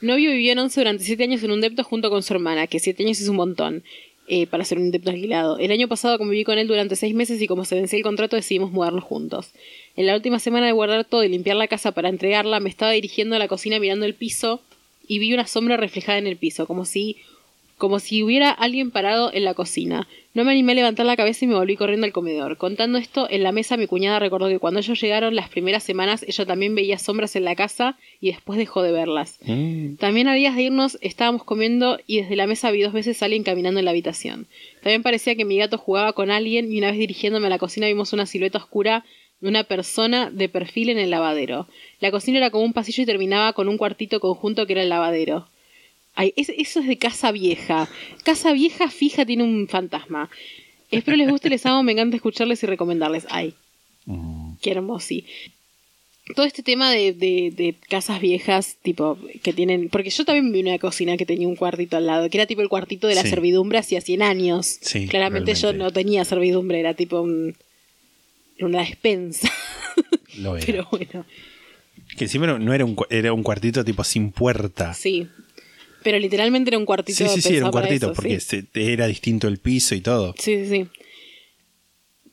Novio 0.00 0.30
vivía 0.30 0.52
en 0.52 0.58
Once 0.58 0.80
durante 0.80 1.04
siete 1.04 1.22
años 1.24 1.42
en 1.44 1.50
un 1.52 1.60
depto 1.60 1.84
junto 1.84 2.10
con 2.10 2.22
su 2.22 2.32
hermana, 2.34 2.66
que 2.66 2.78
siete 2.80 3.04
años 3.04 3.20
es 3.20 3.28
un 3.28 3.36
montón 3.36 3.84
eh, 4.28 4.46
para 4.46 4.64
ser 4.64 4.78
un 4.78 4.90
depto 4.90 5.10
alquilado. 5.10 5.58
El 5.58 5.70
año 5.70 5.88
pasado 5.88 6.18
conviví 6.18 6.44
con 6.44 6.58
él 6.58 6.68
durante 6.68 6.96
seis 6.96 7.14
meses 7.14 7.40
y 7.40 7.46
como 7.46 7.64
se 7.64 7.74
vencía 7.74 7.96
el 7.96 8.02
contrato 8.02 8.36
decidimos 8.36 8.70
mudarnos 8.70 9.04
juntos. 9.04 9.52
En 9.96 10.06
la 10.06 10.14
última 10.14 10.38
semana 10.38 10.66
de 10.66 10.72
guardar 10.72 11.04
todo 11.04 11.24
y 11.24 11.28
limpiar 11.28 11.56
la 11.56 11.68
casa 11.68 11.92
para 11.92 12.08
entregarla, 12.08 12.60
me 12.60 12.68
estaba 12.68 12.92
dirigiendo 12.92 13.36
a 13.36 13.38
la 13.38 13.48
cocina 13.48 13.80
mirando 13.80 14.06
el 14.06 14.14
piso 14.14 14.60
y 15.06 15.18
vi 15.18 15.32
una 15.32 15.46
sombra 15.46 15.76
reflejada 15.76 16.18
en 16.18 16.26
el 16.26 16.36
piso, 16.36 16.66
como 16.66 16.84
si 16.84 17.16
como 17.78 18.00
si 18.00 18.22
hubiera 18.22 18.50
alguien 18.50 18.90
parado 18.90 19.32
en 19.32 19.44
la 19.44 19.54
cocina. 19.54 20.08
No 20.38 20.44
me 20.44 20.52
animé 20.52 20.70
a 20.70 20.74
levantar 20.76 21.04
la 21.04 21.16
cabeza 21.16 21.44
y 21.44 21.48
me 21.48 21.56
volví 21.56 21.74
corriendo 21.74 22.06
al 22.06 22.12
comedor. 22.12 22.58
Contando 22.58 22.96
esto, 22.96 23.26
en 23.28 23.42
la 23.42 23.50
mesa 23.50 23.76
mi 23.76 23.88
cuñada 23.88 24.20
recordó 24.20 24.46
que 24.46 24.60
cuando 24.60 24.78
ellos 24.78 25.00
llegaron 25.00 25.34
las 25.34 25.48
primeras 25.48 25.82
semanas, 25.82 26.24
ella 26.28 26.46
también 26.46 26.76
veía 26.76 26.96
sombras 26.96 27.34
en 27.34 27.42
la 27.42 27.56
casa 27.56 27.98
y 28.20 28.28
después 28.30 28.56
dejó 28.56 28.82
de 28.82 28.92
verlas. 28.92 29.40
Mm. 29.42 29.96
También 29.96 30.28
a 30.28 30.34
días 30.34 30.54
de 30.54 30.62
irnos 30.62 30.96
estábamos 31.00 31.42
comiendo 31.42 31.98
y 32.06 32.20
desde 32.20 32.36
la 32.36 32.46
mesa 32.46 32.70
vi 32.70 32.82
dos 32.82 32.92
veces 32.92 33.20
a 33.20 33.24
alguien 33.24 33.42
caminando 33.42 33.80
en 33.80 33.84
la 33.84 33.90
habitación. 33.90 34.46
También 34.80 35.02
parecía 35.02 35.34
que 35.34 35.44
mi 35.44 35.58
gato 35.58 35.76
jugaba 35.76 36.12
con 36.12 36.30
alguien 36.30 36.70
y 36.70 36.78
una 36.78 36.92
vez 36.92 37.00
dirigiéndome 37.00 37.48
a 37.48 37.50
la 37.50 37.58
cocina 37.58 37.88
vimos 37.88 38.12
una 38.12 38.24
silueta 38.24 38.58
oscura 38.58 39.04
de 39.40 39.48
una 39.48 39.64
persona 39.64 40.30
de 40.30 40.48
perfil 40.48 40.90
en 40.90 40.98
el 40.98 41.10
lavadero. 41.10 41.66
La 41.98 42.12
cocina 42.12 42.38
era 42.38 42.50
como 42.50 42.62
un 42.62 42.74
pasillo 42.74 43.02
y 43.02 43.06
terminaba 43.06 43.54
con 43.54 43.68
un 43.68 43.76
cuartito 43.76 44.20
conjunto 44.20 44.68
que 44.68 44.74
era 44.74 44.82
el 44.82 44.88
lavadero. 44.88 45.48
Ay, 46.14 46.32
es- 46.36 46.52
eso 46.56 46.80
es 46.80 46.86
de 46.88 46.96
casa 46.98 47.30
vieja. 47.32 47.88
Casa 48.24 48.52
vieja 48.52 48.90
fija 48.90 49.24
tiene 49.24 49.44
un 49.44 49.68
fantasma. 49.68 50.28
Espero 50.90 51.16
les 51.16 51.28
guste, 51.30 51.50
les 51.50 51.64
amo, 51.66 51.82
me 51.82 51.92
encanta 51.92 52.16
escucharles 52.16 52.62
y 52.62 52.66
recomendarles. 52.66 53.26
Ay, 53.30 53.54
qué 54.62 54.70
hermoso. 54.72 55.14
Todo 56.34 56.44
este 56.44 56.62
tema 56.62 56.90
de, 56.90 57.12
de- 57.14 57.52
de 57.56 57.74
casas 57.88 58.20
viejas, 58.20 58.76
tipo, 58.82 59.16
que 59.42 59.52
tienen. 59.54 59.88
Porque 59.88 60.10
yo 60.10 60.24
también 60.26 60.52
vi 60.52 60.60
una 60.60 60.78
cocina 60.78 61.16
que 61.16 61.24
tenía 61.24 61.48
un 61.48 61.56
cuartito 61.56 61.96
al 61.96 62.06
lado, 62.06 62.28
que 62.28 62.36
era 62.36 62.46
tipo 62.46 62.60
el 62.60 62.68
cuartito 62.68 63.06
de 63.06 63.14
la 63.14 63.22
Sí. 63.22 63.30
servidumbre 63.30 63.78
hacía 63.78 64.00
100 64.02 64.20
años. 64.22 64.78
Sí, 64.82 65.06
Claramente 65.08 65.54
yo 65.54 65.72
no 65.72 65.90
tenía 65.90 66.24
servidumbre, 66.26 66.80
era 66.80 66.92
tipo 66.94 67.20
un- 67.22 67.54
una 68.60 68.80
despensa. 68.80 69.50
Lo 70.38 70.56
era. 70.56 70.66
Pero 70.66 70.88
bueno, 70.90 71.24
Que 72.18 72.24
encima 72.24 72.46
no- 72.46 72.58
no 72.58 72.74
era 72.74 72.84
un, 72.84 72.96
era 73.08 73.32
un 73.32 73.42
cuartito 73.42 73.82
tipo 73.84 74.04
sin 74.04 74.30
puerta. 74.32 74.92
sí. 74.94 75.28
Pero 76.02 76.18
literalmente 76.18 76.70
era 76.70 76.78
un 76.78 76.84
cuartito 76.86 77.18
Sí, 77.18 77.28
sí, 77.28 77.40
sí, 77.48 77.56
era 77.56 77.66
un 77.66 77.72
cuartito, 77.72 78.06
eso, 78.06 78.14
porque 78.14 78.38
sí. 78.40 78.60
era 78.74 79.06
distinto 79.06 79.48
el 79.48 79.58
piso 79.58 79.94
y 79.94 80.00
todo. 80.00 80.34
Sí, 80.38 80.64
sí, 80.64 80.66
sí. 80.68 80.86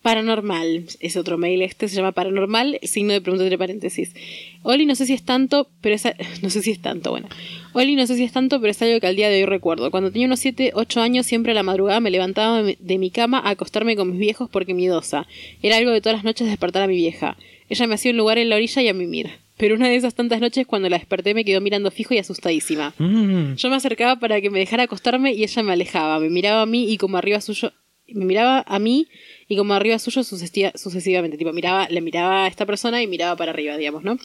Paranormal, 0.01 0.85
es 0.99 1.17
otro 1.17 1.39
mail 1.39 1.63
este, 1.63 1.87
se 1.87 1.95
llama 1.95 2.11
Paranormal, 2.11 2.77
signo 2.83 3.13
de 3.13 3.21
pregunta 3.21 3.43
entre 3.43 3.57
paréntesis. 3.57 4.13
Oli, 4.61 4.85
no 4.85 4.93
sé 4.93 5.07
si 5.07 5.13
es 5.13 5.23
tanto, 5.23 5.67
pero 5.81 5.95
es... 5.95 6.05
a- 6.05 6.15
No 6.43 6.51
sé 6.51 6.61
si 6.61 6.69
es 6.69 6.79
tanto, 6.79 7.09
bueno. 7.09 7.27
Oli, 7.73 7.95
no 7.95 8.05
sé 8.05 8.15
si 8.15 8.23
es 8.23 8.31
tanto, 8.31 8.61
pero 8.61 8.69
es 8.69 8.79
algo 8.83 8.99
que 8.99 9.07
al 9.07 9.15
día 9.15 9.29
de 9.29 9.37
hoy 9.37 9.45
recuerdo. 9.45 9.89
Cuando 9.89 10.11
tenía 10.11 10.27
unos 10.27 10.41
7, 10.41 10.73
8 10.75 11.01
años, 11.01 11.25
siempre 11.25 11.53
a 11.53 11.55
la 11.55 11.63
madrugada 11.63 11.99
me 12.01 12.11
levantaba 12.11 12.57
de 12.57 12.63
mi- 12.63 12.77
de 12.79 12.97
mi 12.99 13.09
cama 13.09 13.39
a 13.39 13.49
acostarme 13.49 13.95
con 13.95 14.11
mis 14.11 14.19
viejos 14.19 14.47
porque 14.47 14.75
miedosa. 14.75 15.25
Era 15.63 15.77
algo 15.77 15.89
de 15.89 16.01
todas 16.01 16.17
las 16.19 16.23
noches 16.23 16.45
despertar 16.47 16.83
a 16.83 16.87
mi 16.87 16.97
vieja. 16.97 17.35
Ella 17.67 17.87
me 17.87 17.95
hacía 17.95 18.11
un 18.11 18.17
lugar 18.17 18.37
en 18.37 18.49
la 18.49 18.57
orilla 18.57 18.83
y 18.83 18.87
a 18.89 18.93
mimir. 18.93 19.31
Pero 19.57 19.75
una 19.75 19.87
de 19.87 19.95
esas 19.95 20.15
tantas 20.15 20.41
noches, 20.41 20.67
cuando 20.67 20.89
la 20.89 20.97
desperté, 20.97 21.33
me 21.33 21.45
quedó 21.45 21.61
mirando 21.61 21.89
fijo 21.91 22.13
y 22.13 22.17
asustadísima. 22.17 22.93
Mm. 22.97 23.55
Yo 23.55 23.69
me 23.69 23.75
acercaba 23.75 24.17
para 24.17 24.41
que 24.41 24.49
me 24.49 24.59
dejara 24.59 24.83
acostarme 24.83 25.33
y 25.33 25.43
ella 25.43 25.63
me 25.63 25.73
alejaba. 25.73 26.19
Me 26.19 26.29
miraba 26.29 26.61
a 26.63 26.65
mí 26.65 26.91
y 26.91 26.97
como 26.97 27.17
arriba 27.17 27.39
suyo. 27.39 27.71
Me 28.07 28.25
miraba 28.25 28.63
a 28.67 28.79
mí 28.79 29.07
y 29.47 29.55
como 29.55 29.73
arriba 29.73 29.97
suyo 29.97 30.23
sucesivamente. 30.23 30.77
sucesivamente. 30.77 31.37
Tipo, 31.37 31.53
miraba, 31.53 31.87
le 31.89 32.01
miraba 32.01 32.45
a 32.45 32.47
esta 32.47 32.65
persona 32.65 33.01
y 33.01 33.07
miraba 33.07 33.35
para 33.37 33.51
arriba, 33.51 33.77
digamos, 33.77 34.03
¿no? 34.03 34.17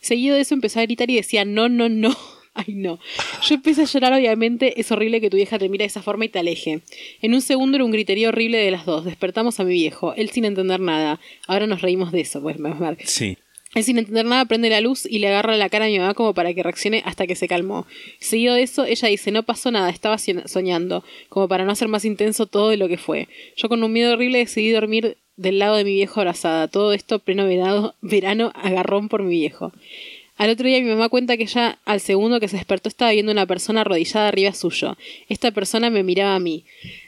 Seguido 0.00 0.34
de 0.34 0.42
eso 0.42 0.54
empezó 0.54 0.80
a 0.80 0.82
gritar 0.82 1.08
y 1.08 1.16
decía, 1.16 1.44
no, 1.44 1.68
no, 1.68 1.88
no. 1.88 2.14
Ay, 2.54 2.74
no. 2.74 3.00
Yo 3.42 3.54
empecé 3.56 3.82
a 3.82 3.86
llorar, 3.86 4.12
obviamente. 4.12 4.80
Es 4.80 4.90
horrible 4.92 5.20
que 5.20 5.30
tu 5.30 5.36
vieja 5.36 5.58
te 5.58 5.68
mire 5.68 5.84
de 5.84 5.88
esa 5.88 6.02
forma 6.02 6.24
y 6.24 6.28
te 6.28 6.40
aleje. 6.40 6.82
En 7.22 7.34
un 7.34 7.42
segundo 7.42 7.76
era 7.76 7.84
un 7.84 7.90
griterío 7.90 8.28
horrible 8.28 8.58
de 8.58 8.70
las 8.70 8.86
dos. 8.86 9.04
Despertamos 9.04 9.58
a 9.58 9.64
mi 9.64 9.72
viejo, 9.72 10.14
él 10.14 10.30
sin 10.30 10.44
entender 10.44 10.80
nada. 10.80 11.20
Ahora 11.46 11.66
nos 11.66 11.80
reímos 11.80 12.12
de 12.12 12.20
eso, 12.20 12.42
pues, 12.42 12.58
mal. 12.58 12.96
Sí. 13.04 13.38
Sin 13.82 13.98
entender 13.98 14.24
nada 14.24 14.44
prende 14.44 14.70
la 14.70 14.80
luz 14.80 15.04
y 15.04 15.18
le 15.18 15.28
agarra 15.28 15.56
la 15.56 15.68
cara 15.68 15.86
a 15.86 15.88
mi 15.88 15.98
mamá 15.98 16.14
como 16.14 16.32
para 16.34 16.54
que 16.54 16.62
reaccione 16.62 17.02
hasta 17.04 17.26
que 17.26 17.34
se 17.36 17.48
calmó. 17.48 17.86
Seguido 18.20 18.54
de 18.54 18.62
eso, 18.62 18.84
ella 18.84 19.08
dice, 19.08 19.30
no 19.32 19.42
pasó 19.42 19.70
nada, 19.70 19.90
estaba 19.90 20.16
soñ- 20.16 20.46
soñando, 20.46 21.04
como 21.28 21.48
para 21.48 21.64
no 21.64 21.72
hacer 21.72 21.88
más 21.88 22.04
intenso 22.04 22.46
todo 22.46 22.68
de 22.70 22.76
lo 22.76 22.88
que 22.88 22.98
fue. 22.98 23.28
Yo 23.56 23.68
con 23.68 23.82
un 23.82 23.92
miedo 23.92 24.12
horrible 24.12 24.38
decidí 24.38 24.70
dormir 24.70 25.16
del 25.36 25.58
lado 25.58 25.76
de 25.76 25.84
mi 25.84 25.92
viejo 25.94 26.20
abrazada. 26.20 26.68
Todo 26.68 26.92
esto 26.92 27.18
pleno 27.18 27.46
verano, 27.46 27.94
verano 28.00 28.52
agarrón 28.54 29.08
por 29.08 29.22
mi 29.22 29.30
viejo. 29.36 29.72
Al 30.36 30.50
otro 30.50 30.66
día 30.66 30.80
mi 30.80 30.88
mamá 30.90 31.08
cuenta 31.08 31.36
que 31.36 31.46
ya 31.46 31.78
al 31.84 32.00
segundo 32.00 32.40
que 32.40 32.48
se 32.48 32.56
despertó 32.56 32.88
estaba 32.88 33.12
viendo 33.12 33.30
una 33.32 33.46
persona 33.46 33.82
arrodillada 33.82 34.28
arriba 34.28 34.52
suyo. 34.52 34.96
Esta 35.28 35.50
persona 35.52 35.90
me 35.90 36.02
miraba 36.02 36.34
a 36.34 36.40
mí. 36.40 36.64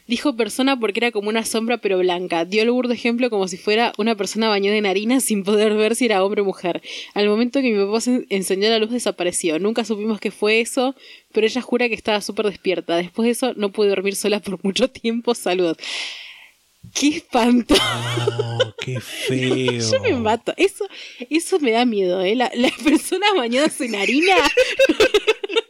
Dijo 0.07 0.37
persona 0.37 0.78
porque 0.78 1.01
era 1.01 1.11
como 1.11 1.28
una 1.28 1.45
sombra 1.45 1.78
pero 1.78 1.99
blanca. 1.99 2.45
Dio 2.45 2.62
el 2.62 2.70
burdo 2.70 2.93
ejemplo 2.93 3.28
como 3.28 3.49
si 3.49 3.57
fuera 3.57 3.93
una 3.99 4.15
persona 4.15 4.49
bañada 4.49 4.77
en 4.77 4.87
harina 4.87 5.19
sin 5.20 5.43
poder 5.43 5.74
ver 5.74 5.97
si 5.97 6.05
era 6.05 6.23
hombre 6.24 6.43
o 6.43 6.45
mujer. 6.45 6.81
Al 7.15 7.28
momento 7.28 7.61
que 7.61 7.73
mi 7.73 7.85
papá 7.85 8.01
se 8.01 8.24
encendió 8.31 8.69
la 8.70 8.78
luz 8.78 8.91
desapareció. 8.91 9.59
Nunca 9.59 9.85
supimos 9.85 10.20
qué 10.20 10.31
fue 10.31 10.61
eso, 10.61 10.95
pero 11.33 11.47
ella 11.47 11.61
jura 11.61 11.89
que 11.89 11.95
estaba 11.95 12.20
súper 12.20 12.47
despierta. 12.47 12.97
Después 12.97 13.27
de 13.27 13.33
eso 13.33 13.53
no 13.57 13.73
pude 13.73 13.89
dormir 13.89 14.15
sola 14.15 14.39
por 14.41 14.62
mucho 14.65 14.89
tiempo. 14.89 15.35
Salud. 15.35 15.77
¡Qué 16.95 17.09
espanto! 17.09 17.74
Oh, 17.74 18.73
qué 18.81 19.01
feo. 19.01 19.73
Yo 19.93 20.01
me 20.03 20.12
mato. 20.15 20.55
Eso, 20.57 20.87
eso 21.31 21.59
me 21.59 21.73
da 21.73 21.85
miedo, 21.85 22.23
¿eh? 22.23 22.37
La- 22.37 22.53
Las 22.55 22.73
personas 22.74 23.31
bañadas 23.37 23.81
en 23.81 23.97
harina. 23.97 24.37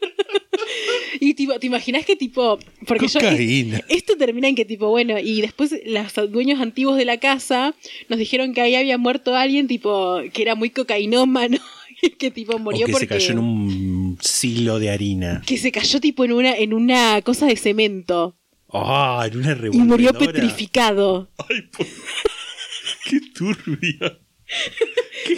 y 1.20 1.34
tipo, 1.34 1.58
¿te 1.58 1.66
imaginas 1.66 2.04
que 2.04 2.16
tipo. 2.16 2.58
Porque 2.86 3.08
yo. 3.08 3.20
Cocaína. 3.20 3.80
Esto 3.88 4.16
termina 4.16 4.48
en 4.48 4.54
que 4.54 4.64
tipo, 4.64 4.88
bueno, 4.88 5.18
y 5.18 5.40
después 5.40 5.74
los 5.86 6.30
dueños 6.30 6.60
antiguos 6.60 6.96
de 6.96 7.04
la 7.04 7.18
casa 7.18 7.74
nos 8.08 8.18
dijeron 8.18 8.54
que 8.54 8.60
ahí 8.60 8.74
había 8.74 8.98
muerto 8.98 9.34
alguien, 9.34 9.66
tipo, 9.68 10.18
que 10.32 10.42
era 10.42 10.54
muy 10.54 10.70
cocainómano. 10.70 11.58
que 12.18 12.30
tipo 12.30 12.56
O 12.56 12.58
murió 12.58 12.86
que 12.86 12.92
porque. 12.92 13.06
se 13.06 13.08
cayó 13.08 13.30
en 13.32 13.38
un 13.38 14.18
silo 14.20 14.78
de 14.78 14.90
harina. 14.90 15.42
Que 15.46 15.56
se 15.56 15.72
cayó 15.72 16.00
tipo 16.00 16.24
en 16.24 16.32
una, 16.32 16.54
en 16.56 16.74
una 16.74 17.20
cosa 17.22 17.46
de 17.46 17.56
cemento. 17.56 18.36
Ah, 18.72 19.26
en 19.30 19.38
una 19.38 19.56
Y 19.72 19.78
murió 19.78 20.12
petrificado. 20.12 21.30
Ay, 21.48 21.62
por- 21.76 21.86
Qué 23.04 23.20
turbia. 23.34 24.18
Qué 25.26 25.36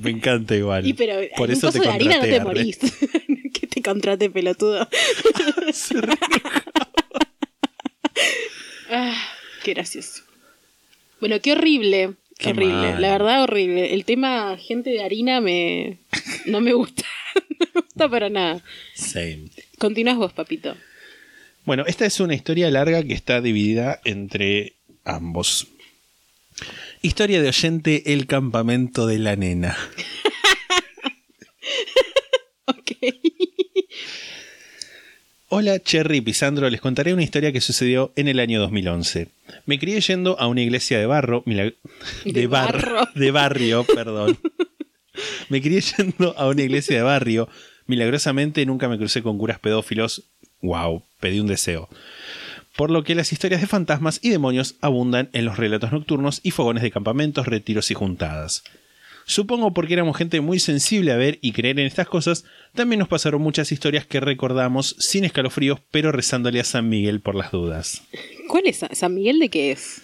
Me 0.00 0.10
encanta 0.10 0.54
igual. 0.54 0.86
Y 0.86 0.92
pero 0.92 1.20
Por 1.36 1.50
eso 1.50 1.70
te 1.72 1.80
de 1.80 1.88
harina 1.88 2.16
no 2.16 2.22
te 2.22 2.38
contraté, 2.40 2.44
morís. 2.44 2.78
que 3.52 3.66
te 3.66 3.82
contrate, 3.82 4.30
pelotudo. 4.30 4.88
Se 5.72 5.96
Ah, 8.90 9.14
qué 9.64 9.74
gracioso. 9.74 10.22
Bueno, 11.20 11.40
qué 11.40 11.52
horrible. 11.52 12.14
Qué 12.38 12.50
horrible. 12.50 12.92
mal. 12.92 13.02
La 13.02 13.10
verdad, 13.10 13.42
horrible. 13.42 13.92
El 13.92 14.04
tema 14.04 14.56
gente 14.58 14.90
de 14.90 15.02
harina 15.02 15.40
me. 15.40 15.98
no 16.46 16.60
me 16.60 16.72
gusta. 16.72 17.04
no 17.34 17.66
me 17.74 17.80
gusta 17.82 18.08
para 18.08 18.30
nada. 18.30 18.62
Same. 18.94 19.50
Continúas 19.78 20.16
vos, 20.16 20.32
papito. 20.32 20.74
Bueno, 21.64 21.84
esta 21.86 22.06
es 22.06 22.18
una 22.20 22.34
historia 22.34 22.70
larga 22.70 23.02
que 23.02 23.12
está 23.12 23.42
dividida 23.42 24.00
entre 24.04 24.76
ambos. 25.04 25.66
Historia 27.02 27.40
de 27.42 27.48
oyente, 27.48 28.12
el 28.12 28.26
campamento 28.26 29.06
de 29.06 29.18
la 29.18 29.36
nena. 29.36 29.76
Ok. 32.66 32.92
Hola 35.48 35.78
Cherry 35.80 36.18
y 36.18 36.20
Pisandro, 36.20 36.68
les 36.68 36.80
contaré 36.82 37.14
una 37.14 37.22
historia 37.22 37.50
que 37.52 37.62
sucedió 37.62 38.12
en 38.16 38.28
el 38.28 38.38
año 38.40 38.60
2011. 38.60 39.28
Me 39.64 39.78
crié 39.78 40.00
yendo 40.02 40.38
a 40.38 40.46
una 40.46 40.60
iglesia 40.60 40.98
de 40.98 41.06
barro, 41.06 41.42
milag- 41.44 41.76
de, 42.24 42.32
De 42.32 42.46
bar- 42.46 42.72
barro. 42.72 43.08
de 43.14 43.30
barrio, 43.30 43.84
perdón. 43.84 44.38
Me 45.48 45.62
crié 45.62 45.80
yendo 45.80 46.34
a 46.36 46.46
una 46.48 46.62
iglesia 46.62 46.96
de 46.96 47.02
barrio. 47.02 47.48
Milagrosamente 47.86 48.66
nunca 48.66 48.88
me 48.88 48.98
crucé 48.98 49.22
con 49.22 49.38
curas 49.38 49.58
pedófilos. 49.58 50.24
Wow, 50.60 51.02
pedí 51.20 51.40
un 51.40 51.46
deseo. 51.46 51.88
Por 52.78 52.92
lo 52.92 53.02
que 53.02 53.16
las 53.16 53.32
historias 53.32 53.60
de 53.60 53.66
fantasmas 53.66 54.20
y 54.22 54.28
demonios 54.30 54.76
abundan 54.80 55.30
en 55.32 55.44
los 55.44 55.56
relatos 55.56 55.90
nocturnos 55.90 56.38
y 56.44 56.52
fogones 56.52 56.84
de 56.84 56.92
campamentos, 56.92 57.44
retiros 57.48 57.90
y 57.90 57.94
juntadas. 57.94 58.62
Supongo 59.26 59.74
porque 59.74 59.94
éramos 59.94 60.16
gente 60.16 60.40
muy 60.40 60.60
sensible 60.60 61.10
a 61.10 61.16
ver 61.16 61.40
y 61.42 61.50
creer 61.50 61.80
en 61.80 61.86
estas 61.86 62.06
cosas, 62.06 62.44
también 62.76 63.00
nos 63.00 63.08
pasaron 63.08 63.42
muchas 63.42 63.72
historias 63.72 64.06
que 64.06 64.20
recordamos 64.20 64.94
sin 65.00 65.24
escalofríos, 65.24 65.80
pero 65.90 66.12
rezándole 66.12 66.60
a 66.60 66.64
San 66.64 66.88
Miguel 66.88 67.20
por 67.20 67.34
las 67.34 67.50
dudas. 67.50 68.02
¿Cuál 68.46 68.68
es? 68.68 68.84
¿San 68.92 69.12
Miguel 69.12 69.40
de 69.40 69.48
qué 69.48 69.72
es? 69.72 70.02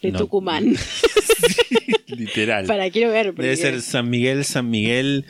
De 0.00 0.12
No. 0.12 0.18
Tucumán. 0.20 0.74
Literal. 2.06 2.64
Para 2.64 2.88
quiero 2.88 3.10
ver. 3.12 3.26
porque- 3.34 3.42
Debe 3.42 3.56
ser 3.56 3.82
San 3.82 4.08
Miguel, 4.08 4.46
San 4.46 4.70
Miguel, 4.70 5.26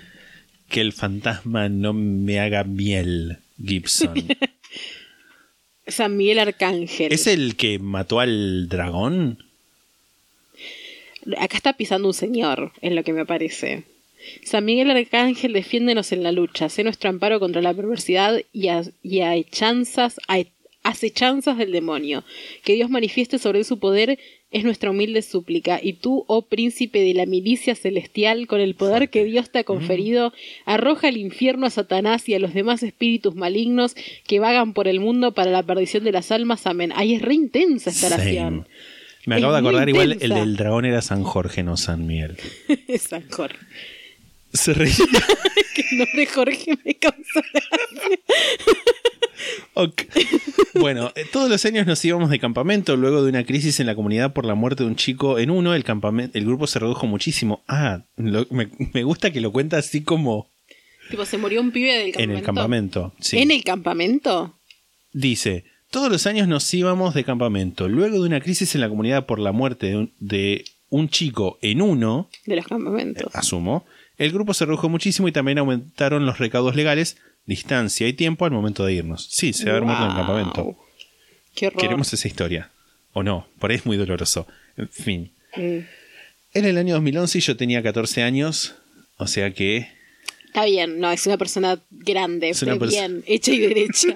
que 0.68 0.80
el 0.80 0.92
fantasma 0.92 1.68
no 1.68 1.92
me 1.92 2.38
haga 2.38 2.62
miel, 2.62 3.38
Gibson. 3.60 4.14
San 5.90 6.16
Miguel 6.16 6.38
Arcángel. 6.38 7.12
¿Es 7.12 7.26
el 7.26 7.56
que 7.56 7.78
mató 7.78 8.20
al 8.20 8.68
dragón? 8.68 9.44
Acá 11.38 11.56
está 11.56 11.74
pisando 11.74 12.08
un 12.08 12.14
señor, 12.14 12.72
es 12.80 12.92
lo 12.92 13.04
que 13.04 13.12
me 13.12 13.26
parece. 13.26 13.84
San 14.44 14.64
Miguel 14.64 14.90
Arcángel, 14.90 15.52
defiéndenos 15.52 16.12
en 16.12 16.22
la 16.22 16.32
lucha, 16.32 16.68
sé 16.68 16.84
nuestro 16.84 17.10
amparo 17.10 17.40
contra 17.40 17.62
la 17.62 17.74
perversidad 17.74 18.40
y, 18.52 18.68
a, 18.68 18.82
y 19.02 19.20
a 19.20 19.34
hechanzas, 19.34 20.20
a 20.28 20.42
acechanzas 20.82 21.58
del 21.58 21.72
demonio. 21.72 22.24
Que 22.64 22.74
Dios 22.74 22.90
manifieste 22.90 23.38
sobre 23.38 23.60
él 23.60 23.64
su 23.64 23.78
poder 23.78 24.18
es 24.50 24.64
nuestra 24.64 24.90
humilde 24.90 25.22
súplica. 25.22 25.80
Y 25.82 25.94
tú, 25.94 26.24
oh 26.26 26.42
príncipe 26.42 27.00
de 27.00 27.14
la 27.14 27.26
milicia 27.26 27.74
celestial, 27.74 28.46
con 28.46 28.60
el 28.60 28.74
poder 28.74 29.10
que 29.10 29.24
Dios 29.24 29.50
te 29.50 29.60
ha 29.60 29.64
conferido, 29.64 30.32
arroja 30.64 31.08
al 31.08 31.16
infierno 31.16 31.66
a 31.66 31.70
Satanás 31.70 32.28
y 32.28 32.34
a 32.34 32.38
los 32.38 32.52
demás 32.54 32.82
espíritus 32.82 33.34
malignos 33.34 33.94
que 34.26 34.40
vagan 34.40 34.72
por 34.72 34.88
el 34.88 35.00
mundo 35.00 35.32
para 35.32 35.50
la 35.50 35.62
perdición 35.62 36.04
de 36.04 36.12
las 36.12 36.32
almas. 36.32 36.66
Amén. 36.66 36.92
Ay, 36.94 37.14
es 37.14 37.22
re 37.22 37.34
intensa 37.34 37.90
esta 37.90 38.08
oración. 38.08 38.66
Me 39.26 39.36
Es 39.36 39.38
acabo 39.38 39.52
de 39.52 39.58
acordar, 39.60 39.88
igual 39.88 40.18
el 40.20 40.30
del 40.30 40.56
dragón 40.56 40.84
era 40.84 41.02
San 41.02 41.22
Jorge, 41.22 41.62
no 41.62 41.76
San 41.76 42.06
Miguel. 42.06 42.36
San 42.98 43.28
Jorge. 43.30 43.58
Se 44.52 44.74
reía. 44.74 44.94
Que 45.72 45.82
el 45.92 45.98
nombre 45.98 46.26
Jorge 46.26 46.72
me 46.84 46.94
causa 46.96 47.42
Ok. 49.74 50.02
Bueno, 50.74 51.12
eh, 51.16 51.24
todos 51.32 51.50
los 51.50 51.64
años 51.64 51.86
nos 51.86 52.04
íbamos 52.04 52.30
de 52.30 52.38
campamento 52.38 52.96
luego 52.96 53.22
de 53.22 53.28
una 53.28 53.44
crisis 53.44 53.80
en 53.80 53.86
la 53.86 53.94
comunidad 53.94 54.32
por 54.32 54.44
la 54.44 54.54
muerte 54.54 54.82
de 54.84 54.88
un 54.88 54.96
chico 54.96 55.38
en 55.38 55.50
uno. 55.50 55.74
El, 55.74 55.84
campamento, 55.84 56.38
el 56.38 56.44
grupo 56.44 56.66
se 56.66 56.78
redujo 56.78 57.06
muchísimo. 57.06 57.62
Ah, 57.68 58.04
lo- 58.16 58.46
me, 58.50 58.68
me 58.92 59.02
gusta 59.02 59.30
que 59.32 59.40
lo 59.40 59.52
cuenta 59.52 59.78
así 59.78 60.02
como 60.02 60.48
Tipo, 61.10 61.24
se 61.24 61.38
murió 61.38 61.60
un 61.60 61.72
pibe 61.72 61.92
del 61.92 62.12
campamento. 62.12 62.22
en 62.32 62.38
el 62.38 62.42
campamento. 62.44 63.14
sí. 63.20 63.38
¿En 63.38 63.50
el 63.50 63.64
campamento? 63.64 64.54
Dice, 65.12 65.64
todos 65.90 66.10
los 66.10 66.26
años 66.26 66.46
nos 66.46 66.72
íbamos 66.72 67.14
de 67.14 67.24
campamento. 67.24 67.88
Luego 67.88 68.20
de 68.20 68.26
una 68.28 68.40
crisis 68.40 68.74
en 68.76 68.80
la 68.80 68.88
comunidad 68.88 69.26
por 69.26 69.40
la 69.40 69.50
muerte 69.52 69.86
de 69.88 69.96
un, 69.96 70.12
de 70.20 70.64
un 70.88 71.08
chico 71.08 71.58
en 71.62 71.82
uno, 71.82 72.28
De 72.46 72.54
los 72.56 72.66
campamentos. 72.66 73.34
asumo, 73.34 73.84
el 74.18 74.30
grupo 74.32 74.54
se 74.54 74.66
redujo 74.66 74.88
muchísimo 74.88 75.26
y 75.26 75.32
también 75.32 75.58
aumentaron 75.58 76.26
los 76.26 76.38
recaudos 76.38 76.76
legales, 76.76 77.16
distancia 77.50 78.06
y 78.08 78.12
tiempo 78.14 78.44
al 78.46 78.52
momento 78.52 78.84
de 78.84 78.94
irnos. 78.94 79.26
Sí, 79.30 79.52
se 79.52 79.64
va 79.64 79.72
a 79.72 79.76
haber 79.76 79.84
muerto 79.84 80.04
en 80.04 80.10
el 80.10 80.16
Wow. 80.16 80.26
campamento. 80.26 80.78
Qué 81.54 81.66
horror. 81.66 81.80
Queremos 81.82 82.12
esa 82.12 82.26
historia. 82.28 82.70
O 83.12 83.22
no, 83.22 83.46
por 83.58 83.70
ahí 83.70 83.76
es 83.76 83.84
muy 83.86 83.96
doloroso. 83.96 84.46
En 84.76 84.88
fin. 84.88 85.32
Mm. 85.56 85.78
En 86.54 86.64
el 86.64 86.78
año 86.78 86.94
2011 86.94 87.38
y 87.38 87.40
yo 87.40 87.56
tenía 87.56 87.82
14 87.82 88.22
años, 88.22 88.74
o 89.16 89.26
sea 89.26 89.52
que 89.52 89.88
Está 90.46 90.64
bien, 90.64 90.98
no, 90.98 91.10
es 91.12 91.26
una 91.26 91.36
persona 91.38 91.78
grande, 91.90 92.50
Es 92.50 92.62
una 92.62 92.74
perso- 92.76 92.90
bien, 92.90 93.22
hecha 93.26 93.52
y 93.52 93.58
derecha. 93.58 94.14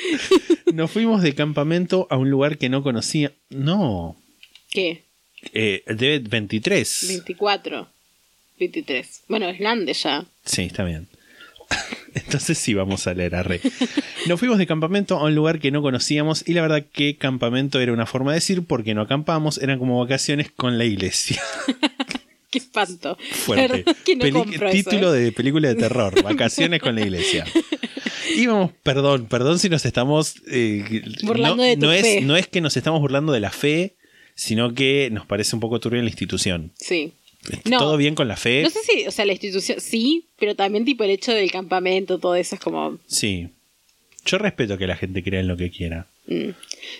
nos 0.74 0.90
fuimos 0.90 1.22
de 1.22 1.34
campamento 1.34 2.06
a 2.10 2.16
un 2.16 2.28
lugar 2.30 2.58
que 2.58 2.68
no 2.68 2.82
conocía. 2.82 3.32
No, 3.50 4.16
¿Qué? 4.70 5.04
eh, 5.52 5.82
de 5.86 6.18
23. 6.20 7.04
24. 7.08 7.88
23. 8.58 9.22
Bueno, 9.28 9.48
es 9.48 9.58
grande 9.60 9.92
ya. 9.94 10.24
Sí, 10.44 10.62
está 10.62 10.82
bien. 10.84 11.06
Entonces 12.14 12.58
sí, 12.58 12.74
vamos 12.74 13.06
a 13.06 13.14
leer 13.14 13.34
a 13.34 13.42
re. 13.42 13.60
Nos 14.26 14.38
fuimos 14.38 14.58
de 14.58 14.66
campamento 14.66 15.18
a 15.18 15.24
un 15.24 15.34
lugar 15.34 15.58
que 15.60 15.70
no 15.70 15.82
conocíamos 15.82 16.42
y 16.46 16.54
la 16.54 16.62
verdad 16.62 16.84
que 16.92 17.16
campamento 17.16 17.80
era 17.80 17.92
una 17.92 18.06
forma 18.06 18.32
de 18.32 18.36
decir 18.36 18.64
porque 18.66 18.94
no 18.94 19.02
acampamos, 19.02 19.58
eran 19.58 19.78
como 19.78 19.98
vacaciones 19.98 20.50
con 20.50 20.78
la 20.78 20.84
iglesia. 20.84 21.40
Qué 22.50 22.58
espanto. 22.58 23.16
Fuerte. 23.30 23.84
Que 24.04 24.16
no 24.16 24.24
eso, 24.24 24.44
título 24.72 25.14
¿eh? 25.14 25.20
de 25.20 25.32
película 25.32 25.68
de 25.68 25.76
terror, 25.76 26.20
vacaciones 26.22 26.80
con 26.80 26.96
la 26.96 27.02
iglesia. 27.02 27.46
Íbamos, 28.36 28.72
perdón, 28.82 29.26
perdón 29.26 29.58
si 29.60 29.68
nos 29.68 29.84
estamos... 29.84 30.34
eh, 30.50 31.02
Burlando 31.22 31.56
no, 31.56 31.62
de 31.62 31.76
tu 31.76 31.86
no 31.86 31.92
es, 31.92 32.22
no 32.22 32.36
es 32.36 32.48
que 32.48 32.60
nos 32.60 32.76
estamos 32.76 33.00
burlando 33.00 33.32
de 33.32 33.40
la 33.40 33.50
fe, 33.50 33.94
sino 34.34 34.74
que 34.74 35.10
nos 35.12 35.26
parece 35.26 35.54
un 35.54 35.60
poco 35.60 35.78
turbia 35.78 36.02
la 36.02 36.08
institución. 36.08 36.72
Sí. 36.76 37.12
No. 37.64 37.78
¿Todo 37.78 37.96
bien 37.96 38.14
con 38.14 38.28
la 38.28 38.36
fe? 38.36 38.62
No 38.62 38.70
sé 38.70 38.80
si, 38.84 39.06
o 39.06 39.10
sea, 39.10 39.24
la 39.24 39.32
institución 39.32 39.80
sí, 39.80 40.26
pero 40.38 40.54
también 40.54 40.84
tipo 40.84 41.04
el 41.04 41.10
hecho 41.10 41.32
del 41.32 41.50
campamento, 41.50 42.18
todo 42.18 42.34
eso 42.34 42.54
es 42.56 42.60
como... 42.60 42.98
Sí. 43.06 43.48
Yo 44.26 44.36
respeto 44.38 44.76
que 44.76 44.86
la 44.86 44.96
gente 44.96 45.22
crea 45.22 45.40
en 45.40 45.48
lo 45.48 45.56
que 45.56 45.70
quiera. 45.70 46.06
mm. 46.26 46.50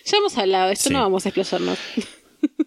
Ya 0.07 0.17
hemos 0.17 0.37
hablado, 0.39 0.69
de 0.69 0.73
esto 0.75 0.89
Sí. 0.89 0.95
no 0.95 1.01
vamos 1.01 1.27
a 1.27 1.29
explayarnos. 1.29 1.79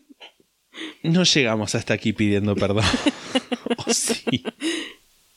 No 1.03 1.23
llegamos 1.23 1.75
hasta 1.75 1.93
aquí 1.93 2.13
pidiendo 2.13 2.55
perdón. 2.55 2.83
¿O 3.85 3.93
sí? 3.93 4.43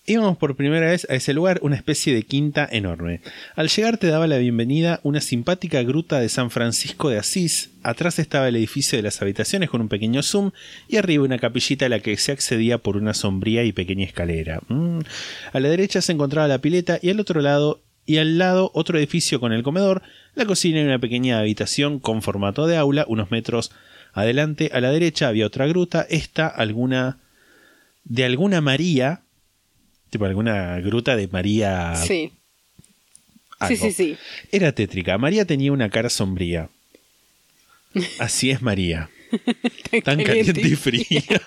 Íbamos 0.08 0.38
por 0.38 0.54
primera 0.54 0.86
vez 0.86 1.04
a 1.10 1.14
ese 1.14 1.34
lugar, 1.34 1.58
una 1.62 1.74
especie 1.74 2.14
de 2.14 2.22
quinta 2.22 2.68
enorme. 2.70 3.22
Al 3.56 3.68
llegar 3.68 3.98
te 3.98 4.06
daba 4.06 4.28
la 4.28 4.38
bienvenida 4.38 5.00
una 5.02 5.20
simpática 5.20 5.82
gruta 5.82 6.20
de 6.20 6.28
San 6.28 6.52
Francisco 6.52 7.10
de 7.10 7.18
Asís. 7.18 7.70
Atrás 7.82 8.20
estaba 8.20 8.46
el 8.46 8.54
edificio 8.54 8.96
de 8.96 9.02
las 9.02 9.20
habitaciones 9.20 9.68
con 9.68 9.80
un 9.80 9.88
pequeño 9.88 10.22
zoom 10.22 10.52
y 10.86 10.98
arriba 10.98 11.24
una 11.24 11.40
capillita 11.40 11.86
a 11.86 11.88
la 11.88 11.98
que 11.98 12.16
se 12.18 12.30
accedía 12.30 12.78
por 12.78 12.96
una 12.96 13.14
sombría 13.14 13.64
y 13.64 13.72
pequeña 13.72 14.04
escalera. 14.04 14.60
Mm. 14.68 15.00
A 15.52 15.58
la 15.58 15.68
derecha 15.68 16.00
se 16.00 16.12
encontraba 16.12 16.46
la 16.46 16.60
pileta 16.60 17.00
y 17.02 17.10
al 17.10 17.18
otro 17.18 17.40
lado 17.40 17.82
y 18.06 18.18
al 18.18 18.38
lado 18.38 18.70
otro 18.74 18.98
edificio 18.98 19.40
con 19.40 19.52
el 19.52 19.64
comedor, 19.64 20.02
la 20.36 20.46
cocina 20.46 20.80
y 20.80 20.84
una 20.84 21.00
pequeña 21.00 21.40
habitación 21.40 21.98
con 21.98 22.22
formato 22.22 22.68
de 22.68 22.76
aula, 22.76 23.06
unos 23.08 23.32
metros 23.32 23.72
adelante 24.12 24.70
a 24.72 24.80
la 24.80 24.92
derecha 24.92 25.26
había 25.26 25.46
otra 25.46 25.66
gruta, 25.66 26.06
esta 26.08 26.46
alguna 26.46 27.18
de 28.04 28.24
alguna 28.24 28.60
María, 28.60 29.22
tipo 30.16 30.24
alguna 30.24 30.80
gruta 30.80 31.14
de 31.16 31.28
María. 31.28 31.94
Sí. 31.96 32.32
algo. 33.58 33.76
Sí, 33.76 33.82
sí, 33.82 33.92
sí. 33.92 34.16
Era 34.50 34.72
tétrica. 34.72 35.18
María 35.18 35.44
tenía 35.44 35.72
una 35.72 35.88
cara 35.90 36.08
sombría. 36.10 36.68
Así 38.18 38.50
es 38.50 38.62
María. 38.62 39.10
Tan 40.04 40.22
caliente 40.22 40.60
y 40.66 40.76
fría. 40.76 41.04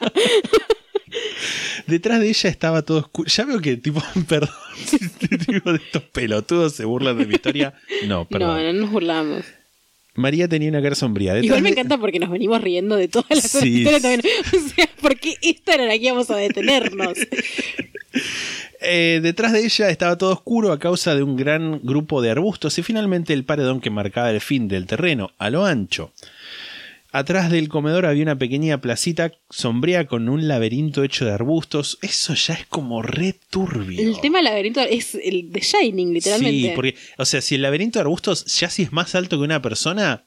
Detrás 1.88 2.20
de 2.20 2.30
ella 2.30 2.50
estaba 2.50 2.84
todo 2.84 3.00
oscuro. 3.00 3.28
Ya 3.30 3.46
veo 3.46 3.60
que, 3.62 3.76
tipo, 3.78 4.04
perdón, 4.28 4.50
tipo 5.48 5.72
de 5.72 5.78
estos 5.78 6.04
pelotudos 6.04 6.76
se 6.76 6.86
burlan 6.86 7.18
de 7.18 7.26
mi 7.26 7.34
historia. 7.36 7.74
No, 8.06 8.26
perdón. 8.28 8.58
No, 8.64 8.74
no 8.74 8.80
nos 8.82 8.92
burlamos. 8.92 9.46
María 10.14 10.48
tenía 10.48 10.70
una 10.70 10.82
cara 10.82 10.96
sombría. 10.96 11.34
Detrás 11.34 11.46
Igual 11.46 11.62
me 11.64 11.70
de- 11.70 11.74
encanta 11.74 11.98
porque 11.98 12.20
nos 12.20 12.30
venimos 12.30 12.62
riendo 12.62 12.96
de 12.96 13.08
todas 13.08 13.30
las 13.32 13.50
Sí. 13.50 13.80
historias 13.80 14.02
también. 14.02 14.22
O 14.56 14.70
sea, 14.76 14.90
porque 15.02 15.36
esta 15.42 15.74
era 15.76 15.86
la 15.86 15.98
que 15.98 16.06
íbamos 16.06 16.30
a 16.30 16.36
detenernos. 16.36 17.18
Eh, 18.82 19.20
detrás 19.22 19.52
de 19.52 19.66
ella 19.66 19.90
estaba 19.90 20.18
todo 20.18 20.32
oscuro 20.32 20.72
a 20.72 20.80
causa 20.80 21.16
de 21.16 21.24
un 21.24 21.36
gran 21.36 21.82
grupo 21.84 22.22
de 22.22 22.32
arbustos 22.32 22.78
y 22.80 22.84
finalmente 22.84 23.34
el 23.34 23.44
paredón 23.44 23.82
que 23.82 23.90
marcaba 23.90 24.32
el 24.32 24.42
fin 24.42 24.68
del 24.68 24.86
terreno, 24.86 25.32
a 25.38 25.50
lo 25.50 25.66
ancho. 25.66 26.14
Atrás 27.12 27.50
del 27.50 27.70
comedor 27.70 28.06
había 28.06 28.22
una 28.22 28.38
pequeña 28.38 28.82
placita 28.82 29.32
sombría 29.50 30.06
con 30.06 30.30
un 30.30 30.48
laberinto 30.48 31.04
hecho 31.04 31.26
de 31.26 31.32
arbustos. 31.32 31.98
Eso 32.04 32.36
ya 32.36 32.54
es 32.54 32.68
como 32.68 33.02
re 33.02 33.36
turbio. 33.50 34.00
El 34.00 34.22
tema 34.22 34.38
del 34.38 34.46
laberinto 34.46 34.82
es 34.82 35.16
el 35.16 35.52
de 35.52 35.60
Shining, 35.60 36.14
literalmente. 36.14 36.70
Sí, 36.70 36.72
porque, 36.76 36.96
o 37.18 37.26
sea, 37.26 37.42
si 37.42 37.56
el 37.56 37.64
laberinto 37.64 37.98
de 37.98 38.02
arbustos 38.02 38.46
ya 38.60 38.70
si 38.70 38.84
es 38.84 38.94
más 38.94 39.16
alto 39.16 39.38
que 39.38 39.44
una 39.44 39.62
persona, 39.62 40.26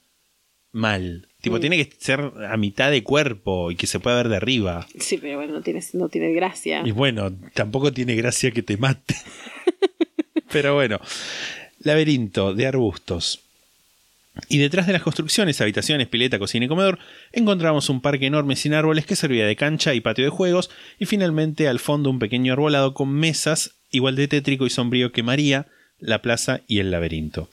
mal. 0.72 1.28
Tipo, 1.42 1.56
Mm. 1.56 1.60
tiene 1.60 1.76
que 1.76 1.94
ser 1.98 2.20
a 2.48 2.56
mitad 2.56 2.90
de 2.90 3.02
cuerpo 3.02 3.70
y 3.70 3.76
que 3.76 3.86
se 3.86 4.00
pueda 4.00 4.16
ver 4.16 4.28
de 4.30 4.36
arriba. 4.36 4.86
Sí, 4.98 5.18
pero 5.18 5.36
bueno, 5.36 5.52
no 5.52 5.60
tiene, 5.60 5.82
no 5.92 6.08
tiene 6.08 6.32
gracia. 6.32 6.82
Y 6.84 6.92
bueno, 6.92 7.30
tampoco 7.52 7.92
tiene 7.92 8.14
gracia 8.14 8.50
que 8.52 8.62
te 8.62 8.76
mate. 8.78 9.14
Pero 10.50 10.74
bueno, 10.74 11.00
laberinto 11.80 12.54
de 12.54 12.66
arbustos. 12.66 13.40
Y 14.48 14.58
detrás 14.58 14.86
de 14.86 14.92
las 14.94 15.02
construcciones, 15.02 15.60
habitaciones, 15.60 16.08
pileta, 16.08 16.38
cocina 16.38 16.64
y 16.64 16.68
comedor, 16.68 16.98
encontramos 17.32 17.88
un 17.90 18.00
parque 18.00 18.26
enorme 18.26 18.56
sin 18.56 18.72
árboles 18.72 19.04
que 19.04 19.16
servía 19.16 19.46
de 19.46 19.56
cancha 19.56 19.92
y 19.94 20.00
patio 20.00 20.24
de 20.24 20.30
juegos, 20.30 20.70
y 20.98 21.04
finalmente 21.06 21.68
al 21.68 21.80
fondo 21.80 22.08
un 22.10 22.18
pequeño 22.18 22.52
arbolado 22.54 22.94
con 22.94 23.12
mesas 23.12 23.72
igual 23.90 24.16
de 24.16 24.28
tétrico 24.28 24.64
y 24.66 24.70
sombrío 24.70 25.12
que 25.12 25.22
María, 25.22 25.66
la 26.02 26.20
plaza 26.20 26.60
y 26.66 26.80
el 26.80 26.90
laberinto. 26.90 27.48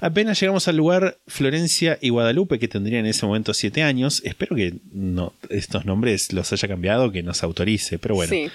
Apenas 0.00 0.40
llegamos 0.40 0.66
al 0.68 0.76
lugar, 0.76 1.18
Florencia 1.26 1.98
y 2.00 2.08
Guadalupe, 2.08 2.58
que 2.58 2.66
tendrían 2.66 3.04
en 3.04 3.10
ese 3.10 3.26
momento 3.26 3.54
siete 3.54 3.82
años, 3.82 4.22
espero 4.24 4.56
que 4.56 4.74
no, 4.92 5.34
estos 5.50 5.84
nombres 5.84 6.32
los 6.32 6.52
haya 6.52 6.66
cambiado, 6.66 7.12
que 7.12 7.22
nos 7.22 7.42
autorice, 7.42 7.98
pero 7.98 8.14
bueno, 8.14 8.32
Sí. 8.32 8.48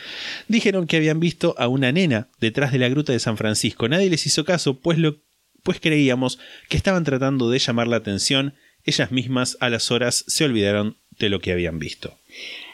dijeron 0.47 0.87
que 0.87 0.97
habían 0.97 1.19
visto 1.19 1.55
a 1.57 1.67
una 1.67 1.91
nena 1.91 2.27
detrás 2.39 2.71
de 2.71 2.79
la 2.79 2.89
gruta 2.89 3.13
de 3.13 3.19
San 3.19 3.37
Francisco. 3.37 3.87
Nadie 3.87 4.09
les 4.09 4.25
hizo 4.25 4.43
caso, 4.45 4.79
pues, 4.79 4.97
lo, 4.97 5.17
pues 5.63 5.79
creíamos 5.79 6.39
que 6.67 6.77
estaban 6.77 7.03
tratando 7.03 7.49
de 7.49 7.59
llamar 7.59 7.87
la 7.87 7.97
atención. 7.97 8.55
Ellas 8.83 9.11
mismas 9.11 9.57
a 9.61 9.69
las 9.69 9.89
horas 9.91 10.23
se 10.27 10.43
olvidaron 10.45 10.97
de 11.19 11.29
lo 11.29 11.39
que 11.39 11.51
habían 11.51 11.79
visto. 11.79 12.17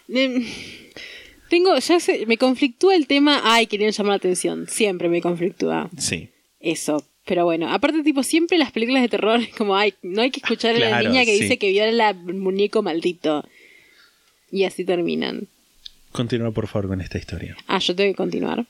Em, 0.09 0.45
Tengo, 1.49 1.77
ya 1.77 1.97
me 2.27 2.37
conflictúa 2.37 2.95
el 2.95 3.07
tema, 3.07 3.41
ay, 3.43 3.67
querían 3.67 3.91
llamar 3.91 4.11
la 4.11 4.15
atención. 4.15 4.67
Siempre 4.69 5.09
me 5.09 5.21
conflictúa 5.21 5.89
Sí. 5.97 6.29
Eso. 6.61 7.05
Pero 7.25 7.45
bueno, 7.45 7.69
aparte, 7.71 8.01
tipo, 8.03 8.23
siempre 8.23 8.57
las 8.57 8.71
películas 8.71 9.03
de 9.03 9.09
terror, 9.09 9.39
es 9.41 9.55
como, 9.55 9.75
ay, 9.75 9.93
no 10.01 10.21
hay 10.23 10.31
que 10.31 10.39
escuchar 10.39 10.75
a 10.75 10.79
la 10.79 10.87
Claro, 10.87 11.09
niña 11.09 11.23
que 11.25 11.35
sí. 11.35 11.43
dice 11.43 11.57
que 11.57 11.69
viola 11.69 12.09
al 12.09 12.33
muñeco 12.33 12.81
maldito. 12.81 13.45
Y 14.51 14.63
así 14.63 14.83
terminan. 14.83 15.47
Continúa 16.11 16.51
por 16.51 16.67
favor 16.67 16.89
con 16.89 16.99
esta 17.01 17.17
historia. 17.17 17.55
Ah, 17.67 17.79
yo 17.79 17.95
tengo 17.95 18.11
que 18.11 18.15
continuar. 18.17 18.65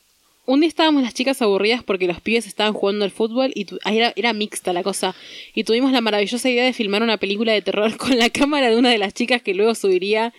Un 0.45 0.59
día 0.59 0.67
estábamos 0.67 1.01
las 1.03 1.13
chicas 1.13 1.41
aburridas 1.41 1.81
porque 1.83 2.07
los 2.07 2.19
pibes 2.19 2.45
estaban 2.45 2.73
jugando 2.73 3.05
al 3.05 3.11
fútbol 3.11 3.51
y 3.55 3.65
era, 3.85 4.11
era 4.15 4.33
mixta 4.33 4.73
la 4.73 4.83
cosa. 4.83 5.15
Y 5.55 5.63
tuvimos 5.63 5.91
la 5.91 6.01
maravillosa 6.01 6.49
idea 6.49 6.65
de 6.65 6.73
filmar 6.73 7.03
una 7.03 7.17
película 7.17 7.53
de 7.53 7.61
terror 7.61 7.95
con 7.97 8.17
la 8.17 8.29
cámara 8.29 8.69
de 8.69 8.75
una 8.75 8.89
de 8.89 8.97
las 8.97 9.13
chicas 9.13 9.41
que 9.41 9.53
luego 9.53 9.73
subiría 9.75 10.33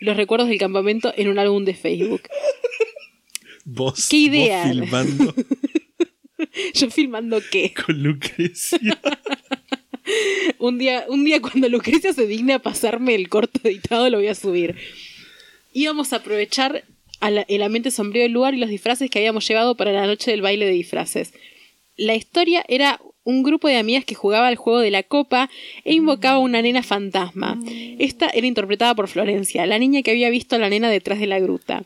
los 0.00 0.16
recuerdos 0.16 0.48
del 0.48 0.58
campamento 0.58 1.14
en 1.16 1.28
un 1.28 1.38
álbum 1.38 1.64
de 1.64 1.74
Facebook. 1.74 2.22
Vos, 3.64 4.08
¿Qué 4.10 4.16
idea? 4.18 4.64
vos 4.66 4.72
filmando 4.74 5.34
Yo 6.74 6.90
filmando 6.90 7.40
qué. 7.50 7.72
con 7.86 8.02
Lucrecia. 8.02 8.78
Un 10.58 10.78
día, 10.78 11.06
un 11.08 11.24
día 11.24 11.40
cuando 11.40 11.66
Lucrecia 11.68 12.12
se 12.12 12.26
digne 12.26 12.52
a 12.54 12.58
pasarme 12.58 13.14
el 13.14 13.28
corto 13.30 13.60
editado 13.64 14.08
lo 14.10 14.18
voy 14.18 14.26
a 14.28 14.34
subir. 14.34 14.76
Íbamos 15.72 16.12
a 16.12 16.16
aprovechar 16.16 16.84
a 17.20 17.30
la- 17.30 17.42
el 17.48 17.62
ambiente 17.62 17.90
sombrío 17.90 18.22
del 18.22 18.32
lugar 18.32 18.54
y 18.54 18.58
los 18.58 18.68
disfraces 18.68 19.08
que 19.10 19.18
habíamos 19.18 19.48
llevado 19.48 19.76
para 19.76 19.92
la 19.92 20.06
noche 20.06 20.30
del 20.30 20.42
baile 20.42 20.66
de 20.66 20.72
disfraces. 20.72 21.32
La 21.96 22.14
historia 22.14 22.64
era 22.68 23.00
un 23.24 23.42
grupo 23.42 23.66
de 23.68 23.78
amigas 23.78 24.04
que 24.04 24.14
jugaba 24.14 24.48
al 24.48 24.56
juego 24.56 24.80
de 24.80 24.90
la 24.90 25.02
copa 25.04 25.48
e 25.84 25.94
invocaba 25.94 26.36
a 26.36 26.40
una 26.40 26.60
nena 26.60 26.82
fantasma. 26.82 27.58
Esta 27.98 28.28
era 28.28 28.46
interpretada 28.46 28.94
por 28.94 29.08
Florencia, 29.08 29.64
la 29.64 29.78
niña 29.78 30.02
que 30.02 30.10
había 30.10 30.28
visto 30.28 30.56
a 30.56 30.58
la 30.58 30.68
nena 30.68 30.90
detrás 30.90 31.18
de 31.18 31.26
la 31.28 31.38
gruta. 31.40 31.84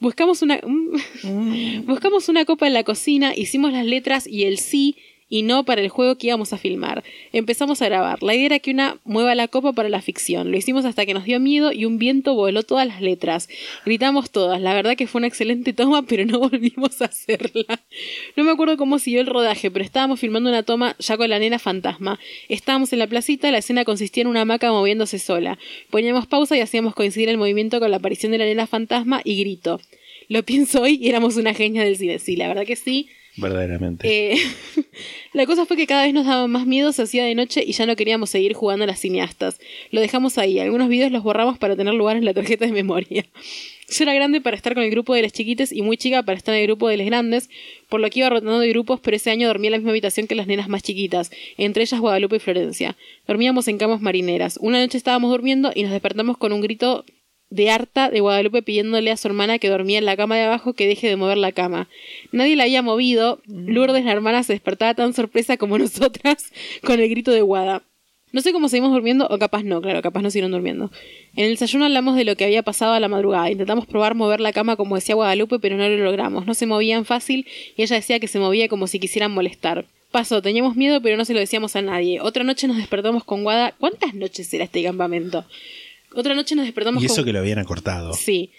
Buscamos 0.00 0.40
una, 0.40 0.60
buscamos 1.84 2.28
una 2.28 2.44
copa 2.46 2.66
en 2.66 2.74
la 2.74 2.84
cocina, 2.84 3.34
hicimos 3.36 3.72
las 3.72 3.84
letras 3.84 4.26
y 4.26 4.44
el 4.44 4.58
sí 4.58 4.96
y 5.30 5.42
no 5.42 5.64
para 5.64 5.80
el 5.80 5.88
juego 5.88 6.18
que 6.18 6.26
íbamos 6.26 6.52
a 6.52 6.58
filmar. 6.58 7.04
Empezamos 7.32 7.80
a 7.80 7.86
grabar. 7.86 8.22
La 8.22 8.34
idea 8.34 8.46
era 8.46 8.58
que 8.58 8.72
una 8.72 8.98
mueva 9.04 9.34
la 9.36 9.48
copa 9.48 9.72
para 9.72 9.88
la 9.88 10.02
ficción. 10.02 10.50
Lo 10.50 10.56
hicimos 10.58 10.84
hasta 10.84 11.06
que 11.06 11.14
nos 11.14 11.24
dio 11.24 11.38
miedo 11.38 11.72
y 11.72 11.84
un 11.84 11.98
viento 11.98 12.34
voló 12.34 12.64
todas 12.64 12.86
las 12.86 13.00
letras. 13.00 13.48
Gritamos 13.86 14.30
todas. 14.30 14.60
La 14.60 14.74
verdad 14.74 14.96
que 14.96 15.06
fue 15.06 15.20
una 15.20 15.28
excelente 15.28 15.72
toma, 15.72 16.02
pero 16.02 16.26
no 16.26 16.38
volvimos 16.50 17.00
a 17.00 17.06
hacerla. 17.06 17.80
No 18.36 18.42
me 18.42 18.50
acuerdo 18.50 18.76
cómo 18.76 18.98
siguió 18.98 19.20
el 19.20 19.28
rodaje, 19.28 19.70
pero 19.70 19.84
estábamos 19.84 20.18
filmando 20.18 20.50
una 20.50 20.64
toma 20.64 20.96
ya 20.98 21.16
con 21.16 21.30
la 21.30 21.38
nena 21.38 21.60
fantasma. 21.60 22.18
Estábamos 22.48 22.92
en 22.92 22.98
la 22.98 23.06
placita, 23.06 23.52
la 23.52 23.58
escena 23.58 23.84
consistía 23.84 24.22
en 24.22 24.26
una 24.26 24.40
hamaca 24.40 24.72
moviéndose 24.72 25.20
sola. 25.20 25.58
Poníamos 25.90 26.26
pausa 26.26 26.56
y 26.56 26.60
hacíamos 26.60 26.94
coincidir 26.94 27.28
el 27.28 27.38
movimiento 27.38 27.78
con 27.78 27.92
la 27.92 27.98
aparición 27.98 28.32
de 28.32 28.38
la 28.38 28.44
nena 28.46 28.66
fantasma 28.66 29.20
y 29.22 29.38
grito. 29.38 29.80
Lo 30.28 30.42
pienso 30.42 30.82
hoy 30.82 30.98
y 31.00 31.08
éramos 31.08 31.36
una 31.36 31.54
genia 31.54 31.84
del 31.84 31.96
cine. 31.96 32.18
Sí, 32.18 32.34
la 32.34 32.48
verdad 32.48 32.66
que 32.66 32.76
sí. 32.76 33.08
Verdaderamente. 33.36 34.32
Eh, 34.32 34.36
la 35.32 35.46
cosa 35.46 35.66
fue 35.66 35.76
que 35.76 35.86
cada 35.86 36.04
vez 36.04 36.12
nos 36.12 36.26
daba 36.26 36.46
más 36.46 36.66
miedo, 36.66 36.92
se 36.92 37.02
hacía 37.02 37.24
de 37.24 37.34
noche 37.34 37.62
y 37.64 37.72
ya 37.72 37.86
no 37.86 37.96
queríamos 37.96 38.30
seguir 38.30 38.54
jugando 38.54 38.84
a 38.84 38.86
las 38.86 39.00
cineastas. 39.00 39.60
Lo 39.90 40.00
dejamos 40.00 40.38
ahí, 40.38 40.58
algunos 40.58 40.88
videos 40.88 41.12
los 41.12 41.22
borramos 41.22 41.58
para 41.58 41.76
tener 41.76 41.94
lugar 41.94 42.16
en 42.16 42.24
la 42.24 42.34
tarjeta 42.34 42.66
de 42.66 42.72
memoria. 42.72 43.24
Yo 43.90 44.04
era 44.04 44.14
grande 44.14 44.40
para 44.40 44.56
estar 44.56 44.74
con 44.74 44.84
el 44.84 44.90
grupo 44.90 45.14
de 45.14 45.22
las 45.22 45.32
chiquites 45.32 45.72
y 45.72 45.82
muy 45.82 45.96
chica 45.96 46.22
para 46.22 46.38
estar 46.38 46.54
en 46.54 46.60
el 46.60 46.66
grupo 46.68 46.88
de 46.88 46.96
las 46.96 47.06
grandes, 47.06 47.50
por 47.88 48.00
lo 48.00 48.08
que 48.08 48.20
iba 48.20 48.30
rotando 48.30 48.60
de 48.60 48.68
grupos, 48.68 49.00
pero 49.00 49.16
ese 49.16 49.32
año 49.32 49.48
dormía 49.48 49.68
en 49.68 49.72
la 49.72 49.78
misma 49.78 49.90
habitación 49.90 50.28
que 50.28 50.36
las 50.36 50.46
nenas 50.46 50.68
más 50.68 50.84
chiquitas, 50.84 51.32
entre 51.56 51.82
ellas 51.82 51.98
Guadalupe 51.98 52.36
y 52.36 52.38
Florencia. 52.38 52.96
Dormíamos 53.26 53.66
en 53.66 53.78
camas 53.78 54.00
marineras. 54.00 54.58
Una 54.60 54.80
noche 54.80 54.96
estábamos 54.96 55.32
durmiendo 55.32 55.72
y 55.74 55.82
nos 55.82 55.90
despertamos 55.90 56.38
con 56.38 56.52
un 56.52 56.60
grito 56.60 57.04
de 57.50 57.70
harta 57.70 58.10
de 58.10 58.20
Guadalupe 58.20 58.62
pidiéndole 58.62 59.10
a 59.10 59.16
su 59.16 59.28
hermana 59.28 59.58
que 59.58 59.68
dormía 59.68 59.98
en 59.98 60.06
la 60.06 60.16
cama 60.16 60.36
de 60.36 60.42
abajo 60.42 60.72
que 60.72 60.86
deje 60.86 61.08
de 61.08 61.16
mover 61.16 61.36
la 61.36 61.52
cama. 61.52 61.88
Nadie 62.32 62.56
la 62.56 62.64
había 62.64 62.80
movido. 62.80 63.40
Lourdes, 63.46 64.04
la 64.04 64.12
hermana, 64.12 64.42
se 64.44 64.52
despertaba 64.52 64.94
tan 64.94 65.12
sorpresa 65.12 65.56
como 65.56 65.78
nosotras 65.78 66.52
con 66.84 67.00
el 67.00 67.08
grito 67.10 67.32
de 67.32 67.42
Guada. 67.42 67.82
No 68.32 68.42
sé 68.42 68.52
cómo 68.52 68.68
seguimos 68.68 68.92
durmiendo, 68.92 69.26
o 69.28 69.38
capaz 69.38 69.64
no, 69.64 69.82
claro, 69.82 70.02
capaz 70.02 70.22
no 70.22 70.30
siguieron 70.30 70.52
durmiendo. 70.52 70.92
En 71.34 71.46
el 71.46 71.50
desayuno 71.50 71.86
hablamos 71.86 72.14
de 72.14 72.24
lo 72.24 72.36
que 72.36 72.44
había 72.44 72.62
pasado 72.62 72.92
a 72.92 73.00
la 73.00 73.08
madrugada. 73.08 73.50
Intentamos 73.50 73.86
probar 73.86 74.14
mover 74.14 74.40
la 74.40 74.52
cama 74.52 74.76
como 74.76 74.94
decía 74.94 75.16
Guadalupe, 75.16 75.58
pero 75.58 75.76
no 75.76 75.88
lo 75.88 75.96
logramos. 75.96 76.46
No 76.46 76.54
se 76.54 76.66
movían 76.66 77.04
fácil 77.04 77.46
y 77.76 77.82
ella 77.82 77.96
decía 77.96 78.20
que 78.20 78.28
se 78.28 78.38
movía 78.38 78.68
como 78.68 78.86
si 78.86 79.00
quisieran 79.00 79.32
molestar. 79.32 79.84
Pasó, 80.12 80.42
teníamos 80.42 80.76
miedo, 80.76 81.00
pero 81.02 81.16
no 81.16 81.24
se 81.24 81.34
lo 81.34 81.40
decíamos 81.40 81.74
a 81.74 81.82
nadie. 81.82 82.20
Otra 82.20 82.44
noche 82.44 82.68
nos 82.68 82.76
despertamos 82.76 83.24
con 83.24 83.42
Guada. 83.42 83.74
¿Cuántas 83.78 84.14
noches 84.14 84.52
era 84.54 84.64
este 84.64 84.82
campamento? 84.82 85.44
Otra 86.14 86.34
noche 86.34 86.54
nos 86.54 86.64
despertamos 86.64 87.02
y 87.02 87.06
eso 87.06 87.16
con... 87.16 87.24
que 87.24 87.32
lo 87.32 87.38
habían 87.38 87.58
acortado. 87.58 88.12
Sí. 88.14 88.50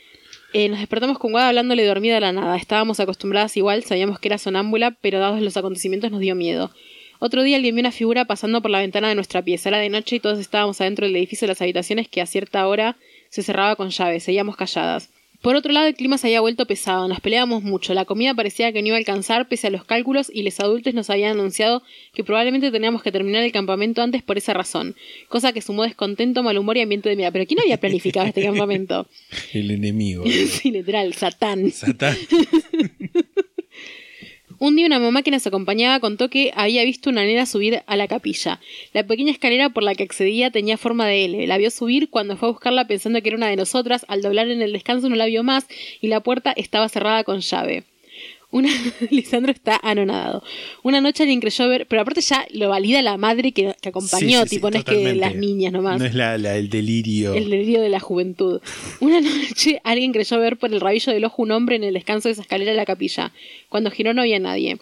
Eh, 0.54 0.68
nos 0.68 0.80
despertamos 0.80 1.18
con 1.18 1.32
Guada 1.32 1.50
hablándole 1.50 1.86
dormida 1.86 2.18
a 2.18 2.20
la 2.20 2.32
nada. 2.32 2.58
Estábamos 2.58 3.00
acostumbradas 3.00 3.56
igual, 3.58 3.84
sabíamos 3.84 4.20
que 4.20 4.28
era 4.28 4.38
sonámbula, 4.38 4.98
pero 5.02 5.20
dados 5.20 5.42
los 5.42 5.56
acontecimientos 5.58 6.12
nos 6.12 6.20
dio 6.20 6.36
miedo. 6.36 6.72
Otro 7.20 7.44
día 7.44 7.58
alguien 7.58 7.76
vio 7.76 7.84
una 7.84 7.92
figura 7.92 8.26
pasando 8.26 8.64
por 8.64 8.72
la 8.72 8.80
ventana 8.80 9.08
de 9.08 9.14
nuestra 9.16 9.44
pieza. 9.44 9.70
Era 9.70 9.78
de 9.78 9.90
noche 9.90 10.16
y 10.16 10.20
todos 10.20 10.40
estábamos 10.40 10.82
adentro 10.82 11.06
del 11.06 11.16
edificio 11.16 11.46
de 11.46 11.52
las 11.52 11.62
habitaciones 11.62 12.08
que 12.08 12.20
a 12.20 12.26
cierta 12.26 12.68
hora 12.68 12.98
se 13.30 13.44
cerraba 13.44 13.76
con 13.76 13.92
llave. 13.92 14.20
Seguíamos 14.20 14.56
calladas. 14.56 15.11
Por 15.42 15.56
otro 15.56 15.72
lado, 15.72 15.88
el 15.88 15.96
clima 15.96 16.20
se 16.20 16.28
había 16.28 16.40
vuelto 16.42 16.68
pesado, 16.68 17.08
nos 17.08 17.20
peleábamos 17.20 17.64
mucho, 17.64 17.96
la 17.96 18.06
comida 18.06 18.36
parecía 18.36 18.72
que 18.72 18.82
no 18.82 18.90
iba 18.90 18.96
a 18.96 19.00
alcanzar 19.00 19.48
pese 19.48 19.68
a 19.68 19.70
los 19.72 19.84
cálculos 19.86 20.32
y 20.32 20.44
los 20.44 20.60
adultos 20.60 20.94
nos 20.94 21.10
habían 21.10 21.32
anunciado 21.32 21.82
que 22.14 22.24
probablemente 22.24 22.70
teníamos 22.70 23.02
que 23.02 23.12
terminar 23.12 23.44
el 23.44 23.52
campamento 23.52 24.04
antes 24.04 24.22
por 24.22 24.38
esa 24.38 24.54
razón, 24.54 24.96
cosa 25.30 25.52
que 25.52 25.62
sumó 25.62 25.84
descontento, 25.84 26.44
mal 26.44 26.58
humor 26.58 26.78
y 26.78 26.82
ambiente 26.82 27.10
de 27.10 27.16
mira. 27.16 27.32
Pero 27.32 27.46
¿quién 27.48 27.60
había 27.60 27.78
planificado 27.78 28.28
este 28.28 28.44
campamento? 28.46 29.08
El 29.52 29.72
enemigo. 29.72 30.26
sí, 30.48 30.70
literal, 30.70 31.14
Satán. 31.14 31.72
Satán. 31.72 32.16
Un 34.64 34.76
día 34.76 34.86
una 34.86 35.00
mamá 35.00 35.24
que 35.24 35.32
nos 35.32 35.48
acompañaba 35.48 36.00
contó 36.00 36.30
que 36.30 36.52
había 36.56 36.84
visto 36.84 37.10
una 37.10 37.24
nena 37.24 37.48
subir 37.48 37.82
a 37.88 37.96
la 37.96 38.08
capilla. 38.08 38.60
La 38.94 39.08
pequeña 39.08 39.32
escalera 39.32 39.70
por 39.70 39.82
la 39.82 39.96
que 39.96 40.04
accedía 40.04 40.52
tenía 40.52 40.78
forma 40.78 41.08
de 41.08 41.26
L. 41.26 41.48
La 41.48 41.58
vio 41.58 41.72
subir 41.72 42.12
cuando 42.12 42.38
fue 42.38 42.50
a 42.50 42.52
buscarla 42.52 42.86
pensando 42.86 43.20
que 43.24 43.30
era 43.30 43.38
una 43.38 43.48
de 43.48 43.56
nosotras. 43.56 44.06
Al 44.08 44.22
doblar 44.22 44.50
en 44.50 44.62
el 44.62 44.72
descanso 44.72 45.10
no 45.10 45.16
la 45.16 45.26
vio 45.26 45.42
más 45.42 45.66
y 46.00 46.10
la 46.10 46.20
puerta 46.20 46.52
estaba 46.52 46.90
cerrada 46.90 47.24
con 47.24 47.40
llave. 47.40 47.86
Una... 48.52 48.70
Lisandro 49.10 49.52
está 49.52 49.80
anonadado. 49.82 50.44
Una 50.84 51.00
noche 51.02 51.24
alguien 51.24 51.40
creyó 51.40 51.68
ver, 51.70 51.88
pero 51.88 52.02
aparte 52.02 52.22
ya 52.22 52.46
lo 52.52 52.70
valida 52.70 53.02
la 53.02 53.18
madre 53.18 53.52
que, 53.52 53.74
que 53.82 53.90
acompañó, 53.90 54.20
Sí, 54.42 54.44
sí, 54.44 54.50
sí, 54.50 54.56
tipo, 54.58 54.70
no 54.70 54.78
es 54.78 54.84
que 54.84 55.16
las 55.16 55.36
niñas 55.36 55.72
nomás. 55.74 56.00
No 56.00 56.06
es 56.06 56.14
la, 56.14 56.38
la- 56.38 56.56
el 56.58 56.70
delirio. 56.70 57.34
El 57.34 57.50
delirio 57.50 57.82
de 57.82 57.90
la 57.90 58.00
juventud. 58.00 58.62
Una 59.00 59.22
noche 59.22 59.80
alguien 59.84 60.12
creyó 60.12 60.40
ver 60.40 60.58
por 60.58 60.72
el 60.74 60.82
rabillo 60.82 61.14
del 61.14 61.24
ojo 61.26 61.42
un 61.42 61.52
hombre 61.52 61.76
en 61.78 61.84
el 61.84 61.94
descanso 61.94 62.28
de 62.28 62.34
esa 62.34 62.42
escalera 62.42 62.72
de 62.72 62.78
la 62.78 62.86
capilla. 62.86 63.32
Cuando 63.70 63.90
giró 63.92 64.14
no 64.14 64.22
había 64.22 64.40
nadie. 64.40 64.78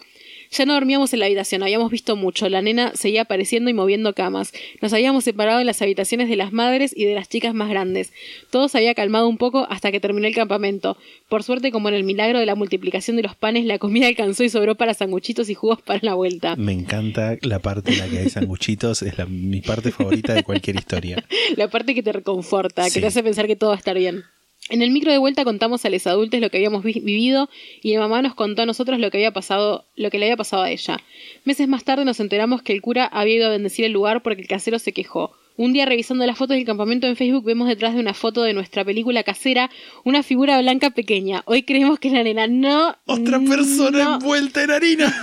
Ya 0.52 0.66
no 0.66 0.74
dormíamos 0.74 1.12
en 1.12 1.20
la 1.20 1.26
habitación, 1.26 1.62
habíamos 1.62 1.92
visto 1.92 2.16
mucho. 2.16 2.48
La 2.48 2.60
nena 2.60 2.90
seguía 2.96 3.22
apareciendo 3.22 3.70
y 3.70 3.74
moviendo 3.74 4.14
camas. 4.14 4.52
Nos 4.80 4.92
habíamos 4.92 5.22
separado 5.22 5.60
en 5.60 5.66
las 5.66 5.80
habitaciones 5.80 6.28
de 6.28 6.34
las 6.34 6.52
madres 6.52 6.92
y 6.96 7.04
de 7.04 7.14
las 7.14 7.28
chicas 7.28 7.54
más 7.54 7.68
grandes. 7.70 8.12
Todo 8.50 8.68
se 8.68 8.78
había 8.78 8.94
calmado 8.94 9.28
un 9.28 9.36
poco 9.38 9.68
hasta 9.70 9.92
que 9.92 10.00
terminó 10.00 10.26
el 10.26 10.34
campamento. 10.34 10.96
Por 11.28 11.44
suerte, 11.44 11.70
como 11.70 11.88
en 11.88 11.94
el 11.94 12.02
milagro 12.02 12.40
de 12.40 12.46
la 12.46 12.56
multiplicación 12.56 13.16
de 13.16 13.22
los 13.22 13.36
panes, 13.36 13.64
la 13.64 13.78
comida 13.78 14.06
alcanzó 14.08 14.42
y 14.42 14.48
sobró 14.48 14.74
para 14.74 14.92
sanguchitos 14.92 15.48
y 15.50 15.54
jugos 15.54 15.80
para 15.82 16.00
la 16.02 16.14
vuelta. 16.14 16.56
Me 16.56 16.72
encanta 16.72 17.36
la 17.42 17.60
parte 17.60 17.92
en 17.92 17.98
la 17.98 18.08
que 18.08 18.18
hay 18.18 18.28
sanguchitos. 18.28 19.02
Es 19.02 19.16
la- 19.18 19.26
mi 19.26 19.60
parte 19.60 19.92
favorita 19.92 20.34
de 20.34 20.42
cualquier 20.42 20.76
historia. 20.76 21.24
La 21.56 21.68
parte 21.68 21.94
que 21.94 22.02
te 22.02 22.12
reconforta, 22.12 22.90
que 22.90 23.00
te 23.00 23.06
hace 23.06 23.22
pensar 23.22 23.46
que 23.46 23.54
todo 23.56 23.70
va 23.70 23.76
a 23.76 23.78
estar 23.78 23.96
bien. 23.96 24.24
En 24.70 24.82
el 24.82 24.90
micro 24.92 25.10
de 25.12 25.18
vuelta 25.18 25.44
contamos 25.44 25.84
a 25.84 25.90
los 25.90 26.06
adultos 26.06 26.40
lo 26.40 26.48
que 26.50 26.56
habíamos 26.58 26.82
vi- 26.84 27.00
vivido 27.00 27.48
y 27.82 27.90
mi 27.90 27.98
mamá 27.98 28.22
nos 28.22 28.34
contó 28.34 28.62
a 28.62 28.66
nosotros 28.66 28.98
lo 29.00 29.10
que 29.10 29.18
había 29.18 29.32
pasado, 29.32 29.84
lo 29.96 30.10
que 30.10 30.18
le 30.18 30.26
había 30.26 30.36
pasado 30.36 30.62
a 30.62 30.70
ella. 30.70 30.98
Meses 31.44 31.68
más 31.68 31.84
tarde 31.84 32.04
nos 32.04 32.20
enteramos 32.20 32.62
que 32.62 32.72
el 32.72 32.80
cura 32.80 33.04
había 33.06 33.34
ido 33.34 33.46
a 33.46 33.50
bendecir 33.50 33.84
el 33.84 33.92
lugar 33.92 34.22
porque 34.22 34.42
el 34.42 34.48
casero 34.48 34.78
se 34.78 34.92
quejó. 34.92 35.32
Un 35.56 35.72
día 35.74 35.84
revisando 35.84 36.24
las 36.24 36.38
fotos 36.38 36.56
del 36.56 36.64
campamento 36.64 37.06
en 37.06 37.16
Facebook 37.16 37.44
vemos 37.44 37.68
detrás 37.68 37.92
de 37.94 38.00
una 38.00 38.14
foto 38.14 38.42
de 38.42 38.54
nuestra 38.54 38.82
película 38.84 39.22
casera 39.24 39.68
una 40.04 40.22
figura 40.22 40.58
blanca 40.62 40.90
pequeña. 40.90 41.42
Hoy 41.44 41.64
creemos 41.64 41.98
que 41.98 42.08
la 42.10 42.22
nena 42.22 42.46
no. 42.46 42.96
Otra 43.06 43.40
persona 43.40 44.04
no. 44.04 44.14
envuelta 44.14 44.62
en 44.64 44.70
harina. 44.70 45.14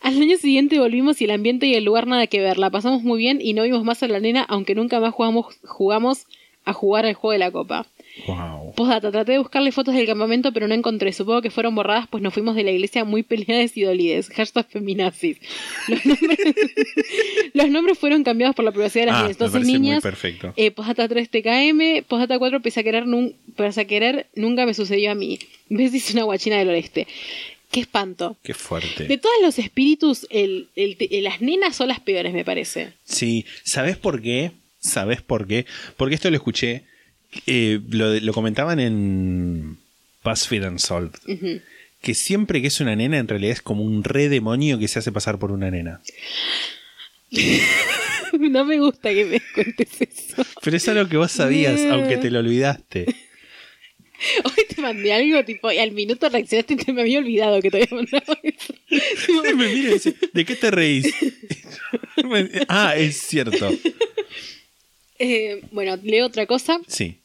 Al 0.00 0.22
año 0.22 0.36
siguiente 0.38 0.78
volvimos 0.78 1.20
y 1.20 1.24
el 1.24 1.32
ambiente 1.32 1.66
y 1.66 1.74
el 1.74 1.84
lugar 1.84 2.06
nada 2.06 2.26
que 2.28 2.40
ver. 2.40 2.56
La 2.58 2.70
pasamos 2.70 3.02
muy 3.02 3.18
bien 3.18 3.40
y 3.42 3.52
no 3.52 3.64
vimos 3.64 3.82
más 3.84 4.02
a 4.02 4.08
la 4.08 4.20
nena, 4.20 4.42
aunque 4.48 4.74
nunca 4.74 5.00
más 5.00 5.12
jugamos, 5.12 5.46
jugamos 5.64 6.26
a 6.68 6.72
jugar 6.72 7.06
al 7.06 7.14
juego 7.14 7.32
de 7.32 7.38
la 7.38 7.50
copa. 7.50 7.86
Wow. 8.26 8.74
Postdata, 8.74 9.12
traté 9.12 9.32
de 9.32 9.38
buscarle 9.38 9.70
fotos 9.70 9.94
del 9.94 10.04
campamento, 10.06 10.52
pero 10.52 10.66
no 10.66 10.74
encontré. 10.74 11.12
Supongo 11.12 11.40
que 11.40 11.50
fueron 11.52 11.74
borradas, 11.76 12.08
pues 12.10 12.20
nos 12.22 12.34
fuimos 12.34 12.56
de 12.56 12.64
la 12.64 12.72
iglesia 12.72 13.04
muy 13.04 13.22
peleadas 13.22 13.76
y 13.76 13.82
dolides. 13.82 14.28
Hashtag 14.34 14.66
feminazis. 14.68 15.38
Los 15.86 16.04
nombres, 16.04 16.38
los 17.54 17.70
nombres 17.70 17.98
fueron 17.98 18.24
cambiados 18.24 18.56
por 18.56 18.64
la 18.64 18.72
privacidad 18.72 19.02
de 19.04 19.06
las 19.12 19.16
Ah, 19.16 19.22
niñas. 19.22 19.36
Entonces, 19.40 19.64
niñas, 19.66 20.02
perfecto. 20.02 20.52
eh, 20.56 20.70
postdata 20.72 21.08
3 21.08 21.28
TKM, 21.30 22.02
postdata 22.08 22.38
4 22.38 22.60
pese 22.60 22.80
a, 22.80 22.82
querer 22.82 23.06
nun- 23.06 23.34
pese 23.56 23.82
a 23.82 23.84
querer 23.84 24.26
nunca 24.34 24.66
me 24.66 24.74
sucedió 24.74 25.10
a 25.12 25.14
mí. 25.14 25.38
¿Ves? 25.68 25.92
Dice 25.92 26.12
una 26.14 26.22
guachina 26.24 26.58
del 26.58 26.70
oeste. 26.70 27.06
Qué 27.70 27.80
espanto. 27.80 28.36
Qué 28.42 28.54
fuerte. 28.54 29.04
De 29.06 29.18
todos 29.18 29.34
los 29.42 29.58
espíritus, 29.58 30.26
el, 30.30 30.68
el- 30.74 30.96
el- 30.98 31.22
las 31.24 31.40
nenas 31.40 31.76
son 31.76 31.88
las 31.88 32.00
peores, 32.00 32.32
me 32.32 32.44
parece. 32.44 32.94
Sí, 33.04 33.44
¿sabes 33.62 33.96
por 33.96 34.22
qué? 34.22 34.50
¿Sabes 34.80 35.22
por 35.22 35.46
qué? 35.46 35.66
Porque 35.96 36.14
esto 36.14 36.30
lo 36.30 36.36
escuché, 36.36 36.84
eh, 37.46 37.80
lo, 37.90 38.14
lo 38.20 38.32
comentaban 38.32 38.80
en 38.80 39.78
BuzzFeed 40.24 40.64
Unsolved, 40.68 41.16
Ujú. 41.26 41.60
que 42.02 42.14
siempre 42.14 42.60
que 42.62 42.68
es 42.68 42.80
una 42.80 42.94
nena 42.96 43.18
en 43.18 43.28
realidad 43.28 43.52
es 43.52 43.62
como 43.62 43.82
un 43.82 44.04
re 44.04 44.28
demonio 44.28 44.78
que 44.78 44.88
se 44.88 44.98
hace 45.00 45.12
pasar 45.12 45.38
por 45.38 45.50
una 45.52 45.70
nena. 45.70 46.00
no 48.38 48.64
me 48.64 48.78
gusta 48.78 49.10
que 49.10 49.24
me 49.24 49.40
cuentes 49.54 49.88
eso. 50.00 50.44
Pero 50.62 50.76
es 50.76 50.88
algo 50.88 51.08
que 51.08 51.16
vos 51.16 51.32
sabías, 51.32 51.80
Mm. 51.80 51.90
aunque 51.92 52.16
te 52.18 52.30
lo 52.30 52.38
olvidaste. 52.40 53.06
Hoy 54.44 54.64
te 54.74 54.80
mandé 54.82 55.12
algo, 55.12 55.44
tipo, 55.44 55.70
y 55.70 55.78
al 55.78 55.92
minuto 55.92 56.28
reaccionaste 56.28 56.74
y 56.74 56.76
te 56.76 56.92
me 56.92 57.02
había 57.02 57.18
olvidado 57.20 57.62
que 57.62 57.70
te 57.70 57.76
había 57.84 57.96
mandado 57.96 58.36
eso. 58.42 58.74
Me 59.44 59.54
mira 59.54 59.90
y 59.90 59.92
dice, 59.94 60.14
¿de 60.32 60.44
qué 60.44 60.56
te 60.56 60.70
reís? 60.72 61.06
ah, 62.68 62.94
es 62.96 63.16
cierto. 63.20 63.70
Eh, 65.18 65.62
bueno, 65.72 65.96
leo 66.02 66.26
otra 66.26 66.46
cosa. 66.46 66.80
Sí. 66.86 67.18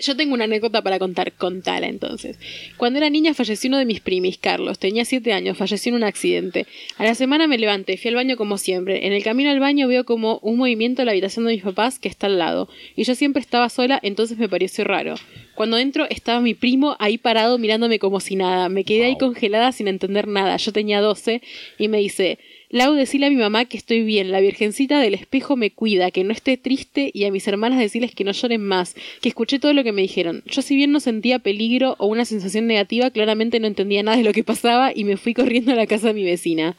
Yo 0.00 0.16
tengo 0.16 0.32
una 0.32 0.44
anécdota 0.44 0.82
para 0.82 0.98
contar. 0.98 1.32
Contala 1.32 1.86
entonces. 1.86 2.38
Cuando 2.76 2.98
era 2.98 3.10
niña 3.10 3.34
falleció 3.34 3.68
uno 3.68 3.78
de 3.78 3.84
mis 3.84 4.00
primis, 4.00 4.38
Carlos. 4.38 4.78
Tenía 4.78 5.04
siete 5.04 5.32
años, 5.32 5.58
falleció 5.58 5.90
en 5.90 5.96
un 5.96 6.04
accidente. 6.04 6.66
A 6.96 7.04
la 7.04 7.14
semana 7.14 7.46
me 7.46 7.58
levanté, 7.58 7.98
fui 7.98 8.08
al 8.08 8.14
baño 8.14 8.36
como 8.36 8.56
siempre. 8.56 9.06
En 9.06 9.12
el 9.12 9.22
camino 9.22 9.50
al 9.50 9.60
baño 9.60 9.88
veo 9.88 10.04
como 10.04 10.38
un 10.38 10.56
movimiento 10.56 11.02
en 11.02 11.06
la 11.06 11.12
habitación 11.12 11.44
de 11.44 11.52
mis 11.52 11.62
papás 11.62 11.98
que 11.98 12.08
está 12.08 12.26
al 12.26 12.38
lado. 12.38 12.68
Y 12.96 13.04
yo 13.04 13.14
siempre 13.14 13.40
estaba 13.40 13.68
sola, 13.68 14.00
entonces 14.02 14.38
me 14.38 14.48
pareció 14.48 14.84
raro. 14.84 15.16
Cuando 15.54 15.76
entro 15.76 16.06
estaba 16.08 16.40
mi 16.40 16.54
primo 16.54 16.96
ahí 16.98 17.18
parado 17.18 17.58
mirándome 17.58 17.98
como 17.98 18.20
si 18.20 18.36
nada. 18.36 18.70
Me 18.70 18.84
quedé 18.84 19.04
ahí 19.04 19.18
congelada 19.18 19.72
sin 19.72 19.88
entender 19.88 20.26
nada. 20.28 20.56
Yo 20.56 20.72
tenía 20.72 21.02
12 21.02 21.42
y 21.78 21.88
me 21.88 21.98
dice, 21.98 22.38
Lau, 22.72 22.94
decirle 22.94 23.26
a 23.26 23.30
mi 23.30 23.36
mamá 23.36 23.64
que 23.64 23.76
estoy 23.76 24.04
bien, 24.04 24.30
la 24.30 24.38
virgencita 24.38 25.00
del 25.00 25.14
espejo 25.14 25.56
me 25.56 25.72
cuida, 25.72 26.12
que 26.12 26.22
no 26.22 26.32
esté 26.32 26.56
triste 26.56 27.10
y 27.12 27.24
a 27.24 27.32
mis 27.32 27.48
hermanas 27.48 27.80
decirles 27.80 28.14
que 28.14 28.22
no 28.22 28.30
lloren 28.30 28.64
más, 28.64 28.94
que 29.20 29.28
escuché 29.28 29.58
todo 29.58 29.72
lo 29.72 29.82
que 29.82 29.90
me 29.90 30.02
dijeron. 30.02 30.44
Yo 30.46 30.62
si 30.62 30.76
bien 30.76 30.92
no 30.92 31.00
sentía 31.00 31.40
peligro 31.40 31.96
o 31.98 32.06
una 32.06 32.24
sensación 32.24 32.68
negativa, 32.68 33.10
claramente 33.10 33.58
no 33.58 33.66
entendía 33.66 34.04
nada 34.04 34.18
de 34.18 34.22
lo 34.22 34.32
que 34.32 34.44
pasaba 34.44 34.92
y 34.94 35.02
me 35.02 35.16
fui 35.16 35.34
corriendo 35.34 35.72
a 35.72 35.74
la 35.74 35.88
casa 35.88 36.06
de 36.08 36.14
mi 36.14 36.22
vecina. 36.22 36.76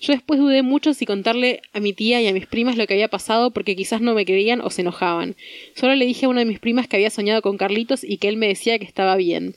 Yo 0.00 0.14
después 0.14 0.40
dudé 0.40 0.62
mucho 0.62 0.94
si 0.94 1.04
contarle 1.04 1.60
a 1.74 1.80
mi 1.80 1.92
tía 1.92 2.22
y 2.22 2.28
a 2.28 2.32
mis 2.32 2.46
primas 2.46 2.78
lo 2.78 2.86
que 2.86 2.94
había 2.94 3.08
pasado 3.08 3.50
porque 3.50 3.76
quizás 3.76 4.00
no 4.00 4.14
me 4.14 4.24
creían 4.24 4.62
o 4.62 4.70
se 4.70 4.80
enojaban. 4.80 5.36
Solo 5.74 5.96
le 5.96 6.06
dije 6.06 6.24
a 6.24 6.28
una 6.30 6.40
de 6.40 6.46
mis 6.46 6.60
primas 6.60 6.88
que 6.88 6.96
había 6.96 7.10
soñado 7.10 7.42
con 7.42 7.58
Carlitos 7.58 8.04
y 8.04 8.16
que 8.16 8.28
él 8.28 8.38
me 8.38 8.48
decía 8.48 8.78
que 8.78 8.86
estaba 8.86 9.16
bien. 9.16 9.54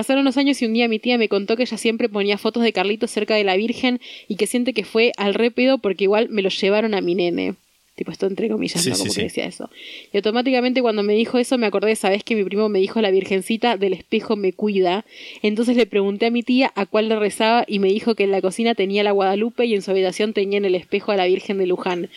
Pasaron 0.00 0.24
los 0.24 0.38
años 0.38 0.62
y 0.62 0.64
un 0.64 0.72
día 0.72 0.88
mi 0.88 0.98
tía 0.98 1.18
me 1.18 1.28
contó 1.28 1.58
que 1.58 1.64
ella 1.64 1.76
siempre 1.76 2.08
ponía 2.08 2.38
fotos 2.38 2.62
de 2.62 2.72
Carlitos 2.72 3.10
cerca 3.10 3.34
de 3.34 3.44
la 3.44 3.54
Virgen 3.58 4.00
y 4.28 4.36
que 4.36 4.46
siente 4.46 4.72
que 4.72 4.86
fue 4.86 5.12
al 5.18 5.34
repedo 5.34 5.76
porque 5.76 6.04
igual 6.04 6.30
me 6.30 6.40
lo 6.40 6.48
llevaron 6.48 6.94
a 6.94 7.02
mi 7.02 7.14
nene. 7.14 7.56
Tipo 7.96 8.10
esto 8.10 8.24
entre 8.26 8.48
comillas, 8.48 8.80
Sí, 8.82 8.88
¿no? 8.88 8.94
sí, 8.96 9.02
Como 9.02 9.12
sí. 9.12 9.18
que 9.18 9.24
decía 9.24 9.44
eso. 9.44 9.68
Y 10.10 10.16
automáticamente 10.16 10.80
cuando 10.80 11.02
me 11.02 11.12
dijo 11.12 11.36
eso 11.36 11.58
me 11.58 11.66
acordé 11.66 11.88
de 11.88 11.92
esa 11.92 12.08
vez 12.08 12.24
que 12.24 12.34
mi 12.34 12.44
primo 12.44 12.70
me 12.70 12.78
dijo 12.78 13.02
la 13.02 13.10
Virgencita 13.10 13.76
del 13.76 13.92
espejo 13.92 14.36
me 14.36 14.54
cuida. 14.54 15.04
Entonces 15.42 15.76
le 15.76 15.84
pregunté 15.84 16.24
a 16.24 16.30
mi 16.30 16.42
tía 16.42 16.72
a 16.76 16.86
cuál 16.86 17.10
le 17.10 17.16
rezaba 17.16 17.66
y 17.68 17.78
me 17.78 17.88
dijo 17.88 18.14
que 18.14 18.24
en 18.24 18.30
la 18.30 18.40
cocina 18.40 18.74
tenía 18.74 19.02
la 19.04 19.10
Guadalupe 19.12 19.66
y 19.66 19.74
en 19.74 19.82
su 19.82 19.90
habitación 19.90 20.32
tenía 20.32 20.56
en 20.56 20.64
el 20.64 20.76
espejo 20.76 21.12
a 21.12 21.16
la 21.16 21.26
Virgen 21.26 21.58
de 21.58 21.66
Luján. 21.66 22.08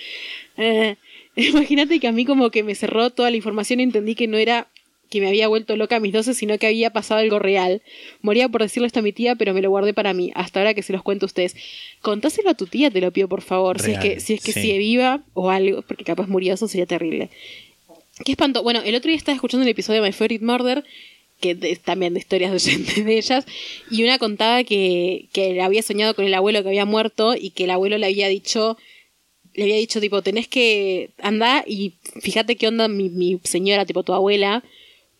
Eh, 0.55 0.95
Imagínate 1.35 1.99
que 1.99 2.07
a 2.07 2.13
mí 2.13 2.23
como 2.23 2.49
que 2.49 2.63
me 2.63 2.75
cerró 2.75 3.09
toda 3.09 3.29
la 3.29 3.35
información 3.35 3.81
y 3.81 3.83
entendí 3.83 4.15
que 4.15 4.27
no 4.27 4.37
era 4.37 4.67
que 5.09 5.21
me 5.21 5.27
había 5.27 5.47
vuelto 5.47 5.75
loca 5.75 5.97
a 5.97 5.99
mis 5.99 6.11
12, 6.11 6.33
sino 6.33 6.57
que 6.57 6.67
había 6.67 6.91
pasado 6.91 7.19
algo 7.19 7.37
real. 7.37 7.81
Moría 8.21 8.49
por 8.49 8.61
decirlo 8.61 8.87
esto 8.87 8.99
a 8.99 9.03
mi 9.03 9.13
tía, 9.13 9.35
pero 9.35 9.53
me 9.53 9.61
lo 9.61 9.69
guardé 9.69 9.93
para 9.93 10.13
mí, 10.13 10.31
hasta 10.33 10.59
ahora 10.59 10.73
que 10.73 10.81
se 10.81 10.91
los 10.91 11.03
cuento 11.03 11.25
a 11.25 11.27
ustedes. 11.27 11.55
Contáselo 12.01 12.49
a 12.49 12.53
tu 12.55 12.65
tía, 12.65 12.89
te 12.89 13.01
lo 13.01 13.11
pido 13.11 13.27
por 13.27 13.41
favor, 13.41 13.79
si 13.79 13.91
es 13.91 13.99
que, 13.99 14.19
si 14.19 14.33
es 14.33 14.41
que 14.41 14.53
sí. 14.53 14.61
sigue 14.61 14.77
viva 14.79 15.23
o 15.33 15.51
algo, 15.51 15.83
porque 15.83 16.03
capaz 16.03 16.27
murió, 16.27 16.53
eso 16.53 16.67
sería 16.67 16.85
terrible. 16.85 17.29
Qué 18.25 18.31
espanto. 18.31 18.63
Bueno, 18.63 18.81
el 18.83 18.95
otro 18.95 19.09
día 19.09 19.17
estaba 19.17 19.35
escuchando 19.35 19.63
el 19.63 19.69
episodio 19.69 20.01
de 20.01 20.07
My 20.07 20.13
Favorite 20.13 20.45
Murder, 20.45 20.83
que 21.39 21.57
es 21.61 21.81
también 21.81 22.13
de 22.13 22.19
historias 22.19 22.51
de 22.51 22.55
oyentes 22.55 23.05
de 23.05 23.17
ellas, 23.17 23.45
y 23.91 24.03
una 24.03 24.17
contaba 24.17 24.63
que, 24.63 25.27
que 25.33 25.61
había 25.61 25.81
soñado 25.81 26.15
con 26.15 26.25
el 26.25 26.33
abuelo 26.33 26.63
que 26.63 26.69
había 26.69 26.85
muerto 26.85 27.35
y 27.35 27.49
que 27.49 27.65
el 27.65 27.71
abuelo 27.71 27.97
le 27.97 28.05
había 28.05 28.27
dicho, 28.29 28.77
le 29.53 29.63
había 29.63 29.75
dicho, 29.75 29.99
tipo, 29.99 30.21
tenés 30.21 30.47
que 30.47 31.09
andar 31.19 31.65
y 31.67 31.93
fíjate 32.21 32.55
qué 32.55 32.67
onda 32.67 32.87
mi, 32.87 33.09
mi 33.09 33.39
señora, 33.43 33.85
tipo 33.85 34.03
tu 34.03 34.13
abuela, 34.13 34.63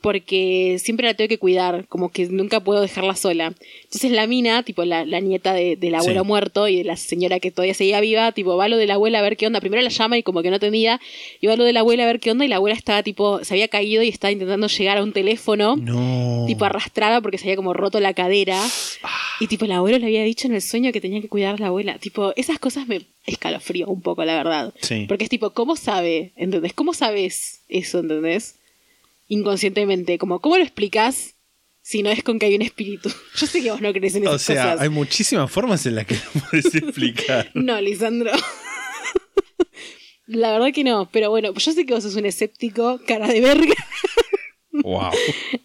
porque 0.04 0.78
siempre 0.80 1.08
la 1.08 1.14
tengo 1.14 1.30
que 1.30 1.38
cuidar, 1.40 1.88
como 1.88 2.10
que 2.12 2.28
nunca 2.28 2.60
puedo 2.60 2.82
dejarla 2.82 3.16
sola. 3.16 3.54
Entonces 3.86 4.12
la 4.12 4.28
mina, 4.28 4.62
tipo 4.64 4.84
la, 4.84 5.06
la 5.06 5.22
nieta 5.22 5.54
de- 5.54 5.78
del 5.78 5.96
abuelo 5.96 6.22
Sí. 6.24 6.28
muerto 6.28 6.68
y 6.68 6.76
de 6.76 6.84
la 6.84 6.98
señora 6.98 7.40
que 7.40 7.52
todavía 7.52 7.74
seguía 7.74 8.02
viva, 8.02 8.32
tipo 8.34 8.58
va 8.58 8.68
lo 8.68 8.76
de 8.76 8.86
la 8.86 8.96
abuela 8.96 9.20
a 9.20 9.22
ver 9.22 9.38
qué 9.38 9.48
onda. 9.48 9.62
Primero 9.62 9.82
la 9.82 9.90
llama 9.90 10.18
y 10.18 10.24
como 10.24 10.44
que 10.44 10.50
no 10.52 10.60
tenía, 10.60 11.00
y 11.40 11.48
va 11.48 11.56
lo 11.56 11.64
de 11.64 11.72
la 11.72 11.80
abuela 11.80 12.04
a 12.04 12.08
ver 12.08 12.20
qué 12.20 12.32
onda 12.32 12.44
y 12.44 12.50
la 12.50 12.58
abuela 12.58 12.76
estaba 12.76 13.02
tipo, 13.02 13.44
se 13.46 13.54
había 13.54 13.70
caído 13.70 14.04
y 14.04 14.10
estaba 14.10 14.32
intentando 14.34 14.68
llegar 14.68 14.98
a 14.98 15.04
un 15.04 15.14
teléfono. 15.14 15.78
No. 15.78 16.44
Tipo 16.48 16.66
arrastrada 16.66 17.22
porque 17.22 17.38
se 17.38 17.46
había 17.46 17.56
como 17.56 17.74
roto 17.74 18.00
la 18.02 18.14
cadera. 18.14 18.62
Y 19.40 19.48
tipo, 19.48 19.64
el 19.66 19.72
abuelo 19.72 19.98
le 20.00 20.06
había 20.06 20.24
dicho 20.24 20.48
en 20.48 20.54
el 20.56 20.62
sueño 20.62 20.92
que 20.92 21.00
tenía 21.02 21.22
que 21.22 21.30
cuidar 21.30 21.56
a 21.56 21.58
la 21.58 21.68
abuela. 21.68 21.98
Tipo, 21.98 22.34
esas 22.36 22.60
cosas 22.60 22.88
me 22.88 23.02
escalofrío 23.26 23.88
un 23.88 24.02
poco, 24.02 24.26
la 24.26 24.36
verdad. 24.36 24.74
Sí. 24.82 25.06
Porque 25.08 25.24
es 25.24 25.30
tipo, 25.30 25.52
¿cómo 25.52 25.76
sabe? 25.78 26.32
¿Entendés? 26.36 26.74
¿Cómo 26.74 26.94
sabes 26.94 27.62
eso? 27.70 28.00
¿Entendés? 28.00 28.56
Inconscientemente. 29.28 30.18
Como, 30.18 30.40
¿cómo 30.40 30.58
lo 30.58 30.64
explicas 30.64 31.36
si 31.82 32.04
no 32.04 32.10
es 32.10 32.24
con 32.24 32.40
que 32.40 32.48
hay 32.48 32.56
un 32.56 32.62
espíritu? 32.62 33.10
Yo 33.38 33.48
sé 33.48 33.62
que 33.62 33.72
vos 33.72 33.82
no 33.82 33.92
crees 33.94 34.16
en 34.16 34.24
esas 34.24 34.36
O 34.36 34.40
sea, 34.40 34.64
cosas. 34.64 34.82
hay 34.82 34.90
muchísimas 34.90 35.52
formas 35.52 35.86
en 35.86 35.96
las 35.96 36.06
que 36.06 36.16
lo 36.36 36.42
puedes 36.50 36.74
explicar. 36.76 37.52
No, 37.56 37.80
Lisandro. 37.82 38.32
La 40.26 40.52
verdad 40.54 40.72
que 40.74 40.84
no, 40.86 41.10
pero 41.12 41.30
bueno, 41.30 41.54
yo 41.54 41.74
sé 41.74 41.86
que 41.86 41.94
vos 41.94 42.04
sos 42.04 42.16
un 42.16 42.26
escéptico, 42.26 43.02
cara 43.06 43.28
de 43.28 43.42
verga, 43.42 43.76
wow. 44.72 45.12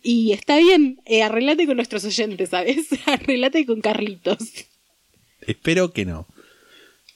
y 0.02 0.32
está 0.32 0.58
bien, 0.58 1.00
eh, 1.06 1.22
arreglate 1.22 1.64
con 1.64 1.76
nuestros 1.76 2.04
oyentes, 2.04 2.50
¿sabes? 2.50 2.88
Arreglate 3.06 3.64
con 3.64 3.80
Carlitos. 3.80 4.38
Espero 5.42 5.92
que 5.92 6.04
no. 6.04 6.26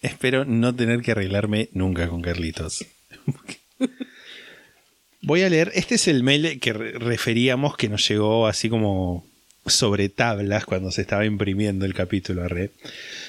Espero 0.02 0.44
no 0.44 0.74
tener 0.74 1.02
que 1.02 1.10
arreglarme 1.10 1.68
nunca 1.72 2.08
con 2.08 2.22
Carlitos. 2.22 2.86
Voy 5.22 5.42
a 5.42 5.48
leer, 5.48 5.70
este 5.74 5.94
es 5.94 6.08
el 6.08 6.22
mail 6.22 6.58
que 6.60 6.72
re- 6.72 6.92
referíamos 6.92 7.76
que 7.76 7.88
nos 7.88 8.06
llegó 8.08 8.46
así 8.48 8.68
como 8.68 9.24
sobre 9.66 10.08
tablas 10.08 10.64
cuando 10.64 10.90
se 10.90 11.02
estaba 11.02 11.24
imprimiendo 11.24 11.84
el 11.86 11.94
capítulo 11.94 12.42
a 12.42 12.48
red. 12.48 12.70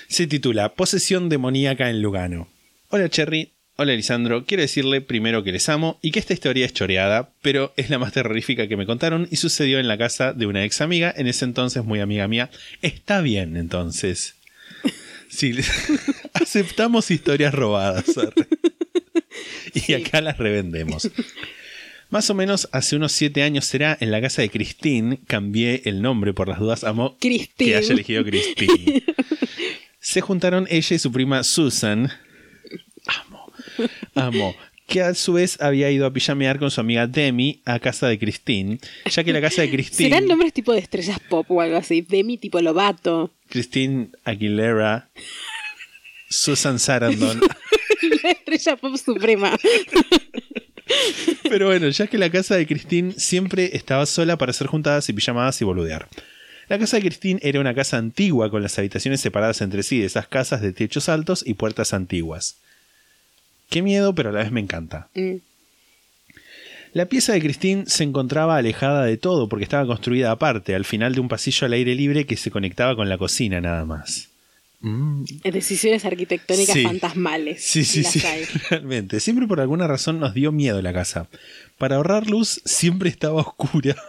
Se 0.07 0.26
titula 0.26 0.74
Posesión 0.74 1.30
demoníaca 1.30 1.90
en 1.91 2.02
Lugano. 2.02 2.48
Hola 2.90 3.10
Cherry, 3.10 3.52
hola 3.76 3.94
Lisandro, 3.94 4.45
quiero 4.45 4.61
decirle 4.61 5.02
primero 5.02 5.44
que 5.44 5.52
les 5.52 5.70
amo 5.70 5.99
y 6.02 6.10
que 6.10 6.20
esta 6.20 6.34
historia 6.34 6.65
es 6.65 6.74
choreada, 6.74 7.30
pero 7.44 7.74
es 7.78 7.91
la 7.91 7.99
más 7.99 8.11
terrorífica 8.14 8.68
que 8.68 8.78
me 8.78 8.88
contaron 8.88 9.28
y 9.30 9.36
sucedió 9.36 9.80
en 9.80 9.88
la 9.88 9.98
casa 9.99 10.34
de 10.34 10.48
una 10.48 10.64
ex 10.65 10.82
amiga, 10.82 11.14
en 11.15 11.28
ese 11.28 11.45
entonces 11.45 11.84
muy 11.84 11.99
amiga 11.99 12.28
mía. 12.28 12.49
Está 12.82 13.22
bien 13.22 13.56
entonces. 13.57 14.36
Sí, 15.30 15.52
aceptamos 16.34 17.10
historias 17.10 17.56
robadas. 17.56 18.15
arre. 18.20 18.48
Y 19.88 19.94
acá 19.94 20.22
las 20.22 20.38
revendemos. 20.38 21.10
Más 22.14 22.30
o 22.30 22.35
menos 22.35 22.69
hace 22.72 22.95
unos 22.95 23.11
siete 23.11 23.41
años 23.41 23.65
será 23.65 23.98
en 23.99 24.11
la 24.11 24.22
casa 24.22 24.44
de 24.44 24.52
Christine. 24.52 25.18
Cambié 25.26 25.81
el 25.85 26.03
nombre 26.03 26.31
por 26.31 26.48
las 26.48 26.60
dudas. 26.60 26.84
Amo 26.84 27.18
Christine. 27.19 27.72
que 27.72 27.76
haya 27.76 27.91
elegido 27.91 28.23
Christine. 28.23 29.03
Se 29.99 30.22
juntaron 30.22 30.68
ella 30.69 30.95
y 30.95 30.99
su 30.99 31.11
prima 31.11 31.44
Susan. 31.44 32.11
Amo. 33.07 33.52
Amo. 34.14 34.56
Que 34.85 35.02
a 35.02 35.15
su 35.15 35.34
vez 35.34 35.60
había 35.60 35.90
ido 35.90 36.06
a 36.06 36.14
pijamear 36.14 36.60
con 36.60 36.69
su 36.69 36.81
amiga 36.81 37.07
Demi 37.07 37.64
a 37.65 37.80
casa 37.80 38.07
de 38.07 38.19
Christine. 38.19 38.77
Ya 39.10 39.23
que 39.23 39.34
la 39.34 39.41
casa 39.41 39.64
de 39.64 39.72
Christine. 39.72 40.10
¿Serán 40.11 40.27
nombres 40.27 40.53
tipo 40.53 40.72
de 40.72 40.81
estrellas 40.81 41.19
pop 41.19 41.49
o 41.49 41.61
algo 41.61 41.77
así? 41.77 42.02
Demi 42.02 42.38
tipo 42.38 42.61
Lobato. 42.61 43.31
Christine 43.49 44.10
Aguilera. 44.23 45.10
Susan 46.30 46.77
Sarandon. 46.77 47.41
La 48.23 48.30
estrella 48.30 48.76
pop 48.76 48.98
suprema. 48.98 49.57
Pero 51.49 51.68
bueno, 51.68 51.89
ya 51.89 52.07
que 52.07 52.18
la 52.18 52.30
casa 52.30 52.55
de 52.55 52.65
Christine 52.68 53.14
siempre 53.18 53.76
estaba 53.76 54.05
sola 54.05 54.38
para 54.38 54.51
hacer 54.51 54.68
juntadas 54.68 55.07
y 55.10 55.14
pijamadas 55.14 55.61
y 55.61 55.65
boludear. 55.65 56.07
La 56.69 56.80
casa 56.80 56.97
de 56.97 57.03
Christine 57.03 57.39
era 57.43 57.60
una 57.60 57.73
casa 57.73 57.97
antigua 57.97 58.49
con 58.49 58.64
las 58.64 58.77
habitaciones 58.80 59.22
separadas 59.22 59.61
entre 59.61 59.84
sí, 59.84 59.99
de 59.99 60.05
esas 60.05 60.27
casas 60.27 60.61
de 60.61 60.73
techos 60.73 61.10
altos 61.10 61.43
y 61.45 61.55
puertas 61.55 61.93
antiguas. 61.93 62.57
Qué 63.69 63.81
miedo, 63.81 64.15
pero 64.15 64.30
a 64.30 64.34
la 64.34 64.39
vez 64.39 64.51
me 64.51 64.61
encanta. 64.61 65.10
Mm. 65.14 65.35
La 66.93 67.07
pieza 67.07 67.34
de 67.34 67.41
Christine 67.41 67.85
se 67.88 68.03
encontraba 68.03 68.55
alejada 68.55 69.03
de 69.03 69.18
todo 69.18 69.49
porque 69.49 69.64
estaba 69.64 69.88
construida 69.88 70.31
aparte, 70.31 70.76
al 70.76 70.85
final 70.85 71.15
de 71.15 71.22
un 71.22 71.27
pasillo 71.27 71.65
al 71.65 71.73
aire 71.73 71.95
libre 71.95 72.26
que 72.26 72.38
se 72.38 72.51
conectaba 72.51 72.95
con 72.95 73.10
la 73.10 73.18
cocina 73.18 73.60
nada 73.60 73.84
más. 73.84 74.30
Mm, 74.85 75.23
Decisiones 75.45 76.03
arquitectónicas 76.03 76.73
Sí. 76.76 76.84
fantasmales. 76.84 77.64
Sí, 77.64 77.84
sí, 77.85 78.03
sí, 78.03 78.19
hay. 78.26 78.43
realmente. 78.69 79.19
Siempre 79.22 79.47
por 79.47 79.60
alguna 79.61 79.88
razón 79.88 80.19
nos 80.19 80.34
dio 80.34 80.51
miedo 80.51 80.81
la 80.81 80.91
casa. 80.93 81.27
Para 81.77 81.95
ahorrar 81.95 82.30
luz 82.30 82.61
siempre 82.65 83.10
estaba 83.10 83.41
oscura. 83.41 83.95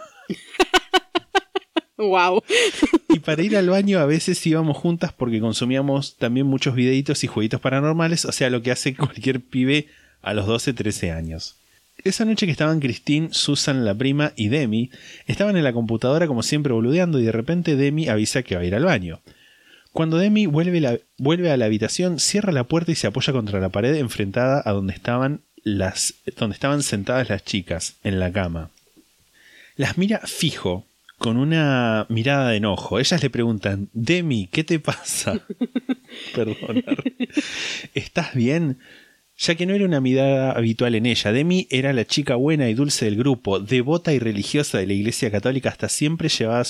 Wow. 1.97 2.43
Y 3.07 3.19
para 3.19 3.41
ir 3.41 3.55
al 3.55 3.69
baño 3.69 3.99
a 3.99 4.05
veces 4.05 4.45
íbamos 4.45 4.75
juntas 4.75 5.13
porque 5.13 5.39
consumíamos 5.39 6.17
también 6.17 6.45
muchos 6.45 6.75
videitos 6.75 7.23
y 7.23 7.27
jueguitos 7.27 7.61
paranormales, 7.61 8.25
o 8.25 8.33
sea, 8.33 8.49
lo 8.49 8.61
que 8.61 8.71
hace 8.71 8.93
cualquier 8.97 9.39
pibe 9.39 9.87
a 10.21 10.33
los 10.33 10.45
12, 10.45 10.73
13 10.73 11.11
años. 11.11 11.55
Esa 12.03 12.25
noche 12.25 12.45
que 12.47 12.51
estaban 12.51 12.81
Christine, 12.81 13.29
Susan, 13.31 13.85
la 13.85 13.95
prima 13.95 14.33
y 14.35 14.49
Demi, 14.49 14.91
estaban 15.25 15.55
en 15.55 15.63
la 15.63 15.71
computadora 15.71 16.27
como 16.27 16.43
siempre 16.43 16.73
boludeando 16.73 17.17
y 17.17 17.23
de 17.23 17.31
repente 17.31 17.77
Demi 17.77 18.09
avisa 18.09 18.43
que 18.43 18.55
va 18.55 18.61
a 18.61 18.65
ir 18.65 18.75
al 18.75 18.83
baño. 18.83 19.21
Cuando 19.95 20.17
Demi 20.17 20.45
vuelve, 20.45 20.81
la- 20.81 20.99
vuelve 21.17 21.51
a 21.51 21.55
la 21.55 21.63
habitación, 21.67 22.19
cierra 22.19 22.51
la 22.51 22.65
puerta 22.65 22.91
y 22.91 22.95
se 22.95 23.07
apoya 23.07 23.31
contra 23.31 23.61
la 23.61 23.69
pared 23.69 23.95
enfrentada 23.95 24.61
a 24.65 24.73
donde 24.73 24.91
estaban, 24.91 25.39
las, 25.63 26.15
donde 26.37 26.53
estaban 26.55 26.83
sentadas 26.83 27.29
las 27.29 27.45
chicas, 27.45 27.95
en 28.03 28.19
la 28.19 28.29
cama. 28.29 28.71
Las 29.77 29.97
mira 29.97 30.19
fijo, 30.25 30.85
con 31.17 31.37
una 31.37 32.07
mirada 32.09 32.49
de 32.49 32.57
enojo. 32.57 32.99
Ellas 32.99 33.23
le 33.23 33.29
preguntan, 33.29 33.87
Demi, 33.93 34.47
¿qué 34.51 34.65
te 34.65 34.81
pasa? 34.81 35.39
Perdonar. 36.35 37.01
¿Estás 37.93 38.33
bien? 38.35 38.79
Ya 39.37 39.55
que 39.55 39.65
no 39.65 39.73
era 39.75 39.85
una 39.85 40.01
mirada 40.01 40.51
habitual 40.51 40.95
en 40.95 41.05
ella, 41.05 41.31
Demi 41.31 41.67
era 41.69 41.93
la 41.93 42.03
chica 42.03 42.35
buena 42.35 42.69
y 42.69 42.73
dulce 42.73 43.05
del 43.05 43.15
grupo, 43.15 43.61
devota 43.61 44.11
y 44.11 44.19
religiosa 44.19 44.77
de 44.77 44.87
la 44.87 44.93
Iglesia 44.93 45.31
Católica, 45.31 45.69
hasta 45.69 45.87
siempre 45.87 46.27
llevaba 46.27 46.63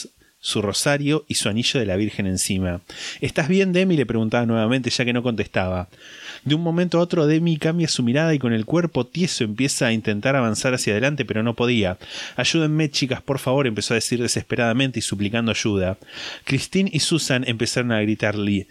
su 0.46 0.62
rosario 0.62 1.26
y 1.28 1.34
su 1.34 1.50
anillo 1.50 1.80
de 1.80 1.88
la 1.88 1.96
Virgen 1.96 2.28
encima. 2.28 2.82
¿Estás 3.20 3.48
bien, 3.48 3.74
Demi? 3.74 3.98
le 3.98 4.06
preguntaba 4.06 4.46
nuevamente, 4.46 4.92
ya 4.92 5.04
que 5.04 5.12
no 5.12 5.24
contestaba. 5.24 5.90
De 6.44 6.54
un 6.54 6.62
momento 6.62 7.00
a 7.00 7.02
otro, 7.02 7.26
Demi 7.26 7.58
cambia 7.58 7.88
su 7.88 8.04
mirada 8.04 8.32
y 8.36 8.38
con 8.38 8.54
el 8.54 8.64
cuerpo 8.64 9.08
tieso 9.08 9.44
empieza 9.44 9.88
a 9.88 9.92
intentar 9.92 10.36
avanzar 10.36 10.76
hacia 10.76 10.94
adelante, 10.94 11.26
pero 11.26 11.42
no 11.42 11.56
podía. 11.56 11.98
Ayúdenme, 12.36 12.92
chicas, 12.92 13.24
por 13.24 13.40
favor, 13.40 13.66
empezó 13.66 13.96
a 13.96 14.02
decir 14.02 14.22
desesperadamente 14.22 15.00
y 15.00 15.02
suplicando 15.02 15.50
ayuda. 15.50 15.98
Christine 16.44 16.92
y 16.94 17.00
Susan 17.00 17.44
empezaron 17.48 17.92
a 17.92 18.02
gritarle. 18.02 18.68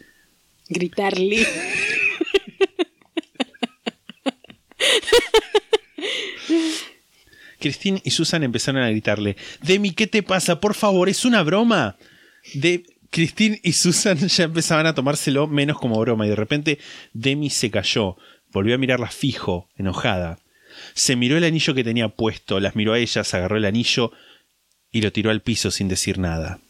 Gritarle. 0.68 1.44
Christine 7.64 8.02
y 8.04 8.10
Susan 8.10 8.42
empezaron 8.42 8.82
a 8.82 8.90
gritarle, 8.90 9.38
Demi, 9.62 9.92
¿qué 9.92 10.06
te 10.06 10.22
pasa? 10.22 10.60
Por 10.60 10.74
favor, 10.74 11.08
es 11.08 11.24
una 11.24 11.42
broma. 11.42 11.96
De 12.52 12.84
Christine 13.08 13.58
y 13.62 13.72
Susan 13.72 14.18
ya 14.28 14.44
empezaban 14.44 14.86
a 14.86 14.94
tomárselo 14.94 15.46
menos 15.46 15.78
como 15.78 15.98
broma 15.98 16.26
y 16.26 16.28
de 16.28 16.36
repente 16.36 16.78
Demi 17.14 17.48
se 17.48 17.70
cayó, 17.70 18.18
volvió 18.52 18.74
a 18.74 18.78
mirarla 18.78 19.08
fijo, 19.08 19.70
enojada. 19.78 20.40
Se 20.92 21.16
miró 21.16 21.38
el 21.38 21.44
anillo 21.44 21.72
que 21.72 21.84
tenía 21.84 22.08
puesto, 22.08 22.60
las 22.60 22.76
miró 22.76 22.92
a 22.92 22.98
ellas, 22.98 23.32
agarró 23.32 23.56
el 23.56 23.64
anillo 23.64 24.12
y 24.92 25.00
lo 25.00 25.10
tiró 25.10 25.30
al 25.30 25.40
piso 25.40 25.70
sin 25.70 25.88
decir 25.88 26.18
nada. 26.18 26.60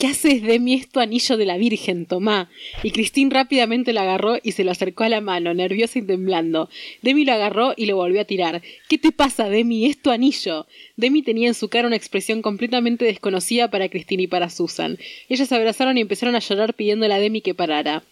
¿Qué 0.00 0.06
haces 0.06 0.40
de 0.40 0.58
mí? 0.60 0.72
Es 0.72 0.88
tu 0.88 0.98
anillo 0.98 1.36
de 1.36 1.44
la 1.44 1.58
Virgen, 1.58 2.06
tomá. 2.06 2.48
Y 2.82 2.90
Christine 2.90 3.34
rápidamente 3.34 3.92
lo 3.92 4.00
agarró 4.00 4.38
y 4.42 4.52
se 4.52 4.64
lo 4.64 4.70
acercó 4.70 5.04
a 5.04 5.10
la 5.10 5.20
mano, 5.20 5.52
nerviosa 5.52 5.98
y 5.98 6.02
temblando. 6.02 6.70
Demi 7.02 7.26
lo 7.26 7.34
agarró 7.34 7.74
y 7.76 7.84
lo 7.84 7.96
volvió 7.96 8.22
a 8.22 8.24
tirar. 8.24 8.62
¿Qué 8.88 8.96
te 8.96 9.12
pasa, 9.12 9.50
Demi? 9.50 9.84
Es 9.84 10.00
tu 10.00 10.10
anillo. 10.10 10.66
Demi 10.96 11.20
tenía 11.20 11.48
en 11.48 11.54
su 11.54 11.68
cara 11.68 11.86
una 11.86 11.96
expresión 11.96 12.40
completamente 12.40 13.04
desconocida 13.04 13.68
para 13.68 13.90
Christine 13.90 14.22
y 14.22 14.26
para 14.26 14.48
Susan. 14.48 14.96
Ellas 15.28 15.48
se 15.48 15.54
abrazaron 15.54 15.98
y 15.98 16.00
empezaron 16.00 16.34
a 16.34 16.38
llorar 16.38 16.72
pidiéndole 16.72 17.12
a 17.12 17.18
Demi 17.18 17.42
que 17.42 17.54
parara. 17.54 18.02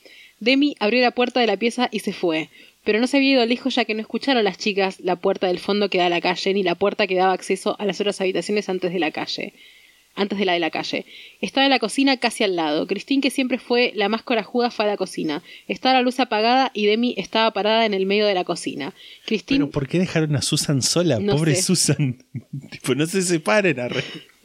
Demi 0.40 0.77
abrió 0.81 1.01
la 1.01 1.12
puerta 1.12 1.40
de 1.40 1.47
la 1.47 1.56
pieza 1.56 1.89
y 1.90 2.01
se 2.01 2.12
fue. 2.12 2.51
Pero 2.85 3.01
no 3.01 3.06
se 3.06 3.16
había 3.16 3.31
ido 3.31 3.47
lejos 3.47 3.77
ya 3.77 3.86
que 3.86 3.94
no 3.94 4.02
escucharon 4.02 4.44
las 4.44 4.59
chicas 4.59 5.01
la 5.01 5.16
puerta 5.16 5.47
del 5.47 5.59
fondo 5.59 5.89
que 5.89 5.97
da 5.97 6.06
a 6.06 6.10
la 6.10 6.20
calle 6.20 6.52
ni 6.52 6.62
la 6.62 6.74
puerta 6.74 7.06
que 7.06 7.15
daba 7.15 7.32
acceso 7.32 7.77
a 7.78 7.86
las 7.86 7.98
otras 7.98 8.20
habitaciones 8.20 8.69
antes 8.69 8.93
de 8.93 8.98
la 8.98 9.10
calle 9.10 9.55
antes 10.19 10.39
de 10.39 10.45
la 10.45 10.53
de 10.53 10.59
la 10.59 10.70
calle. 10.70 11.07
Estaba 11.40 11.65
en 11.65 11.70
la 11.70 11.78
cocina 11.78 12.16
casi 12.19 12.45
al 12.45 12.57
lado. 12.57 12.86
Christine, 12.86 13.23
que 13.23 13.31
siempre 13.31 13.59
fue 13.59 13.93
la 13.95 14.09
más 14.09 14.23
corajuda, 14.23 14.70
fue 14.70 14.85
a 14.85 14.89
la 14.89 14.97
cocina. 14.97 15.43
Estaba 15.69 15.95
la 15.95 16.03
luz 16.03 16.20
apagada 16.20 16.70
y 16.74 16.86
Demi 16.86 17.15
estaba 17.16 17.51
parada 17.53 17.86
en 17.86 17.95
el 17.95 18.05
medio 18.05 18.27
de 18.27 18.35
la 18.35 18.45
cocina. 18.45 18.93
Christine, 19.24 19.61
Pero 19.61 19.70
¿por 19.70 19.89
qué 19.89 19.99
dejaron 19.99 20.36
a 20.36 20.43
Susan 20.43 20.82
sola? 20.82 21.19
No 21.20 21.36
Pobre 21.36 21.55
sé. 21.55 21.62
Susan. 21.62 22.19
tipo, 22.70 22.95
no 22.95 23.07
se 23.07 23.23
separen, 23.23 23.81
arre. 23.81 24.05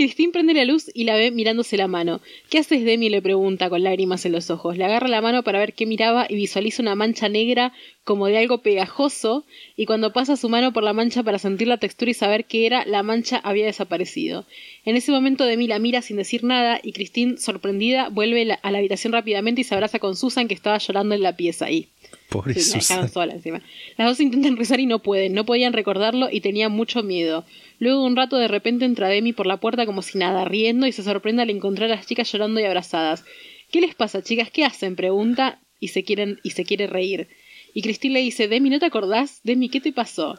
Christine 0.00 0.32
prende 0.32 0.54
la 0.54 0.64
luz 0.64 0.90
y 0.94 1.04
la 1.04 1.14
ve 1.14 1.30
mirándose 1.30 1.76
la 1.76 1.86
mano. 1.86 2.22
¿Qué 2.48 2.56
haces, 2.56 2.86
Demi? 2.86 3.10
le 3.10 3.20
pregunta 3.20 3.68
con 3.68 3.82
lágrimas 3.82 4.24
en 4.24 4.32
los 4.32 4.48
ojos. 4.48 4.78
Le 4.78 4.86
agarra 4.86 5.08
la 5.08 5.20
mano 5.20 5.42
para 5.42 5.58
ver 5.58 5.74
qué 5.74 5.84
miraba 5.84 6.24
y 6.26 6.36
visualiza 6.36 6.80
una 6.80 6.94
mancha 6.94 7.28
negra 7.28 7.74
como 8.02 8.26
de 8.26 8.38
algo 8.38 8.62
pegajoso 8.62 9.44
y 9.76 9.84
cuando 9.84 10.14
pasa 10.14 10.38
su 10.38 10.48
mano 10.48 10.72
por 10.72 10.84
la 10.84 10.94
mancha 10.94 11.22
para 11.22 11.38
sentir 11.38 11.68
la 11.68 11.76
textura 11.76 12.12
y 12.12 12.14
saber 12.14 12.46
qué 12.46 12.64
era, 12.64 12.86
la 12.86 13.02
mancha 13.02 13.42
había 13.44 13.66
desaparecido. 13.66 14.46
En 14.86 14.96
ese 14.96 15.12
momento 15.12 15.44
Demi 15.44 15.66
la 15.66 15.78
mira 15.78 16.00
sin 16.00 16.16
decir 16.16 16.44
nada 16.44 16.80
y 16.82 16.92
Christine, 16.92 17.36
sorprendida, 17.36 18.08
vuelve 18.08 18.56
a 18.62 18.70
la 18.70 18.78
habitación 18.78 19.12
rápidamente 19.12 19.60
y 19.60 19.64
se 19.64 19.74
abraza 19.74 19.98
con 19.98 20.16
Susan 20.16 20.48
que 20.48 20.54
estaba 20.54 20.78
llorando 20.78 21.14
en 21.14 21.22
la 21.22 21.36
pieza 21.36 21.66
ahí. 21.66 21.88
Pobre 22.30 22.54
Sí, 22.54 22.60
la 22.70 22.78
dejaron 22.78 23.08
Susan. 23.08 23.08
sola 23.08 23.32
encima. 23.34 23.62
Las 23.98 24.08
dos 24.08 24.20
intentan 24.20 24.56
rezar 24.56 24.80
y 24.80 24.86
no 24.86 25.00
pueden, 25.00 25.34
no 25.34 25.44
podían 25.44 25.72
recordarlo 25.72 26.28
y 26.30 26.40
tenían 26.40 26.72
mucho 26.72 27.02
miedo. 27.02 27.44
Luego 27.78 28.00
de 28.00 28.06
un 28.06 28.16
rato 28.16 28.36
de 28.36 28.48
repente 28.48 28.84
entra 28.84 29.08
Demi 29.08 29.32
por 29.32 29.46
la 29.46 29.58
puerta 29.58 29.84
como 29.84 30.00
si 30.02 30.16
nada, 30.18 30.44
riendo 30.44 30.86
y 30.86 30.92
se 30.92 31.02
sorprende 31.02 31.42
al 31.42 31.50
encontrar 31.50 31.90
a 31.90 31.96
las 31.96 32.06
chicas 32.06 32.30
llorando 32.30 32.60
y 32.60 32.64
abrazadas. 32.64 33.24
¿Qué 33.72 33.80
les 33.80 33.94
pasa, 33.94 34.22
chicas? 34.22 34.50
¿Qué 34.50 34.64
hacen? 34.64 34.96
pregunta 34.96 35.60
y 35.80 35.88
se 35.88 36.04
quieren 36.04 36.38
y 36.42 36.50
se 36.50 36.64
quiere 36.64 36.86
reír. 36.86 37.28
Y 37.74 37.82
Cristina 37.82 38.14
le 38.14 38.20
dice, 38.20 38.48
Demi, 38.48 38.70
¿no 38.70 38.78
te 38.78 38.86
acordás? 38.86 39.40
Demi, 39.44 39.68
¿qué 39.68 39.80
te 39.80 39.92
pasó? 39.92 40.38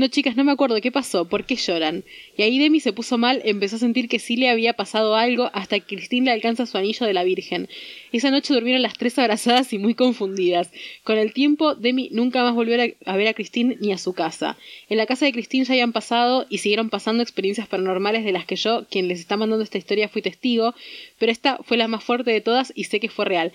No, 0.00 0.08
chicas, 0.08 0.34
no 0.34 0.44
me 0.44 0.52
acuerdo 0.52 0.80
qué 0.80 0.90
pasó, 0.90 1.26
¿por 1.26 1.44
qué 1.44 1.56
lloran? 1.56 2.04
Y 2.34 2.40
ahí 2.40 2.58
Demi 2.58 2.80
se 2.80 2.94
puso 2.94 3.18
mal, 3.18 3.42
empezó 3.44 3.76
a 3.76 3.80
sentir 3.80 4.08
que 4.08 4.18
sí 4.18 4.34
le 4.34 4.48
había 4.48 4.72
pasado 4.72 5.14
algo 5.14 5.50
hasta 5.52 5.78
que 5.78 5.94
Christine 5.94 6.24
le 6.24 6.32
alcanza 6.32 6.64
su 6.64 6.78
anillo 6.78 7.04
de 7.04 7.12
la 7.12 7.22
Virgen. 7.22 7.68
Esa 8.10 8.30
noche 8.30 8.54
durmieron 8.54 8.80
las 8.80 8.96
tres 8.96 9.18
abrazadas 9.18 9.74
y 9.74 9.78
muy 9.78 9.92
confundidas. 9.92 10.70
Con 11.04 11.18
el 11.18 11.34
tiempo, 11.34 11.74
Demi 11.74 12.08
nunca 12.12 12.42
más 12.42 12.54
volvió 12.54 12.76
a, 12.76 13.16
ver 13.16 13.28
a 13.28 13.34
Christine 13.34 13.76
ni 13.78 13.92
a 13.92 13.98
su 13.98 14.14
casa. 14.14 14.56
En 14.88 14.96
la 14.96 15.04
casa 15.04 15.26
de 15.26 15.32
Christine 15.32 15.66
ya 15.66 15.74
habían 15.74 15.92
pasado 15.92 16.46
y 16.48 16.56
siguieron 16.56 16.88
pasando 16.88 17.22
experiencias 17.22 17.68
paranormales 17.68 18.24
de 18.24 18.32
las 18.32 18.46
que 18.46 18.56
yo, 18.56 18.86
quien 18.90 19.06
les 19.06 19.20
está 19.20 19.36
mandando 19.36 19.62
esta 19.62 19.76
historia, 19.76 20.08
fui 20.08 20.22
testigo, 20.22 20.74
pero 21.18 21.30
esta 21.30 21.58
fue 21.58 21.76
la 21.76 21.88
más 21.88 22.02
fuerte 22.02 22.30
de 22.30 22.40
todas 22.40 22.72
y 22.74 22.84
sé 22.84 23.00
que 23.00 23.10
fue 23.10 23.26
real. 23.26 23.52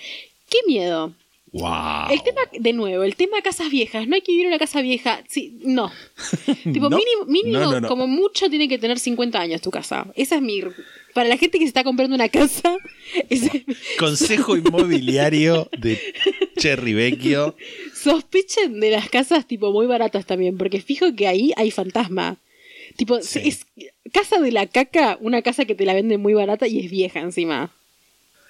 ¡Qué 0.47 0.59
miedo! 0.67 1.15
Wow. 1.57 2.11
El 2.11 2.22
tema, 2.22 2.41
de 2.52 2.73
nuevo, 2.73 3.03
el 3.03 3.15
tema 3.15 3.41
casas 3.41 3.69
viejas. 3.69 4.07
No 4.10 4.15
hay 4.15 4.22
que 4.22 4.34
vivir 4.34 4.45
en 4.48 4.52
una 4.52 4.60
casa 4.60 4.82
vieja. 4.82 5.23
Sí, 5.30 5.57
no. 5.64 5.90
tipo, 6.73 6.90
No. 6.90 6.98
mínimo, 6.98 7.26
mínimo 7.27 7.60
No, 7.60 7.72
no, 7.72 7.80
no. 7.80 7.88
como 7.88 8.07
mucho 8.07 8.49
tiene 8.49 8.68
que 8.68 8.77
tener 8.77 8.99
50 8.99 9.40
años 9.40 9.61
tu 9.61 9.72
casa. 9.72 10.07
Esa 10.15 10.36
es 10.36 10.41
mi. 10.41 10.61
Para 11.14 11.30
la 11.30 11.38
gente 11.38 11.57
que 11.57 11.64
se 11.64 11.69
está 11.69 11.86
comprando 11.86 12.14
una 12.14 12.27
casa, 12.27 12.76
Consejo 13.99 14.57
inmobiliario 14.57 15.69
de 15.77 15.98
Cherry 16.57 16.94
Vecchio. 16.94 17.56
sospechen 17.94 18.80
de 18.82 18.91
las 18.91 19.10
casas 19.10 19.48
tipo 19.48 19.72
muy 19.72 19.88
baratas 19.88 20.26
también, 20.26 20.57
porque 20.57 20.82
fijo 20.82 21.15
que 21.15 21.27
ahí 21.27 21.53
hay 21.56 21.72
fantasma. 21.72 22.38
Tipo, 22.98 23.22
Sí. 23.22 23.40
es 23.45 23.65
casa 24.11 24.40
de 24.40 24.52
la 24.52 24.68
caca, 24.68 25.18
una 25.22 25.41
casa 25.41 25.65
que 25.65 25.76
te 25.76 25.86
la 25.86 25.94
venden 25.94 26.22
muy 26.22 26.34
barata 26.34 26.68
y 26.68 26.80
es 26.80 26.91
vieja 26.91 27.19
encima. 27.22 27.73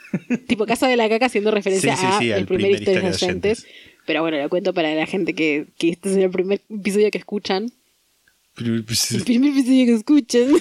tipo, 0.47 0.65
casa 0.65 0.87
de 0.87 0.95
la 0.95 1.09
caca 1.09 1.27
haciendo 1.27 1.51
referencia 1.51 1.95
Sí, 1.95 2.01
sí, 2.01 2.07
a 2.07 2.19
sí, 2.19 2.31
el 2.31 2.45
primer 2.45 2.77
primer 2.77 3.01
de 3.01 3.09
oyentes. 3.09 3.65
Pero 4.05 4.21
bueno, 4.21 4.37
lo 4.37 4.49
cuento 4.49 4.73
para 4.73 4.93
la 4.93 5.05
gente 5.05 5.33
que, 5.33 5.67
que 5.77 5.89
este 5.89 6.11
es 6.11 6.17
el 6.17 6.29
primer 6.29 6.61
episodio 6.69 7.09
que 7.11 7.17
escuchan. 7.17 7.71
El 8.57 8.83
primer 8.83 9.51
episodio 9.51 9.85
que 9.85 9.93
escuchan. 9.95 10.47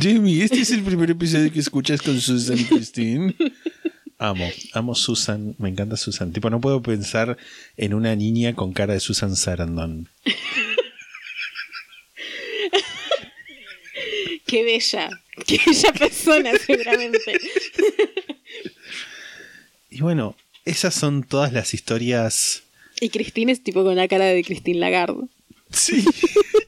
Jamie, 0.00 0.42
este 0.42 0.60
es 0.60 0.70
el 0.70 0.82
primer 0.82 1.10
episodio 1.10 1.52
que 1.52 1.60
escuchas 1.60 2.02
con 2.02 2.20
Susan 2.20 2.58
Christine. 2.64 3.34
Amo, 4.18 4.48
amo 4.72 4.94
Susan, 4.94 5.54
me 5.58 5.68
encanta 5.68 5.96
Susan. 5.96 6.32
Tipo, 6.32 6.48
no 6.50 6.60
puedo 6.60 6.82
pensar 6.82 7.36
en 7.76 7.94
una 7.94 8.16
niña 8.16 8.54
con 8.54 8.72
cara 8.72 8.94
de 8.94 9.00
Susan 9.00 9.36
Sarandon. 9.36 10.08
Qué 14.46 14.64
bella. 14.64 15.10
Bella 15.36 15.92
persona, 15.92 16.52
seguramente. 16.58 17.38
Y 19.90 20.00
bueno, 20.00 20.36
esas 20.64 20.94
son 20.94 21.22
todas 21.22 21.52
las 21.52 21.74
historias. 21.74 22.62
Y 23.00 23.10
Cristina 23.10 23.52
es 23.52 23.62
tipo 23.62 23.84
con 23.84 23.96
la 23.96 24.08
cara 24.08 24.26
de 24.26 24.42
Christine 24.42 24.78
Lagarde. 24.80 25.26
Sí, 25.70 26.04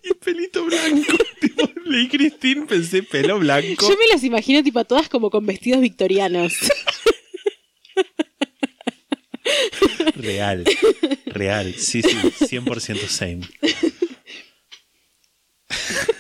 y 0.03 0.15
pelito 0.15 0.65
blanco. 0.65 1.13
tipo, 1.41 1.71
Leí 1.85 2.09
Christine, 2.09 2.67
pensé 2.67 3.03
pelo 3.03 3.39
blanco. 3.39 3.89
Yo 3.89 3.97
me 3.97 4.07
las 4.13 4.25
imagino 4.25 4.63
tipo 4.63 4.79
a 4.79 4.85
todas 4.85 5.09
como 5.09 5.31
con 5.31 5.47
vestidos 5.47 5.81
victorianos. 5.81 6.55
Real. 10.17 10.65
Real. 11.27 11.75
Sí, 11.75 12.03
sí. 12.03 12.11
100% 12.11 13.09
same. 13.09 13.41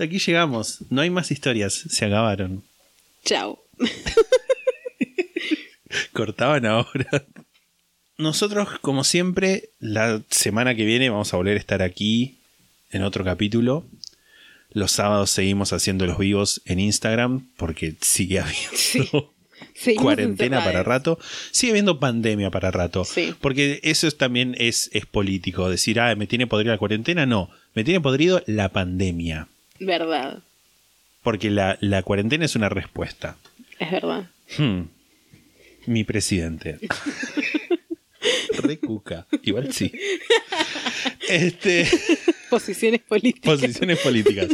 Hasta 0.00 0.08
aquí 0.08 0.18
llegamos. 0.18 0.78
No 0.88 1.02
hay 1.02 1.10
más 1.10 1.30
historias. 1.30 1.74
Se 1.74 2.06
acabaron. 2.06 2.64
Chao. 3.22 3.62
Cortaban 6.14 6.64
ahora. 6.64 7.26
Nosotros, 8.16 8.66
como 8.80 9.04
siempre, 9.04 9.68
la 9.78 10.22
semana 10.30 10.74
que 10.74 10.86
viene 10.86 11.10
vamos 11.10 11.34
a 11.34 11.36
volver 11.36 11.58
a 11.58 11.60
estar 11.60 11.82
aquí 11.82 12.38
en 12.88 13.02
otro 13.02 13.24
capítulo. 13.24 13.84
Los 14.70 14.92
sábados 14.92 15.32
seguimos 15.32 15.74
haciendo 15.74 16.06
los 16.06 16.16
vivos 16.16 16.62
en 16.64 16.80
Instagram 16.80 17.50
porque 17.58 17.94
sigue 18.00 18.40
habiendo 18.40 19.34
Sí. 19.74 19.96
Cuarentena 19.96 20.64
para 20.64 20.82
rato. 20.82 21.18
Sigue 21.50 21.72
habiendo 21.72 22.00
pandemia 22.00 22.50
para 22.50 22.70
rato. 22.70 23.04
Sí. 23.04 23.34
Porque 23.38 23.80
eso 23.82 24.06
es, 24.06 24.16
también 24.16 24.56
es, 24.56 24.88
es 24.94 25.04
político. 25.04 25.68
Decir, 25.68 26.00
ah, 26.00 26.16
me 26.16 26.26
tiene 26.26 26.46
podrido 26.46 26.72
la 26.72 26.78
cuarentena. 26.78 27.26
No, 27.26 27.50
me 27.74 27.84
tiene 27.84 28.00
podrido 28.00 28.42
la 28.46 28.70
pandemia. 28.70 29.46
Verdad. 29.80 30.42
Porque 31.22 31.50
la, 31.50 31.76
la 31.80 32.02
cuarentena 32.02 32.44
es 32.44 32.54
una 32.56 32.68
respuesta. 32.68 33.36
Es 33.78 33.90
verdad. 33.90 34.30
Hmm. 34.58 34.82
Mi 35.86 36.04
presidente. 36.04 36.78
Re 38.58 38.78
cuca. 38.78 39.26
Igual 39.42 39.72
sí. 39.72 39.92
Este, 41.28 41.86
Posiciones 42.50 43.00
políticas. 43.02 43.50
posiciones 43.60 43.98
políticas. 44.00 44.48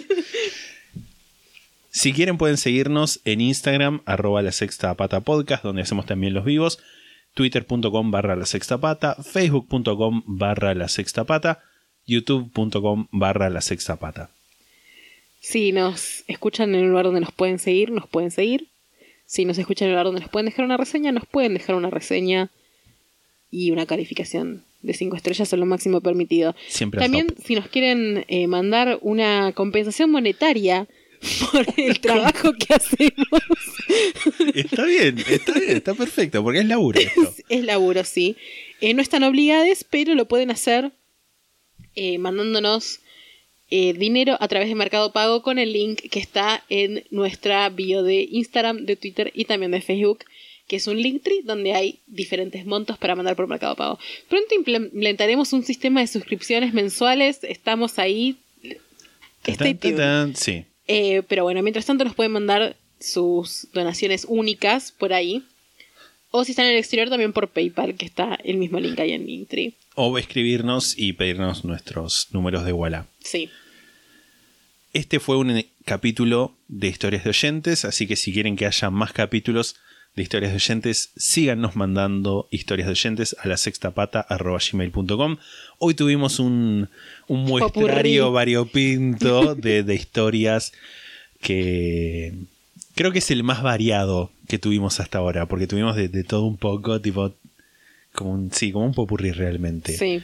Si 1.91 2.13
quieren 2.13 2.37
pueden 2.37 2.59
seguirnos 2.59 3.21
en 3.25 3.41
Instagram, 3.41 4.03
arroba 4.05 4.43
la 4.43 4.53
sexta 4.53 4.93
pata 4.95 5.21
podcast, 5.21 5.65
donde 5.65 5.81
hacemos 5.83 6.05
también 6.05 6.35
los 6.35 6.45
vivos, 6.45 6.79
twitter.com 7.33 8.11
barra 8.11 8.37
la 8.37 8.45
sexta 8.45 8.79
pata, 8.79 9.15
facebook.com 9.15 10.23
barra 10.27 10.75
la 10.75 10.89
sexta 10.89 11.25
pata, 11.25 11.63
youtube.com 12.07 13.09
barra 13.13 13.49
la 13.49 13.63
sexta 13.63 13.97
pata. 13.97 14.29
Si 15.49 15.71
nos 15.71 16.25
escuchan 16.27 16.75
en 16.75 16.83
un 16.83 16.91
lugar 16.91 17.05
donde 17.05 17.21
nos 17.21 17.31
pueden 17.31 17.61
seguir, 17.61 17.93
nos 17.93 18.09
pueden 18.09 18.33
seguir. 18.33 18.67
Si 19.27 19.45
nos 19.45 19.57
escuchan 19.59 19.87
en 19.87 19.91
un 19.91 19.95
lugar 19.95 20.07
donde 20.07 20.21
nos 20.23 20.29
pueden 20.29 20.47
dejar 20.47 20.65
una 20.65 20.77
reseña, 20.77 21.13
nos 21.13 21.25
pueden 21.25 21.55
dejar 21.55 21.77
una 21.77 21.89
reseña 21.89 22.51
y 23.49 23.71
una 23.71 23.87
calificación 23.87 24.65
de 24.83 24.93
5 24.93 25.15
estrellas 25.15 25.53
es 25.53 25.57
lo 25.57 25.65
máximo 25.65 26.01
permitido. 26.01 26.57
Siempre 26.67 27.01
También, 27.01 27.29
si 27.45 27.55
nos 27.55 27.69
quieren 27.69 28.25
eh, 28.27 28.49
mandar 28.49 28.99
una 29.03 29.53
compensación 29.53 30.11
monetaria 30.11 30.89
por 31.53 31.65
el 31.77 32.01
trabajo 32.01 32.53
que 32.53 32.75
hacemos, 32.75 33.41
Está 34.53 34.85
bien, 34.85 35.17
está 35.31 35.53
bien, 35.53 35.77
está 35.77 35.95
perfecto, 35.95 36.43
porque 36.43 36.59
es 36.59 36.67
laburo 36.67 36.99
esto. 36.99 37.35
es 37.49 37.63
laburo, 37.63 38.03
sí. 38.03 38.37
Eh, 38.81 38.95
no 38.95 39.01
están 39.01 39.23
obligadas, 39.23 39.85
pero 39.89 40.17
lo 40.17 40.27
pueden 40.27 40.51
hacer 40.51 40.91
eh, 41.95 42.19
mandándonos 42.19 42.99
eh, 43.71 43.95
dinero 43.95 44.37
a 44.41 44.49
través 44.49 44.69
de 44.69 44.75
Mercado 44.75 45.13
Pago 45.13 45.43
con 45.43 45.59
el 45.59 45.73
link 45.73 46.01
que 46.11 46.21
está 46.21 46.63
en 46.69 47.05
nuestra 47.11 47.69
bio 47.69 48.03
de 48.03 48.29
Instagram, 48.31 48.87
de 48.87 48.97
Twitter 48.97 49.33
y 49.35 49.45
también 49.47 49.73
de 49.73 49.81
Facebook, 49.81 50.21
que 50.69 50.77
es 50.77 50.87
un 50.87 51.01
Linktree 51.01 51.43
donde 51.43 51.75
hay 51.75 52.01
diferentes 52.07 52.67
montos 52.67 52.99
para 52.99 53.15
mandar 53.15 53.37
por 53.37 53.47
Mercado 53.49 53.75
Pago. 53.77 53.99
Pronto 54.29 54.55
implementaremos 54.55 55.53
un 55.53 55.65
sistema 55.65 56.01
de 56.01 56.07
suscripciones 56.07 56.75
mensuales, 56.75 57.43
estamos 57.43 57.99
ahí. 57.99 58.37
Stay 59.45 59.75
tuned. 59.75 60.35
Sí. 60.35 60.65
Eh, 60.89 61.23
pero 61.29 61.45
bueno, 61.45 61.63
mientras 61.63 61.87
tanto 61.87 62.05
nos 62.05 62.15
pueden 62.15 62.33
mandar 62.33 62.77
sus 62.99 63.69
donaciones 63.73 64.27
únicas 64.29 64.93
por 64.93 65.13
ahí. 65.13 65.45
O 66.39 66.45
si 66.45 66.53
están 66.53 66.67
en 66.67 66.73
el 66.73 66.79
exterior, 66.79 67.09
también 67.09 67.33
por 67.33 67.49
PayPal, 67.49 67.95
que 67.95 68.05
está 68.05 68.39
el 68.45 68.59
mismo 68.59 68.79
link 68.79 69.01
ahí 69.01 69.13
en 69.13 69.27
Linktree. 69.27 69.73
O 69.95 70.19
escribirnos 70.19 70.93
y 70.99 71.15
pedirnos 71.15 71.65
nuestros 71.65 72.29
números 72.31 72.67
de 72.67 72.75
Walla. 72.75 73.07
Sí. 73.21 73.49
Este 74.93 75.19
fue 75.19 75.39
un 75.39 75.65
capítulo 75.87 76.55
de 76.69 76.89
historias 76.89 77.25
de 77.25 77.31
oyentes, 77.31 77.87
así 77.87 78.07
que 78.07 78.17
si 78.17 78.35
quieren 78.35 78.55
que 78.55 78.67
haya 78.67 78.91
más 78.91 79.15
capítulos 79.15 79.77
de 80.15 80.25
historias 80.25 80.53
de 80.53 80.57
oyentes, 80.57 81.11
síganos 81.17 81.75
mandando 81.75 82.49
historias 82.51 82.89
de 82.89 82.93
oyentes 82.93 83.35
a 83.39 83.49
la 83.49 83.57
sextapata.gmail.com. 83.57 85.39
Hoy 85.79 85.95
tuvimos 85.95 86.39
un, 86.39 86.91
un 87.29 87.45
muestrario 87.45 88.31
variopinto 88.31 89.55
de, 89.55 89.83
de 89.83 89.95
historias 89.95 90.75
que 91.41 92.35
creo 92.97 93.13
que 93.13 93.21
es 93.21 93.31
el 93.31 93.45
más 93.45 93.63
variado 93.63 94.33
que 94.49 94.59
tuvimos 94.59 94.99
hasta 94.99 95.19
ahora, 95.19 95.47
porque 95.47 95.69
tuvimos 95.69 95.95
de, 95.95 96.09
de 96.09 96.25
todo 96.25 96.45
un 96.45 96.57
poco, 96.57 97.01
tipo, 97.01 97.35
como 98.13 98.33
un, 98.33 98.51
sí, 98.51 98.73
como 98.73 98.87
un 98.87 98.95
popurrí 98.95 99.31
realmente. 99.31 99.97
Sí. 99.97 100.23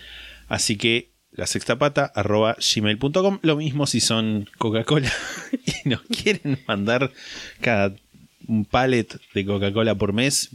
Así 0.49 0.77
que 0.77 1.11
la 1.33 1.47
sextapata 1.47 2.11
arroba 2.15 2.57
gmail.com. 2.75 3.39
Lo 3.43 3.57
mismo 3.57 3.87
si 3.87 4.01
son 4.01 4.49
Coca-Cola 4.59 5.13
y 5.85 5.89
nos 5.89 6.03
quieren 6.03 6.59
mandar 6.67 7.13
cada 7.61 7.95
un 8.49 8.65
pallet 8.65 9.07
de 9.35 9.47
Coca-Cola 9.47 9.95
por 9.95 10.13
mes 10.13 10.51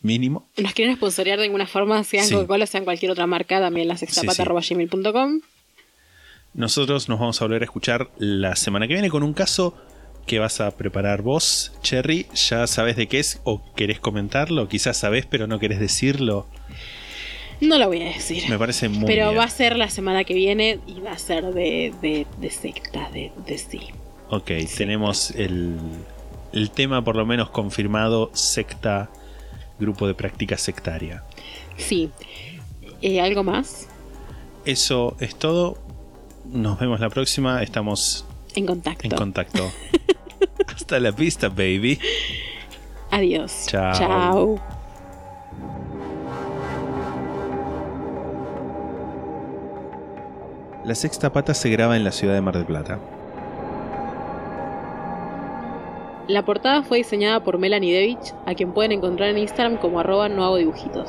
mínimo. 0.00 0.48
Nos 0.56 0.72
quieren 0.72 0.96
sponsorear 0.96 1.38
de 1.38 1.44
alguna 1.44 1.66
forma, 1.66 2.02
sean 2.04 2.24
Sí. 2.24 2.34
Coca-Cola, 2.34 2.66
sean 2.66 2.84
cualquier 2.84 3.10
otra 3.10 3.26
marca, 3.26 3.60
también 3.60 3.88
la 3.88 3.96
sextapata.gmail.com. 3.96 5.40
Nosotros 6.54 7.08
nos 7.08 7.20
vamos 7.20 7.40
a 7.40 7.44
volver 7.44 7.62
a 7.62 7.64
escuchar 7.66 8.10
la 8.16 8.56
semana 8.56 8.88
que 8.88 8.94
viene 8.94 9.10
con 9.10 9.22
un 9.22 9.34
caso 9.34 9.76
que 10.26 10.38
vas 10.38 10.60
a 10.60 10.70
preparar 10.72 11.22
vos, 11.22 11.72
Cherry. 11.82 12.26
¿Ya 12.34 12.66
sabes 12.66 12.96
de 12.96 13.06
qué 13.06 13.20
es 13.20 13.40
o 13.44 13.62
querés 13.74 14.00
comentarlo? 14.00 14.68
Quizás 14.68 14.96
sabés 14.96 15.26
pero 15.26 15.46
no 15.46 15.58
querés 15.58 15.78
decirlo. 15.80 16.46
No 17.60 17.78
lo 17.78 17.86
voy 17.88 18.02
a 18.02 18.06
decir. 18.06 18.42
Me 18.50 18.58
parece 18.58 18.88
muy 18.90 19.06
Pero 19.06 19.28
bien. 19.30 19.40
va 19.40 19.44
a 19.44 19.48
ser 19.50 19.76
la 19.78 19.88
semana 19.88 20.24
que 20.24 20.34
viene 20.34 20.78
y 20.86 21.00
va 21.00 21.12
a 21.12 21.18
ser 21.18 21.54
de, 21.54 21.94
de, 22.02 22.26
de 22.38 22.50
secta, 22.50 23.08
de, 23.12 23.32
de 23.46 23.56
sí. 23.56 23.80
Ok, 24.28 24.50
tenemos 24.76 25.30
el, 25.30 25.76
el 26.52 26.70
tema 26.70 27.02
por 27.02 27.16
lo 27.16 27.24
menos 27.24 27.48
confirmado, 27.50 28.30
secta, 28.34 29.08
grupo 29.78 30.06
de 30.06 30.14
práctica 30.14 30.58
sectaria. 30.58 31.22
Sí. 31.78 32.10
Eh, 33.00 33.20
¿Algo 33.22 33.42
más? 33.42 33.88
Eso 34.66 35.16
es 35.20 35.34
todo. 35.36 35.78
Nos 36.44 36.78
vemos 36.78 37.00
la 37.00 37.08
próxima. 37.08 37.62
Estamos 37.62 38.26
En 38.54 38.66
contacto. 38.66 39.04
en 39.04 39.10
contacto. 39.12 39.72
Hasta 40.74 41.00
la 41.00 41.10
vista, 41.10 41.48
baby. 41.48 41.98
Adiós. 43.10 43.66
Chao. 43.66 43.94
Chao. 43.94 44.60
La 50.84 50.94
sexta 50.94 51.32
pata 51.32 51.52
se 51.52 51.68
graba 51.68 51.96
en 51.96 52.04
la 52.04 52.12
ciudad 52.12 52.34
de 52.34 52.40
Mar 52.40 52.54
del 52.56 52.64
Plata. 52.64 53.00
La 56.28 56.44
portada 56.44 56.82
fue 56.82 56.98
diseñada 56.98 57.42
por 57.42 57.58
Melanie 57.58 57.94
Devich, 57.94 58.34
a 58.46 58.54
quien 58.54 58.72
pueden 58.72 58.92
encontrar 58.92 59.30
en 59.30 59.38
Instagram 59.38 59.78
como 59.78 60.00
arroba 60.00 60.28
no 60.28 60.44
hago 60.44 60.56
dibujitos. 60.56 61.08